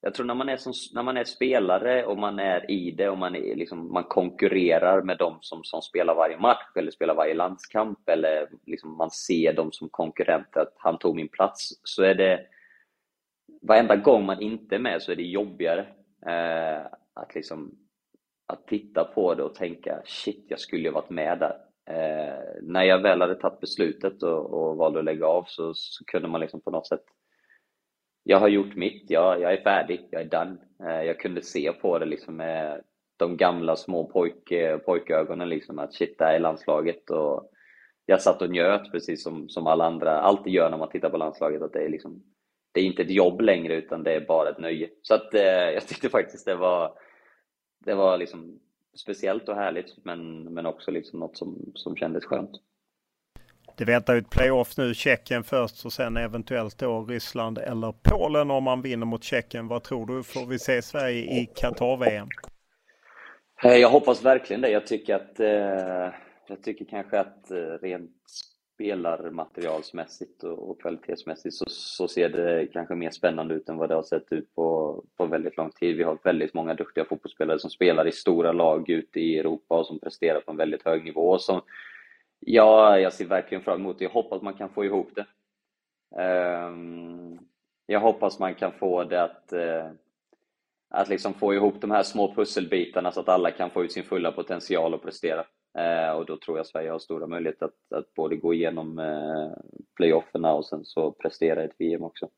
Jag 0.00 0.14
tror 0.14 0.26
när 0.26 0.34
man 0.34 0.48
är, 0.48 0.56
som, 0.56 0.72
när 0.94 1.02
man 1.02 1.16
är 1.16 1.24
spelare 1.24 2.06
och 2.06 2.18
man 2.18 2.38
är 2.38 2.70
i 2.70 2.90
det 2.90 3.08
och 3.08 3.18
man, 3.18 3.36
är, 3.36 3.56
liksom, 3.56 3.92
man 3.92 4.04
konkurrerar 4.04 5.02
med 5.02 5.18
dem 5.18 5.38
som, 5.40 5.64
som 5.64 5.82
spelar 5.82 6.14
varje 6.14 6.38
match 6.38 6.76
eller 6.76 6.90
spelar 6.90 7.14
varje 7.14 7.34
landskamp 7.34 8.08
eller 8.08 8.48
liksom 8.66 8.96
man 8.96 9.10
ser 9.10 9.52
dem 9.52 9.72
som 9.72 9.88
konkurrenter, 9.88 10.60
att 10.60 10.74
han 10.76 10.98
tog 10.98 11.16
min 11.16 11.28
plats, 11.28 11.68
så 11.82 12.02
är 12.02 12.14
det... 12.14 12.46
Varenda 13.62 13.96
gång 13.96 14.26
man 14.26 14.42
inte 14.42 14.74
är 14.74 14.78
med 14.78 15.02
så 15.02 15.12
är 15.12 15.16
det 15.16 15.22
jobbigare. 15.22 15.80
Eh, 16.26 16.86
att 17.14 17.34
liksom 17.34 17.74
att 18.46 18.66
titta 18.66 19.04
på 19.04 19.34
det 19.34 19.42
och 19.42 19.54
tänka 19.54 20.02
shit, 20.04 20.44
jag 20.48 20.60
skulle 20.60 20.82
ju 20.82 20.90
varit 20.90 21.10
med 21.10 21.38
där. 21.38 21.56
Eh, 21.90 22.44
när 22.62 22.82
jag 22.82 23.02
väl 23.02 23.20
hade 23.20 23.34
tagit 23.34 23.60
beslutet 23.60 24.22
och, 24.22 24.52
och 24.52 24.76
valde 24.76 24.98
att 24.98 25.04
lägga 25.04 25.26
av 25.26 25.44
så, 25.46 25.74
så, 25.74 26.04
kunde 26.04 26.28
man 26.28 26.40
liksom 26.40 26.60
på 26.60 26.70
något 26.70 26.86
sätt 26.86 27.04
jag 28.30 28.40
har 28.40 28.48
gjort 28.48 28.76
mitt, 28.76 29.10
jag, 29.10 29.40
jag 29.40 29.52
är 29.52 29.62
färdig, 29.62 30.08
jag 30.10 30.22
är 30.22 30.28
done. 30.28 30.56
Eh, 30.84 31.02
jag 31.02 31.20
kunde 31.20 31.42
se 31.42 31.72
på 31.72 31.98
det 31.98 32.06
liksom 32.06 32.36
med 32.36 32.82
de 33.16 33.36
gamla 33.36 33.76
små 33.76 34.04
pojk, 34.04 34.50
eh, 34.50 34.78
pojkögonen 34.78 35.48
liksom 35.48 35.78
att 35.78 35.94
shit, 35.94 36.18
det 36.18 36.24
här 36.24 36.34
är 36.34 36.40
landslaget 36.40 37.10
och 37.10 37.50
jag 38.06 38.22
satt 38.22 38.42
och 38.42 38.50
njöt 38.50 38.92
precis 38.92 39.22
som, 39.22 39.48
som 39.48 39.66
alla 39.66 39.84
andra 39.84 40.20
alltid 40.20 40.52
gör 40.52 40.70
när 40.70 40.78
man 40.78 40.88
tittar 40.88 41.10
på 41.10 41.16
landslaget 41.16 41.62
att 41.62 41.72
det 41.72 41.84
är 41.84 41.88
liksom 41.88 42.22
det 42.72 42.80
är 42.80 42.84
inte 42.84 43.02
ett 43.02 43.10
jobb 43.10 43.40
längre 43.40 43.74
utan 43.74 44.02
det 44.02 44.14
är 44.14 44.20
bara 44.20 44.50
ett 44.50 44.58
nöje. 44.58 44.90
Så 45.02 45.14
att 45.14 45.34
eh, 45.34 45.70
jag 45.70 45.86
tyckte 45.86 46.08
faktiskt 46.08 46.46
det 46.46 46.54
var 46.54 46.92
det 47.78 47.94
var 47.94 48.18
liksom 48.18 48.60
speciellt 48.96 49.48
och 49.48 49.56
härligt 49.56 50.04
men, 50.04 50.44
men 50.54 50.66
också 50.66 50.90
liksom 50.90 51.20
något 51.20 51.36
som, 51.36 51.72
som 51.74 51.96
kändes 51.96 52.24
skönt. 52.24 52.60
Det 53.78 53.84
väntar 53.84 54.16
ett 54.16 54.30
playoff 54.30 54.76
nu, 54.76 54.94
Tjeckien 54.94 55.44
först 55.44 55.84
och 55.84 55.92
sen 55.92 56.16
eventuellt 56.16 56.78
då 56.78 57.04
Ryssland 57.04 57.58
eller 57.58 57.94
Polen 58.02 58.50
om 58.50 58.64
man 58.64 58.82
vinner 58.82 59.06
mot 59.06 59.24
Tjeckien. 59.24 59.68
Vad 59.68 59.82
tror 59.82 60.06
du? 60.06 60.22
Får 60.22 60.46
vi 60.46 60.58
se 60.58 60.82
Sverige 60.82 61.40
i 61.40 61.46
Qatar-VM? 61.56 62.28
Eh, 63.64 63.76
jag 63.76 63.90
hoppas 63.90 64.24
verkligen 64.24 64.62
det. 64.62 64.70
Jag 64.70 64.86
tycker 64.86 65.14
att 65.14 65.40
eh, 65.40 66.14
jag 66.48 66.62
tycker 66.62 66.84
kanske 66.84 67.20
att 67.20 67.50
eh, 67.50 67.56
rent 67.56 68.10
spelarmaterialsmässigt 68.74 70.42
och, 70.42 70.70
och 70.70 70.80
kvalitetsmässigt 70.80 71.54
så, 71.54 71.64
så, 71.68 72.08
ser 72.08 72.28
det 72.28 72.66
kanske 72.72 72.94
mer 72.94 73.10
spännande 73.10 73.54
ut 73.54 73.68
än 73.68 73.76
vad 73.76 73.88
det 73.88 73.94
har 73.94 74.02
sett 74.02 74.32
ut 74.32 74.54
på, 74.54 75.02
på 75.16 75.26
väldigt 75.26 75.56
lång 75.56 75.70
tid. 75.70 75.96
Vi 75.96 76.02
har 76.02 76.18
väldigt 76.24 76.54
många 76.54 76.74
duktiga 76.74 77.04
fotbollsspelare 77.04 77.58
som 77.58 77.70
spelar 77.70 78.08
i 78.08 78.12
stora 78.12 78.52
lag 78.52 78.90
ute 78.90 79.20
i 79.20 79.38
Europa 79.38 79.78
och 79.78 79.86
som 79.86 79.98
presterar 79.98 80.40
på 80.40 80.50
en 80.50 80.56
väldigt 80.56 80.84
hög 80.84 81.04
nivå. 81.04 81.38
Som, 81.38 81.60
ja, 82.40 82.98
jag 82.98 83.12
ser 83.12 83.24
verkligen 83.24 83.64
fram 83.64 83.80
emot 83.80 83.98
det. 83.98 84.04
Jag 84.04 84.10
hoppas 84.10 84.42
man 84.42 84.54
kan 84.54 84.68
få 84.68 84.84
ihop 84.84 85.10
det. 85.14 85.26
Ehm, 86.22 87.38
jag 87.86 88.00
hoppas 88.00 88.38
man 88.38 88.54
kan 88.54 88.72
få 88.72 89.04
det 89.04 89.22
att, 89.22 89.52
eh, 89.52 89.90
att 90.90 91.08
liksom 91.08 91.34
få 91.34 91.54
ihop 91.54 91.80
de 91.80 91.90
här 91.90 92.02
små 92.02 92.34
pusselbitarna 92.34 93.12
så 93.12 93.20
att 93.20 93.28
alla 93.28 93.50
kan 93.50 93.70
få 93.70 93.84
ut 93.84 93.92
sin 93.92 94.04
fulla 94.04 94.32
potential 94.32 94.94
och 94.94 95.02
prestera. 95.02 95.44
Eh, 95.78 96.10
och 96.10 96.26
då 96.26 96.36
tror 96.36 96.56
jag 96.56 96.66
Sverige 96.66 96.90
har 96.90 96.98
stora 96.98 97.26
möjligheter 97.26 97.66
att, 97.66 97.98
att 97.98 98.14
både 98.14 98.36
gå 98.36 98.54
igenom 98.54 98.98
eh, 98.98 99.52
playofferna 99.96 100.52
och 100.52 100.66
sen 100.66 100.84
så 100.84 101.12
prestera 101.12 101.62
i 101.62 101.66
ett 101.66 101.74
VM 101.78 102.02
också. 102.02 102.28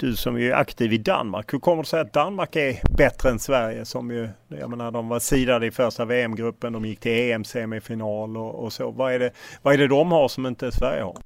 Du 0.00 0.16
som 0.16 0.36
är 0.36 0.52
aktiv 0.52 0.92
i 0.92 0.98
Danmark, 0.98 1.52
hur 1.54 1.58
kommer 1.58 1.82
det 1.82 1.88
sig 1.88 2.00
att 2.00 2.12
Danmark 2.12 2.56
är 2.56 2.96
bättre 2.96 3.30
än 3.30 3.38
Sverige 3.38 3.84
som 3.84 4.10
ju, 4.10 4.28
jag 4.48 4.70
menar 4.70 4.90
de 4.90 5.08
var 5.08 5.18
sidade 5.18 5.66
i 5.66 5.70
första 5.70 6.04
VM-gruppen, 6.04 6.72
de 6.72 6.84
gick 6.84 7.00
till 7.00 7.12
EM-semifinal 7.12 8.36
och, 8.36 8.64
och, 8.64 8.72
så. 8.72 8.90
Vad 8.90 9.12
är, 9.12 9.18
det, 9.18 9.32
vad 9.62 9.74
är 9.74 9.78
det 9.78 9.88
de 9.88 10.12
har 10.12 10.28
som 10.28 10.46
inte 10.46 10.72
Sverige 10.72 11.02
har? 11.02 11.16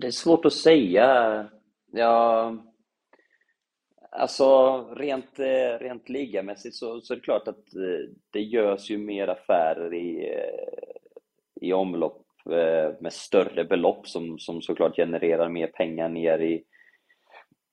Det 0.00 0.06
är 0.06 0.10
svårt 0.10 0.44
att 0.44 0.52
säga. 0.52 1.46
Ja, 1.92 2.52
Alltså 4.14 4.80
rent, 4.96 5.38
eh, 5.38 5.78
rent 5.80 6.08
ligamässigt 6.08 6.74
så, 6.74 7.00
så 7.00 7.12
är 7.12 7.16
det 7.16 7.22
klart 7.22 7.48
att 7.48 7.74
eh, 7.74 8.10
det 8.30 8.40
görs 8.40 8.90
ju 8.90 8.98
mer 8.98 9.28
affärer 9.28 9.94
i, 9.94 10.34
eh, 10.34 11.68
i 11.68 11.72
omlopp 11.72 12.18
med 13.00 13.12
större 13.12 13.64
belopp 13.64 14.08
som, 14.08 14.38
som 14.38 14.62
såklart 14.62 14.96
genererar 14.96 15.48
mer 15.48 15.66
pengar 15.66 16.08
ner 16.08 16.38
i, 16.38 16.64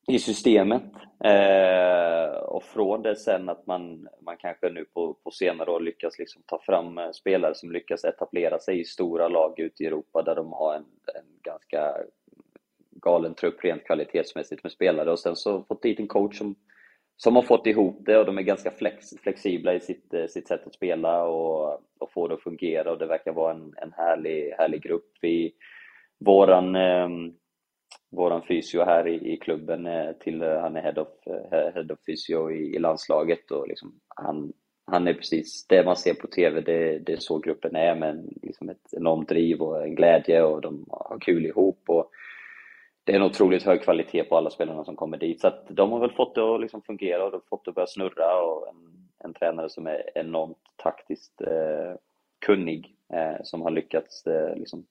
i 0.10 0.20
systemet. 0.20 0.84
Eh, 1.24 2.40
och 2.40 2.64
från 2.64 3.02
det 3.02 3.16
sen 3.16 3.50
att 3.50 3.68
man, 3.68 4.08
man 4.22 4.38
kanske 4.38 4.70
nu 4.70 4.86
på, 4.86 5.14
på 5.14 5.32
senare 5.32 5.72
år 5.72 5.80
lyckas 5.80 6.20
liksom 6.20 6.42
ta 6.46 6.60
fram 6.66 6.98
eh, 6.98 7.12
spelare 7.12 7.56
som 7.56 7.72
lyckas 7.72 8.04
etablera 8.04 8.60
sig 8.60 8.80
i 8.80 8.86
stora 8.86 9.28
lag 9.28 9.60
ute 9.60 9.84
i 9.84 9.86
Europa 9.86 10.22
där 10.22 10.36
de 10.36 10.54
har 10.54 10.76
en, 10.76 10.86
en 11.16 11.26
ganska 11.42 11.94
galen 12.92 13.34
trupp 13.34 13.64
rent 13.64 13.86
kvalitetsmässigt 13.86 14.64
med 14.64 14.72
spelare 14.72 15.12
och 15.12 15.20
sen 15.20 15.36
så 15.36 15.64
fått 15.64 15.84
dit 15.84 16.00
en 16.00 16.08
coach 16.08 16.38
som, 16.38 16.56
som 17.18 17.36
har 17.36 17.44
fått 17.44 17.68
ihop 17.68 17.98
det 18.06 18.18
och 18.18 18.26
de 18.26 18.38
är 18.38 18.42
ganska 18.42 18.72
flex, 18.72 19.10
flexibla 19.24 19.74
i 19.74 19.80
sitt, 19.80 20.14
eh, 20.14 20.26
sitt 20.26 20.48
sätt 20.48 20.68
att 20.68 20.74
spela 20.74 21.24
och, 21.24 21.82
och 22.00 22.12
få 22.12 22.28
det 22.28 22.34
att 22.34 22.44
fungera 22.44 22.92
och 22.92 22.98
det 22.98 23.06
verkar 23.06 23.32
vara 23.32 23.54
en, 23.54 23.74
en 23.78 23.94
härlig, 23.98 24.54
härlig 24.58 24.82
grupp. 24.82 25.12
Vi, 25.22 25.54
våran 26.20 26.76
eh, 26.76 27.10
våran 28.10 28.42
fysio 28.42 28.84
här 28.84 29.08
i, 29.08 29.34
i 29.34 29.38
klubben 29.38 29.86
eh, 29.86 30.12
till 30.12 30.42
eh, 30.42 30.60
han 30.60 30.76
är 30.76 30.82
head 30.82 31.02
of, 31.02 31.08
eh, 31.26 31.74
head 31.74 31.88
of 31.92 32.00
physio 32.06 32.52
i, 32.52 32.76
i 32.76 32.80
landslaget 32.80 33.52
och 33.52 33.68
liksom 33.68 34.00
han, 34.08 34.54
han 34.86 35.08
är 35.08 35.14
precis 35.14 35.68
det 35.68 35.86
man 35.86 35.96
ser 35.96 36.14
på 36.14 36.28
TV, 36.28 36.62
det, 36.62 37.00
det 37.00 37.14
är 37.14 37.18
så 37.18 37.38
gruppen 37.38 37.76
är 37.76 37.96
med 37.96 38.30
liksom 38.42 38.70
ett 38.70 38.94
enormt 38.94 39.30
driv 39.30 39.62
och 39.62 39.84
en 39.84 39.96
glädje 39.96 40.44
och 40.44 40.62
de 40.62 40.86
har 40.90 41.20
kul 41.20 41.46
ihop 41.46 41.84
och 41.88 42.12
det 43.04 43.12
är 43.12 43.16
en 43.16 43.26
otroligt 43.26 43.64
hög 43.64 43.82
kvalitet 43.82 44.24
på 44.24 44.38
alla 44.38 44.50
spelarna 44.50 44.86
som 44.86 44.96
kommer 44.96 45.18
dit. 45.18 45.42
Så 45.42 45.48
att 45.48 45.66
de 45.70 45.92
har 45.92 46.00
väl 46.00 46.12
fått 46.12 46.36
det 46.36 46.56
att 46.56 46.62
liksom 46.62 46.82
fungera 46.82 47.26
och 47.26 47.32
de 47.32 47.38
har 47.38 47.58
fått 47.58 47.66
det 47.66 47.70
att 47.70 47.76
börja 47.76 47.88
snurra 47.88 48.42
och 48.44 48.68
en, 48.68 49.10
en 49.24 49.34
tränare 49.34 49.70
som 49.70 49.88
är 49.88 50.18
enormt 50.18 50.58
taktiskt 50.76 51.42
eh, 51.42 51.96
kunnig 52.46 52.96
eh, 53.14 53.44
som 53.44 53.62
har 53.62 53.72
lyckats 53.72 54.28
eh, 54.28 54.56
liksom 54.56 54.86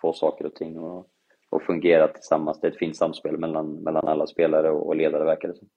få 0.00 0.12
saker 0.12 0.46
och 0.46 0.54
ting 0.54 0.76
att 0.76 1.06
och 1.50 1.62
fungera 1.62 2.08
tillsammans. 2.08 2.60
Det 2.60 2.66
är 2.66 2.70
ett 2.70 2.78
fint 2.78 2.96
samspel 2.96 3.38
mellan, 3.38 3.72
mellan 3.72 4.08
alla 4.08 4.26
spelare 4.26 4.70
och, 4.70 4.86
och 4.86 4.96
ledare 4.96 5.24
verkar 5.24 5.48
det 5.48 5.54
som. 5.54 5.68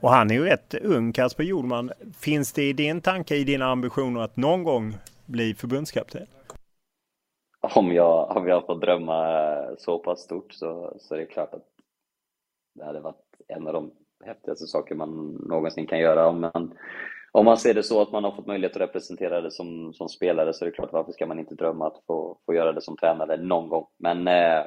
Och 0.00 0.10
han 0.10 0.30
är 0.30 0.34
ju 0.34 0.44
rätt 0.44 0.74
ung, 0.74 1.12
Kasper 1.12 1.44
Jordman. 1.44 1.90
Finns 2.20 2.52
det 2.52 2.62
i 2.62 2.72
din 2.72 3.00
tanke, 3.00 3.36
i 3.36 3.44
dina 3.44 3.66
ambitioner 3.66 4.20
att 4.20 4.36
någon 4.36 4.64
gång 4.64 4.94
bli 5.26 5.54
förbundskapten? 5.54 6.26
Om 7.60 7.92
jag, 7.92 8.36
om 8.36 8.48
jag 8.48 8.66
får 8.66 8.74
drömma 8.74 9.44
så 9.78 9.98
pass 9.98 10.20
stort 10.20 10.52
så, 10.52 10.96
så 10.98 11.14
är 11.14 11.18
det 11.18 11.26
klart 11.26 11.54
att 11.54 11.66
det 12.74 12.84
hade 12.84 13.00
varit 13.00 13.24
en 13.48 13.66
av 13.66 13.72
de 13.72 13.90
häftigaste 14.24 14.66
saker 14.66 14.94
man 14.94 15.38
någonsin 15.48 15.86
kan 15.86 15.98
göra. 15.98 16.28
Om 16.28 16.40
man, 16.40 16.74
om 17.32 17.44
man 17.44 17.56
ser 17.56 17.74
det 17.74 17.82
så 17.82 18.02
att 18.02 18.12
man 18.12 18.24
har 18.24 18.30
fått 18.30 18.46
möjlighet 18.46 18.76
att 18.76 18.82
representera 18.82 19.40
det 19.40 19.50
som, 19.50 19.92
som 19.92 20.08
spelare 20.08 20.52
så 20.52 20.64
är 20.64 20.66
det 20.66 20.76
klart, 20.76 20.92
varför 20.92 21.12
ska 21.12 21.26
man 21.26 21.38
inte 21.38 21.54
drömma 21.54 21.86
att 21.86 22.02
få, 22.06 22.38
få 22.46 22.54
göra 22.54 22.72
det 22.72 22.80
som 22.80 22.96
tränare 22.96 23.36
någon 23.36 23.68
gång? 23.68 23.86
Men 23.98 24.28
eh, 24.28 24.64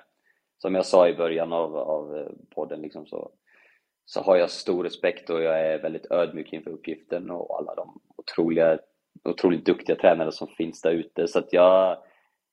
som 0.61 0.75
jag 0.75 0.85
sa 0.85 1.07
i 1.07 1.13
början 1.13 1.53
av, 1.53 1.77
av 1.77 2.17
eh, 2.17 2.31
podden 2.55 2.81
liksom 2.81 3.05
så, 3.05 3.31
så 4.05 4.21
har 4.21 4.35
jag 4.35 4.49
stor 4.49 4.83
respekt 4.83 5.29
och 5.29 5.41
jag 5.41 5.59
är 5.59 5.81
väldigt 5.81 6.11
ödmjuk 6.11 6.53
inför 6.53 6.71
uppgiften 6.71 7.31
och 7.31 7.57
alla 7.59 7.75
de 7.75 8.01
otroliga, 8.17 8.79
otroligt 9.23 9.65
duktiga 9.65 9.95
tränare 9.95 10.31
som 10.31 10.47
finns 10.47 10.81
där 10.81 10.91
ute. 10.91 11.27
Så 11.27 11.39
att 11.39 11.53
jag, 11.53 11.97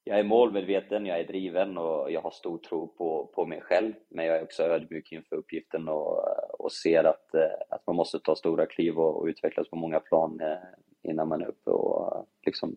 jag 0.04 0.18
är 0.18 0.24
målmedveten, 0.24 1.06
jag 1.06 1.20
är 1.20 1.24
driven 1.24 1.78
och 1.78 2.12
jag 2.12 2.20
har 2.20 2.30
stor 2.30 2.58
tro 2.58 2.86
på, 2.86 3.30
på 3.34 3.46
mig 3.46 3.60
själv. 3.60 3.92
Men 4.08 4.26
jag 4.26 4.36
är 4.36 4.42
också 4.42 4.62
ödmjuk 4.62 5.12
inför 5.12 5.36
uppgiften 5.36 5.88
och, 5.88 6.24
och 6.58 6.72
ser 6.72 7.04
att, 7.04 7.34
eh, 7.34 7.58
att 7.70 7.86
man 7.86 7.96
måste 7.96 8.18
ta 8.18 8.34
stora 8.34 8.66
kliv 8.66 8.98
och, 8.98 9.20
och 9.20 9.26
utvecklas 9.26 9.70
på 9.70 9.76
många 9.76 10.00
plan 10.00 10.40
eh, 10.40 11.10
innan 11.10 11.28
man 11.28 11.42
är 11.42 11.48
uppe 11.48 11.70
och 11.70 12.26
liksom 12.46 12.76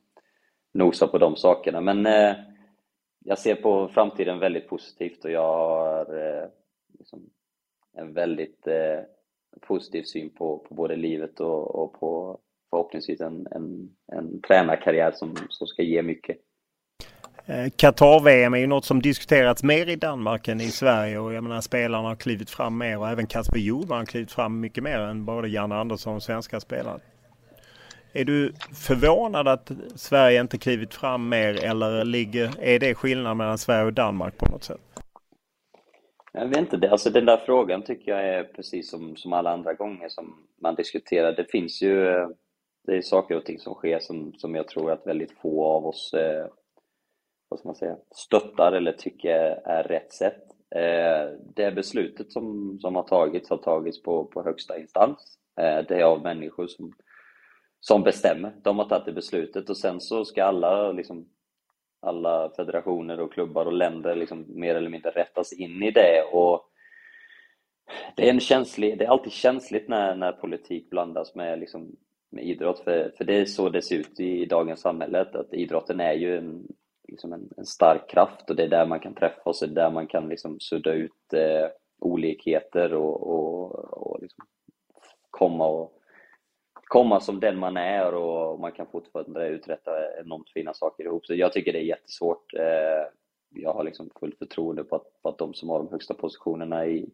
nosar 0.73 1.07
på 1.07 1.17
de 1.17 1.35
sakerna. 1.35 1.81
Men 1.81 2.05
jag 3.23 3.39
ser 3.39 3.55
på 3.55 3.87
framtiden 3.87 4.39
väldigt 4.39 4.67
positivt 4.67 5.25
och 5.25 5.31
jag 5.31 5.53
har 5.53 5.99
eh, 5.99 6.49
liksom 6.99 7.19
en 7.97 8.13
väldigt 8.13 8.67
eh, 8.67 8.99
positiv 9.67 10.03
syn 10.03 10.29
på, 10.29 10.57
på 10.57 10.75
både 10.75 10.95
livet 10.95 11.39
och, 11.39 11.75
och 11.75 11.99
på 11.99 12.39
förhoppningsvis 12.69 13.21
en, 13.21 13.47
en, 13.51 13.89
en 14.11 14.41
tränarkarriär 14.41 15.11
som, 15.11 15.35
som 15.49 15.67
ska 15.67 15.83
ge 15.83 16.01
mycket. 16.01 16.37
Eh, 17.45 17.69
Qatar-VM 17.75 18.53
är 18.53 18.57
ju 18.57 18.67
något 18.67 18.85
som 18.85 19.01
diskuterats 19.01 19.63
mer 19.63 19.89
i 19.89 19.95
Danmark 19.95 20.47
än 20.47 20.61
i 20.61 20.71
Sverige 20.71 21.19
och 21.19 21.33
jag 21.33 21.43
menar 21.43 21.61
spelarna 21.61 22.07
har 22.07 22.15
klivit 22.15 22.49
fram 22.49 22.77
mer 22.77 22.97
och 22.97 23.09
även 23.09 23.27
Kasper 23.27 23.59
Jordman 23.59 23.97
har 23.97 24.05
klivit 24.05 24.31
fram 24.31 24.59
mycket 24.59 24.83
mer 24.83 24.99
än 24.99 25.25
både 25.25 25.49
Janne 25.49 25.75
Andersson 25.75 26.15
och 26.15 26.23
svenska 26.23 26.59
spelare. 26.59 26.99
Är 28.13 28.25
du 28.25 28.53
förvånad 28.73 29.47
att 29.47 29.71
Sverige 29.95 30.41
inte 30.41 30.57
klivit 30.57 30.93
fram 30.93 31.29
mer 31.29 31.65
eller 31.65 32.05
ligger, 32.05 32.49
är 32.59 32.79
det 32.79 32.95
skillnad 32.95 33.37
mellan 33.37 33.57
Sverige 33.57 33.85
och 33.85 33.93
Danmark 33.93 34.37
på 34.37 34.45
något 34.45 34.63
sätt? 34.63 34.81
Jag 36.33 36.47
vet 36.47 36.57
inte, 36.57 36.77
det. 36.77 36.91
Alltså, 36.91 37.09
den 37.09 37.25
där 37.25 37.37
frågan 37.45 37.81
tycker 37.81 38.11
jag 38.11 38.27
är 38.27 38.43
precis 38.43 38.89
som, 38.89 39.15
som 39.15 39.33
alla 39.33 39.51
andra 39.51 39.73
gånger 39.73 40.09
som 40.09 40.47
man 40.61 40.75
diskuterar. 40.75 41.33
Det 41.33 41.51
finns 41.51 41.81
ju 41.81 42.07
eh, 42.07 42.27
det 42.85 42.97
är 42.97 43.01
saker 43.01 43.35
och 43.35 43.45
ting 43.45 43.59
som 43.59 43.73
sker 43.73 43.99
som, 43.99 44.33
som 44.33 44.55
jag 44.55 44.67
tror 44.67 44.91
att 44.91 45.07
väldigt 45.07 45.31
få 45.41 45.65
av 45.65 45.85
oss 45.85 46.13
eh, 46.13 46.45
vad 47.49 47.59
ska 47.59 47.69
man 47.69 47.75
säga, 47.75 47.97
stöttar 48.15 48.71
eller 48.71 48.91
tycker 48.91 49.29
är 49.65 49.83
rätt 49.83 50.13
sätt. 50.13 50.43
Eh, 50.75 51.37
det 51.55 51.71
beslutet 51.71 52.31
som, 52.31 52.77
som 52.81 52.95
har 52.95 53.03
tagits 53.03 53.49
har 53.49 53.57
tagits 53.57 54.03
på, 54.03 54.25
på 54.25 54.43
högsta 54.43 54.79
instans. 54.79 55.37
Eh, 55.59 55.85
det 55.87 55.99
är 55.99 56.03
av 56.03 56.21
människor 56.21 56.67
som 56.67 56.93
som 57.81 58.03
bestämmer. 58.03 58.53
De 58.61 58.79
har 58.79 58.85
tagit 58.85 59.05
det 59.05 59.11
beslutet 59.11 59.69
och 59.69 59.77
sen 59.77 60.01
så 60.01 60.25
ska 60.25 60.43
alla, 60.43 60.91
liksom, 60.91 61.29
alla 61.99 62.49
federationer 62.55 63.19
och 63.19 63.33
klubbar 63.33 63.65
och 63.65 63.73
länder 63.73 64.15
liksom 64.15 64.45
mer 64.47 64.75
eller 64.75 64.89
mindre 64.89 65.11
rättas 65.11 65.53
in 65.53 65.83
i 65.83 65.91
det. 65.91 66.23
Och 66.31 66.65
det, 68.15 68.27
är 68.27 68.33
en 68.33 68.39
känslig, 68.39 68.97
det 68.97 69.05
är 69.05 69.09
alltid 69.09 69.31
känsligt 69.31 69.89
när, 69.89 70.15
när 70.15 70.31
politik 70.31 70.89
blandas 70.89 71.35
med, 71.35 71.59
liksom, 71.59 71.95
med 72.29 72.43
idrott, 72.43 72.79
för, 72.79 73.13
för 73.17 73.23
det 73.23 73.35
är 73.35 73.45
så 73.45 73.69
det 73.69 73.81
ser 73.81 73.95
ut 73.95 74.19
i, 74.19 74.41
i 74.41 74.45
dagens 74.45 74.81
samhälle, 74.81 75.21
att 75.21 75.53
idrotten 75.53 75.99
är 75.99 76.13
ju 76.13 76.37
en, 76.37 76.67
liksom 77.07 77.33
en, 77.33 77.49
en, 77.57 77.65
stark 77.65 78.09
kraft 78.09 78.49
och 78.49 78.55
det 78.55 78.63
är 78.63 78.67
där 78.67 78.85
man 78.85 78.99
kan 78.99 79.13
träffas 79.13 79.61
och 79.61 79.69
det 79.69 79.73
är 79.73 79.83
där 79.83 79.91
man 79.91 80.07
kan 80.07 80.29
liksom 80.29 80.59
sudda 80.59 80.93
ut 80.93 81.33
eh, 81.33 81.69
olikheter 81.99 82.93
och, 82.93 83.27
och, 83.27 83.71
och 83.93 84.21
liksom 84.21 84.45
komma 85.29 85.65
och 85.65 86.00
komma 86.91 87.19
som 87.19 87.39
den 87.39 87.57
man 87.57 87.77
är 87.77 88.13
och 88.13 88.59
man 88.59 88.71
kan 88.71 88.87
fortfarande 88.87 89.47
uträtta 89.47 89.91
enormt 90.21 90.49
fina 90.49 90.73
saker 90.73 91.03
ihop. 91.03 91.25
Så 91.25 91.35
jag 91.35 91.53
tycker 91.53 91.73
det 91.73 91.79
är 91.79 91.83
jättesvårt. 91.83 92.53
Eh, 92.53 93.05
jag 93.49 93.73
har 93.73 93.83
liksom 93.83 94.09
fullt 94.19 94.37
förtroende 94.37 94.83
på 94.83 94.95
att, 94.95 95.21
på 95.21 95.29
att 95.29 95.37
de 95.37 95.53
som 95.53 95.69
har 95.69 95.79
de 95.79 95.87
högsta 95.91 96.13
positionerna 96.13 96.85
i, 96.85 97.09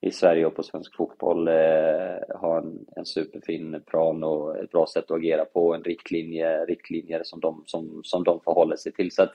i 0.00 0.10
Sverige 0.10 0.46
och 0.46 0.54
på 0.54 0.62
svensk 0.62 0.96
fotboll 0.96 1.48
eh, 1.48 2.36
har 2.40 2.58
en, 2.58 2.86
en 2.96 3.06
superfin 3.06 3.82
plan 3.86 4.24
och 4.24 4.58
ett 4.58 4.70
bra 4.70 4.86
sätt 4.86 5.04
att 5.04 5.16
agera 5.16 5.44
på, 5.44 5.74
en 5.74 5.84
riktlinje, 5.84 6.64
riktlinjer 6.64 7.20
som 7.24 7.40
de, 7.40 7.62
som, 7.66 8.00
som 8.04 8.24
de 8.24 8.40
förhåller 8.40 8.76
sig 8.76 8.92
till. 8.92 9.12
Så 9.12 9.22
att 9.22 9.32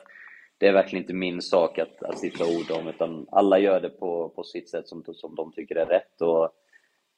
det 0.57 0.67
är 0.67 0.73
verkligen 0.73 1.03
inte 1.03 1.13
min 1.13 1.41
sak 1.41 1.79
att, 1.79 2.03
att 2.03 2.19
sitta 2.19 2.43
och 2.43 2.49
orda 2.49 2.81
om, 2.81 2.87
utan 2.87 3.27
alla 3.31 3.59
gör 3.59 3.81
det 3.81 3.89
på, 3.89 4.29
på 4.29 4.43
sitt 4.43 4.69
sätt 4.69 4.87
som, 4.87 5.03
som 5.13 5.35
de 5.35 5.51
tycker 5.51 5.75
är 5.75 5.85
rätt. 5.85 6.21
Och 6.21 6.49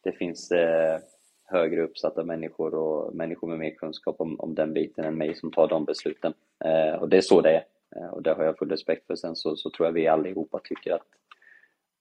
det 0.04 0.12
finns 0.12 0.52
eh, 0.52 1.00
högre 1.46 1.82
uppsatta 1.82 2.24
människor 2.24 2.76
och 2.76 3.16
människor 3.16 3.48
med 3.48 3.60
mer 3.60 3.76
kunskap 3.76 4.16
om, 4.20 4.40
om 4.40 4.56
den 4.56 4.74
biten 4.74 5.06
än 5.06 5.18
mig 5.18 5.36
som 5.36 5.52
tar 5.52 5.68
de 5.68 5.86
besluten. 5.86 6.34
Eh, 6.66 6.96
och 6.96 7.10
det 7.10 7.18
är 7.18 7.22
så 7.22 7.42
det 7.42 7.52
är. 7.52 7.66
Eh, 7.96 8.08
och 8.08 8.24
det 8.24 8.34
har 8.34 8.44
jag 8.44 8.58
full 8.58 8.70
respekt 8.70 9.08
för. 9.08 9.16
Sen 9.16 9.36
så, 9.36 9.56
så 9.56 9.70
tror 9.70 9.88
jag 9.88 9.94
vi 9.94 10.08
allihopa 10.08 10.60
tycker 10.64 10.92
att, 10.92 11.08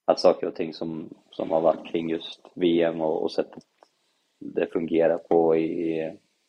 att 0.05 0.21
saker 0.21 0.47
och 0.47 0.55
ting 0.55 0.75
som, 0.75 1.09
som 1.31 1.51
har 1.51 1.61
varit 1.61 1.87
kring 1.87 2.11
just 2.11 2.41
VM 2.55 3.01
och, 3.01 3.23
och 3.23 3.33
sättet 3.33 3.65
det 4.39 4.67
fungerar 4.73 5.19
på 5.19 5.57
i, 5.57 6.01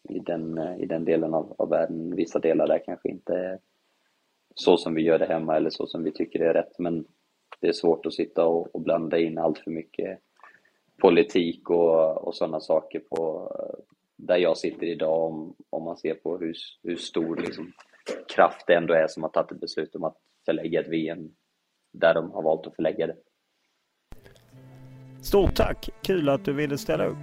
i, 0.10 0.20
den, 0.20 0.60
i 0.80 0.86
den 0.86 1.06
delen 1.06 1.34
av, 1.34 1.56
av 1.58 1.70
världen. 1.70 2.16
Vissa 2.16 2.40
delar 2.40 2.68
där 2.68 2.84
kanske 2.86 3.10
inte 3.10 3.34
är 3.34 3.60
så 4.56 4.78
som 4.78 4.94
vi 4.94 5.02
gör 5.02 5.20
det 5.20 5.26
hemma 5.26 5.58
eller 5.58 5.70
så 5.70 5.88
som 5.88 6.04
vi 6.04 6.12
tycker 6.12 6.40
är 6.40 6.54
rätt. 6.54 6.80
Men 6.80 7.06
det 7.60 7.68
är 7.68 7.74
svårt 7.74 8.06
att 8.06 8.14
sitta 8.14 8.46
och, 8.46 8.76
och 8.76 8.82
blanda 8.82 9.18
in 9.20 9.38
allt 9.38 9.60
för 9.60 9.72
mycket 9.72 10.20
politik 11.02 11.70
och, 11.70 12.28
och 12.28 12.36
sådana 12.36 12.60
saker 12.60 13.00
på 13.00 13.50
där 14.28 14.38
jag 14.38 14.58
sitter 14.58 14.88
idag 14.88 15.24
om, 15.24 15.56
om 15.70 15.84
man 15.84 15.98
ser 15.98 16.14
på 16.14 16.38
hur, 16.38 16.56
hur 16.84 16.96
stor 16.96 17.36
liksom, 17.38 17.74
kraft 18.36 18.64
det 18.68 18.74
ändå 18.74 18.94
är 18.94 19.08
som 19.08 19.24
har 19.24 19.30
tagit 19.30 19.52
ett 19.52 19.60
beslut 19.60 19.96
om 19.96 20.04
att 20.04 20.18
förlägga 20.46 20.82
ett 20.82 20.88
VM 20.88 21.30
där 21.94 22.14
de 22.14 22.32
har 22.32 22.44
valt 22.44 22.68
att 22.68 22.76
förlägga 22.76 23.08
det. 23.08 23.16
Stort 25.22 25.56
tack! 25.56 25.90
Kul 26.02 26.30
att 26.30 26.46
du 26.46 26.54
ville 26.54 26.78
ställa 26.78 27.06
upp. 27.06 27.18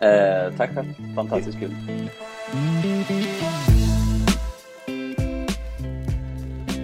Eh, 0.00 0.56
tack 0.56 0.74
själv! 0.74 1.14
Fantastiskt 1.14 1.58
kul! 1.58 1.70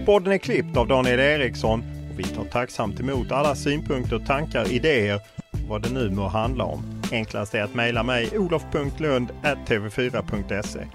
Podden 0.07 0.33
är 0.33 0.39
klippt 0.39 0.77
av 0.77 0.87
Daniel 0.87 1.21
Eriksson 1.21 1.81
och 2.11 2.19
vi 2.19 2.25
tar 2.25 2.45
tacksamt 2.45 3.01
emot 3.01 3.33
alla 3.33 3.55
synpunkter, 3.55 4.19
tankar, 4.19 4.73
idéer 4.73 5.21
vad 5.69 5.83
det 5.83 5.93
nu 5.93 6.11
må 6.11 6.29
handla 6.29 6.65
om. 6.65 6.85
Enklast 7.13 7.55
är 7.55 7.63
att 7.63 7.75
mejla 7.75 8.03
mig 8.03 8.39
olof.lund.tv4.se 8.39 10.87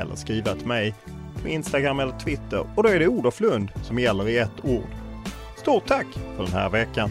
eller 0.00 0.16
skriva 0.16 0.54
till 0.54 0.66
mig 0.66 0.94
på 1.42 1.48
Instagram 1.48 2.00
eller 2.00 2.18
Twitter 2.18 2.66
och 2.76 2.82
då 2.82 2.88
är 2.88 2.98
det 2.98 3.08
Olof 3.08 3.40
Lund 3.40 3.70
som 3.82 3.98
gäller 3.98 4.28
i 4.28 4.38
ett 4.38 4.64
ord. 4.64 4.88
Stort 5.56 5.86
tack 5.86 6.06
för 6.36 6.44
den 6.44 6.52
här 6.52 6.70
veckan! 6.70 7.10